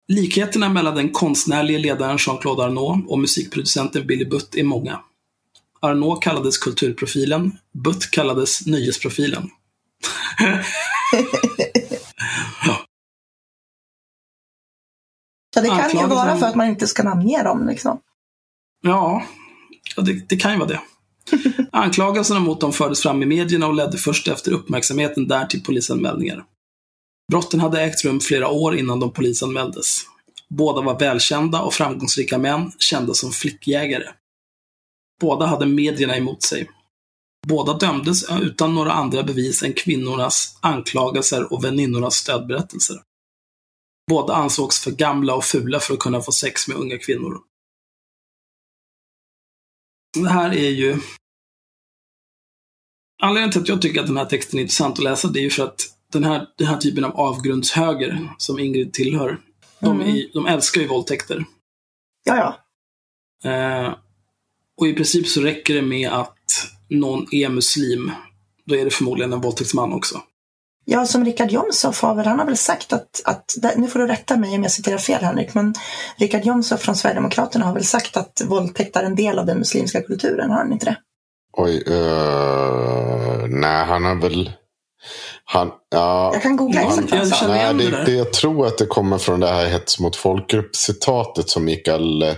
Likheterna 0.08 0.70
mellan 0.70 0.96
den 0.96 1.10
konstnärlige 1.10 1.80
ledaren 1.80 2.18
Jean-Claude 2.18 2.64
Arnault 2.64 3.10
och 3.10 3.20
musikproducenten 3.20 4.08
Billy 4.08 4.26
Butt 4.26 4.56
är 4.56 4.64
många. 4.64 5.00
Arnault 5.80 6.24
kallades 6.24 6.58
kulturprofilen, 6.58 7.58
Butt 7.74 8.12
kallades 8.12 8.66
nöjesprofilen. 8.66 9.50
Så 15.54 15.62
det 15.62 15.68
kan 15.68 15.90
ju 15.90 16.08
vara 16.08 16.38
för 16.38 16.46
att 16.46 16.56
man 16.56 16.68
inte 16.68 16.88
ska 16.88 17.04
namnge 17.04 17.44
dem. 17.44 17.68
Liksom. 17.68 18.00
Ja, 18.82 19.26
det, 19.98 20.30
det 20.30 20.36
kan 20.36 20.52
ju 20.52 20.58
vara 20.58 20.70
det. 20.70 20.82
Anklagelserna 21.72 22.40
mot 22.40 22.62
dem 22.62 22.74
fördes 22.74 23.02
fram 23.02 23.24
i 23.24 23.26
medierna 23.26 23.68
och 23.68 23.74
ledde 23.74 23.98
först 23.98 24.28
efter 24.28 24.52
uppmärksamheten 24.52 25.28
där 25.28 25.46
till 25.46 25.64
polisanmälningar. 25.64 26.44
Brotten 27.32 27.60
hade 27.60 27.82
ägt 27.82 28.06
rum 28.06 28.20
flera 28.20 28.50
år 28.50 28.78
innan 28.78 29.00
de 29.00 29.14
polisanmäldes. 29.14 30.02
Båda 30.50 30.82
var 30.82 31.00
välkända 31.00 31.62
och 31.62 31.74
framgångsrika 31.74 32.38
män, 32.38 32.72
kända 32.80 33.14
som 33.14 33.32
flickjägare. 33.32 34.14
Båda 35.22 35.46
hade 35.46 35.66
medierna 35.66 36.18
emot 36.18 36.44
sig. 36.44 36.70
Båda 37.48 37.74
dömdes 37.74 38.30
utan 38.42 38.76
några 38.76 38.92
andra 38.92 39.24
bevis 39.24 39.64
än 39.64 39.74
kvinnornas 39.74 40.58
anklagelser 40.62 41.54
och 41.54 41.64
väninnornas 41.64 42.16
stödberättelser. 42.16 43.02
Båda 44.10 44.34
ansågs 44.34 44.80
för 44.80 44.92
gamla 44.92 45.36
och 45.36 45.44
fula 45.44 45.80
för 45.80 45.94
att 45.94 46.00
kunna 46.00 46.22
få 46.22 46.32
sex 46.32 46.68
med 46.68 46.78
unga 46.78 46.98
kvinnor. 46.98 47.42
Det 50.14 50.30
här 50.30 50.54
är 50.54 50.70
ju 50.70 51.00
Anledningen 53.24 53.52
till 53.52 53.62
att 53.62 53.68
jag 53.68 53.82
tycker 53.82 54.00
att 54.02 54.08
den 54.08 54.18
här 54.18 54.26
texten 54.26 54.60
är 54.60 54.62
intressant 54.62 54.98
att 54.98 55.04
läsa, 55.04 55.28
det 55.28 55.40
är 55.40 55.44
ju 55.44 55.50
för 55.50 55.64
att 55.64 55.95
den 56.14 56.24
här, 56.24 56.48
den 56.58 56.68
här 56.68 56.78
typen 56.78 57.04
av 57.04 57.20
avgrundshöger 57.20 58.30
som 58.38 58.60
Ingrid 58.60 58.94
tillhör, 58.94 59.40
de, 59.80 60.02
är, 60.02 60.34
de 60.34 60.46
älskar 60.46 60.82
ju 60.82 60.88
våldtäkter. 60.88 61.46
Ja, 62.24 62.36
ja. 62.36 63.52
Eh, 63.52 63.94
och 64.78 64.88
i 64.88 64.94
princip 64.94 65.28
så 65.28 65.42
räcker 65.42 65.74
det 65.74 65.82
med 65.82 66.10
att 66.10 66.38
någon 66.90 67.26
är 67.32 67.50
muslim. 67.50 68.12
Då 68.66 68.76
är 68.76 68.86
det 68.86 68.92
förmodligen 68.92 69.34
en 69.34 69.42
våldtäktsman 69.42 69.94
också. 69.94 70.22
Ja, 70.88 71.06
som 71.06 71.26
Richard 71.26 71.52
Jomshof 71.52 72.02
har 72.02 72.16
väl, 72.16 72.26
han 72.28 72.40
har 72.40 72.46
väl 72.46 72.58
sagt 72.58 72.94
att, 72.94 73.22
att, 73.26 73.56
nu 73.78 73.88
får 73.88 74.00
du 74.00 74.08
rätta 74.08 74.38
mig 74.38 74.56
om 74.56 74.64
jag 74.64 74.72
citerar 74.72 74.98
fel 74.98 75.24
Henrik, 75.24 75.54
men 75.54 75.74
Richard 76.18 76.46
Jomshof 76.46 76.82
från 76.82 76.96
Sverigedemokraterna 76.96 77.66
har 77.66 77.74
väl 77.74 77.86
sagt 77.86 78.18
att 78.18 78.42
våldtäkt 78.46 78.96
är 78.96 79.04
en 79.04 79.16
del 79.16 79.40
av 79.40 79.46
den 79.46 79.58
muslimska 79.58 80.02
kulturen, 80.02 80.50
har 80.50 80.58
han 80.58 80.74
inte 80.74 80.86
det? 80.86 80.98
Oj, 81.54 81.84
uh, 81.88 83.48
nej 83.48 83.86
han 83.86 84.06
har 84.06 84.22
väl... 84.22 84.52
Han, 85.48 85.72
ja, 85.90 86.30
Jag 86.34 86.42
kan 86.42 86.56
googla 86.58 86.82
han 86.82 87.08
jag 87.12 87.36
känner- 87.38 87.74
nej, 87.74 87.86
det 87.92 88.06
det, 88.06 88.12
jag 88.12 88.34
tror 88.34 88.68
att 88.68 88.78
det 88.78 88.86
kommer 88.86 89.18
från 89.18 89.40
det 89.40 89.48
här 89.48 89.66
hets 89.68 90.00
mot 90.00 90.16
folkgrupp-citatet 90.16 91.50
som 91.50 91.66
Mikael, 91.66 92.22
eh, 92.22 92.34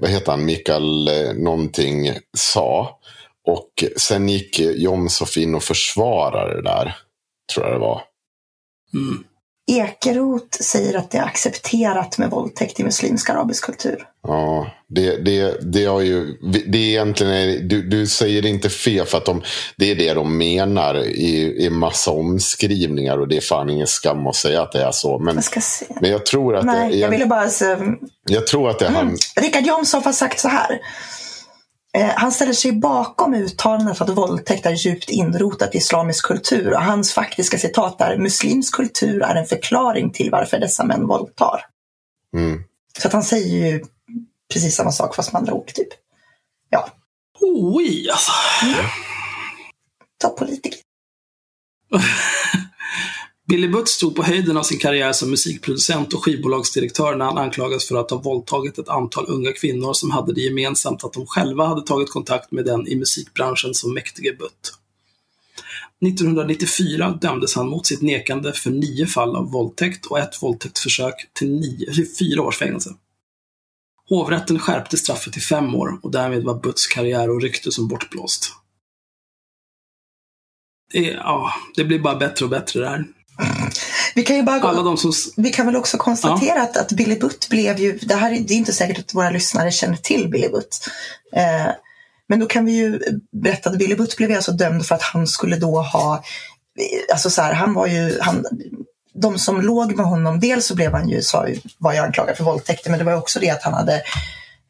vad 0.00 0.10
heter 0.10 0.30
han, 0.32 0.44
Mikael 0.44 1.08
eh, 1.08 1.32
någonting 1.34 2.12
sa. 2.36 2.98
Och 3.46 3.84
sen 3.96 4.28
gick 4.28 4.60
Jomshof 4.60 5.36
in 5.36 5.54
och 5.54 5.62
försvarade 5.62 6.54
det 6.56 6.62
där, 6.62 6.96
tror 7.54 7.66
jag 7.66 7.74
det 7.74 7.78
var. 7.80 8.02
Mm. 8.94 9.24
Ekeroth 9.66 10.58
säger 10.60 10.98
att 10.98 11.10
det 11.10 11.18
är 11.18 11.22
accepterat 11.22 12.18
med 12.18 12.30
våldtäkt 12.30 12.80
i 12.80 12.84
muslimsk 12.84 13.30
arabisk 13.30 13.64
kultur. 13.64 14.06
Ja, 14.26 14.70
det, 14.88 15.16
det, 15.16 15.72
det 15.72 15.84
har 15.84 16.00
ju, 16.00 16.38
det 16.66 16.78
är 16.78 16.82
egentligen, 16.82 17.68
du, 17.68 17.82
du 17.82 18.06
säger 18.06 18.46
inte 18.46 18.70
fel 18.70 19.06
för 19.06 19.18
att 19.18 19.24
de, 19.24 19.42
det 19.76 19.90
är 19.90 19.94
det 19.94 20.14
de 20.14 20.38
menar 20.38 21.04
i, 21.04 21.64
i 21.66 21.70
massa 21.70 22.10
omskrivningar 22.10 23.18
och 23.18 23.28
det 23.28 23.36
är 23.36 23.40
fan 23.40 23.70
ingen 23.70 23.86
skam 23.86 24.26
att 24.26 24.36
säga 24.36 24.62
att 24.62 24.72
det 24.72 24.82
är 24.82 24.92
så. 24.92 25.18
Men, 25.18 25.34
Jag 25.34 25.42
men 26.00 26.10
jag 26.10 26.26
tror 26.26 26.56
att 26.56 26.64
Nej, 26.64 26.90
det, 26.90 26.96
jag 26.96 27.10
ville 27.10 27.22
jag, 27.22 27.28
bara... 27.28 27.48
Så, 27.48 27.94
jag 28.28 28.46
tror 28.46 28.70
att 28.70 28.78
det 28.78 28.86
är 28.86 28.90
han, 28.90 29.16
Richard 29.36 29.66
Jomshof 29.66 30.04
har 30.04 30.12
sagt 30.12 30.40
så 30.40 30.48
här. 30.48 30.80
Eh, 31.94 32.10
han 32.16 32.32
ställer 32.32 32.52
sig 32.52 32.72
bakom 32.72 33.34
uttalandet 33.34 34.00
att 34.00 34.08
våldtäkt 34.10 34.66
är 34.66 34.70
djupt 34.70 35.10
inrotat 35.10 35.74
i 35.74 35.78
islamisk 35.78 36.24
kultur 36.26 36.72
och 36.74 36.82
hans 36.82 37.12
faktiska 37.12 37.58
citat 37.58 38.00
är 38.00 38.16
muslimsk 38.16 38.74
kultur 38.74 39.22
är 39.22 39.34
en 39.34 39.46
förklaring 39.46 40.10
till 40.10 40.30
varför 40.30 40.58
dessa 40.58 40.84
män 40.84 41.06
våldtar. 41.06 41.66
mm, 42.36 42.62
Så 42.98 43.08
att 43.08 43.12
han 43.12 43.22
säger 43.24 43.56
ju 43.56 43.84
precis 44.52 44.76
samma 44.76 44.92
sak 44.92 45.14
fast 45.14 45.32
med 45.32 45.40
andra 45.40 45.52
ord. 45.52 45.66
Typ. 45.66 45.88
Ja, 46.68 46.88
Oj, 47.40 48.10
alltså. 48.10 48.32
ta 50.18 50.28
politiker. 50.28 50.80
Billy 53.48 53.68
Butt 53.68 53.88
stod 53.88 54.14
på 54.16 54.22
höjden 54.22 54.56
av 54.56 54.62
sin 54.62 54.78
karriär 54.78 55.12
som 55.12 55.30
musikproducent 55.30 56.14
och 56.14 56.24
skivbolagsdirektör 56.24 57.16
när 57.16 57.24
han 57.24 57.38
anklagas 57.38 57.88
för 57.88 57.96
att 57.96 58.10
ha 58.10 58.18
våldtagit 58.18 58.78
ett 58.78 58.88
antal 58.88 59.24
unga 59.28 59.52
kvinnor 59.52 59.92
som 59.92 60.10
hade 60.10 60.32
det 60.32 60.40
gemensamt 60.40 61.04
att 61.04 61.12
de 61.12 61.26
själva 61.26 61.66
hade 61.66 61.82
tagit 61.86 62.10
kontakt 62.10 62.52
med 62.52 62.64
den 62.64 62.88
i 62.88 62.96
musikbranschen 62.96 63.74
som 63.74 63.94
mäktige 63.94 64.36
Butt. 64.38 64.78
1994 66.06 67.18
dömdes 67.20 67.54
han 67.54 67.68
mot 67.68 67.86
sitt 67.86 68.02
nekande 68.02 68.52
för 68.52 68.70
nio 68.70 69.06
fall 69.06 69.36
av 69.36 69.50
våldtäkt 69.50 70.06
och 70.06 70.18
ett 70.18 70.42
våldtäktsförsök 70.42 71.14
till, 71.32 71.50
nio, 71.50 71.94
till 71.94 72.14
fyra 72.18 72.42
års 72.42 72.58
fängelse. 72.58 72.94
Hovrätten 74.08 74.58
skärpte 74.58 74.96
straffet 74.96 75.32
till 75.32 75.42
fem 75.42 75.74
år 75.74 75.98
och 76.02 76.10
därmed 76.10 76.42
var 76.42 76.54
Butts 76.54 76.86
karriär 76.86 77.30
och 77.30 77.42
rykte 77.42 77.72
som 77.72 77.88
bortblåst. 77.88 78.52
Det, 80.92 81.00
ja, 81.00 81.52
det 81.76 81.84
blir 81.84 81.98
bara 81.98 82.16
bättre 82.16 82.44
och 82.44 82.50
bättre 82.50 82.80
det 82.80 82.88
här. 82.88 83.04
Vi 84.14 84.22
kan 84.22 84.36
ju 84.36 84.42
bara 84.42 84.58
gå, 84.58 84.68
Alla 84.68 84.82
de 84.82 84.96
som... 84.96 85.12
vi 85.36 85.50
kan 85.50 85.66
väl 85.66 85.76
också 85.76 85.98
konstatera 85.98 86.62
att, 86.62 86.76
att 86.76 86.92
Billy 86.92 87.18
Butt 87.18 87.48
blev 87.50 87.78
ju, 87.78 87.98
det 87.98 88.14
här 88.14 88.32
är, 88.32 88.40
det 88.40 88.54
är 88.54 88.58
inte 88.58 88.72
säkert 88.72 88.98
att 88.98 89.14
våra 89.14 89.30
lyssnare 89.30 89.70
känner 89.70 89.96
till 89.96 90.28
Billy 90.30 90.48
Butt. 90.48 90.88
Eh, 91.32 91.72
men 92.28 92.40
då 92.40 92.46
kan 92.46 92.64
vi 92.64 92.72
ju 92.72 93.00
berätta 93.32 93.70
att 93.70 93.78
Billy 93.78 93.94
Butt 93.94 94.16
blev 94.16 94.32
alltså 94.32 94.52
dömd 94.52 94.86
för 94.86 94.94
att 94.94 95.02
han 95.02 95.26
skulle 95.26 95.56
då 95.56 95.80
ha, 95.80 96.24
alltså 97.12 97.30
så 97.30 97.42
här, 97.42 97.52
han 97.52 97.74
var 97.74 97.86
ju, 97.86 98.18
han, 98.20 98.44
de 99.14 99.38
som 99.38 99.60
låg 99.60 99.96
med 99.96 100.06
honom, 100.06 100.40
dels 100.40 100.66
så 100.66 100.74
blev 100.74 100.92
han 100.92 101.08
ju, 101.08 101.22
sa, 101.22 101.46
var 101.78 101.92
ju 101.92 101.98
anklagad 101.98 102.36
för 102.36 102.44
våldtäkter, 102.44 102.90
men 102.90 102.98
det 102.98 103.04
var 103.04 103.16
också 103.16 103.40
det 103.40 103.50
att 103.50 103.62
han 103.62 103.74
hade 103.74 103.94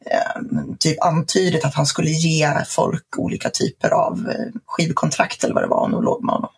eh, 0.05 0.41
typ 0.79 1.03
antydit 1.03 1.65
att 1.65 1.73
han 1.73 1.85
skulle 1.85 2.09
ge 2.09 2.63
folk 2.67 3.05
olika 3.17 3.49
typer 3.49 3.89
av 3.89 4.29
eh, 4.29 4.61
skivkontrakt 4.65 5.43
eller 5.43 5.53
vad 5.53 5.63
det 5.63 5.67
var 5.67 5.81
om 5.81 5.91
de 5.91 6.03
låg 6.03 6.23
med 6.23 6.35
honom. 6.35 6.49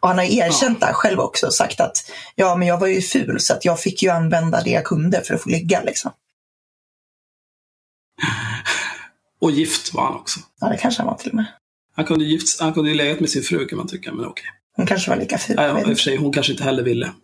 Och 0.00 0.08
han 0.08 0.18
har 0.18 0.24
erkänt 0.24 0.80
där 0.80 0.92
själv 0.92 1.20
också 1.20 1.46
och 1.46 1.54
sagt 1.54 1.80
att 1.80 2.10
ja, 2.34 2.56
men 2.56 2.68
jag 2.68 2.78
var 2.78 2.86
ju 2.86 3.02
ful 3.02 3.40
så 3.40 3.52
att 3.52 3.64
jag 3.64 3.80
fick 3.80 4.02
ju 4.02 4.08
använda 4.08 4.62
det 4.62 4.70
jag 4.70 4.84
kunde 4.84 5.22
för 5.24 5.34
att 5.34 5.42
få 5.42 5.48
ligga 5.48 5.82
liksom. 5.82 6.10
Och 9.40 9.50
gift 9.50 9.94
var 9.94 10.04
han 10.04 10.14
också. 10.14 10.40
Ja, 10.60 10.68
det 10.68 10.76
kanske 10.76 11.02
han 11.02 11.06
var 11.10 11.18
till 11.18 11.28
och 11.30 11.36
med. 11.36 11.46
Han 11.96 12.04
kunde 12.04 12.24
ju 12.24 12.40
han 12.60 12.74
kunde 12.74 12.94
legat 12.94 13.20
med 13.20 13.30
sin 13.30 13.42
fru 13.42 13.66
kan 13.68 13.78
man 13.78 13.88
tycka, 13.88 14.12
men 14.12 14.26
okej. 14.26 14.44
Hon 14.76 14.86
kanske 14.86 15.10
var 15.10 15.16
lika 15.16 15.38
ful. 15.38 15.56
Nej, 15.56 15.66
jag 15.66 15.80
I 15.80 15.82
och 15.82 15.86
för 15.86 15.94
sig, 15.94 16.16
hon 16.16 16.32
kanske 16.32 16.52
inte 16.52 16.64
heller 16.64 16.82
ville. 16.82 17.12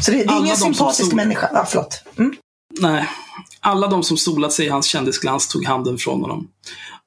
Så 0.00 0.10
det, 0.10 0.16
det 0.16 0.24
är 0.24 0.28
alla 0.28 0.44
ingen 0.44 0.56
sympatisk 0.56 1.04
stod- 1.06 1.16
människa. 1.16 1.50
Ja, 1.52 1.66
förlåt. 1.68 2.02
Mm. 2.16 2.36
Nej. 2.80 3.08
Alla 3.60 3.86
de 3.88 4.02
som 4.02 4.16
solat 4.16 4.52
sig 4.52 4.66
i 4.66 4.68
hans 4.68 4.86
kändisglans 4.86 5.48
tog 5.48 5.64
handen 5.64 5.98
från 5.98 6.20
honom. 6.20 6.48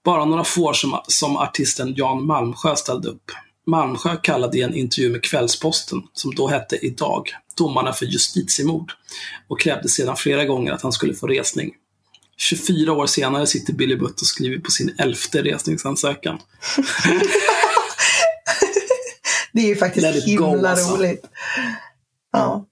Bara 0.08 0.26
några 0.26 0.44
få 0.44 0.74
som, 0.74 1.00
som 1.08 1.38
artisten 1.38 1.94
Jan 1.98 2.26
Malmsjö 2.26 2.76
ställde 2.76 3.08
upp. 3.08 3.32
Malmsjö 3.66 4.16
kallade 4.24 4.58
i 4.58 4.62
en 4.62 4.74
intervju 4.74 5.12
med 5.12 5.24
Kvällsposten, 5.24 6.04
som 6.14 6.36
då 6.36 6.48
hette 6.48 6.76
Idag, 6.76 7.30
domarna 7.58 7.94
för 7.94 8.06
justitiemord 8.06 8.92
och 9.48 9.60
krävde 9.60 9.90
sedan 9.90 10.16
flera 10.16 10.46
gånger 10.46 10.72
att 10.72 10.82
han 10.82 10.92
skulle 10.92 11.14
få 11.14 11.28
resning. 11.28 11.72
24 12.38 12.94
år 12.94 13.06
senare 13.06 13.48
sitter 13.48 13.74
Billy 13.74 13.96
Butt 13.96 14.22
och 14.22 14.28
skriver 14.28 14.60
på 14.60 14.72
sin 14.72 14.96
elfte 14.98 15.44
resningsansökan. 15.44 16.40
Det 19.54 19.62
är 19.62 19.68
ju 19.68 19.76
faktiskt 19.76 20.28
it 20.28 20.38
go, 20.38 20.50
himla 20.50 20.70
alltså. 20.70 20.96
roligt. 20.96 21.26
Ja. 22.32 22.66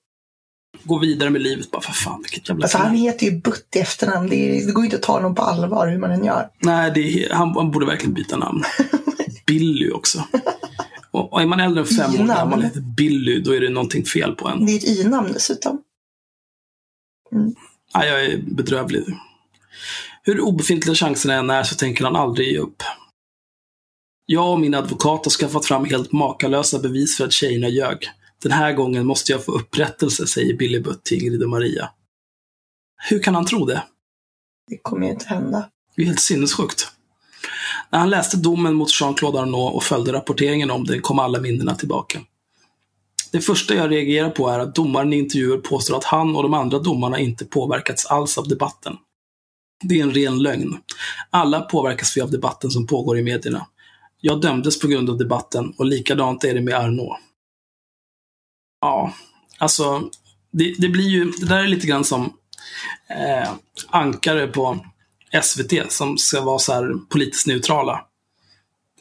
Gå 0.88 1.00
vidare 1.00 1.30
med 1.30 1.42
livet 1.42 1.72
bara, 1.72 1.82
för 1.82 1.94
fan 1.94 2.22
vilket 2.22 2.50
jävla 2.50 2.64
Alltså, 2.64 2.78
han 2.78 2.96
heter 2.96 3.26
ju 3.26 3.40
Butt 3.40 3.68
i 3.76 3.80
efternamn. 3.80 4.30
Det, 4.30 4.36
är, 4.36 4.66
det 4.66 4.72
går 4.72 4.84
ju 4.84 4.86
inte 4.86 4.98
att 4.98 5.04
ta 5.04 5.14
honom 5.14 5.36
på 5.36 5.42
allvar 5.42 5.88
hur 5.88 5.98
man 5.98 6.12
än 6.12 6.26
gör. 6.26 6.50
Nej, 6.60 7.24
är, 7.24 7.34
han, 7.34 7.56
han 7.56 7.72
borde 7.72 7.86
verkligen 7.86 8.14
byta 8.14 8.38
namn. 8.38 8.64
Billy 9.48 9.92
också. 9.92 10.24
Och, 11.12 11.34
och 11.34 11.42
är 11.42 11.46
man 11.46 11.60
äldre 11.60 11.82
än 11.82 11.88
fem 11.88 12.10
år 12.10 12.16
I-namn. 12.16 12.28
gammal 12.28 12.60
och 12.60 12.66
heter 12.66 12.82
Billy, 12.82 13.40
då 13.40 13.56
är 13.56 13.62
det 13.62 13.70
någonting 13.70 14.06
fel 14.06 14.36
på 14.36 14.48
en. 14.48 14.66
Det 14.66 14.72
är 14.72 14.78
ett 14.78 14.88
i-namn 14.88 15.34
dessutom. 15.34 15.82
Nej, 17.96 18.10
jag 18.10 18.26
är 18.26 18.38
bedrövlig. 18.38 19.04
Hur 20.24 20.42
obefintliga 20.42 20.96
chanserna 20.96 21.34
än 21.34 21.50
är 21.50 21.64
så 21.64 21.76
tänker 21.76 22.04
han 22.04 22.16
aldrig 22.16 22.52
ge 22.52 22.58
upp. 22.58 22.84
Jag 24.26 24.52
och 24.52 24.60
min 24.60 24.74
advokat 24.74 25.26
har 25.26 25.32
skaffat 25.32 25.66
fram 25.66 25.86
helt 25.86 26.12
makalösa 26.12 26.80
bevis 26.80 27.18
för 27.18 27.26
att 27.26 27.34
tjejerna 27.34 27.68
ljög. 27.70 27.98
Den 28.46 28.52
här 28.52 28.74
gången 28.74 29.06
måste 29.06 29.32
jag 29.32 29.46
få 29.46 29.52
upprättelse, 29.52 30.28
säger 30.28 30.58
Billy 30.58 30.80
Butt 30.80 31.04
till 31.04 31.24
Ingrid 31.24 31.44
och 31.44 31.50
Maria. 31.50 31.90
Hur 33.10 33.20
kan 33.20 33.36
han 33.36 33.46
tro 33.46 33.66
det? 33.66 33.84
Det 34.70 34.78
kommer 34.78 35.06
ju 35.06 35.12
inte 35.12 35.28
hända. 35.28 35.70
Det 35.96 36.02
är 36.02 36.06
helt 36.06 36.20
sinnessjukt. 36.20 36.88
När 37.92 38.00
han 38.00 38.10
läste 38.10 38.38
domen 38.38 38.74
mot 38.74 39.02
Jean-Claude 39.02 39.40
Arnault 39.40 39.76
och 39.76 39.84
följde 39.84 40.14
rapporteringen 40.14 40.72
om 40.72 40.84
den 40.84 41.02
kom 41.02 41.20
alla 41.20 41.40
minnena 41.40 41.76
tillbaka. 41.76 42.20
Det 43.32 43.42
första 43.42 43.76
jag 43.76 43.92
reagerar 43.92 44.30
på 44.30 44.50
är 44.50 44.60
att 44.60 44.76
domaren 44.76 45.14
i 45.14 45.18
intervjuer 45.18 45.58
påstår 45.58 45.98
att 45.98 46.04
han 46.04 46.36
och 46.36 46.44
de 46.44 46.54
andra 46.54 46.80
domarna 46.80 47.20
inte 47.20 47.46
påverkats 47.46 48.06
alls 48.06 48.38
av 48.38 48.48
debatten. 48.48 48.98
Det 49.84 50.00
är 50.00 50.04
en 50.04 50.14
ren 50.14 50.44
lögn. 50.44 50.78
Alla 51.30 51.62
påverkas 51.62 52.18
vi 52.18 52.22
av 52.22 52.32
debatten 52.32 52.72
som 52.72 52.88
pågår 52.88 53.20
i 53.20 53.24
medierna. 53.24 53.68
Jag 54.22 54.42
dömdes 54.42 54.80
på 54.80 54.88
grund 54.88 55.10
av 55.10 55.18
debatten 55.18 55.74
och 55.78 55.86
likadant 55.86 56.44
är 56.44 56.54
det 56.54 56.62
med 56.62 56.76
Arnault. 56.76 57.20
Ja, 58.86 59.14
alltså, 59.58 60.10
det, 60.52 60.76
det 60.78 60.90
blir 60.90 61.10
ju, 61.10 61.32
det 61.32 61.46
där 61.46 61.58
är 61.58 61.68
lite 61.68 61.88
grann 61.88 62.04
som 62.04 62.34
eh, 63.10 63.52
ankare 63.90 64.48
på 64.48 64.86
SVT 65.44 65.92
som 65.92 66.18
ska 66.18 66.42
vara 66.42 66.60
så 66.60 66.74
här 66.74 66.94
politiskt 67.10 67.48
neutrala. 67.48 68.06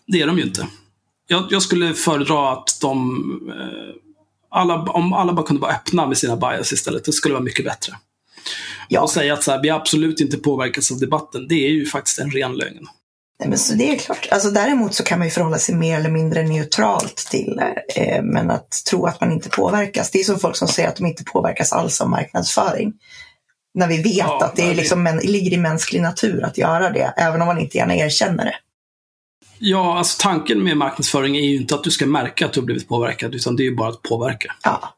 Det 0.06 0.22
är 0.22 0.26
de 0.26 0.38
ju 0.38 0.44
inte. 0.44 0.66
Jag, 1.26 1.46
jag 1.50 1.62
skulle 1.62 1.94
föredra 1.94 2.52
att 2.52 2.78
de, 2.80 2.98
eh, 3.48 3.94
alla, 4.50 4.82
om 4.82 5.12
alla 5.12 5.32
bara 5.32 5.46
kunde 5.46 5.62
vara 5.62 5.72
öppna 5.72 6.06
med 6.06 6.18
sina 6.18 6.36
bias 6.36 6.72
istället, 6.72 7.04
det 7.04 7.12
skulle 7.12 7.34
vara 7.34 7.44
mycket 7.44 7.64
bättre. 7.64 7.96
Ja. 8.88 9.00
Och 9.00 9.10
säga 9.10 9.34
att 9.34 9.42
så 9.42 9.50
här, 9.50 9.62
vi 9.62 9.70
absolut 9.70 10.20
inte 10.20 10.36
påverkas 10.36 10.92
av 10.92 10.98
debatten, 10.98 11.48
det 11.48 11.66
är 11.66 11.70
ju 11.70 11.86
faktiskt 11.86 12.18
en 12.18 12.30
ren 12.30 12.56
lögn. 12.56 12.86
Nej, 13.40 13.48
men 13.48 13.58
så 13.58 13.74
det 13.74 13.92
är 13.94 13.98
klart. 13.98 14.28
Alltså, 14.30 14.50
däremot 14.50 14.94
så 14.94 15.04
kan 15.04 15.18
man 15.18 15.26
ju 15.26 15.30
förhålla 15.30 15.58
sig 15.58 15.74
mer 15.74 15.98
eller 15.98 16.10
mindre 16.10 16.42
neutralt 16.42 17.16
till. 17.16 17.60
Eh, 17.96 18.22
men 18.22 18.50
att 18.50 18.70
tro 18.90 19.06
att 19.06 19.20
man 19.20 19.32
inte 19.32 19.48
påverkas. 19.48 20.10
Det 20.10 20.20
är 20.20 20.24
som 20.24 20.38
folk 20.38 20.56
som 20.56 20.68
säger 20.68 20.88
att 20.88 20.96
de 20.96 21.06
inte 21.06 21.24
påverkas 21.24 21.72
alls 21.72 22.00
av 22.00 22.08
marknadsföring. 22.10 22.92
När 23.74 23.88
vi 23.88 24.02
vet 24.02 24.16
Ja, 24.16 24.44
att 24.44 24.56
det 24.56 24.62
är 24.62 24.74
liksom, 24.74 25.02
men, 25.02 25.16
ligger 25.16 25.52
i 25.52 25.56
mänsklig 25.56 26.02
natur 26.02 26.44
att 26.44 26.58
göra 26.58 26.90
det. 26.90 27.14
Även 27.16 27.40
om 27.40 27.46
man 27.46 27.58
inte 27.58 27.76
gärna 27.78 27.94
erkänner 27.96 28.44
det. 28.44 28.54
Ja, 29.58 29.98
alltså 29.98 30.22
tanken 30.22 30.64
med 30.64 30.76
marknadsföring 30.76 31.36
är 31.36 31.40
ju 31.42 31.56
inte 31.56 31.74
att 31.74 31.84
du 31.84 31.90
ska 31.90 32.06
märka 32.06 32.46
att 32.46 32.52
du 32.52 32.60
har 32.60 32.64
blivit 32.64 32.88
påverkad, 32.88 33.34
utan 33.34 33.56
det 33.56 33.62
är 33.62 33.64
ju 33.64 33.76
bara 33.76 33.88
att 33.88 34.02
påverka. 34.02 34.54
Ja. 34.62 34.94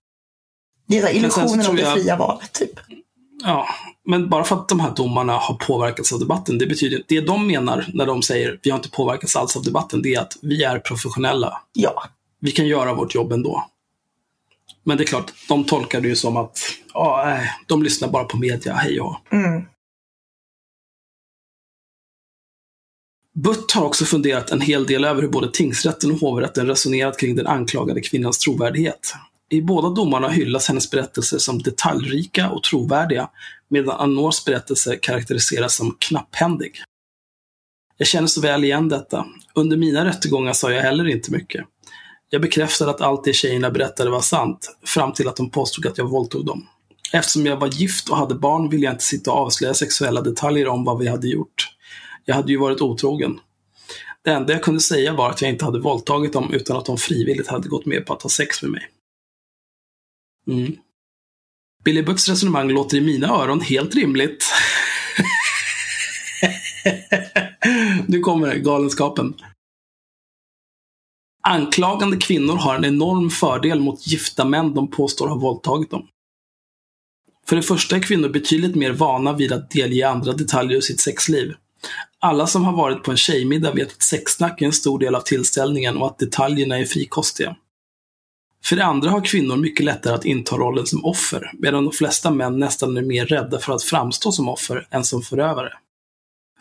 Det 0.89 0.99
är 0.99 1.15
illusionen 1.17 1.67
om 1.67 1.77
det 1.77 1.83
jag- 1.83 1.95
fria 1.95 2.17
valet, 2.17 2.53
typ. 2.53 2.71
Ja, 3.45 3.69
men 4.05 4.29
bara 4.29 4.45
för 4.45 4.57
att 4.57 4.69
de 4.69 4.81
här 4.81 4.95
domarna 4.95 5.33
har 5.33 5.55
påverkats 5.55 6.13
av 6.13 6.19
debatten, 6.19 6.59
det 6.59 6.67
betyder 6.67 7.03
det 7.09 7.21
de 7.21 7.47
menar 7.47 7.87
när 7.95 8.07
de 8.07 8.23
säger 8.23 8.61
vi 8.63 8.71
har 8.71 8.79
inte 8.79 8.91
påverkats 8.91 9.37
alls 9.37 9.57
av 9.57 9.63
debatten, 9.63 10.03
det 10.03 10.15
är 10.15 10.21
att 10.21 10.37
vi 10.43 10.65
är 10.65 10.79
professionella. 10.79 11.63
Ja. 11.73 12.05
Vi 12.41 12.53
kan 12.53 12.67
göra 12.67 12.95
vårt 12.95 13.15
jobb 13.15 13.33
ändå. 13.33 13.67
Men 14.85 14.97
det 14.97 15.03
är 15.03 15.07
klart, 15.07 15.33
de 15.49 15.65
tolkar 15.65 16.01
det 16.01 16.09
ju 16.09 16.17
som 16.17 16.37
att 16.37 16.59
ja, 16.95 17.39
de 17.67 17.83
lyssnar 17.83 18.09
bara 18.09 18.25
på 18.25 18.37
media, 18.37 18.75
hej 18.75 19.01
och. 19.01 19.17
Mm. 19.33 19.63
Butt 23.35 23.73
har 23.73 23.85
också 23.85 24.05
funderat 24.05 24.51
en 24.51 24.61
hel 24.61 24.87
del 24.87 25.05
över 25.05 25.23
hur 25.23 25.29
både 25.29 25.51
tingsrätten 25.53 26.13
och 26.13 26.19
hovrätten 26.19 26.67
resonerat 26.67 27.19
kring 27.19 27.37
den 27.37 27.47
anklagade 27.47 28.01
kvinnans 28.01 28.39
trovärdighet. 28.39 29.15
I 29.51 29.62
båda 29.62 29.89
domarna 29.89 30.28
hyllas 30.28 30.68
hennes 30.68 30.90
berättelser 30.90 31.39
som 31.39 31.62
detaljrika 31.62 32.51
och 32.51 32.62
trovärdiga, 32.62 33.31
medan 33.68 34.01
Anors 34.01 34.44
berättelse 34.44 34.97
karaktäriseras 34.97 35.77
som 35.77 35.97
knapphändig. 35.98 36.73
Jag 37.97 38.09
känner 38.09 38.27
så 38.27 38.40
väl 38.40 38.64
igen 38.64 38.89
detta. 38.89 39.27
Under 39.55 39.77
mina 39.77 40.05
rättegångar 40.05 40.52
sa 40.52 40.73
jag 40.73 40.82
heller 40.82 41.09
inte 41.09 41.32
mycket. 41.32 41.64
Jag 42.31 42.43
bekräftade 42.43 42.90
att 42.90 43.01
allt 43.01 43.24
det 43.24 43.32
tjejerna 43.32 43.70
berättade 43.70 44.10
var 44.10 44.20
sant, 44.20 44.77
fram 44.85 45.12
till 45.12 45.28
att 45.28 45.36
de 45.36 45.51
påstod 45.51 45.86
att 45.86 45.98
jag 45.98 46.10
våldtog 46.10 46.47
dem. 46.47 46.66
Eftersom 47.12 47.47
jag 47.47 47.56
var 47.56 47.68
gift 47.68 48.09
och 48.09 48.16
hade 48.16 48.35
barn 48.35 48.70
ville 48.70 48.85
jag 48.85 48.94
inte 48.94 49.05
sitta 49.05 49.32
och 49.32 49.39
avslöja 49.39 49.74
sexuella 49.74 50.20
detaljer 50.20 50.68
om 50.68 50.85
vad 50.85 50.98
vi 50.98 51.09
hade 51.09 51.28
gjort. 51.28 51.68
Jag 52.24 52.35
hade 52.35 52.52
ju 52.52 52.59
varit 52.59 52.81
otrogen. 52.81 53.40
Det 54.24 54.31
enda 54.31 54.52
jag 54.52 54.62
kunde 54.62 54.81
säga 54.81 55.12
var 55.12 55.31
att 55.31 55.43
jag 55.43 55.51
inte 55.51 55.64
hade 55.64 55.78
våldtagit 55.78 56.32
dem 56.32 56.55
utan 56.55 56.77
att 56.77 56.86
de 56.86 56.97
frivilligt 56.97 57.48
hade 57.48 57.68
gått 57.68 57.86
med 57.86 58.06
på 58.06 58.12
att 58.12 58.23
ha 58.23 58.31
sex 58.31 58.62
med 58.62 58.70
mig. 58.70 58.89
Mm. 60.51 60.77
Billy 61.85 62.02
Butts 62.02 62.28
resonemang 62.28 62.68
låter 62.68 62.97
i 62.97 63.01
mina 63.01 63.28
öron 63.28 63.60
helt 63.60 63.94
rimligt. 63.94 64.52
nu 68.06 68.20
kommer 68.20 68.47
det, 68.47 68.59
galenskapen. 68.59 69.35
Anklagande 71.48 72.16
kvinnor 72.16 72.56
har 72.56 72.74
en 72.77 72.85
enorm 72.85 73.31
fördel 73.31 73.81
mot 73.81 74.06
gifta 74.06 74.44
män 74.44 74.74
de 74.74 74.90
påstår 74.90 75.28
har 75.28 75.39
våldtagit 75.39 75.90
dem. 75.90 76.09
För 77.48 77.56
det 77.56 77.62
första 77.62 77.97
är 77.97 78.01
kvinnor 78.01 78.28
betydligt 78.28 78.74
mer 78.74 78.93
vana 78.93 79.32
vid 79.32 79.52
att 79.52 79.70
delge 79.70 80.09
andra 80.09 80.32
detaljer 80.32 80.77
ur 80.77 80.81
sitt 80.81 81.01
sexliv. 81.01 81.55
Alla 82.18 82.47
som 82.47 82.64
har 82.64 82.73
varit 82.73 83.02
på 83.02 83.10
en 83.10 83.16
tjejmiddag 83.16 83.73
vet 83.73 83.93
att 83.93 84.02
sexsnack 84.02 84.62
är 84.62 84.66
en 84.66 84.73
stor 84.73 84.98
del 84.98 85.14
av 85.14 85.20
tillställningen 85.20 85.97
och 85.97 86.06
att 86.06 86.18
detaljerna 86.18 86.78
är 86.78 86.85
frikostiga. 86.85 87.56
För 88.68 88.76
det 88.76 88.84
andra 88.84 89.10
har 89.10 89.24
kvinnor 89.24 89.56
mycket 89.56 89.86
lättare 89.86 90.14
att 90.14 90.24
inta 90.24 90.56
rollen 90.56 90.86
som 90.86 91.05
offer, 91.05 91.51
medan 91.59 91.84
de 91.84 91.93
flesta 91.93 92.30
män 92.30 92.59
nästan 92.59 92.97
är 92.97 93.02
mer 93.02 93.26
rädda 93.26 93.59
för 93.59 93.72
att 93.72 93.82
framstå 93.82 94.32
som 94.32 94.48
offer 94.48 94.86
än 94.90 95.05
som 95.05 95.22
förövare. 95.22 95.72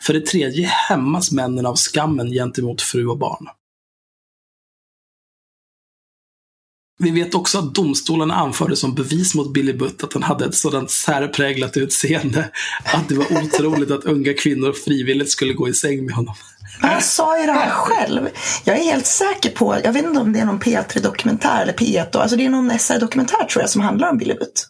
För 0.00 0.14
det 0.14 0.26
tredje 0.26 0.66
hämmas 0.66 1.32
männen 1.32 1.66
av 1.66 1.76
skammen 1.76 2.30
gentemot 2.30 2.82
fru 2.82 3.06
och 3.06 3.18
barn. 3.18 3.46
Vi 6.98 7.10
vet 7.10 7.34
också 7.34 7.58
att 7.58 7.74
domstolarna 7.74 8.34
anförde 8.34 8.76
som 8.76 8.94
bevis 8.94 9.34
mot 9.34 9.52
Billy 9.52 9.72
Butt 9.72 10.04
att 10.04 10.12
han 10.12 10.22
hade 10.22 10.44
ett 10.44 10.54
sådant 10.54 10.90
särpräglat 10.90 11.76
utseende 11.76 12.50
att 12.84 13.08
det 13.08 13.14
var 13.14 13.44
otroligt 13.44 13.90
att 13.90 14.04
unga 14.04 14.34
kvinnor 14.34 14.72
frivilligt 14.72 15.30
skulle 15.30 15.54
gå 15.54 15.68
i 15.68 15.74
säng 15.74 16.04
med 16.04 16.14
honom. 16.14 16.34
Men 16.80 16.90
Han 16.90 17.02
sa 17.02 17.40
ju 17.40 17.46
det 17.46 17.52
här 17.52 17.70
själv. 17.70 18.28
Jag 18.64 18.78
är 18.78 18.82
helt 18.82 19.06
säker 19.06 19.50
på, 19.50 19.76
jag 19.84 19.92
vet 19.92 20.04
inte 20.04 20.20
om 20.20 20.32
det 20.32 20.40
är 20.40 20.44
någon 20.44 20.60
P3-dokumentär 20.60 21.62
eller 21.62 21.72
P1, 21.72 22.06
då. 22.12 22.18
alltså 22.18 22.36
det 22.36 22.46
är 22.46 22.50
någon 22.50 22.78
SR-dokumentär 22.78 23.44
tror 23.44 23.62
jag 23.62 23.70
som 23.70 23.82
handlar 23.82 24.10
om 24.10 24.18
Billy 24.18 24.34
Butt. 24.34 24.68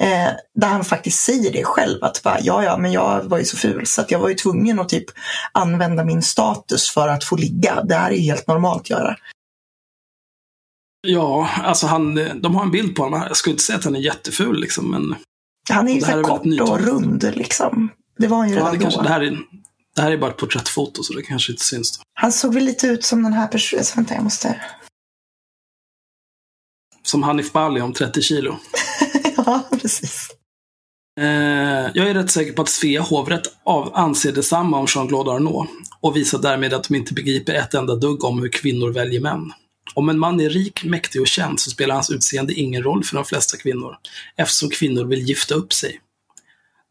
Eh, 0.00 0.32
där 0.54 0.68
han 0.68 0.84
faktiskt 0.84 1.20
säger 1.20 1.52
det 1.52 1.64
själv, 1.64 2.04
att 2.04 2.22
bara, 2.22 2.40
ja, 2.40 2.64
ja, 2.64 2.76
men 2.76 2.92
jag 2.92 3.24
var 3.24 3.38
ju 3.38 3.44
så 3.44 3.56
ful 3.56 3.86
så 3.86 4.00
att 4.00 4.10
jag 4.10 4.18
var 4.18 4.28
ju 4.28 4.34
tvungen 4.34 4.80
att 4.80 4.88
typ 4.88 5.04
använda 5.52 6.04
min 6.04 6.22
status 6.22 6.90
för 6.90 7.08
att 7.08 7.24
få 7.24 7.36
ligga. 7.36 7.82
Det 7.84 7.94
här 7.94 8.10
är 8.10 8.14
ju 8.14 8.22
helt 8.22 8.46
normalt 8.46 8.82
att 8.82 8.90
göra. 8.90 9.16
Ja, 11.06 11.48
alltså 11.62 11.86
han, 11.86 12.14
de 12.40 12.54
har 12.54 12.62
en 12.62 12.70
bild 12.70 12.96
på 12.96 13.02
honom. 13.02 13.22
Jag 13.28 13.36
skulle 13.36 13.52
inte 13.52 13.64
säga 13.64 13.78
att 13.78 13.84
han 13.84 13.96
är 13.96 14.00
jätteful 14.00 14.60
liksom, 14.60 14.90
men 14.90 15.14
Han 15.70 15.88
är 15.88 15.94
ju 15.94 16.00
så 16.00 16.22
kort 16.22 16.60
och 16.60 16.80
rund 16.80 17.32
liksom. 17.34 17.90
Det 18.18 18.26
var 18.26 18.36
han 18.36 18.48
ju 18.48 18.56
redan 18.56 18.72
det, 18.72 18.78
kanske, 18.78 19.00
då. 19.00 19.02
det, 19.02 19.08
här 19.08 19.20
är, 19.20 19.38
det 19.94 20.02
här 20.02 20.12
är 20.12 20.16
bara 20.16 20.30
ett 20.30 20.36
porträttfoto 20.36 21.02
så 21.02 21.12
det 21.12 21.22
kanske 21.22 21.52
inte 21.52 21.64
syns. 21.64 21.98
Då. 21.98 22.02
Han 22.14 22.32
såg 22.32 22.54
väl 22.54 22.64
lite 22.64 22.86
ut 22.86 23.04
som 23.04 23.22
den 23.22 23.32
här 23.32 23.46
personen. 23.46 23.80
Alltså, 23.80 23.96
vänta, 23.96 24.14
jag 24.14 24.24
måste... 24.24 24.60
Som 27.02 27.22
Hanif 27.22 27.52
Bali 27.52 27.80
om 27.80 27.92
30 27.92 28.22
kilo. 28.22 28.56
ja, 29.36 29.68
precis. 29.70 30.28
Eh, 31.20 31.90
jag 31.94 32.08
är 32.08 32.14
rätt 32.14 32.30
säker 32.30 32.52
på 32.52 32.62
att 32.62 32.68
Svea 32.68 33.02
hovrätt 33.02 33.54
av, 33.64 33.96
anser 33.96 34.32
detsamma 34.32 34.78
om 34.78 34.86
Jean-Claude 34.88 35.32
Arnault 35.32 35.70
och 36.00 36.16
visar 36.16 36.38
därmed 36.38 36.74
att 36.74 36.84
de 36.84 36.94
inte 36.94 37.14
begriper 37.14 37.54
ett 37.54 37.74
enda 37.74 37.94
dugg 37.94 38.24
om 38.24 38.42
hur 38.42 38.48
kvinnor 38.48 38.92
väljer 38.92 39.20
män. 39.20 39.52
Om 39.94 40.08
en 40.08 40.18
man 40.18 40.40
är 40.40 40.50
rik, 40.50 40.84
mäktig 40.84 41.20
och 41.20 41.26
känd 41.26 41.60
så 41.60 41.70
spelar 41.70 41.94
hans 41.94 42.10
utseende 42.10 42.54
ingen 42.54 42.82
roll 42.82 43.04
för 43.04 43.16
de 43.16 43.24
flesta 43.24 43.56
kvinnor, 43.56 43.96
eftersom 44.36 44.70
kvinnor 44.70 45.04
vill 45.04 45.28
gifta 45.28 45.54
upp 45.54 45.72
sig. 45.72 46.00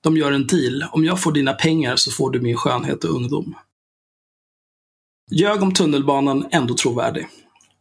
De 0.03 0.17
gör 0.17 0.31
en 0.31 0.47
deal. 0.47 0.85
Om 0.91 1.05
jag 1.05 1.21
får 1.21 1.31
dina 1.31 1.53
pengar 1.53 1.95
så 1.95 2.11
får 2.11 2.31
du 2.31 2.41
min 2.41 2.57
skönhet 2.57 3.03
och 3.03 3.15
ungdom. 3.15 3.55
Ljög 5.31 5.63
om 5.63 5.73
tunnelbanan 5.73 6.47
ändå 6.51 6.75
trovärdig. 6.75 7.27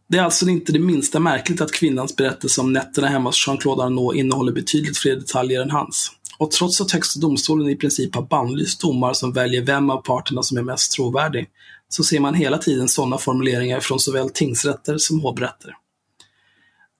Det 0.08 0.18
är 0.18 0.22
alltså 0.22 0.48
inte 0.48 0.72
det 0.72 0.78
minsta 0.78 1.20
märkligt 1.20 1.60
att 1.60 1.72
kvinnans 1.72 2.16
berättelse 2.16 2.60
om 2.60 2.72
nätterna 2.72 3.08
hemma 3.08 3.28
hos 3.28 3.46
Jean-Claude 3.46 3.82
Arnault 3.82 4.16
innehåller 4.16 4.52
betydligt 4.52 4.98
fler 4.98 5.16
detaljer 5.16 5.62
än 5.62 5.70
hans. 5.70 6.12
Och 6.38 6.50
trots 6.50 6.80
att 6.80 6.90
Högsta 6.90 7.20
domstolen 7.20 7.68
i 7.68 7.76
princip 7.76 8.14
har 8.14 8.22
bannlyst 8.22 8.80
domar 8.80 9.12
som 9.12 9.32
väljer 9.32 9.62
vem 9.62 9.90
av 9.90 10.02
parterna 10.02 10.42
som 10.42 10.58
är 10.58 10.62
mest 10.62 10.92
trovärdig, 10.92 11.48
så 11.88 12.04
ser 12.04 12.20
man 12.20 12.34
hela 12.34 12.58
tiden 12.58 12.88
sådana 12.88 13.18
formuleringar 13.18 13.80
från 13.80 14.00
såväl 14.00 14.30
tingsrätter 14.30 14.98
som 14.98 15.20
hovrätter. 15.20 15.76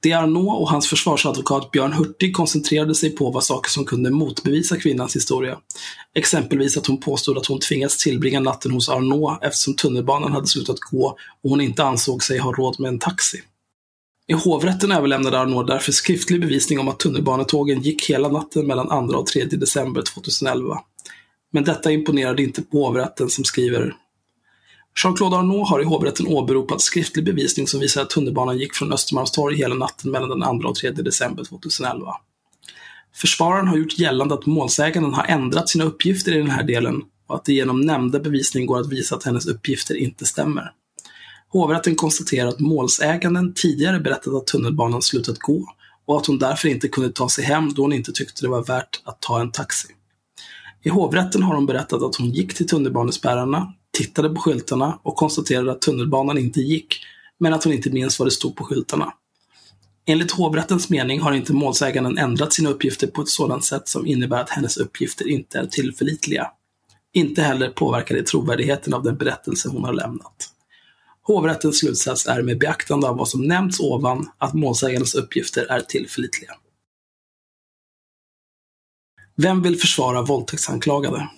Det 0.03 0.13
Arnault 0.13 0.61
och 0.61 0.71
hans 0.71 0.89
försvarsadvokat 0.89 1.71
Björn 1.71 1.93
Hurtig 1.93 2.37
koncentrerade 2.37 2.95
sig 2.95 3.11
på 3.11 3.31
var 3.31 3.41
saker 3.41 3.71
som 3.71 3.85
kunde 3.85 4.11
motbevisa 4.11 4.77
kvinnans 4.77 5.17
historia. 5.17 5.59
Exempelvis 6.15 6.77
att 6.77 6.87
hon 6.87 7.01
påstod 7.01 7.39
att 7.39 7.47
hon 7.47 7.61
tvingats 7.61 8.05
tillbringa 8.05 8.41
natten 8.41 8.73
hos 8.73 8.89
Arnault 8.89 9.43
eftersom 9.43 9.77
tunnelbanan 9.77 10.33
hade 10.33 10.47
slutat 10.47 10.81
gå 10.81 11.17
och 11.43 11.51
hon 11.51 11.61
inte 11.61 11.85
ansåg 11.85 12.25
sig 12.25 12.39
ha 12.39 12.53
råd 12.53 12.81
med 12.81 12.89
en 12.89 12.99
taxi. 12.99 13.43
I 14.27 14.33
hovrätten 14.33 14.93
överlämnade 14.93 15.39
Arnault 15.41 15.67
därför 15.67 15.93
skriftlig 15.93 16.41
bevisning 16.41 16.79
om 16.79 16.89
att 16.89 16.99
tunnelbanetågen 16.99 17.83
gick 17.83 18.11
hela 18.11 18.29
natten 18.29 18.67
mellan 18.67 19.09
2 19.09 19.17
och 19.17 19.27
3 19.27 19.45
december 19.45 20.03
2011. 20.03 20.79
Men 21.53 21.65
detta 21.65 21.93
imponerade 21.93 22.43
inte 22.43 22.63
på 22.63 22.87
hovrätten 22.87 23.31
som 23.31 23.45
skriver 23.45 23.95
Jean-Claude 24.95 25.37
Arnault 25.37 25.71
har 25.71 25.81
i 25.81 25.85
hovrätten 25.85 26.27
åberopat 26.27 26.81
skriftlig 26.81 27.25
bevisning 27.25 27.67
som 27.67 27.81
visar 27.81 28.03
att 28.03 28.11
tunnelbanan 28.11 28.59
gick 28.59 28.75
från 28.75 28.93
Östermalmstorg 28.93 29.57
hela 29.57 29.75
natten 29.75 30.11
mellan 30.11 30.41
den 30.41 30.61
2 30.61 30.69
och 30.69 30.75
3 30.77 30.91
december 30.91 31.45
2011. 31.45 32.15
Försvararen 33.15 33.69
har 33.69 33.77
gjort 33.77 33.99
gällande 33.99 34.35
att 34.35 34.47
målsäganden 34.47 35.15
har 35.15 35.25
ändrat 35.25 35.69
sina 35.69 35.85
uppgifter 35.85 36.33
i 36.33 36.39
den 36.39 36.51
här 36.51 36.63
delen 36.63 37.03
och 37.27 37.35
att 37.35 37.45
det 37.45 37.53
genom 37.53 37.81
nämnda 37.81 38.21
bevisning 38.21 38.67
går 38.67 38.81
att 38.81 38.93
visa 38.93 39.17
att 39.17 39.25
hennes 39.25 39.47
uppgifter 39.47 39.95
inte 39.95 40.25
stämmer. 40.25 40.73
Hovrätten 41.49 41.95
konstaterar 41.95 42.49
att 42.49 42.61
målsäganden 42.61 43.55
tidigare 43.55 44.01
berättat 44.01 44.35
att 44.35 44.47
tunnelbanan 44.47 45.03
slutat 45.03 45.39
gå 45.39 45.67
och 46.07 46.17
att 46.17 46.27
hon 46.27 46.39
därför 46.39 46.69
inte 46.69 46.89
kunde 46.89 47.13
ta 47.13 47.29
sig 47.29 47.45
hem 47.45 47.75
då 47.75 47.83
hon 47.83 47.93
inte 47.93 48.13
tyckte 48.13 48.43
det 48.43 48.49
var 48.49 48.65
värt 48.65 49.03
att 49.05 49.21
ta 49.21 49.41
en 49.41 49.51
taxi. 49.51 49.89
I 50.83 50.89
hovrätten 50.89 51.43
har 51.43 51.55
hon 51.55 51.67
berättat 51.67 52.03
att 52.03 52.17
hon 52.17 52.31
gick 52.31 52.55
till 52.55 52.69
tunnelbanespärrarna, 52.69 53.75
tittade 53.93 54.29
på 54.29 54.41
skyltarna 54.41 54.99
och 55.03 55.17
konstaterade 55.17 55.73
att 55.73 55.81
tunnelbanan 55.81 56.39
inte 56.39 56.61
gick, 56.61 57.01
men 57.39 57.55
att 57.55 57.65
hon 57.65 57.73
inte 57.73 57.91
minns 57.91 58.19
vad 58.19 58.27
det 58.27 58.33
stod 58.33 58.57
på 58.57 58.65
skyltarna. 58.65 59.13
Enligt 60.07 60.33
hovrättens 60.33 60.91
mening 60.91 61.21
har 61.21 61.33
inte 61.33 61.53
målsäganden 61.53 62.19
ändrat 62.19 62.53
sina 62.53 62.71
uppgifter 62.71 63.07
på 63.07 63.23
ett 63.23 63.29
sådant 63.29 63.65
sätt 63.65 63.89
som 63.89 64.07
innebär 64.07 64.41
att 64.41 64.51
hennes 64.51 64.77
uppgifter 64.77 65.29
inte 65.29 65.59
är 65.59 65.67
tillförlitliga. 65.67 66.51
Inte 67.13 67.43
heller 67.43 67.69
påverkar 67.69 68.15
det 68.15 68.27
trovärdigheten 68.27 68.95
av 68.95 69.03
den 69.03 69.17
berättelse 69.17 69.69
hon 69.69 69.85
har 69.85 69.93
lämnat. 69.93 70.49
Hovrättens 71.23 71.79
slutsats 71.79 72.27
är 72.27 72.43
med 72.43 72.59
beaktande 72.59 73.09
av 73.09 73.17
vad 73.17 73.29
som 73.29 73.47
nämnts 73.47 73.81
ovan 73.81 74.31
att 74.39 74.55
målsägandens 74.55 75.15
uppgifter 75.15 75.67
är 75.67 75.81
tillförlitliga. 75.81 76.53
Vem 79.37 79.63
vill 79.63 79.79
försvara 79.79 80.23
våldtäktsanklagade? 80.23 81.29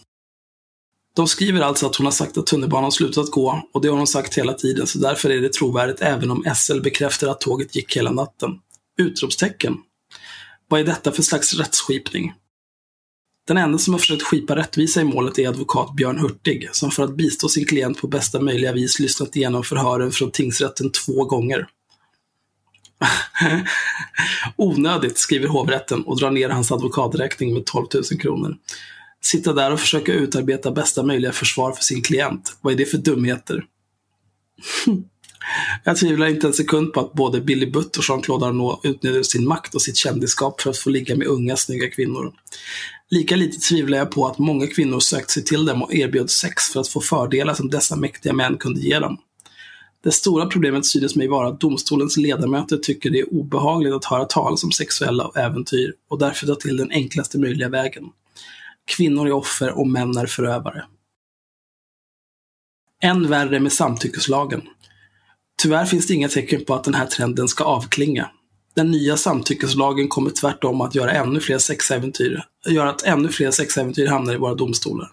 De 1.17 1.29
skriver 1.29 1.61
alltså 1.61 1.87
att 1.87 1.97
hon 1.97 2.05
har 2.05 2.13
sagt 2.13 2.39
att 2.39 2.47
tunnelbanan 2.47 2.93
slutat 2.93 3.31
gå 3.31 3.63
och 3.73 3.83
det 3.83 3.89
har 3.89 3.97
hon 3.97 4.07
sagt 4.07 4.39
hela 4.39 4.53
tiden 4.53 4.87
så 4.87 4.99
därför 4.99 5.31
är 5.31 5.41
det 5.41 5.53
trovärdigt 5.53 6.01
även 6.01 6.31
om 6.31 6.45
SL 6.57 6.81
bekräftar 6.81 7.29
att 7.29 7.41
tåget 7.41 7.77
gick 7.77 7.97
hela 7.97 8.11
natten. 8.11 8.51
Utropstecken. 8.99 9.77
Vad 10.69 10.81
är 10.81 10.85
detta 10.85 11.13
för 11.13 11.23
slags 11.23 11.55
rättsskipning? 11.55 12.33
Den 13.47 13.57
enda 13.57 13.79
som 13.79 13.95
har 13.95 13.99
försökt 13.99 14.23
skipa 14.23 14.57
rättvisa 14.57 15.01
i 15.01 15.05
målet 15.05 15.39
är 15.39 15.49
advokat 15.49 15.95
Björn 15.95 16.19
Hurtig, 16.19 16.69
som 16.73 16.91
för 16.91 17.03
att 17.03 17.17
bistå 17.17 17.49
sin 17.49 17.67
klient 17.67 18.01
på 18.01 18.07
bästa 18.07 18.41
möjliga 18.41 18.73
vis 18.73 18.99
lyssnat 18.99 19.37
igenom 19.37 19.65
förhören 19.65 20.13
från 20.13 20.31
tingsrätten 20.31 20.91
två 20.91 21.25
gånger. 21.25 21.67
Onödigt, 24.57 25.19
skriver 25.19 25.49
hovrätten 25.49 26.03
och 26.03 26.19
drar 26.19 26.31
ner 26.31 26.49
hans 26.49 26.73
advokaträkning 26.73 27.55
med 27.55 27.67
12 27.67 27.87
000 27.95 28.21
kronor. 28.21 28.57
Sitta 29.25 29.53
där 29.53 29.73
och 29.73 29.81
försöka 29.81 30.13
utarbeta 30.13 30.71
bästa 30.71 31.03
möjliga 31.03 31.33
försvar 31.33 31.73
för 31.73 31.83
sin 31.83 32.03
klient. 32.03 32.57
Vad 32.61 32.73
är 32.73 32.77
det 32.77 32.85
för 32.85 32.99
dumheter? 32.99 33.65
Jag 35.85 35.97
tvivlar 35.97 36.27
inte 36.27 36.47
en 36.47 36.53
sekund 36.53 36.93
på 36.93 37.01
att 37.01 37.13
både 37.13 37.41
Billy 37.41 37.71
Butt 37.71 37.97
och 37.97 38.05
Jean-Claude 38.09 38.47
Arnault 38.47 38.81
utnyttjade 38.85 39.25
sin 39.25 39.49
makt 39.49 39.75
och 39.75 39.83
sitt 39.83 39.97
kändisskap 39.97 40.61
för 40.61 40.71
att 40.71 40.79
få 40.79 40.91
ligga 40.91 41.17
med 41.17 41.27
unga, 41.27 41.57
snygga 41.57 41.91
kvinnor. 41.91 42.33
Lika 43.11 43.37
lite 43.37 43.61
tvivlar 43.61 43.99
jag 43.99 44.11
på 44.11 44.27
att 44.27 44.39
många 44.39 44.67
kvinnor 44.67 45.01
sökte 45.01 45.33
sig 45.33 45.45
till 45.45 45.67
dem 45.67 45.83
och 45.83 45.95
erbjöd 45.95 46.31
sex 46.31 46.63
för 46.63 46.81
att 46.81 46.89
få 46.89 47.01
fördelar 47.01 47.55
som 47.55 47.71
dessa 47.71 47.97
mäktiga 47.97 48.33
män 48.33 48.57
kunde 48.57 48.81
ge 48.81 48.99
dem. 48.99 49.19
Det 50.05 50.13
stora 50.13 50.47
problemet 50.47 50.87
synes 50.87 51.17
mig 51.17 51.29
vara 51.29 51.49
att 51.49 51.61
domstolens 51.61 52.17
ledamöter 52.17 52.77
tycker 52.77 53.11
det 53.11 53.19
är 53.19 53.35
obehagligt 53.35 53.95
att 53.95 54.05
höra 54.05 54.25
talas 54.25 54.65
om 54.65 54.73
sexuella 54.73 55.31
äventyr 55.37 55.95
och 56.11 56.19
därför 56.19 56.47
tar 56.47 56.55
till 56.55 56.77
den 56.77 56.91
enklaste 56.91 57.39
möjliga 57.39 57.69
vägen. 57.69 58.05
Kvinnor 58.87 59.27
är 59.27 59.33
offer 59.33 59.79
och 59.79 59.89
män 59.89 60.17
är 60.17 60.27
förövare. 60.27 60.85
Än 63.03 63.29
värre 63.29 63.61
med 63.61 63.73
samtyckeslagen. 63.73 64.63
Tyvärr 65.63 65.85
finns 65.85 66.07
det 66.07 66.15
inga 66.15 66.29
tecken 66.29 66.65
på 66.65 66.75
att 66.75 66.85
den 66.85 66.95
här 66.95 67.07
trenden 67.07 67.49
ska 67.49 67.65
avklinga. 67.65 68.31
Den 68.75 68.91
nya 68.91 69.17
samtyckeslagen 69.17 70.09
kommer 70.09 70.31
tvärtom 70.31 70.81
att 70.81 70.95
göra 70.95 71.13
ännu 71.13 71.41
fler 71.41 71.59
sexäventyr, 71.59 72.43
göra 72.69 72.91
att 72.91 73.03
ännu 73.03 73.29
fler 73.29 73.51
sexäventyr 73.51 74.07
hamnar 74.07 74.35
i 74.35 74.37
våra 74.37 74.55
domstolar. 74.55 75.11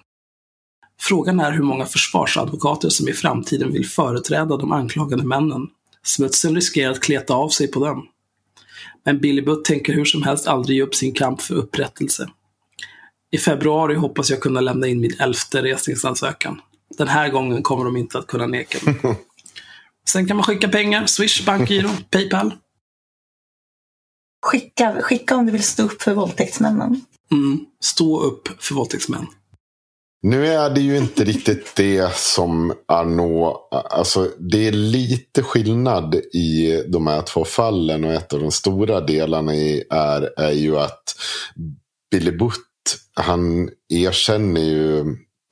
Frågan 1.00 1.40
är 1.40 1.52
hur 1.52 1.64
många 1.64 1.86
försvarsadvokater 1.86 2.90
som 2.90 3.10
i 3.10 3.14
framtiden 3.14 3.74
vill 3.74 3.90
företräda 3.90 4.58
de 4.58 4.72
anklagade 4.72 5.24
männen. 5.24 5.68
Smutsen 6.04 6.56
riskerar 6.56 6.92
att 6.92 7.00
kleta 7.00 7.34
av 7.34 7.50
sig 7.50 7.68
på 7.68 7.86
dem. 7.86 8.08
Men 9.04 9.20
Billy 9.20 9.42
Butt 9.42 9.66
tänker 9.66 9.94
hur 9.94 10.06
som 10.06 10.24
helst 10.24 10.48
aldrig 10.48 10.78
ge 10.78 10.84
upp 10.84 10.96
sin 10.96 11.14
kamp 11.14 11.42
för 11.42 11.56
upprättelse. 11.56 12.30
I 13.32 13.38
februari 13.38 13.96
hoppas 13.96 14.30
jag 14.30 14.42
kunna 14.42 14.62
lämna 14.62 14.88
in 14.88 15.00
min 15.00 15.20
elfte 15.20 15.62
resningsansökan. 15.62 16.62
Den 16.98 17.08
här 17.08 17.30
gången 17.30 17.64
kommer 17.64 17.86
de 17.86 17.98
inte 17.98 18.18
att 18.18 18.28
kunna 18.28 18.48
neka 18.48 18.78
mig. 18.86 18.96
Sen 20.10 20.28
kan 20.28 20.38
man 20.38 20.44
skicka 20.44 20.68
pengar, 20.68 21.06
Swish, 21.06 21.46
bankgiro, 21.46 21.90
Paypal. 22.10 22.54
Skicka, 24.46 25.02
skicka 25.02 25.36
om 25.36 25.46
du 25.46 25.52
vill 25.52 25.64
stå 25.64 25.84
upp 25.84 26.02
för 26.02 26.14
våldtäktsmännen. 26.14 27.02
Mm, 27.32 27.66
stå 27.84 28.22
upp 28.22 28.64
för 28.64 28.76
våldtäktsmän. 28.76 29.28
Nu 30.24 30.48
är 30.48 30.70
det 30.70 30.82
ju 30.82 30.98
inte 30.98 31.24
riktigt 31.24 31.76
det 31.76 32.16
som 32.16 32.74
Arnaud, 32.88 33.56
alltså 33.90 34.32
det 34.40 34.68
är 34.68 34.72
lite 34.72 35.44
skillnad 35.44 36.16
i 36.16 36.84
de 36.88 37.08
här 37.08 37.22
två 37.22 37.46
fallen 37.46 38.04
och 38.04 38.14
ett 38.14 38.34
av 38.34 38.40
de 38.40 38.52
stora 38.52 39.02
delarna 39.02 39.56
är, 39.56 40.40
är 40.40 40.52
ju 40.52 40.78
att 40.78 41.16
Billy 42.12 42.32
Butt, 42.32 42.71
han 43.14 43.70
erkänner 43.90 44.62
ju 44.62 45.00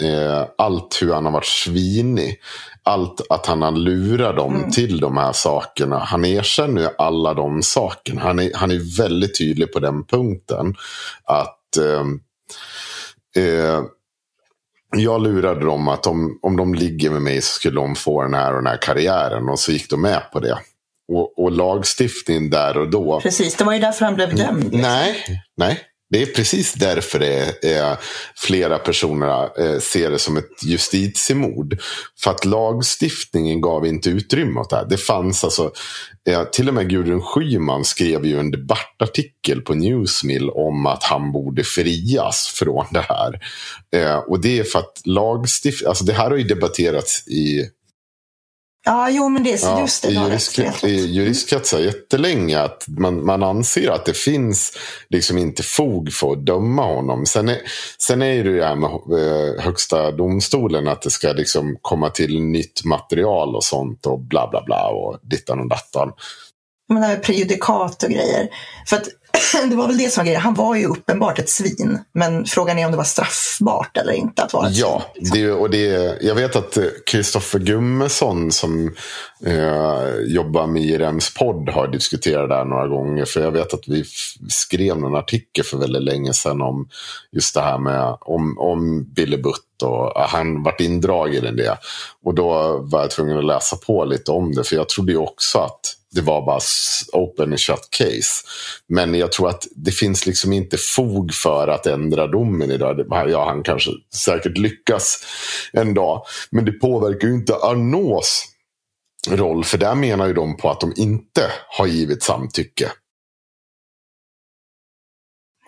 eh, 0.04 0.46
allt 0.58 0.98
hur 1.02 1.14
han 1.14 1.26
har 1.26 1.32
varit 1.32 1.46
svinig. 1.46 2.40
Allt 2.84 3.22
att 3.30 3.46
han 3.46 3.62
har 3.62 3.72
lurat 3.72 4.36
dem 4.36 4.56
Mm. 4.56 4.72
till 4.72 5.00
de 5.00 5.18
här 5.18 5.32
sakerna. 5.34 5.98
Han 6.00 6.26
erkänner 6.26 6.82
ju 6.82 6.88
alla 6.98 7.34
de 7.34 7.64
sakerna. 7.64 8.22
Han 8.22 8.40
är, 8.40 8.52
han 8.56 8.72
är 8.72 8.98
väldigt 8.98 9.38
tydlig 9.38 9.74
på 9.74 9.80
den 9.80 10.04
punkten. 10.06 10.76
Att 11.24 11.78
eh, 11.78 12.06
eh, 13.44 13.82
jag 14.98 15.22
lurade 15.24 15.66
dem 15.66 15.88
att 15.88 16.08
om, 16.08 16.40
om 16.42 16.58
de 16.58 16.74
ligger 16.74 17.10
med 17.10 17.22
mig 17.22 17.42
så 17.42 17.54
skulle 17.54 17.76
de 17.76 17.96
få 17.96 18.22
den 18.24 18.34
här 18.34 18.50
och 18.52 18.58
den 18.64 18.68
här 18.68 18.78
karriären. 18.82 19.50
Och 19.50 19.60
så 19.60 19.72
gick 19.72 19.90
de 19.90 20.02
med 20.02 20.22
på 20.34 20.40
det. 20.40 20.58
Och, 21.12 21.40
och 21.44 21.52
lagstiftningen 21.52 22.50
där 22.50 22.78
och 22.78 22.90
då. 22.90 23.20
Precis, 23.20 23.56
det 23.56 23.64
var 23.64 23.74
ju 23.74 23.80
därför 23.80 24.06
han 24.06 24.16
blev 24.16 24.36
dömd. 24.36 24.64
liksom. 24.64 24.82
Nej, 24.82 25.16
nej. 25.58 25.80
Det 26.10 26.22
är 26.22 26.26
precis 26.26 26.74
därför 26.74 27.20
det 27.20 27.64
är, 27.64 27.98
flera 28.36 28.78
personer 28.78 29.50
eh, 29.62 29.80
ser 29.80 30.12
det 30.12 30.20
som 30.20 30.38
ett 30.38 30.64
justitiemord. 30.64 31.80
För 32.24 32.32
att 32.32 32.46
lagstiftningen 32.46 33.62
gav 33.62 33.86
inte 33.86 34.10
utrymme 34.10 34.60
åt 34.60 34.70
det 34.70 34.76
här. 34.76 34.86
Det 34.90 34.98
fanns 34.98 35.44
alltså, 35.44 35.72
till 36.52 36.68
och 36.68 36.74
med 36.74 36.90
Gudrun 36.90 37.22
Schyman 37.22 37.86
skrev 37.86 38.26
ju 38.26 38.40
en 38.40 38.52
debattartikel 38.52 39.62
på 39.62 39.74
Newsmill 39.74 40.50
om 40.50 40.86
att 40.86 41.04
han 41.04 41.32
borde 41.32 41.64
frias 41.64 42.48
från 42.56 42.86
det 42.92 43.06
här. 43.10 43.40
Eh, 43.96 44.18
och 44.18 44.42
det 44.42 44.60
är 44.60 44.64
för 44.64 44.80
att 44.80 45.02
lagstiftning, 45.06 45.90
alltså 45.90 46.04
det 46.04 46.14
här 46.14 46.30
har 46.30 46.38
ju 46.38 46.44
debatterats 46.44 47.28
i 47.28 47.70
Ja, 48.86 49.10
jo, 49.10 49.30
men 49.30 49.44
det 49.44 49.54
är 49.54 49.60
Ja, 49.64 49.82
just 49.82 50.04
det. 50.04 50.10
i, 50.10 50.14
jurist. 50.14 50.84
I 50.84 51.06
juristkretsar 51.06 51.80
jättelänge 51.80 52.60
att 52.60 52.86
man, 52.88 53.26
man 53.26 53.44
anser 53.44 53.90
att 53.90 54.06
det 54.06 54.18
finns 54.18 54.78
liksom 55.10 55.38
inte 55.38 55.64
fog 55.64 56.14
för 56.14 56.32
att 56.32 56.46
döma 56.46 56.86
honom. 56.86 57.26
Sen 57.26 57.50
är, 57.50 57.58
sen 58.00 58.22
är 58.22 58.44
det 58.44 58.50
ju 58.50 58.60
det 58.60 58.66
här 58.66 58.76
med 58.76 58.90
eh, 58.90 59.64
högsta 59.64 60.12
domstolen 60.12 60.88
att 60.88 61.02
det 61.02 61.10
ska 61.10 61.32
liksom 61.32 61.78
komma 61.82 62.10
till 62.10 62.42
nytt 62.42 62.86
material 62.86 63.56
och 63.56 63.64
sånt 63.64 64.06
och 64.06 64.20
bla 64.20 64.48
bla 64.48 64.64
bla 64.66 64.88
och 64.88 65.20
dittan 65.22 65.60
och 65.60 65.70
dattan. 65.70 66.12
Men 66.90 67.02
det 67.02 67.08
här 67.08 67.16
med 67.16 67.24
prejudikat 67.24 68.04
och 68.04 68.10
grejer. 68.10 68.50
För 68.88 68.96
att 68.98 69.08
det 69.70 69.76
var 69.76 69.88
väl 69.88 69.98
det 69.98 70.10
som 70.10 70.22
var 70.22 70.26
grejen. 70.26 70.42
Han 70.42 70.54
var 70.54 70.76
ju 70.76 70.86
uppenbart 70.86 71.40
ett 71.40 71.50
svin. 71.50 72.00
Men 72.14 72.46
frågan 72.46 72.80
är 72.80 72.86
om 72.86 72.92
det 72.92 72.98
var 72.98 73.04
straffbart 73.04 73.98
eller 73.98 74.14
inte 74.14 74.44
att 74.44 74.54
vara 74.54 74.68
ett 74.68 74.78
Ja, 74.78 75.04
liksom. 75.16 75.40
det, 75.40 75.52
och 75.52 75.70
det, 75.70 76.18
jag 76.22 76.36
vet 76.36 76.56
att 76.56 76.78
Kristoffer 77.06 77.60
Gummesson 77.60 78.52
som 78.52 78.96
eh, 79.46 80.16
jobbar 80.28 80.68
med 80.68 80.82
IRMs 80.82 81.34
podd 81.34 81.70
har 81.70 81.88
diskuterat 81.88 82.50
det 82.50 82.56
här 82.56 82.66
några 82.66 82.88
gånger. 82.88 83.26
För 83.26 83.42
jag 83.42 83.52
vet 83.52 83.74
att 83.74 83.88
vi 83.88 84.04
skrev 84.50 84.98
någon 84.98 85.16
artikel 85.16 85.64
för 85.64 85.78
väldigt 85.78 86.04
länge 86.04 86.34
sedan 86.34 86.62
om 86.62 86.90
just 87.32 87.54
det 87.54 87.62
här 87.62 87.78
med 87.78 88.18
om, 88.22 88.58
om 88.60 89.04
Billy 89.14 89.38
Butt 89.38 89.84
och 89.84 90.22
han 90.22 90.64
vart 90.64 90.82
indragen 90.82 91.46
i 91.46 91.52
det. 91.52 91.78
Och 92.24 92.34
då 92.34 92.80
var 92.82 93.02
jag 93.02 93.12
tvungen 93.12 93.38
att 93.38 93.46
läsa 93.46 93.76
på 93.76 94.06
lite 94.06 94.32
om 94.32 94.52
det. 94.52 94.64
För 94.64 94.76
jag 94.76 94.90
trodde 94.90 95.12
ju 95.12 95.18
också 95.18 95.60
att 95.60 95.99
det 96.12 96.22
var 96.22 96.46
bara 96.46 96.60
open 97.14 97.50
and 97.50 97.60
shut 97.60 97.88
case. 97.90 98.46
Men 98.88 99.14
jag 99.14 99.32
tror 99.32 99.50
att 99.50 99.68
det 99.76 99.92
finns 99.92 100.26
liksom 100.26 100.54
inte 100.54 100.78
fog 100.78 101.34
för 101.34 101.68
att 101.68 101.86
ändra 101.86 102.28
domen 102.28 102.72
idag. 102.72 103.06
Ja, 103.10 103.46
han 103.46 103.64
kanske 103.64 103.92
säkert 104.14 104.58
lyckas 104.58 105.26
en 105.74 105.94
dag. 105.94 106.24
Men 106.50 106.66
det 106.66 106.72
påverkar 106.72 107.28
ju 107.28 107.34
inte 107.34 107.56
Arnauds 107.56 108.46
roll. 109.30 109.64
För 109.64 109.78
där 109.78 109.96
menar 109.96 110.28
ju 110.28 110.34
de 110.34 110.58
på 110.58 110.70
att 110.70 110.82
de 110.82 110.94
inte 110.96 111.42
har 111.70 111.88
givit 111.88 112.24
samtycke. 112.24 112.92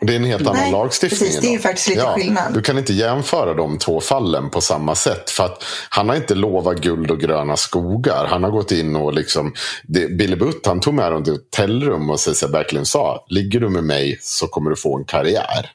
Och 0.01 0.07
det 0.07 0.13
är 0.13 0.17
en 0.17 0.23
helt 0.23 0.41
annan 0.47 0.61
Nej, 0.61 0.71
lagstiftning. 0.71 1.19
precis. 1.19 1.41
Det 1.41 1.47
är 1.47 1.51
ju 1.51 1.59
faktiskt 1.59 1.87
lite 1.87 2.01
skillnad. 2.05 2.53
Du 2.53 2.61
kan 2.61 2.77
inte 2.77 2.93
jämföra 2.93 3.53
de 3.53 3.77
två 3.77 4.01
fallen 4.01 4.49
på 4.49 4.61
samma 4.61 4.95
sätt. 4.95 5.29
För 5.29 5.45
att 5.45 5.63
han 5.89 6.09
har 6.09 6.15
inte 6.15 6.35
lovat 6.35 6.77
guld 6.81 7.11
och 7.11 7.19
gröna 7.19 7.57
skogar. 7.57 8.25
Han 8.25 8.43
har 8.43 8.51
gått 8.51 8.71
in 8.71 8.95
och 8.95 9.13
liksom. 9.13 9.53
Det, 9.83 10.07
Billy 10.17 10.35
Butt 10.35 10.65
han 10.65 10.79
tog 10.79 10.93
med 10.93 11.11
dem 11.11 11.23
till 11.23 11.33
hotellrum 11.33 12.09
och 12.09 12.19
så, 12.19 12.33
så 12.33 12.47
verkligen 12.47 12.85
sa. 12.85 13.25
Ligger 13.29 13.59
du 13.59 13.69
med 13.69 13.83
mig 13.83 14.19
så 14.21 14.47
kommer 14.47 14.69
du 14.69 14.75
få 14.75 14.97
en 14.97 15.05
karriär. 15.05 15.71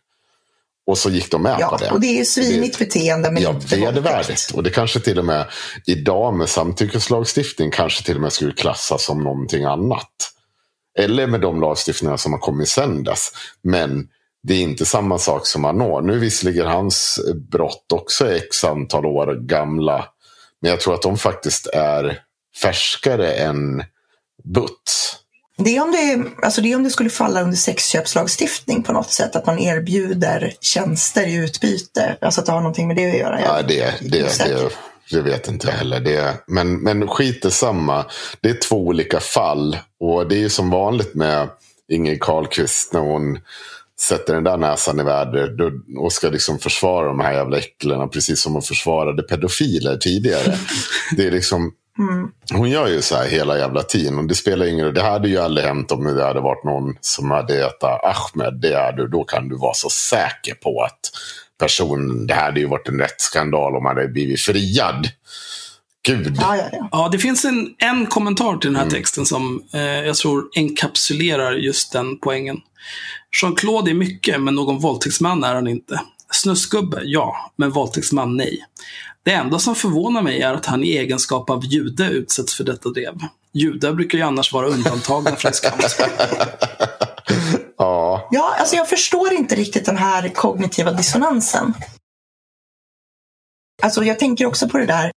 Och 0.87 0.99
så 0.99 1.11
gick 1.11 1.31
de 1.31 1.43
med 1.43 1.55
på 1.55 1.61
Ja, 1.61 1.77
det. 1.81 1.91
och 1.91 2.01
det 2.01 2.07
är 2.07 2.19
ju 2.19 2.25
svinigt 2.25 2.79
beteende 2.79 3.31
men 3.31 3.43
Ja, 3.43 3.51
inte 3.51 3.77
vedervärdigt. 3.77 4.51
Och 4.55 4.63
det 4.63 4.71
kanske 4.71 5.01
till 5.01 5.19
och 5.19 5.25
med 5.25 5.47
idag 5.87 6.35
med 6.35 6.49
samtyckeslagstiftning 6.49 7.71
kanske 7.71 8.03
till 8.05 8.15
och 8.17 8.23
med 8.23 8.33
skulle 8.33 8.53
klassas 8.53 9.05
som 9.05 9.25
någonting 9.25 9.65
annat. 9.65 10.11
Eller 10.99 11.27
med 11.27 11.41
de 11.41 11.61
lagstiftningar 11.61 12.17
som 12.17 12.33
har 12.33 12.41
kommit 12.41 12.69
sedan 12.69 13.05
dess. 13.05 13.29
Men 13.63 14.09
det 14.47 14.55
är 14.55 14.63
inte 14.63 14.87
samma 14.87 15.19
sak 15.19 15.47
som 15.47 15.65
Arnaud. 15.65 16.05
Nu 16.05 16.19
visserligen 16.19 16.67
hans 16.67 17.21
brott 17.51 17.93
också 17.93 18.27
är 18.27 18.35
x 18.35 18.65
antal 18.65 19.07
år 19.07 19.35
gamla. 19.35 20.05
Men 20.61 20.71
jag 20.71 20.81
tror 20.81 20.95
att 20.95 21.03
de 21.03 21.19
faktiskt 21.19 21.67
är 21.67 22.19
färskare 22.63 23.33
än 23.33 23.85
Butts. 24.45 25.17
Det 25.59 25.77
är, 25.77 25.83
om 25.83 25.93
det, 25.93 26.45
alltså 26.47 26.61
det 26.61 26.75
om 26.75 26.83
det 26.83 26.91
skulle 26.91 27.11
falla 27.11 27.43
under 27.43 27.57
sexköpslagstiftning 27.57 28.83
på 28.83 28.93
något 28.93 29.11
sätt. 29.11 29.37
Att 29.37 29.47
man 29.47 29.59
erbjuder 29.59 30.55
tjänster 30.61 31.27
i 31.27 31.35
utbyte. 31.35 32.17
Alltså 32.21 32.41
att 32.41 32.47
det 32.47 32.53
har 32.53 32.61
någonting 32.61 32.89
med 32.89 32.97
det 32.97 33.11
att 33.11 33.19
göra. 33.19 33.41
Ja, 33.41 33.63
det, 33.63 33.95
det, 34.01 34.39
det, 34.39 34.71
det 35.11 35.21
vet 35.21 35.49
inte 35.49 35.67
jag 35.67 35.75
heller. 35.75 36.01
Det, 36.01 36.35
men, 36.47 36.77
men 36.77 37.09
skit 37.09 37.45
är 37.45 37.51
samma. 37.51 38.05
Det 38.41 38.49
är 38.49 38.61
två 38.69 38.77
olika 38.77 39.21
fall. 39.21 39.79
Och 40.01 40.29
det 40.29 40.35
är 40.35 40.41
ju 40.41 40.51
som 40.51 40.71
vanligt 40.71 41.15
med 41.15 41.49
Ingrid 41.89 42.23
Carlqvist 42.23 42.93
när 42.93 43.01
hon 43.01 43.39
sätter 44.01 44.35
den 44.35 44.45
där 44.45 44.57
näsan 44.57 45.01
i 45.01 45.03
vädret 45.03 45.51
och 45.99 46.13
ska 46.13 46.29
liksom 46.29 46.59
försvara 46.59 47.07
de 47.07 47.21
här 47.21 47.33
jävla 47.33 47.59
äcklena. 47.59 48.09
Precis 48.09 48.43
som 48.43 48.53
hon 48.53 48.63
försvarade 48.63 49.23
pedofiler 49.23 49.97
tidigare. 49.97 50.59
det 51.17 51.27
är 51.27 51.31
liksom 51.31 51.73
Mm. 51.99 52.31
Hon 52.53 52.71
gör 52.71 52.87
ju 52.87 53.03
så 53.03 53.17
här 53.17 53.29
hela 53.29 53.59
jävla 53.59 53.83
tiden. 53.83 54.19
Och 54.19 54.25
det 54.25 54.35
spelar 54.35 54.67
ingen 54.67 54.85
roll. 54.85 54.95
Det 54.95 55.03
hade 55.03 55.29
ju 55.29 55.39
aldrig 55.39 55.67
hänt 55.67 55.93
om 55.93 56.05
det 56.05 56.25
hade 56.25 56.41
varit 56.41 56.65
någon 56.65 56.95
som 57.01 57.31
hade 57.31 57.55
hetat 57.55 58.01
Ahmed. 58.05 58.61
Det 58.61 58.73
är 58.73 58.93
du, 58.93 59.09
då 59.09 59.25
kan 59.25 59.49
du 59.49 59.57
vara 59.57 59.75
så 59.75 59.91
säker 59.91 60.55
på 60.55 60.83
att 60.83 61.01
personen, 61.61 62.27
det 62.27 62.35
här 62.35 62.45
hade 62.45 62.61
ju 62.61 62.67
varit 62.67 62.89
en 62.89 62.99
rättsskandal 62.99 63.77
om 63.77 63.87
han 63.87 63.97
hade 63.97 64.09
blivit 64.09 64.41
friad. 64.41 65.09
Gud. 66.07 66.37
Ja, 66.41 66.57
ja, 66.57 66.69
ja. 66.73 66.89
Ja, 66.93 67.09
det 67.13 67.19
finns 67.19 67.45
en, 67.45 67.75
en 67.79 68.07
kommentar 68.07 68.57
till 68.57 68.73
den 68.73 68.83
här 68.83 68.91
texten 68.91 69.27
som 69.27 69.63
eh, 69.73 69.81
jag 69.81 70.17
tror 70.17 70.45
enkapsulerar 70.57 71.53
just 71.53 71.93
den 71.93 72.19
poängen. 72.19 72.57
Jean-Claude 73.43 73.91
är 73.91 73.95
mycket, 73.95 74.41
men 74.41 74.55
någon 74.55 74.79
våldtäktsman 74.79 75.45
är 75.45 75.55
han 75.55 75.69
inte. 75.69 76.01
Snusgubbe, 76.31 77.01
ja, 77.05 77.53
men 77.57 77.71
våldtäktsman, 77.71 78.37
nej. 78.37 78.65
Det 79.23 79.33
enda 79.33 79.59
som 79.59 79.75
förvånar 79.75 80.23
mig 80.23 80.43
är 80.43 80.55
att 80.55 80.67
han 80.67 80.85
i 80.85 80.97
egenskap 80.97 81.51
av 81.51 81.65
jude 81.65 82.05
utsätts 82.05 82.55
för 82.55 82.65
detta 82.65 82.89
drev. 82.89 83.15
Judar 83.53 83.93
brukar 83.93 84.19
ju 84.19 84.25
annars 84.25 84.53
vara 84.53 84.67
undantagna 84.67 85.37
från 85.37 85.53
skam. 85.53 85.79
Ja. 87.79 88.29
ja, 88.31 88.57
alltså 88.59 88.77
jag 88.77 88.89
förstår 88.89 89.33
inte 89.33 89.55
riktigt 89.55 89.87
den 89.87 89.97
här 89.97 90.29
kognitiva 90.29 90.93
dissonansen. 90.93 91.75
Alltså 93.83 94.05
jag 94.05 94.19
tänker 94.19 94.47
också 94.47 94.69
på 94.69 94.79
det 94.79 94.87
där, 94.87 95.13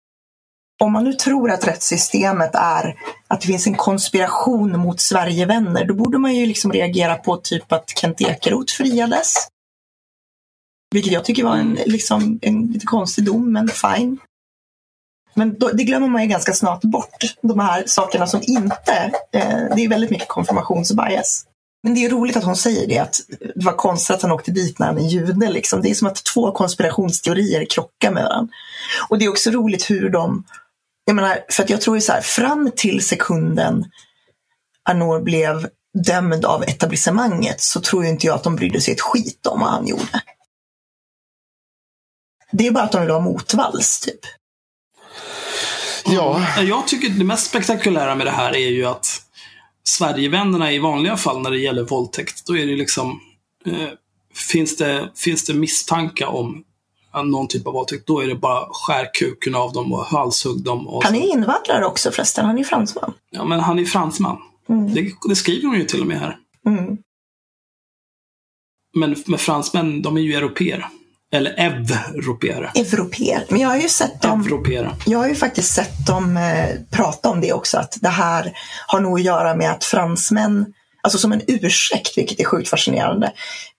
om 0.79 0.93
man 0.93 1.03
nu 1.03 1.13
tror 1.13 1.51
att 1.51 1.67
rättssystemet 1.67 2.55
är 2.55 2.95
att 3.27 3.41
det 3.41 3.47
finns 3.47 3.67
en 3.67 3.75
konspiration 3.75 4.79
mot 4.79 4.99
Sverigevänner, 4.99 5.85
då 5.85 5.93
borde 5.93 6.17
man 6.17 6.35
ju 6.35 6.45
liksom 6.45 6.71
reagera 6.71 7.15
på 7.15 7.37
typ 7.37 7.71
att 7.71 7.89
Kent 7.89 8.21
Ekeroth 8.21 8.73
friades. 8.73 9.33
Vilket 10.91 11.13
jag 11.13 11.25
tycker 11.25 11.43
var 11.43 11.55
en, 11.55 11.79
liksom, 11.85 12.39
en 12.41 12.67
lite 12.67 12.85
konstig 12.85 13.25
dom, 13.25 13.51
men 13.51 13.67
fine. 13.67 14.17
Men 15.33 15.59
då, 15.59 15.69
det 15.73 15.83
glömmer 15.83 16.07
man 16.07 16.21
ju 16.21 16.27
ganska 16.27 16.53
snart 16.53 16.81
bort, 16.81 17.35
de 17.41 17.59
här 17.59 17.83
sakerna 17.87 18.27
som 18.27 18.41
inte... 18.43 19.11
Eh, 19.31 19.75
det 19.75 19.85
är 19.85 19.89
väldigt 19.89 20.09
mycket 20.09 20.27
konfirmationsbias. 20.27 21.45
Men 21.83 21.93
det 21.93 22.05
är 22.05 22.09
roligt 22.09 22.37
att 22.37 22.43
hon 22.43 22.55
säger 22.55 22.87
det, 22.87 22.99
att 22.99 23.19
det 23.55 23.65
var 23.65 23.73
konstigt 23.73 24.15
att 24.15 24.21
han 24.21 24.31
åkte 24.31 24.51
dit 24.51 24.79
när 24.79 24.87
han 24.87 24.97
är 24.97 25.09
jude. 25.09 25.49
Liksom. 25.49 25.81
Det 25.81 25.89
är 25.89 25.93
som 25.95 26.07
att 26.07 26.23
två 26.33 26.51
konspirationsteorier 26.51 27.65
krockar 27.65 28.11
med 28.11 28.23
varandra. 28.23 28.53
Och 29.09 29.19
det 29.19 29.25
är 29.25 29.29
också 29.29 29.51
roligt 29.51 29.89
hur 29.91 30.09
de... 30.09 30.43
Jag 31.09 31.15
menar, 31.15 31.45
för 31.49 31.63
att 31.63 31.69
jag 31.69 31.81
tror 31.81 31.97
ju 31.97 32.01
så 32.01 32.11
här, 32.11 32.21
fram 32.21 32.71
till 32.75 33.07
sekunden 33.07 33.85
Anor 34.89 35.21
blev 35.21 35.69
dömd 36.07 36.45
av 36.45 36.63
etablissemanget 36.63 37.61
så 37.61 37.81
tror 37.81 38.03
ju 38.03 38.09
inte 38.09 38.27
jag 38.27 38.35
att 38.35 38.43
de 38.43 38.55
brydde 38.55 38.81
sig 38.81 38.93
ett 38.93 39.01
skit 39.01 39.47
om 39.47 39.59
vad 39.59 39.69
han 39.69 39.87
gjorde. 39.87 40.21
Det 42.51 42.67
är 42.67 42.71
bara 42.71 42.83
att 42.83 42.91
de 42.91 43.01
vill 43.01 43.11
ha 43.11 43.19
motvalls, 43.19 43.99
typ. 43.99 44.19
Ja. 46.05 46.47
Jag 46.61 46.87
tycker 46.87 47.09
det 47.09 47.25
mest 47.25 47.49
spektakulära 47.49 48.15
med 48.15 48.27
det 48.27 48.31
här 48.31 48.55
är 48.55 48.69
ju 48.69 48.85
att 48.85 49.21
Sverigevännerna 49.83 50.71
i 50.71 50.79
vanliga 50.79 51.17
fall 51.17 51.41
när 51.41 51.51
det 51.51 51.59
gäller 51.59 51.83
våldtäkt, 51.83 52.45
då 52.45 52.57
är 52.57 52.65
det 52.65 52.75
liksom 52.75 53.19
eh, 53.65 53.89
finns, 54.51 54.77
det, 54.77 55.09
finns 55.15 55.45
det 55.45 55.53
misstankar 55.53 56.27
om 56.27 56.63
någon 57.23 57.47
typ 57.47 57.67
av 57.67 57.73
våldtäkt, 57.73 58.07
då 58.07 58.19
är 58.19 58.27
det 58.27 58.35
bara 58.35 58.65
skär 58.71 59.09
kuken 59.13 59.55
av 59.55 59.73
dem 59.73 59.93
och 59.93 60.05
halshugg 60.05 60.63
dem. 60.63 60.87
Och 60.87 61.03
Han 61.03 61.13
så. 61.13 61.19
är 61.19 61.33
invandrare 61.33 61.85
också 61.85 62.11
förresten, 62.11 62.45
han 62.45 62.57
är 62.57 62.63
fransman. 62.63 63.13
Ja, 63.29 63.45
men 63.45 63.59
han 63.59 63.79
är 63.79 63.85
fransman. 63.85 64.37
Mm. 64.69 64.93
Det, 64.93 65.11
det 65.29 65.35
skriver 65.35 65.71
de 65.71 65.77
ju 65.77 65.85
till 65.85 66.01
och 66.01 66.07
med 66.07 66.19
här. 66.19 66.37
Mm. 66.65 66.97
Men 68.95 69.15
med 69.27 69.39
fransmän, 69.39 70.01
de 70.01 70.17
är 70.17 70.21
ju 70.21 70.33
europeer. 70.33 70.87
Eller 71.31 71.51
europeer. 71.51 72.71
Europeer. 72.75 73.45
Men 73.49 73.59
jag 73.59 73.69
har 73.69 73.77
ju 73.77 73.89
sett 73.89 74.21
dem 74.21 74.41
Europeer. 74.41 74.95
Jag 75.05 75.19
har 75.19 75.27
ju 75.27 75.35
faktiskt 75.35 75.73
sett 75.73 76.07
dem 76.07 76.37
eh, 76.37 76.75
prata 76.91 77.29
om 77.29 77.41
det 77.41 77.53
också, 77.53 77.77
att 77.77 77.97
det 78.01 78.09
här 78.09 78.53
har 78.87 78.99
nog 78.99 79.19
att 79.19 79.25
göra 79.25 79.55
med 79.55 79.71
att 79.71 79.83
fransmän, 79.83 80.73
alltså 81.01 81.19
som 81.19 81.31
en 81.31 81.41
ursäkt, 81.47 82.17
vilket 82.17 82.39
är 82.39 82.43
sjukt 82.43 82.69
fascinerande. 82.69 83.31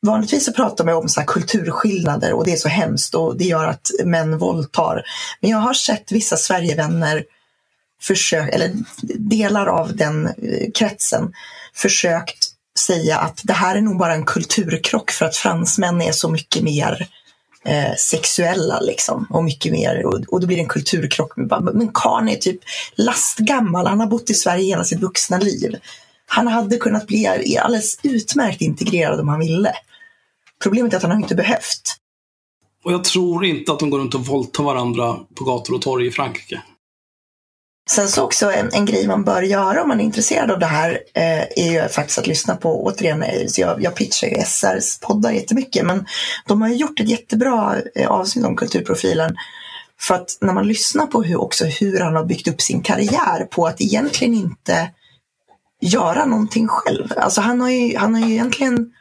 Vanligtvis 0.02 0.44
så 0.44 0.52
pratar 0.52 0.84
man 0.84 0.94
om 0.94 1.08
så 1.08 1.20
här 1.20 1.26
kulturskillnader 1.26 2.32
och 2.32 2.44
det 2.44 2.52
är 2.52 2.56
så 2.56 2.68
hemskt 2.68 3.14
och 3.14 3.36
det 3.36 3.44
gör 3.44 3.66
att 3.66 3.90
män 4.04 4.38
våldtar. 4.38 5.02
Men 5.40 5.50
jag 5.50 5.58
har 5.58 5.74
sett 5.74 6.12
vissa 6.12 6.36
Sverigevänner 6.36 7.24
försök, 8.02 8.54
eller 8.54 8.72
delar 9.18 9.66
av 9.66 9.96
den 9.96 10.26
eh, 10.26 10.70
kretsen 10.74 11.32
försökt 11.74 12.46
säga 12.78 13.18
att 13.18 13.40
det 13.44 13.52
här 13.52 13.76
är 13.76 13.80
nog 13.80 13.98
bara 13.98 14.14
en 14.14 14.24
kulturkrock 14.24 15.10
för 15.10 15.26
att 15.26 15.36
fransmän 15.36 16.02
är 16.02 16.12
så 16.12 16.28
mycket 16.28 16.62
mer 16.62 17.08
eh, 17.64 17.94
sexuella 17.98 18.80
liksom. 18.80 19.26
Och 19.30 19.44
mycket 19.44 19.72
mer. 19.72 20.06
Och, 20.06 20.14
och 20.28 20.40
då 20.40 20.46
blir 20.46 20.56
det 20.56 20.62
en 20.62 20.68
kulturkrock. 20.68 21.32
Men 21.74 21.90
karln 21.94 22.28
är 22.28 22.36
typ 22.36 22.60
lastgammal. 22.94 23.86
Han 23.86 24.00
har 24.00 24.06
bott 24.06 24.30
i 24.30 24.34
Sverige 24.34 24.64
hela 24.64 24.84
sitt 24.84 25.00
vuxna 25.00 25.38
liv. 25.38 25.76
Han 26.32 26.46
hade 26.46 26.76
kunnat 26.76 27.06
bli 27.06 27.26
alldeles 27.26 27.98
utmärkt 28.02 28.60
integrerad 28.60 29.20
om 29.20 29.28
han 29.28 29.40
ville. 29.40 29.72
Problemet 30.62 30.92
är 30.92 30.96
att 30.96 31.02
han 31.02 31.12
har 31.12 31.18
inte 31.18 31.34
behövt. 31.34 31.96
Och 32.84 32.92
jag 32.92 33.04
tror 33.04 33.44
inte 33.44 33.72
att 33.72 33.78
de 33.78 33.90
går 33.90 33.98
runt 33.98 34.14
och 34.14 34.26
våldtar 34.26 34.64
varandra 34.64 35.16
på 35.34 35.44
gator 35.44 35.74
och 35.74 35.82
torg 35.82 36.06
i 36.06 36.10
Frankrike. 36.10 36.62
Sen 37.90 38.08
så 38.08 38.22
också 38.22 38.52
en, 38.52 38.70
en 38.72 38.86
grej 38.86 39.06
man 39.06 39.24
bör 39.24 39.42
göra 39.42 39.82
om 39.82 39.88
man 39.88 40.00
är 40.00 40.04
intresserad 40.04 40.50
av 40.50 40.58
det 40.58 40.66
här 40.66 40.90
eh, 41.14 41.66
är 41.66 41.72
ju 41.72 41.88
faktiskt 41.88 42.18
att 42.18 42.26
lyssna 42.26 42.56
på, 42.56 42.84
återigen, 42.84 43.22
eh, 43.22 43.46
så 43.46 43.60
jag, 43.60 43.82
jag 43.82 43.94
pitchar 43.94 44.28
ju 44.28 44.34
SRs 44.44 45.00
poddar 45.00 45.30
jättemycket, 45.30 45.86
men 45.86 46.06
de 46.46 46.62
har 46.62 46.68
ju 46.68 46.74
gjort 46.74 47.00
ett 47.00 47.08
jättebra 47.08 47.76
eh, 47.94 48.08
avsnitt 48.08 48.46
om 48.46 48.56
kulturprofilen. 48.56 49.36
För 50.00 50.14
att 50.14 50.38
när 50.40 50.52
man 50.52 50.68
lyssnar 50.68 51.06
på 51.06 51.22
hur, 51.22 51.40
också 51.40 51.64
hur 51.64 52.00
han 52.00 52.16
har 52.16 52.24
byggt 52.24 52.48
upp 52.48 52.60
sin 52.60 52.82
karriär 52.82 53.44
på 53.50 53.66
att 53.66 53.80
egentligen 53.80 54.34
inte 54.34 54.90
göra 55.80 56.24
någonting 56.24 56.68
själv. 56.68 57.12
Alltså 57.16 57.40
han 57.40 57.60
har 57.60 57.70
ju, 57.70 57.96
han 57.96 58.14
har 58.14 58.28
ju 58.28 58.32
egentligen 58.32 58.92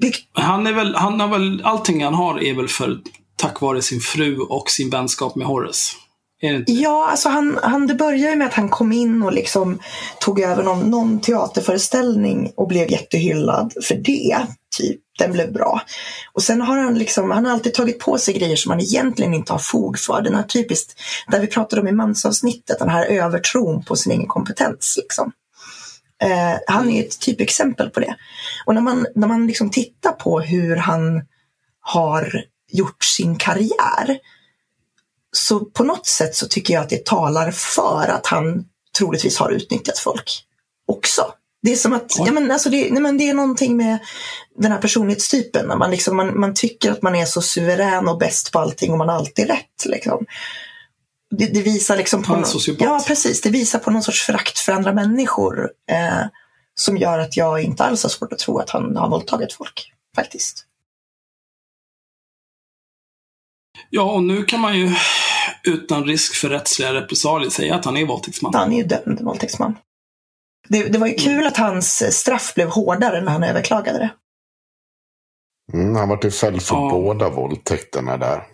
byggt 0.00 0.28
Han 0.32 0.66
är 0.66 0.72
väl, 0.72 0.94
han 0.94 1.20
har 1.20 1.28
väl, 1.28 1.62
allting 1.64 2.04
han 2.04 2.14
har 2.14 2.42
är 2.42 2.54
väl 2.54 2.68
för 2.68 2.98
tack 3.36 3.60
vare 3.60 3.82
sin 3.82 4.00
fru 4.00 4.38
och 4.38 4.70
sin 4.70 4.90
vänskap 4.90 5.36
med 5.36 5.46
Horace. 5.46 5.96
Ja, 6.66 7.08
alltså 7.10 7.28
han, 7.28 7.58
han, 7.62 7.86
det 7.86 7.94
började 7.94 8.36
med 8.36 8.46
att 8.46 8.54
han 8.54 8.68
kom 8.68 8.92
in 8.92 9.22
och 9.22 9.32
liksom 9.32 9.78
tog 10.20 10.40
över 10.40 10.62
någon, 10.62 10.90
någon 10.90 11.20
teaterföreställning 11.20 12.52
och 12.56 12.68
blev 12.68 12.90
jättehyllad 12.90 13.72
för 13.82 13.94
det. 13.94 14.46
Typ. 14.78 15.00
Den 15.18 15.32
blev 15.32 15.52
bra. 15.52 15.82
Och 16.32 16.42
sen 16.42 16.60
har 16.60 16.78
han 16.78 16.98
liksom, 16.98 17.30
han 17.30 17.44
har 17.44 17.52
alltid 17.52 17.74
tagit 17.74 17.98
på 17.98 18.18
sig 18.18 18.34
grejer 18.34 18.56
som 18.56 18.70
han 18.70 18.80
egentligen 18.80 19.34
inte 19.34 19.52
har 19.52 19.58
fog 19.58 19.98
för. 19.98 20.22
Den 20.22 20.34
här 20.34 20.42
typiskt, 20.42 21.00
där 21.28 21.40
vi 21.40 21.46
pratade 21.46 21.82
om 21.82 21.88
i 21.88 21.92
mansavsnittet, 21.92 22.78
den 22.78 22.88
här 22.88 23.06
övertron 23.06 23.84
på 23.84 23.96
sin 23.96 24.12
egen 24.12 24.26
kompetens. 24.26 24.98
Liksom. 25.02 25.32
Eh, 26.22 26.58
han 26.66 26.90
är 26.90 27.04
ett 27.04 27.20
typexempel 27.20 27.90
på 27.90 28.00
det. 28.00 28.16
Och 28.66 28.74
när 28.74 28.80
man, 28.80 29.06
när 29.14 29.28
man 29.28 29.46
liksom 29.46 29.70
tittar 29.70 30.12
på 30.12 30.40
hur 30.40 30.76
han 30.76 31.22
har 31.80 32.44
gjort 32.72 33.04
sin 33.04 33.36
karriär 33.36 34.18
så 35.32 35.60
på 35.60 35.84
något 35.84 36.06
sätt 36.06 36.36
så 36.36 36.48
tycker 36.48 36.74
jag 36.74 36.82
att 36.82 36.88
det 36.88 37.06
talar 37.06 37.50
för 37.50 38.08
att 38.08 38.26
han 38.26 38.64
troligtvis 38.98 39.38
har 39.38 39.50
utnyttjat 39.50 39.98
folk 39.98 40.44
också. 40.86 41.32
Det 41.68 41.72
är 41.72 41.76
som 41.76 41.92
att, 41.92 42.14
ja, 42.18 42.32
men 42.32 42.50
alltså 42.50 42.70
det, 42.70 42.90
nej, 42.90 43.02
men 43.02 43.18
det 43.18 43.28
är 43.28 43.34
någonting 43.34 43.76
med 43.76 43.98
den 44.56 44.72
här 44.72 44.78
personlighetstypen. 44.78 45.66
När 45.66 45.76
man, 45.76 45.90
liksom, 45.90 46.16
man, 46.16 46.40
man 46.40 46.54
tycker 46.54 46.92
att 46.92 47.02
man 47.02 47.14
är 47.14 47.24
så 47.24 47.42
suverän 47.42 48.08
och 48.08 48.18
bäst 48.18 48.52
på 48.52 48.58
allting 48.58 48.92
och 48.92 48.98
man 48.98 49.08
har 49.08 49.16
alltid 49.16 49.46
rätt. 49.46 49.84
Liksom. 49.84 50.26
Det, 51.30 51.46
det 51.46 51.62
visar 51.62 51.96
liksom 51.96 52.22
på 52.22 52.32
någon. 52.32 52.44
Ja, 52.78 53.04
precis. 53.06 53.40
Det 53.40 53.50
visar 53.50 53.78
på 53.78 53.90
någon 53.90 54.02
sorts 54.02 54.22
förakt 54.26 54.58
för 54.58 54.72
andra 54.72 54.92
människor. 54.92 55.70
Eh, 55.90 56.26
som 56.74 56.96
gör 56.96 57.18
att 57.18 57.36
jag 57.36 57.62
inte 57.62 57.84
alls 57.84 58.02
har 58.02 58.10
svårt 58.10 58.32
att 58.32 58.38
tro 58.38 58.58
att 58.58 58.70
han 58.70 58.96
har 58.96 59.08
våldtagit 59.08 59.52
folk. 59.52 59.92
Faktiskt. 60.16 60.64
Ja, 63.90 64.12
och 64.12 64.22
nu 64.22 64.44
kan 64.44 64.60
man 64.60 64.78
ju 64.78 64.94
utan 65.64 66.04
risk 66.04 66.34
för 66.34 66.48
rättsliga 66.48 66.94
repressalier 66.94 67.50
säga 67.50 67.74
att 67.74 67.84
han 67.84 67.96
är 67.96 68.06
våldtäktsman. 68.06 68.54
Han 68.54 68.72
är 68.72 68.76
ju 68.76 68.84
dömd 68.84 69.20
våldtäktsman. 69.20 69.74
Det, 70.68 70.88
det 70.88 70.98
var 70.98 71.06
ju 71.06 71.14
kul 71.14 71.46
att 71.46 71.56
hans 71.56 72.16
straff 72.18 72.54
blev 72.54 72.68
hårdare 72.68 73.20
när 73.20 73.32
han 73.32 73.44
överklagade 73.44 73.98
det. 73.98 74.10
Mm, 75.72 75.96
han 75.96 76.08
var 76.08 76.16
till 76.16 76.32
fälld 76.32 76.62
för 76.62 76.74
Ja. 76.76 76.90
båda 76.92 77.30
våldtäkterna 77.30 78.16
där. 78.16 78.44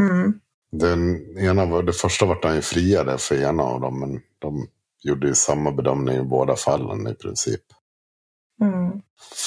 Mm. 0.00 0.34
Den 0.72 1.16
ena 1.38 1.66
var, 1.66 1.82
det 1.82 1.92
första 1.92 2.26
vart 2.26 2.44
han 2.44 2.54
ju 2.54 2.60
friade 2.62 3.18
för 3.18 3.42
ena 3.42 3.62
av 3.62 3.80
dem. 3.80 4.00
Men 4.00 4.20
de 4.38 4.66
gjorde 5.02 5.26
ju 5.26 5.34
samma 5.34 5.72
bedömning 5.72 6.16
i 6.16 6.22
båda 6.22 6.56
fallen 6.56 7.06
i 7.06 7.14
princip. 7.14 7.60
Mm. 8.62 8.92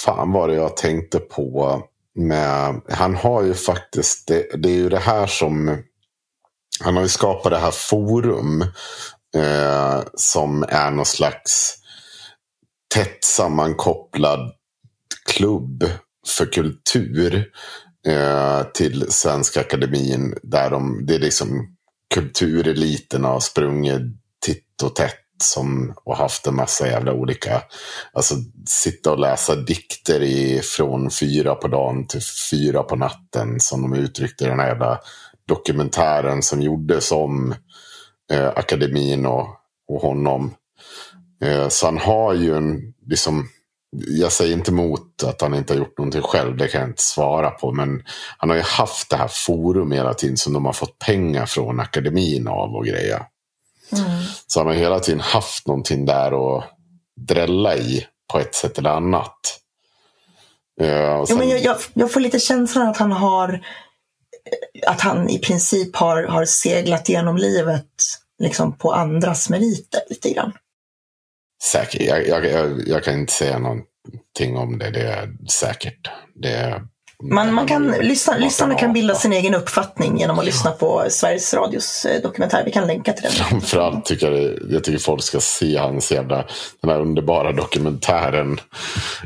Fan 0.06 0.32
vad 0.32 0.50
det 0.50 0.56
jag 0.56 0.78
tänkte 0.78 1.20
på 1.20 1.84
med, 2.16 2.82
han 2.90 3.16
har 3.16 3.44
ju 3.44 3.54
faktiskt, 3.54 4.28
det, 4.28 4.64
det 4.64 4.70
är 4.70 4.74
ju 4.76 4.90
det 4.90 5.00
här 5.00 5.28
som, 5.28 5.84
han 6.84 6.96
har 6.96 7.04
ju 7.04 7.10
skapat 7.10 7.52
det 7.52 7.58
här 7.60 7.72
forum 7.72 8.62
eh, 9.36 10.02
som 10.16 10.64
är 10.70 10.92
någon 10.92 11.06
slags 11.06 11.78
tätt 12.94 13.24
sammankopplad 13.24 14.52
klubb 15.30 15.84
för 16.38 16.46
kultur 16.46 17.52
eh, 18.08 18.64
till 18.74 19.12
Svenska 19.12 19.60
Akademin. 19.60 20.36
Där 20.44 20.70
de, 20.70 21.06
det 21.06 21.16
är 21.16 21.20
liksom 21.20 21.76
kultureliten 22.14 23.24
har 23.24 23.40
sprungit 23.40 24.02
titt 24.46 24.84
och 24.84 24.96
tätt 24.96 25.16
som, 25.44 25.94
och 26.04 26.18
haft 26.18 26.48
en 26.48 26.56
massa 26.56 26.88
jävla 26.88 27.14
olika, 27.14 27.62
alltså 28.14 28.36
sitta 28.68 29.12
och 29.12 29.20
läsa 29.20 29.56
dikter 29.56 30.22
i, 30.22 30.62
från 30.64 31.12
fyra 31.12 31.56
på 31.56 31.68
dagen 31.68 32.08
till 32.08 32.22
fyra 32.52 32.84
på 32.84 32.96
natten 32.96 33.60
som 33.60 33.82
de 33.82 33.94
uttryckte 33.94 34.44
i 34.44 34.48
den 34.48 34.60
här 34.60 34.68
jävla 34.68 35.00
dokumentären 35.48 36.42
som 36.42 36.62
gjordes 36.62 37.12
om 37.12 37.56
eh, 38.32 38.48
akademin 38.48 39.26
och, 39.26 39.48
och 39.88 40.02
honom. 40.02 40.54
Eh, 41.42 41.68
så 41.68 41.86
han 41.86 41.98
har 41.98 42.34
ju 42.34 42.56
en, 42.58 42.94
liksom, 43.08 43.50
jag 44.08 44.32
säger 44.32 44.54
inte 44.54 44.72
emot 44.72 45.24
att 45.24 45.42
han 45.42 45.54
inte 45.56 45.74
har 45.74 45.78
gjort 45.78 45.98
någonting 45.98 46.22
själv, 46.22 46.58
det 46.58 46.68
kan 46.68 46.82
jag 46.82 46.90
inte 46.90 47.04
svara 47.04 47.50
på. 47.50 47.72
Men 47.72 48.04
han 48.38 48.50
har 48.50 48.58
ju 48.58 48.64
haft 48.64 49.10
det 49.10 49.18
här 49.18 49.30
forum 49.32 49.92
hela 49.92 50.14
tiden 50.14 50.38
som 50.38 50.54
de 50.54 50.66
har 50.66 50.74
fått 50.74 51.00
pengar 51.00 51.46
från 51.46 51.80
akademin 51.80 52.48
av 52.48 52.76
och 52.76 52.86
grejer. 52.86 53.26
Mm. 53.94 54.22
Så 54.48 54.60
han 54.60 54.68
har 54.68 54.74
hela 54.74 55.00
tiden 55.00 55.20
haft 55.20 55.68
någonting 55.68 56.06
där 56.06 56.58
att 56.58 56.64
drälla 57.28 57.76
i 57.76 58.06
på 58.34 58.40
ett 58.40 58.56
sätt 58.56 58.78
eller 58.78 58.90
annat. 58.90 59.58
Eh, 60.82 61.14
och 61.14 61.28
Jo, 61.30 61.38
men 61.38 61.48
sen- 61.48 61.50
jag, 61.50 61.64
jag, 61.64 61.78
jag 61.94 62.12
får 62.12 62.20
lite 62.20 62.40
känslan 62.40 62.88
att 62.88 62.98
han 62.98 63.12
har 63.12 63.62
att 64.88 65.02
han 65.02 65.30
i 65.30 65.40
princip 65.40 65.96
har, 65.96 66.24
har 66.24 66.46
seglat 66.46 67.10
genom 67.10 67.38
livet 67.38 67.88
liksom 68.40 68.78
på 68.78 68.94
andras 68.94 69.50
meriter 69.50 70.02
lite 70.10 70.34
grann. 70.34 70.54
Säkert. 71.64 72.02
Jag, 72.02 72.28
jag, 72.28 72.46
jag, 72.46 72.88
jag 72.88 73.04
kan 73.04 73.14
inte 73.14 73.34
säga 73.34 73.60
någonting 73.60 74.58
om 74.58 74.78
det. 74.80 74.90
Det 74.90 75.02
är 75.02 75.30
säkert. 75.52 76.10
Det 76.36 76.52
är, 76.52 76.82
Man, 77.24 77.54
man 77.54 77.68
kan, 77.68 77.88
lyssna, 77.88 78.38
lyssnarna 78.38 78.76
kan 78.76 78.94
bilda 78.94 79.16
sin 79.16 79.34
egen 79.34 79.56
uppfattning 79.56 80.18
genom 80.18 80.40
att 80.40 80.46
lyssna 80.46 80.72
på 80.72 81.06
Sveriges 81.10 81.54
Radios 81.54 82.06
eh, 82.06 82.22
dokumentär. 82.22 82.64
Vi 82.66 82.72
kan 82.72 82.88
länka 82.88 83.14
till 83.14 83.24
den. 83.24 83.32
Framförallt 83.32 84.06
tycker 84.06 84.32
jag, 84.32 84.60
jag 84.70 84.84
tycker 84.84 85.00
folk 85.00 85.24
ska 85.24 85.40
se 85.40 85.78
hans 85.78 86.12
jävla, 86.12 86.46
den 86.82 86.92
här 86.92 87.02
underbara 87.02 87.52
dokumentären. 87.52 88.60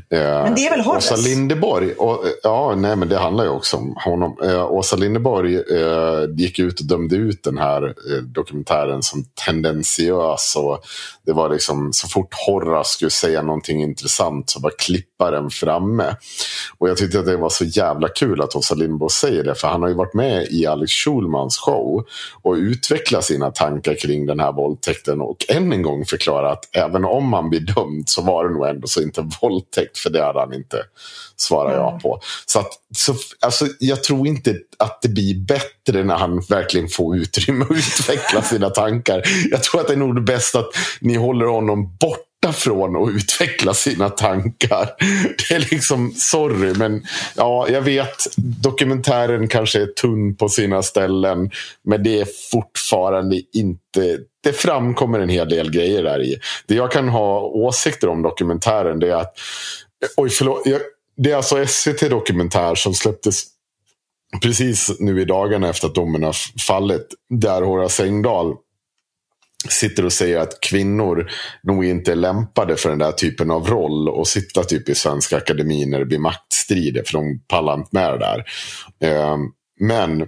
Men 0.10 0.56
det 0.56 0.68
är 0.68 0.70
väl 0.70 0.82
Horace? 0.82 1.14
Åsa 1.14 1.30
Linderborg. 1.30 1.94
Och, 1.94 2.26
ja, 2.44 2.76
nej 2.78 2.96
men 2.96 3.10
det 3.10 3.18
handlar 3.18 3.44
ju 3.44 3.50
också 3.50 3.78
om 3.78 3.96
honom. 4.06 4.38
Eh, 4.44 4.72
Åsa 4.72 4.96
Linderborg 4.96 5.56
eh, 5.56 6.24
gick 6.38 6.60
ut 6.60 6.80
och 6.80 6.86
dömde 6.86 7.16
ut 7.16 7.44
den 7.44 7.58
här 7.58 7.84
eh, 7.86 8.24
dokumentären 8.24 9.04
som 9.04 9.26
tendensiös. 9.46 10.56
Och 10.56 10.86
det 11.26 11.34
var 11.34 11.50
liksom 11.50 11.94
så 11.94 12.08
fort 12.08 12.34
Horace 12.48 12.90
skulle 12.90 13.12
säga 13.12 13.42
någonting 13.42 13.82
intressant 13.82 14.50
så 14.50 14.60
var 14.60 14.72
klipparen 14.78 15.50
framme. 15.50 16.16
Och 16.78 16.90
jag 16.90 16.98
tyckte 16.98 17.20
att 17.20 17.26
det 17.26 17.38
var 17.38 17.50
så 17.50 17.66
jävla 17.66 18.08
kul 18.08 18.42
att 18.42 18.56
Åsa 18.56 18.76
Linderborg 18.76 19.12
säger 19.12 19.44
det. 19.44 19.56
För 19.56 19.68
han 19.68 19.82
har 19.82 19.90
ju 19.90 19.96
varit 19.96 20.14
med 20.14 20.48
i 20.48 20.66
Alex 20.66 20.92
Schulmans 20.92 21.58
show 21.58 22.06
och 22.42 22.54
utvecklat 22.54 23.24
sina 23.24 23.52
tankar 23.52 23.96
kring 23.96 24.26
den 24.26 24.40
här 24.40 24.52
våldtäkten. 24.52 25.22
Och 25.22 25.38
än 25.50 25.72
en 25.72 25.82
gång 25.82 26.06
förklara 26.06 26.52
att 26.52 26.76
även 26.76 27.06
om 27.06 27.34
han 27.34 27.50
blir 27.50 27.60
dömd 27.60 28.10
så 28.10 28.22
var 28.22 28.48
det 28.48 28.54
nog 28.54 28.68
ändå 28.68 28.88
så 28.88 29.02
inte 29.02 29.30
våldtäkt. 29.42 29.98
För 29.98 30.10
det 30.10 30.24
hade 30.24 30.40
han 30.40 30.54
inte, 30.54 30.78
svarar 31.38 31.76
jag 31.76 32.02
på. 32.02 32.20
Så, 32.46 32.60
att, 32.60 32.72
så 32.96 33.16
alltså, 33.40 33.68
jag 33.80 34.04
tror 34.04 34.28
inte 34.28 34.56
att 34.78 35.02
det 35.02 35.10
blir 35.10 35.36
bättre 35.36 36.04
när 36.04 36.16
han 36.16 36.40
verkligen 36.40 36.88
får 36.88 37.18
utrymme 37.18 37.66
att 37.70 37.72
utveckla 37.78 38.42
sina 38.42 38.70
tankar. 38.70 39.22
Jag 39.52 39.64
tror 39.64 39.82
att 39.82 39.88
det 39.88 39.94
är 39.94 39.98
nog 39.98 40.16
det 40.16 40.22
bästa 40.22 40.60
att 40.60 40.70
ni 41.02 41.16
håller 41.16 41.46
honom 41.46 41.98
borta 42.00 42.54
från 42.54 43.04
att 43.04 43.10
utveckla 43.10 43.74
sina 43.74 44.10
tankar. 44.10 44.90
Det 45.50 45.56
är 45.56 45.60
liksom, 45.72 46.14
sorry, 46.16 46.74
men 46.74 47.04
ja, 47.36 47.70
jag 47.70 47.82
vet. 47.82 48.28
Dokumentären 48.38 49.48
kanske 49.48 49.82
är 49.82 49.86
tunn 49.86 50.36
på 50.36 50.50
sina 50.50 50.84
ställen. 50.84 51.52
Men 51.84 52.04
det 52.04 52.20
är 52.20 52.28
fortfarande 52.52 53.42
inte... 53.54 54.18
Det 54.44 54.54
framkommer 54.54 55.20
en 55.20 55.30
hel 55.30 55.50
del 55.50 55.72
grejer 55.72 56.04
där 56.04 56.22
i. 56.24 56.38
Det 56.68 56.76
jag 56.76 56.92
kan 56.92 57.10
ha 57.10 57.40
åsikter 57.40 58.08
om 58.08 58.22
dokumentären 58.22 59.00
det 59.00 59.10
är 59.10 59.16
att... 59.16 59.34
Oj, 60.18 60.30
förlåt. 60.30 60.62
Jag, 60.66 60.82
det 61.18 61.32
är 61.32 61.36
alltså 61.36 61.66
SVT 61.68 62.10
Dokumentär 62.10 62.76
som 62.76 62.94
släpptes 62.94 63.44
precis 64.42 64.92
nu 65.00 65.22
i 65.22 65.26
dagarna 65.26 65.70
efter 65.70 65.88
att 65.88 65.96
domen 65.96 66.24
har 66.24 66.36
fallit. 66.68 67.08
Där 67.30 67.62
Horace 67.62 68.04
Engdahl 68.04 68.56
sitter 69.70 70.06
och 70.06 70.14
säger 70.14 70.38
att 70.38 70.60
kvinnor 70.62 71.32
nog 71.64 71.86
inte 71.86 72.12
är 72.12 72.16
lämpade 72.16 72.76
för 72.76 72.90
den 72.90 73.00
där 73.00 73.12
typen 73.12 73.52
av 73.52 73.68
roll 73.68 74.10
och 74.10 74.28
sitta 74.28 74.64
typ 74.64 74.90
i 74.90 74.96
Svenska 74.96 75.38
Akademin 75.38 75.90
när 75.90 76.00
det 76.00 76.06
blir 76.06 76.20
maktstrider 76.20 77.04
för 77.06 77.14
de 77.14 77.40
pallar 77.48 77.74
inte 77.74 77.90
med 77.92 78.14
det 78.14 78.18
där. 78.18 78.46
Ehm, 79.10 79.40
men 79.80 80.22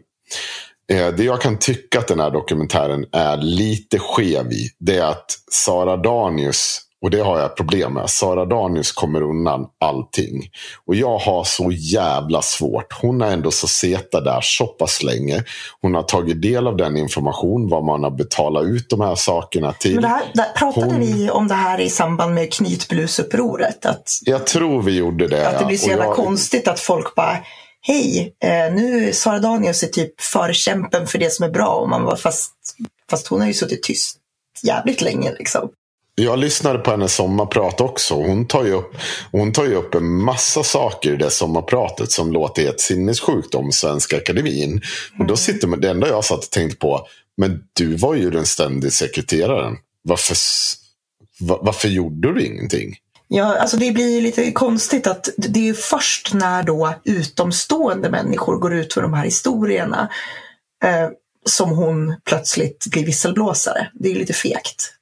eh, 0.92 1.08
det 1.18 1.24
jag 1.24 1.42
kan 1.42 1.60
tycka 1.60 2.00
att 2.00 2.08
den 2.08 2.20
här 2.20 2.32
dokumentären 2.32 3.06
är 3.12 3.38
lite 3.38 4.00
skev 4.00 4.52
i 4.52 4.70
det 4.80 4.98
är 4.98 5.06
att 5.06 5.32
Sara 5.52 5.98
Danius 5.98 6.87
och 7.02 7.10
det 7.12 7.20
har 7.20 7.40
jag 7.40 7.56
problem 7.58 7.94
med. 7.94 8.10
Sara 8.10 8.46
Danius 8.46 8.92
kommer 8.92 9.22
undan 9.22 9.66
allting. 9.86 10.50
Och 10.86 10.96
jag 10.96 11.18
har 11.18 11.44
så 11.44 11.72
jävla 11.72 12.42
svårt. 12.42 12.94
Hon 13.02 13.22
är 13.22 13.32
ändå 13.32 13.52
så 13.52 13.68
seta 13.68 14.22
där 14.22 14.40
så 14.42 14.68
pass 14.68 15.04
länge. 15.04 15.44
Hon 15.82 15.96
har 15.96 16.04
tagit 16.04 16.42
del 16.42 16.68
av 16.68 16.78
den 16.78 16.98
information, 16.98 17.70
vad 17.70 17.84
man 17.84 18.04
har 18.04 18.12
betalat 18.12 18.66
ut 18.66 18.90
de 18.90 19.02
här 19.02 19.16
sakerna 19.16 19.74
till. 19.74 19.94
Men 19.94 20.02
det 20.02 20.08
här, 20.08 20.24
där, 20.34 20.46
pratade 20.56 20.86
Hon- 20.86 21.02
vi 21.02 21.30
om 21.30 21.48
det 21.48 21.54
här 21.56 21.80
i 21.80 21.90
samband 21.90 22.34
med 22.34 22.54
knytblusupproret? 22.54 23.86
Att, 23.86 24.10
Jag 24.26 24.48
tror 24.48 24.82
vi 24.82 24.96
gjorde 24.98 25.28
det. 25.28 25.48
att 25.50 25.60
det 25.60 25.66
blir 25.66 25.78
så 25.78 25.90
jävla 25.90 26.06
jag- 26.06 26.16
konstigt 26.16 26.68
att 26.68 26.80
folk 26.80 27.16
bara 27.16 27.38
Hej, 27.82 28.36
eh, 28.44 28.74
nu 28.74 29.14
Sara 29.14 29.40
Danius 29.40 29.84
är 29.84 29.88
typ 29.88 30.22
förkämpen 30.22 31.08
för 31.08 31.18
det 31.20 31.34
som 31.34 31.46
är 31.46 31.50
bra. 31.50 31.68
Och 31.68 31.90
man 31.90 32.06
bara, 32.06 32.16
fast, 32.18 32.52
fast 33.10 33.28
hon 33.28 33.40
har 33.40 33.48
ju 33.48 33.54
suttit 33.54 33.84
tyst 33.84 34.18
jävligt 34.64 35.02
länge. 35.02 35.34
Liksom. 35.40 35.70
Jag 36.22 36.40
lyssnade 36.40 36.80
på 36.80 36.92
hennes 36.92 37.16
sommarprat 37.16 37.82
också. 37.82 38.14
Hon 38.14 38.48
tar, 38.48 38.64
ju 38.66 38.72
upp, 38.74 38.96
hon 39.32 39.54
tar 39.54 39.74
upp 39.74 39.96
en 39.96 40.24
massa 40.24 40.64
saker 40.64 41.14
i 41.14 41.16
det 41.16 41.30
sommarpratet 41.32 42.12
som 42.12 42.32
låter 42.32 42.64
helt 42.64 42.80
sinnessjukt 42.80 43.56
om 43.56 43.72
Svenska 43.72 44.18
Akademin. 44.18 44.82
Och 45.20 45.26
då 45.28 45.38
sitter 45.38 45.68
man, 45.68 45.82
det 45.82 45.90
enda 45.90 46.08
jag 46.08 46.26
satt 46.26 46.44
och 46.44 46.50
tänkte 46.52 46.78
på, 46.78 47.08
men 47.38 47.64
du 47.74 47.96
var 47.96 48.16
ju 48.16 48.30
den 48.30 48.46
ständiga 48.46 48.92
sekreteraren. 48.92 49.78
Varför, 50.04 50.34
s- 50.34 50.74
va, 51.40 51.60
varför 51.62 51.88
gjorde 51.88 52.34
du 52.34 52.46
ingenting? 52.46 52.96
Ja, 53.28 53.58
alltså 53.58 53.78
det 53.78 53.92
blir 53.92 54.22
lite 54.22 54.52
konstigt 54.52 55.08
att 55.08 55.30
det 55.38 55.70
är 55.70 55.74
först 55.74 56.34
när 56.34 56.64
då 56.64 56.94
utomstående 57.04 58.10
människor 58.10 58.58
går 58.60 58.74
ut 58.74 58.94
för 58.94 59.02
de 59.02 59.14
här 59.14 59.26
historierna 59.26 60.10
eh, 60.84 61.10
som 61.46 61.70
hon 61.70 62.16
plötsligt 62.26 62.86
blir 62.92 63.06
visselblåsare. 63.06 63.92
Det 63.94 64.10
är 64.10 64.14
ju 64.14 64.20
lite 64.20 64.34
fegt. 64.34 64.94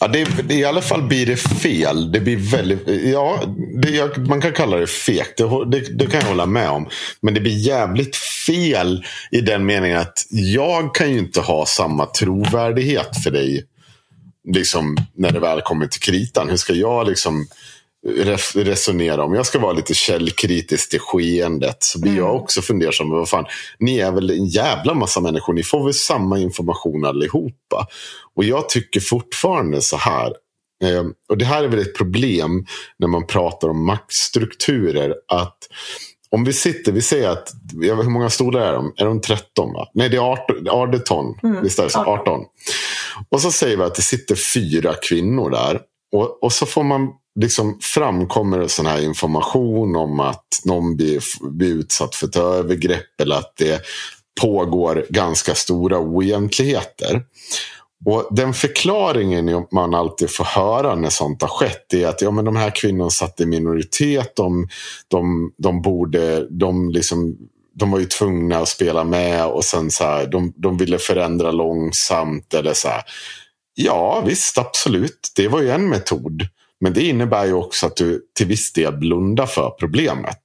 Ja, 0.00 0.08
det, 0.08 0.24
det, 0.48 0.54
I 0.54 0.64
alla 0.64 0.82
fall 0.82 1.02
blir 1.02 1.26
det 1.26 1.36
fel. 1.36 2.12
Det 2.12 2.20
blir 2.20 2.36
väldigt, 2.36 2.88
ja, 3.04 3.42
det, 3.82 3.90
jag, 3.90 4.28
man 4.28 4.40
kan 4.40 4.52
kalla 4.52 4.76
det 4.76 4.86
fegt. 4.86 5.38
Det, 5.38 5.64
det, 5.70 5.98
det 5.98 6.06
kan 6.06 6.20
jag 6.20 6.28
hålla 6.28 6.46
med 6.46 6.70
om. 6.70 6.88
Men 7.20 7.34
det 7.34 7.40
blir 7.40 7.66
jävligt 7.66 8.16
fel 8.16 9.04
i 9.30 9.40
den 9.40 9.66
meningen 9.66 9.98
att 9.98 10.26
jag 10.30 10.94
kan 10.94 11.12
ju 11.12 11.18
inte 11.18 11.40
ha 11.40 11.66
samma 11.66 12.06
trovärdighet 12.06 13.22
för 13.24 13.30
dig. 13.30 13.64
Liksom 14.54 14.96
när 15.14 15.32
det 15.32 15.40
väl 15.40 15.60
kommer 15.60 15.86
till 15.86 16.00
kritan. 16.00 16.48
Hur 16.48 16.56
ska 16.56 16.72
jag 16.72 17.08
liksom 17.08 17.46
resonera 18.54 19.24
om? 19.24 19.34
Jag 19.34 19.46
ska 19.46 19.58
vara 19.58 19.72
lite 19.72 19.94
källkritisk 19.94 20.90
till 20.90 21.00
skeendet. 21.00 21.76
Så 21.80 22.00
blir 22.00 22.16
jag 22.16 22.36
också 22.36 22.62
fundersam. 22.62 23.10
Vad 23.10 23.28
fan, 23.28 23.44
ni 23.78 23.98
är 23.98 24.12
väl 24.12 24.30
en 24.30 24.46
jävla 24.46 24.94
massa 24.94 25.20
människor. 25.20 25.52
Ni 25.52 25.62
får 25.62 25.84
väl 25.84 25.94
samma 25.94 26.38
information 26.38 27.04
allihopa. 27.04 27.86
Och 28.36 28.44
jag 28.44 28.68
tycker 28.68 29.00
fortfarande 29.00 29.80
så 29.80 29.96
här. 29.96 30.32
Eh, 30.84 31.04
och 31.28 31.38
det 31.38 31.44
här 31.44 31.64
är 31.64 31.68
väl 31.68 31.80
ett 31.80 31.96
problem 31.96 32.66
när 32.98 33.08
man 33.08 33.26
pratar 33.26 33.68
om 33.68 33.86
maktstrukturer. 33.86 35.14
Att 35.28 35.58
om 36.30 36.44
vi 36.44 36.52
sitter, 36.52 36.92
vi 36.92 37.02
säger 37.02 37.28
att, 37.28 37.52
hur 37.80 38.10
många 38.10 38.30
stolar 38.30 38.60
är 38.60 38.72
de? 38.72 38.92
Är 38.96 39.04
de 39.04 39.20
13? 39.20 39.72
Va? 39.72 39.88
Nej, 39.94 40.08
det 40.08 40.16
är 40.16 40.32
18. 40.32 40.68
18 40.68 41.34
visst 41.62 41.78
är 41.78 41.82
det 41.82 41.90
så? 41.90 41.98
18. 41.98 42.12
18. 42.20 42.44
Och 43.28 43.40
så 43.40 43.52
säger 43.52 43.76
vi 43.76 43.82
att 43.82 43.94
det 43.94 44.02
sitter 44.02 44.34
fyra 44.34 44.94
kvinnor 45.08 45.50
där. 45.50 45.80
Och, 46.12 46.42
och 46.42 46.52
så 46.52 46.66
får 46.66 46.84
man 46.84 47.08
liksom 47.40 47.78
framkommer 47.80 48.58
det 48.58 48.68
sån 48.68 48.86
här 48.86 49.04
information 49.04 49.96
om 49.96 50.20
att 50.20 50.60
någon 50.64 50.96
blir, 50.96 51.22
blir 51.50 51.74
utsatt 51.74 52.14
för 52.14 52.26
ett 52.26 52.36
övergrepp 52.36 53.20
eller 53.20 53.36
att 53.36 53.52
det 53.56 53.82
pågår 54.40 55.06
ganska 55.08 55.54
stora 55.54 55.98
oegentligheter. 55.98 57.22
Och 58.06 58.28
den 58.30 58.54
förklaringen 58.54 59.66
man 59.72 59.94
alltid 59.94 60.30
får 60.30 60.44
höra 60.44 60.94
när 60.94 61.10
sånt 61.10 61.42
har 61.42 61.48
skett 61.48 61.94
är 61.94 62.06
att 62.06 62.22
ja, 62.22 62.30
men 62.30 62.44
de 62.44 62.56
här 62.56 62.70
kvinnorna 62.74 63.10
satt 63.10 63.40
i 63.40 63.46
minoritet. 63.46 64.36
De, 64.36 64.68
de, 65.08 65.52
de 65.58 65.82
borde, 65.82 66.46
de 66.50 66.90
liksom 66.90 67.36
de 67.74 67.90
var 67.90 67.98
ju 67.98 68.04
tvungna 68.04 68.58
att 68.58 68.68
spela 68.68 69.04
med 69.04 69.46
och 69.46 69.64
sen 69.64 69.90
så 69.90 70.04
här, 70.04 70.26
de, 70.26 70.52
de 70.56 70.76
ville 70.76 70.98
förändra 70.98 71.50
långsamt. 71.50 72.54
eller 72.54 72.74
så 72.74 72.88
här. 72.88 73.02
Ja, 73.74 74.22
visst, 74.26 74.58
absolut. 74.58 75.32
Det 75.36 75.48
var 75.48 75.60
ju 75.60 75.70
en 75.70 75.88
metod. 75.88 76.42
Men 76.80 76.92
det 76.92 77.02
innebär 77.02 77.46
ju 77.46 77.52
också 77.52 77.86
att 77.86 77.96
du 77.96 78.22
till 78.34 78.46
viss 78.46 78.72
del 78.72 78.96
blundar 78.96 79.46
för 79.46 79.70
problemet. 79.70 80.42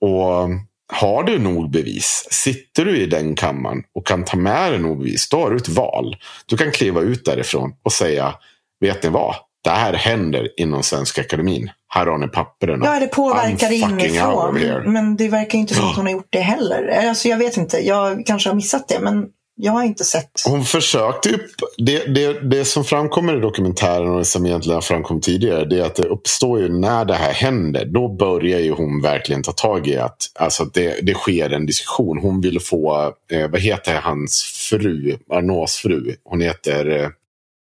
Och 0.00 0.48
har 0.92 1.22
du 1.22 1.38
nog 1.38 1.70
bevis, 1.70 2.28
sitter 2.30 2.84
du 2.84 2.98
i 2.98 3.06
den 3.06 3.34
kammaren 3.34 3.82
och 3.94 4.06
kan 4.06 4.24
ta 4.24 4.36
med 4.36 4.72
dig 4.72 4.80
nog 4.80 4.98
bevis, 4.98 5.28
då 5.28 5.36
har 5.36 5.50
du 5.50 5.56
ett 5.56 5.68
val. 5.68 6.16
Du 6.46 6.56
kan 6.56 6.70
kliva 6.72 7.00
ut 7.00 7.24
därifrån 7.24 7.74
och 7.82 7.92
säga, 7.92 8.34
vet 8.80 9.02
ni 9.02 9.08
vad? 9.08 9.34
Det 9.64 9.70
här 9.70 9.92
händer 9.92 10.48
inom 10.56 10.82
Svenska 10.82 11.20
Akademin. 11.20 11.70
Här 11.88 12.06
har 12.06 12.18
ni 12.18 12.28
papperna. 12.28 12.86
Ja, 12.86 13.00
det 13.00 13.06
påverkar 13.06 13.72
inifrån. 13.72 14.54
Men 14.92 15.16
det 15.16 15.28
verkar 15.28 15.58
inte 15.58 15.74
som 15.74 15.88
att 15.88 15.96
hon 15.96 16.06
har 16.06 16.12
gjort 16.12 16.28
det 16.30 16.40
heller. 16.40 17.06
Alltså, 17.08 17.28
jag 17.28 17.38
vet 17.38 17.56
inte, 17.56 17.78
jag 17.78 18.26
kanske 18.26 18.48
har 18.48 18.56
missat 18.56 18.88
det, 18.88 19.00
men 19.00 19.26
jag 19.64 19.72
har 19.72 19.84
inte 19.84 20.04
sett. 20.04 20.30
Hon 20.46 20.64
försökte 20.64 21.28
ju, 21.28 21.38
det, 21.78 22.14
det, 22.14 22.50
det 22.50 22.64
som 22.64 22.84
framkommer 22.84 23.36
i 23.36 23.40
dokumentären 23.40 24.10
och 24.10 24.26
som 24.26 24.46
egentligen 24.46 24.74
har 24.74 24.82
framkommit 24.82 25.24
tidigare. 25.24 25.64
Det 25.64 25.78
är 25.78 25.84
att 25.84 25.94
det 25.94 26.08
uppstår 26.08 26.60
ju 26.60 26.68
när 26.68 27.04
det 27.04 27.14
här 27.14 27.32
händer. 27.32 27.84
Då 27.84 28.08
börjar 28.08 28.60
ju 28.60 28.72
hon 28.72 29.02
verkligen 29.02 29.42
ta 29.42 29.52
tag 29.52 29.86
i 29.86 29.96
att 29.96 30.30
alltså, 30.34 30.64
det, 30.64 31.00
det 31.02 31.14
sker 31.14 31.50
en 31.50 31.66
diskussion. 31.66 32.18
Hon 32.18 32.40
vill 32.40 32.60
få, 32.60 33.12
eh, 33.30 33.50
vad 33.50 33.60
heter 33.60 33.94
hans 33.94 34.42
fru, 34.42 35.18
Arnaus 35.30 35.76
fru? 35.76 36.14
Hon 36.24 36.40
heter 36.40 37.02
eh, 37.02 37.08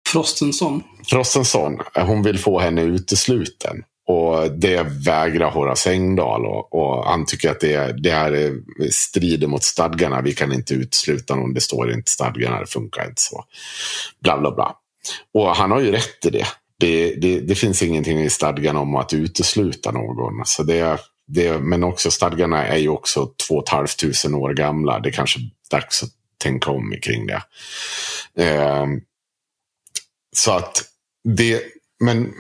Frostensson. 0.09 0.83
Frostenson. 1.07 1.79
Hon 1.95 2.23
vill 2.23 2.39
få 2.39 2.59
henne 2.59 2.83
utesluten. 2.83 3.83
Och 4.07 4.51
det 4.51 4.83
vägrar 5.07 5.51
Horace 5.51 5.91
Engdahl. 5.91 6.47
Och, 6.47 6.75
och 6.75 7.05
han 7.05 7.27
tycker 7.27 7.51
att 7.51 7.61
det, 7.61 8.03
det 8.03 8.11
här 8.11 8.33
är, 8.33 8.55
strider 8.91 9.47
mot 9.47 9.63
stadgarna. 9.63 10.21
Vi 10.21 10.33
kan 10.33 10.53
inte 10.53 10.75
utesluta 10.75 11.35
någon. 11.35 11.55
Det 11.55 11.61
står 11.61 11.93
inte 11.93 12.09
i 12.09 12.13
stadgarna. 12.13 12.61
Det 12.61 12.67
funkar 12.67 13.09
inte 13.09 13.23
så. 13.23 13.45
Bla, 14.21 14.39
bla, 14.39 14.55
bla. 14.55 14.77
Och 15.35 15.57
han 15.57 15.71
har 15.71 15.81
ju 15.81 15.93
rätt 15.93 16.27
i 16.27 16.31
det. 16.31 16.47
Det, 16.79 17.15
det, 17.15 17.41
det 17.41 17.55
finns 17.55 17.83
ingenting 17.83 18.21
i 18.21 18.31
stadgarna 18.31 18.81
om 18.81 18.97
att 18.97 19.13
utesluta 19.13 19.91
någon. 19.91 20.43
Så 20.45 20.63
det, 20.63 21.01
det, 21.27 21.59
men 21.59 21.85
också 21.85 22.11
stadgarna 22.11 22.67
är 22.67 22.79
ju 22.79 22.89
också 22.89 23.31
två 23.49 23.65
tusen 24.01 24.35
år 24.35 24.55
gamla. 24.55 25.01
Det 25.01 25.09
är 25.09 25.13
kanske 25.13 25.41
dags 25.71 26.03
att 26.03 26.11
tänka 26.39 26.71
om 26.71 26.95
kring 27.03 27.27
det. 27.27 27.43
Eh, 28.39 28.87
så 30.37 30.53
att 30.53 30.85
det, 31.25 31.63
men 32.01 32.35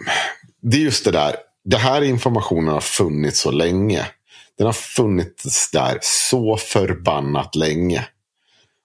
det 0.62 0.76
är 0.76 0.80
just 0.80 1.04
det 1.04 1.10
där. 1.10 1.36
Det 1.64 1.76
här 1.76 2.02
informationen 2.02 2.74
har 2.74 2.80
funnits 2.80 3.40
så 3.40 3.50
länge. 3.50 4.06
Den 4.58 4.66
har 4.66 4.72
funnits 4.72 5.70
där 5.70 5.98
så 6.02 6.56
förbannat 6.56 7.54
länge. 7.54 8.06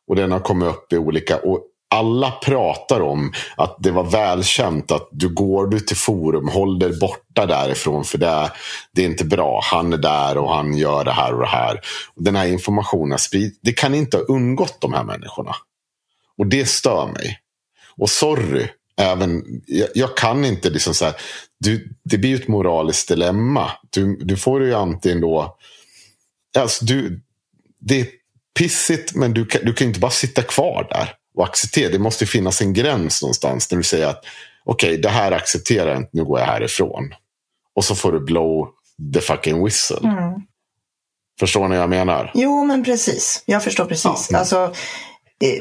Och 0.07 0.15
den 0.15 0.31
har 0.31 0.39
kommit 0.39 0.69
upp 0.69 0.93
i 0.93 0.97
olika... 0.97 1.37
Och 1.37 1.63
alla 1.89 2.31
pratar 2.31 3.01
om 3.01 3.33
att 3.57 3.77
det 3.79 3.91
var 3.91 4.03
välkänt 4.03 4.91
att 4.91 5.09
du 5.11 5.29
går 5.29 5.67
du 5.67 5.79
till 5.79 5.97
forum, 5.97 6.47
håll 6.47 6.79
dig 6.79 6.99
borta 6.99 7.45
därifrån 7.45 8.03
för 8.03 8.17
det, 8.17 8.51
det 8.91 9.01
är 9.01 9.05
inte 9.05 9.25
bra. 9.25 9.61
Han 9.63 9.93
är 9.93 9.97
där 9.97 10.37
och 10.37 10.53
han 10.53 10.77
gör 10.77 11.03
det 11.03 11.11
här 11.11 11.33
och 11.33 11.39
det 11.39 11.47
här. 11.47 11.81
Den 12.15 12.35
här 12.35 12.47
informationen 12.47 13.19
sprids. 13.19 13.59
Det 13.61 13.73
kan 13.73 13.95
inte 13.95 14.17
ha 14.17 14.23
undgått 14.23 14.81
de 14.81 14.93
här 14.93 15.03
människorna. 15.03 15.55
Och 16.37 16.47
det 16.47 16.65
stör 16.65 17.07
mig. 17.07 17.39
Och 17.97 18.09
sorry, 18.09 18.67
även, 18.97 19.43
jag, 19.65 19.89
jag 19.95 20.17
kan 20.17 20.45
inte 20.45 20.69
liksom 20.69 20.93
så 20.93 21.05
här, 21.05 21.15
du, 21.59 21.95
det 22.03 22.17
blir 22.17 22.29
ju 22.29 22.35
ett 22.35 22.47
moraliskt 22.47 23.07
dilemma. 23.07 23.71
Du, 23.89 24.17
du 24.17 24.37
får 24.37 24.63
ju 24.63 24.73
antingen 24.73 25.21
då, 25.21 25.57
alltså 26.57 26.85
du, 26.85 27.21
det 27.79 28.01
är 28.01 28.07
pissigt 28.59 29.15
men 29.15 29.33
du 29.33 29.45
kan, 29.45 29.61
du 29.65 29.73
kan 29.73 29.87
inte 29.87 29.99
bara 29.99 30.11
sitta 30.11 30.41
kvar 30.41 30.87
där 30.89 31.13
och 31.35 31.43
acceptera. 31.43 31.91
Det 31.91 31.99
måste 31.99 32.25
finnas 32.25 32.61
en 32.61 32.73
gräns 32.73 33.21
någonstans 33.21 33.71
när 33.71 33.77
du 33.77 33.83
säger 33.83 34.07
att 34.07 34.23
okej, 34.65 34.89
okay, 34.89 35.01
det 35.01 35.09
här 35.09 35.31
accepterar 35.31 35.87
jag 35.87 35.97
inte, 35.97 36.09
nu 36.13 36.25
går 36.25 36.39
jag 36.39 36.45
härifrån. 36.45 37.13
Och 37.75 37.85
så 37.85 37.95
får 37.95 38.11
du 38.11 38.19
blow 38.19 38.67
the 39.13 39.21
fucking 39.21 39.63
whistle. 39.63 39.99
Mm. 40.03 40.41
Förstår 41.39 41.67
ni 41.67 41.75
vad 41.75 41.83
jag 41.83 41.89
menar? 41.89 42.31
Jo, 42.33 42.63
men 42.63 42.83
precis. 42.83 43.43
Jag 43.45 43.63
förstår 43.63 43.85
precis. 43.85 44.27
Ja. 44.31 44.37
Alltså, 44.37 44.73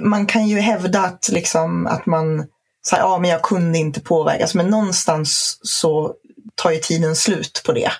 man 0.00 0.26
kan 0.26 0.48
ju 0.48 0.58
hävda 0.58 1.00
att, 1.00 1.28
liksom, 1.32 1.86
att 1.86 2.06
man 2.06 2.46
så 2.88 2.96
här, 2.96 3.02
ja, 3.02 3.18
men 3.18 3.30
jag 3.30 3.42
kunde 3.42 3.78
inte 3.78 4.00
påverkas. 4.00 4.54
Men 4.54 4.66
någonstans 4.66 5.58
så 5.62 6.14
tar 6.54 6.70
ju 6.70 6.78
tiden 6.78 7.16
slut 7.16 7.62
på 7.66 7.72
det. 7.72 7.90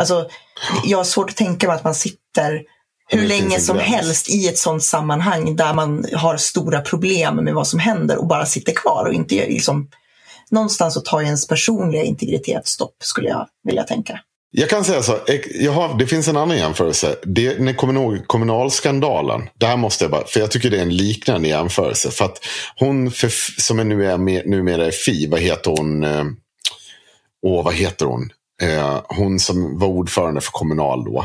Alltså, 0.00 0.28
jag 0.84 0.98
har 0.98 1.04
svårt 1.04 1.30
att 1.30 1.36
tänka 1.36 1.66
mig 1.66 1.76
att 1.76 1.84
man 1.84 1.94
sitter 1.94 2.62
hur 3.08 3.28
länge 3.28 3.60
som 3.60 3.78
helst 3.78 4.28
i 4.28 4.48
ett 4.48 4.58
sånt 4.58 4.82
sammanhang 4.82 5.56
där 5.56 5.74
man 5.74 6.06
har 6.14 6.36
stora 6.36 6.80
problem 6.80 7.36
med 7.36 7.54
vad 7.54 7.66
som 7.66 7.78
händer 7.78 8.16
och 8.16 8.26
bara 8.26 8.46
sitter 8.46 8.72
kvar 8.72 9.04
och 9.04 9.14
inte 9.14 9.34
liksom 9.34 9.88
Någonstans 10.50 10.94
så 10.94 11.00
tar 11.00 11.20
ju 11.20 11.26
ens 11.26 11.46
personliga 11.46 12.02
integritet 12.02 12.66
stopp, 12.66 12.96
skulle 13.02 13.28
jag 13.28 13.48
vilja 13.64 13.82
tänka. 13.82 14.20
Jag 14.52 14.70
kan 14.70 14.84
säga 14.84 15.02
så, 15.02 15.18
jag 15.54 15.72
har, 15.72 15.98
det 15.98 16.06
finns 16.06 16.28
en 16.28 16.36
annan 16.36 16.56
jämförelse. 16.56 17.16
Det, 17.22 17.60
ni 17.60 17.74
kommer 17.74 17.94
ihåg 17.94 18.26
kommunalskandalen. 18.26 19.48
Det 19.58 19.66
här 19.66 19.76
måste 19.76 20.04
jag 20.04 20.10
bara, 20.10 20.26
för 20.26 20.40
jag 20.40 20.50
tycker 20.50 20.70
det 20.70 20.78
är 20.78 20.82
en 20.82 20.96
liknande 20.96 21.48
jämförelse. 21.48 22.10
För 22.10 22.24
att 22.24 22.44
hon 22.76 23.10
för, 23.10 23.30
som 23.60 23.78
är 23.78 23.84
nu 23.84 24.06
är 24.06 24.18
med, 24.18 24.46
numera 24.46 24.86
är 24.86 24.90
Fi, 24.90 25.26
vad 25.26 25.40
heter 25.40 25.70
hon? 25.70 26.04
Eh, 26.04 26.24
åh, 27.46 27.64
vad 27.64 27.74
heter 27.74 28.06
hon? 28.06 28.30
Eh, 28.62 29.00
hon 29.08 29.38
som 29.38 29.78
var 29.78 29.88
ordförande 29.88 30.40
för 30.40 30.50
Kommunal 30.50 31.04
då. 31.04 31.24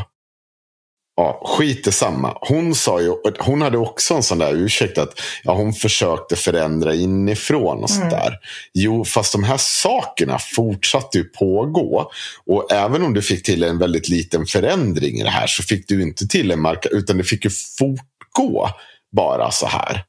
Ja, 1.18 1.40
skit 1.44 1.86
i 1.86 1.92
samma. 1.92 2.38
Hon 2.40 2.74
sa 2.74 3.00
ju, 3.00 3.14
hon 3.38 3.62
hade 3.62 3.78
också 3.78 4.14
en 4.14 4.22
sån 4.22 4.38
där 4.38 4.54
ursäkt 4.54 4.98
att 4.98 5.20
ja, 5.42 5.54
hon 5.54 5.72
försökte 5.72 6.36
förändra 6.36 6.94
inifrån 6.94 7.82
och 7.82 7.90
sånt 7.90 8.10
där. 8.10 8.34
Jo, 8.74 9.04
fast 9.04 9.32
de 9.32 9.44
här 9.44 9.56
sakerna 9.56 10.38
fortsatte 10.38 11.18
ju 11.18 11.24
pågå. 11.24 12.10
Och 12.46 12.72
även 12.72 13.02
om 13.02 13.14
du 13.14 13.22
fick 13.22 13.42
till 13.42 13.62
en 13.62 13.78
väldigt 13.78 14.08
liten 14.08 14.46
förändring 14.46 15.20
i 15.20 15.22
det 15.22 15.30
här 15.30 15.46
så 15.46 15.62
fick 15.62 15.88
du 15.88 16.02
inte 16.02 16.28
till 16.28 16.50
en 16.50 16.60
marka, 16.60 16.88
utan 16.88 17.16
det 17.16 17.24
fick 17.24 17.44
ju 17.44 17.50
fortgå 17.78 18.68
bara 19.12 19.50
så 19.50 19.66
här. 19.66 20.04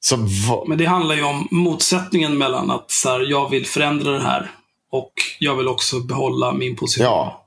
Så 0.00 0.16
Men 0.68 0.78
det 0.78 0.84
handlar 0.84 1.14
ju 1.14 1.24
om 1.24 1.48
motsättningen 1.50 2.38
mellan 2.38 2.70
att 2.70 2.90
så 2.90 3.08
här, 3.08 3.20
jag 3.20 3.50
vill 3.50 3.66
förändra 3.66 4.10
det 4.10 4.22
här 4.22 4.50
och 4.92 5.12
jag 5.38 5.56
vill 5.56 5.68
också 5.68 6.00
behålla 6.00 6.52
min 6.52 6.76
position. 6.76 7.04
ja, 7.04 7.45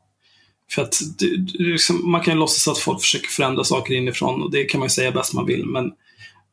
För 0.75 0.81
att 0.81 0.99
det, 1.19 1.37
det, 1.37 1.63
liksom, 1.63 2.11
man 2.11 2.21
kan 2.21 2.33
ju 2.33 2.39
låtsas 2.39 2.67
att 2.67 2.77
folk 2.77 3.01
försöker 3.01 3.27
förändra 3.27 3.63
saker 3.63 3.93
inifrån 3.93 4.43
och 4.43 4.51
det 4.51 4.63
kan 4.63 4.79
man 4.79 4.85
ju 4.85 4.89
säga 4.89 5.11
bäst 5.11 5.33
man 5.33 5.45
vill. 5.45 5.65
Men 5.65 5.91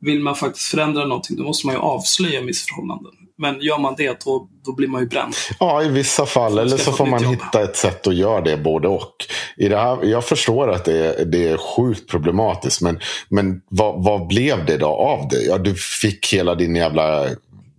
vill 0.01 0.21
man 0.21 0.35
faktiskt 0.35 0.69
förändra 0.69 1.07
någonting 1.07 1.37
då 1.37 1.43
måste 1.43 1.67
man 1.67 1.75
ju 1.75 1.81
avslöja 1.81 2.43
missförhållanden. 2.43 3.13
Men 3.39 3.61
gör 3.61 3.79
man 3.79 3.95
det 3.97 4.25
då, 4.25 4.49
då 4.65 4.73
blir 4.73 4.89
man 4.89 5.01
ju 5.01 5.09
bränd. 5.09 5.35
Ja, 5.61 5.83
i 5.83 5.89
vissa 5.89 6.27
fall. 6.27 6.59
Eller 6.59 6.77
så 6.77 6.93
får 6.93 7.07
man 7.07 7.23
jobb. 7.23 7.33
hitta 7.33 7.63
ett 7.63 7.77
sätt 7.77 8.07
att 8.07 8.15
göra 8.15 8.41
det 8.41 8.57
både 8.57 8.89
och. 8.89 9.15
I 9.57 9.69
det 9.69 9.77
här, 9.77 10.05
jag 10.05 10.25
förstår 10.25 10.71
att 10.71 10.85
det 10.85 11.21
är, 11.21 11.25
det 11.25 11.49
är 11.49 11.57
sjukt 11.57 12.11
problematiskt. 12.11 12.81
Men, 12.81 13.01
men 13.29 13.61
vad, 13.69 14.05
vad 14.05 14.27
blev 14.27 14.67
det 14.67 14.77
då 14.77 14.87
av 14.87 15.29
det? 15.29 15.43
Ja, 15.43 15.59
du 15.59 15.75
fick 15.75 16.33
hela 16.33 16.55
din 16.55 16.77
jävla... 16.77 17.27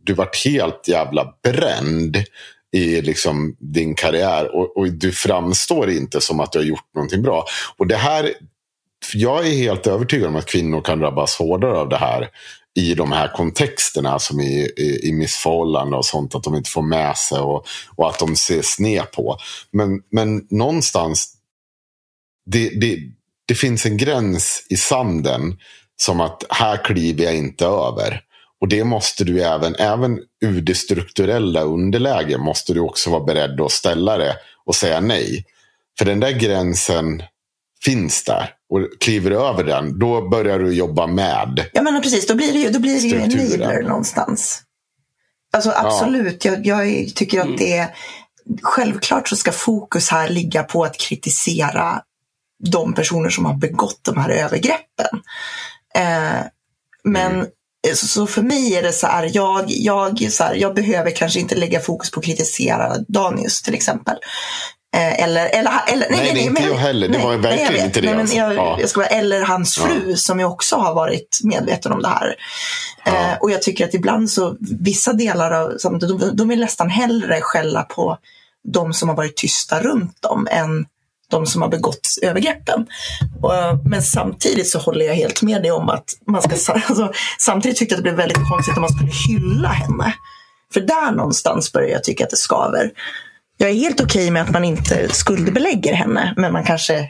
Du 0.04 0.14
vart 0.14 0.46
helt 0.46 0.88
jävla 0.88 1.34
bränd 1.44 2.18
i 2.74 3.02
liksom 3.02 3.56
din 3.60 3.96
karriär. 3.96 4.56
Och, 4.56 4.78
och 4.78 4.92
du 4.92 5.12
framstår 5.12 5.90
inte 5.90 6.22
som 6.22 6.40
att 6.40 6.52
du 6.52 6.60
har 6.60 6.66
gjort 6.66 6.94
någonting 6.96 7.22
bra. 7.22 7.46
Och 7.78 7.88
det 7.88 7.98
här... 7.98 8.34
Jag 9.14 9.48
är 9.48 9.52
helt 9.52 9.88
övertygad 9.88 10.28
om 10.28 10.36
att 10.36 10.46
kvinnor 10.46 10.82
kan 10.82 11.00
drabbas 11.00 11.36
hårdare 11.36 11.78
av 11.78 11.90
det 11.90 11.98
här 11.98 12.30
i 12.76 12.94
de 12.94 13.12
här 13.12 13.28
kontexterna 13.28 14.20
som 14.20 14.40
i, 14.40 14.72
i, 14.78 15.10
i 15.10 15.14
missförhållande 15.14 15.98
och 15.98 16.06
sånt. 16.06 16.36
Att 16.36 16.44
de 16.44 16.56
inte 16.56 16.70
får 16.70 16.82
med 16.82 17.18
sig 17.18 17.40
och, 17.40 17.66
och 17.96 18.10
att 18.10 18.20
de 18.20 18.34
ses 18.34 18.80
ner 18.80 19.04
på. 19.04 19.38
Men, 19.72 20.02
men 20.12 20.48
någonstans, 20.50 21.34
det, 22.46 22.70
det, 22.70 22.98
det 23.46 23.56
finns 23.56 23.86
en 23.86 23.98
gräns 23.98 24.68
i 24.70 24.78
sanden 24.78 25.58
som 25.96 26.22
att 26.22 26.44
här 26.50 26.84
kliver 26.86 27.24
jag 27.24 27.36
inte 27.36 27.66
över. 27.66 28.22
Och 28.62 28.68
det 28.68 28.84
måste 28.84 29.24
du 29.24 29.42
även, 29.42 29.76
även 29.76 30.20
ur 30.42 30.62
det 30.62 30.76
strukturella 30.76 31.62
underläge 31.62 32.38
måste 32.38 32.74
du 32.74 32.80
också 32.80 33.10
vara 33.10 33.24
beredd 33.24 33.62
att 33.62 33.72
ställa 33.72 34.18
det 34.18 34.36
och 34.66 34.76
säga 34.76 35.00
nej. 35.00 35.46
För 35.98 36.06
den 36.06 36.20
där 36.20 36.32
gränsen 36.32 37.24
finns 37.86 38.24
där. 38.24 38.54
Och 38.70 38.80
kliver 39.00 39.30
du 39.30 39.40
över 39.40 39.64
den, 39.64 40.00
då 40.00 40.30
börjar 40.30 40.60
du 40.60 40.74
jobba 40.74 41.08
med. 41.08 41.66
Ja 41.74 41.82
men 41.82 42.02
precis, 42.02 42.28
då 42.28 42.36
blir 42.36 42.54
det 42.54 42.60
ju, 42.60 42.70
då 42.70 42.80
blir 42.80 42.94
det 42.94 43.00
ju 43.00 43.10
Strukturen. 43.10 43.62
enabler 43.62 43.90
någonstans. 43.90 44.62
Alltså 45.54 45.72
absolut, 45.76 46.46
jag, 46.46 46.66
jag 46.66 47.16
tycker 47.16 47.42
att 47.42 47.58
det 47.58 47.78
är 47.78 47.90
Självklart 48.62 49.28
så 49.28 49.36
ska 49.36 49.52
fokus 49.52 50.10
här 50.10 50.30
ligga 50.30 50.64
på 50.64 50.84
att 50.84 50.98
kritisera 50.98 52.02
de 52.72 52.94
personer 52.94 53.30
som 53.30 53.46
har 53.46 53.54
begått 53.54 54.00
de 54.02 54.18
här 54.18 54.30
övergreppen. 54.30 55.22
Eh, 55.96 56.46
men 57.04 57.48
så, 57.94 58.08
så 58.08 58.28
för 58.28 58.42
mig 58.42 58.76
är 58.76 58.84
det 58.84 58.94
så 58.94 59.08
här, 59.08 59.30
jag, 59.34 59.64
jag, 59.68 60.32
så 60.32 60.44
här, 60.44 60.56
jag 60.56 60.76
behöver 60.76 61.12
kanske 61.12 61.40
inte 61.40 61.56
lägga 61.56 61.80
fokus 61.80 62.12
på 62.12 62.20
att 62.20 62.26
kritisera 62.26 62.96
Danius 63.08 63.62
till 63.62 63.74
exempel. 63.74 64.16
Eh, 64.96 65.24
eller, 65.24 65.46
eller, 65.46 65.72
eller, 65.88 66.08
Nej, 66.10 66.20
det 66.34 66.40
är 66.40 66.42
inte 66.42 66.62
men- 66.62 66.70
jag 66.72 66.76
heller. 66.78 67.08
Det 67.08 67.18
var 67.18 67.32
ju 67.32 67.38
verkligen 67.38 67.74
vet. 67.74 67.84
inte 67.86 68.02
det, 68.02 68.12
Nej, 68.12 68.20
alltså. 68.22 68.36
jag, 68.38 68.56
Ja. 68.56 68.78
jag 68.80 68.90
ska 68.90 69.00
vara, 69.00 69.08
eller 69.10 69.42
hans 69.42 69.76
fru 69.78 70.16
som 70.16 70.40
ju 70.40 70.46
också 70.46 70.76
har 70.76 70.94
varit 70.96 71.40
medveten 71.44 71.92
om 71.92 72.02
det 72.02 72.08
här. 72.08 72.36
Eh, 73.06 73.38
och 73.42 73.52
jag 73.52 73.62
tycker 73.62 73.86
att 73.88 73.94
ibland 73.94 74.30
så, 74.32 74.56
vissa 74.82 75.14
delar 75.14 75.52
av, 75.52 75.78
som, 75.78 76.00
de, 76.00 76.32
de 76.36 76.48
vill 76.50 76.60
nästan 76.60 76.90
hellre 76.90 77.42
skälla 77.42 77.84
på 77.84 78.18
de 78.74 78.94
som 78.94 79.10
har 79.10 79.16
varit 79.16 79.38
tysta 79.38 79.80
runt 79.80 80.22
dem 80.22 80.48
än 80.52 80.86
de 81.32 81.46
som 81.46 81.62
har 81.62 81.70
begått 81.70 82.08
övergreppen. 82.22 82.88
Och, 83.42 83.52
men 83.86 84.02
samtidigt 84.02 84.70
så 84.70 84.80
håller 84.80 85.06
jag 85.06 85.14
helt 85.14 85.42
med 85.42 85.62
dig 85.62 85.72
om 85.72 85.90
att 85.90 86.14
man 86.28 86.42
ska, 86.42 86.74
alltså, 86.74 87.12
samtidigt 87.40 87.78
tyckte 87.78 87.96
jag 87.96 88.00
att 88.00 88.04
det 88.04 88.12
blev 88.12 88.28
väldigt 88.28 88.50
konstigt 88.50 88.78
om 88.78 88.82
man 88.82 88.90
skulle 88.90 89.12
hylla 89.28 89.70
henne. 89.70 90.14
För 90.74 90.82
där 90.82 91.12
någonstans 91.12 91.74
börjar 91.74 91.90
jag 91.90 92.04
tycka 92.04 92.24
att 92.24 92.30
det 92.30 92.38
skaver. 92.38 92.92
Jag 93.58 93.70
är 93.70 93.74
helt 93.74 94.02
okej 94.02 94.22
okay 94.22 94.32
med 94.32 94.42
att 94.42 94.52
man 94.52 94.64
inte 94.64 95.10
skuldbelägger 95.14 95.94
henne, 95.94 96.34
men 96.38 96.54
man 96.54 96.64
kanske 96.64 97.10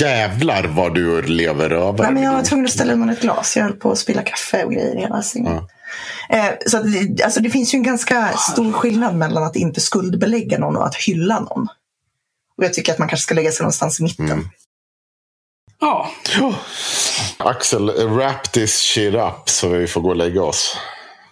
Jävlar 0.00 0.64
vad 0.64 0.94
du 0.94 1.22
lever 1.22 1.70
över. 1.70 2.04
Nej, 2.04 2.12
men 2.12 2.22
jag 2.22 2.32
var 2.32 2.42
tvungen 2.42 2.66
att 2.66 2.72
ställa 2.72 2.92
undan 2.92 3.10
ett 3.10 3.20
glas. 3.20 3.56
Jag 3.56 3.64
höll 3.64 3.72
på 3.72 3.90
att 3.90 3.98
spilla 3.98 4.22
kaffe 4.22 4.64
och 4.64 4.72
grejer 4.72 4.96
hela 4.96 5.22
ja. 5.34 5.68
eh, 6.30 6.50
Så 6.66 6.76
att, 6.76 6.84
alltså, 7.24 7.40
det 7.40 7.50
finns 7.50 7.74
ju 7.74 7.76
en 7.76 7.82
ganska 7.82 8.28
stor 8.36 8.72
skillnad 8.72 9.14
mellan 9.14 9.44
att 9.44 9.56
inte 9.56 9.80
skuldbelägga 9.80 10.58
någon 10.58 10.76
och 10.76 10.86
att 10.86 10.94
hylla 10.94 11.40
någon. 11.40 11.68
Och 12.58 12.64
jag 12.64 12.74
tycker 12.74 12.92
att 12.92 12.98
man 12.98 13.08
kanske 13.08 13.22
ska 13.22 13.34
lägga 13.34 13.52
sig 13.52 13.64
någonstans 13.64 14.00
i 14.00 14.02
mitten. 14.02 14.30
Mm. 14.30 14.48
Ja. 15.80 16.10
Oh. 16.40 16.54
Axel, 17.38 18.08
wrap 18.08 18.52
this 18.52 18.74
shit 18.74 19.14
up 19.14 19.48
så 19.48 19.68
vi 19.68 19.86
får 19.86 20.00
gå 20.00 20.08
och 20.08 20.16
lägga 20.16 20.42
oss. 20.42 20.78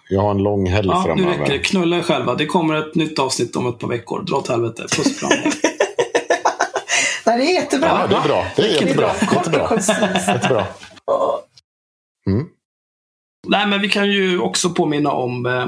Jag 0.09 0.21
har 0.21 0.31
en 0.31 0.37
lång 0.37 0.69
helg 0.69 0.87
ja, 0.87 1.03
framöver. 1.03 1.31
Nu 1.31 1.37
räcker 1.37 1.53
det. 1.53 1.59
Knulla 1.59 1.97
er 1.97 2.01
själva. 2.01 2.35
Det 2.35 2.45
kommer 2.45 2.75
ett 2.75 2.95
nytt 2.95 3.19
avsnitt 3.19 3.55
om 3.55 3.67
ett 3.67 3.79
par 3.79 3.87
veckor. 3.87 4.23
Dra 4.23 4.35
åt 4.35 4.47
helvete. 4.47 4.85
Puss 4.95 5.19
fram. 5.19 5.29
Nej, 7.25 7.37
det 7.37 7.43
är 7.43 7.53
jättebra. 7.53 7.87
Ja, 7.87 8.07
det 8.07 8.15
är 8.15 8.21
bra. 8.21 8.45
Det 8.55 8.61
är 8.61 8.81
jättebra. 8.81 9.11
Jättebra. 9.21 9.69
jättebra. 10.27 10.65
Mm. 12.27 12.47
Nej, 13.47 13.67
men 13.67 13.81
vi 13.81 13.89
kan 13.89 14.11
ju 14.11 14.39
också 14.39 14.69
påminna 14.69 15.11
om 15.11 15.45
eh, 15.45 15.65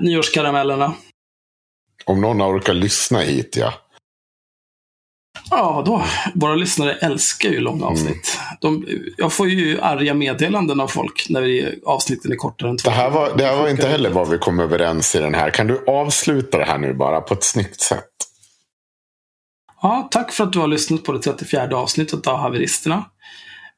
nyårskaramellerna. 0.00 0.94
Om 2.04 2.20
någon 2.20 2.42
orkar 2.42 2.74
lyssna 2.74 3.20
hit, 3.20 3.56
ja. 3.56 3.72
Ja, 5.50 5.72
vadå? 5.72 6.04
Våra 6.34 6.54
lyssnare 6.54 6.94
älskar 6.94 7.48
ju 7.48 7.60
långa 7.60 7.86
avsnitt. 7.86 8.38
Mm. 8.60 8.84
De, 8.84 8.86
jag 9.16 9.32
får 9.32 9.48
ju 9.48 9.80
arga 9.80 10.14
meddelanden 10.14 10.80
av 10.80 10.88
folk 10.88 11.26
när 11.28 11.40
vi, 11.40 11.80
avsnitten 11.86 12.32
är 12.32 12.36
kortare 12.36 12.70
än 12.70 12.76
två. 12.76 12.90
Det 12.90 12.96
här 12.96 13.10
var, 13.10 13.36
det 13.36 13.44
här 13.44 13.56
var 13.56 13.68
inte 13.68 13.88
heller 13.88 14.10
vad 14.10 14.28
vi 14.28 14.38
kom 14.38 14.60
överens 14.60 15.14
i 15.14 15.18
den 15.18 15.34
här. 15.34 15.50
Kan 15.50 15.66
du 15.66 15.84
avsluta 15.86 16.58
det 16.58 16.64
här 16.64 16.78
nu 16.78 16.94
bara 16.94 17.20
på 17.20 17.34
ett 17.34 17.44
snyggt 17.44 17.80
sätt? 17.80 18.10
Ja, 19.82 20.08
tack 20.10 20.32
för 20.32 20.44
att 20.44 20.52
du 20.52 20.58
har 20.58 20.66
lyssnat 20.66 21.04
på 21.04 21.12
det 21.12 21.22
34 21.22 21.76
avsnittet 21.76 22.26
av 22.26 22.36
Haveristerna. 22.36 23.04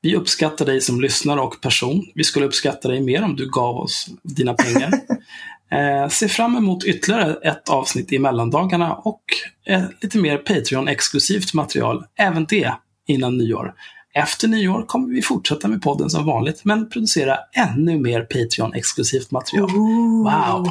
Vi 0.01 0.17
uppskattar 0.17 0.65
dig 0.65 0.81
som 0.81 1.01
lyssnare 1.01 1.41
och 1.41 1.61
person. 1.61 2.07
Vi 2.15 2.25
skulle 2.25 2.47
uppskatta 2.47 2.89
dig 2.89 3.01
mer 3.01 3.23
om 3.23 3.37
du 3.37 3.51
gav 3.51 3.77
oss 3.77 4.07
dina 4.23 4.55
pengar. 4.55 4.93
eh, 5.73 6.09
se 6.09 6.29
fram 6.29 6.57
emot 6.57 6.85
ytterligare 6.85 7.35
ett 7.35 7.69
avsnitt 7.69 8.13
i 8.13 8.19
mellandagarna 8.19 8.95
och 8.95 9.23
eh, 9.67 9.85
lite 10.01 10.19
mer 10.19 10.39
Patreon-exklusivt 10.39 11.55
material, 11.55 12.05
även 12.19 12.45
det 12.45 12.73
innan 13.07 13.39
nyår. 13.39 13.75
Efter 14.15 14.49
nyår 14.49 14.83
kommer 14.87 15.15
vi 15.15 15.23
fortsätta 15.23 15.69
med 15.69 15.83
podden 15.83 16.11
som 16.11 16.27
vanligt, 16.27 16.65
men 16.65 16.91
producera 16.91 17.39
ännu 17.53 17.99
mer 17.99 18.23
Patreon-exklusivt 18.23 19.31
material. 19.31 19.71
Ooh. 19.71 20.25
Wow! 20.25 20.71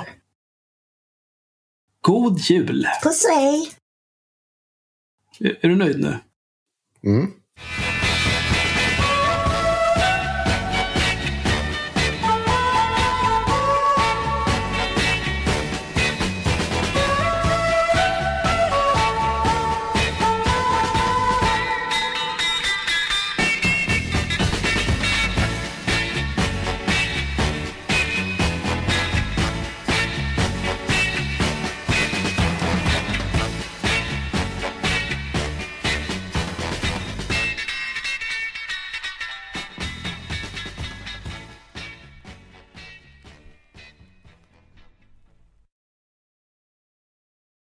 God 2.02 2.40
jul! 2.40 2.88
Puss 3.04 3.26
och 3.26 3.36
hej! 3.36 3.70
Är, 5.40 5.66
är 5.66 5.70
du 5.70 5.76
nöjd 5.76 6.00
nu? 6.00 6.18
Mm. 7.04 7.32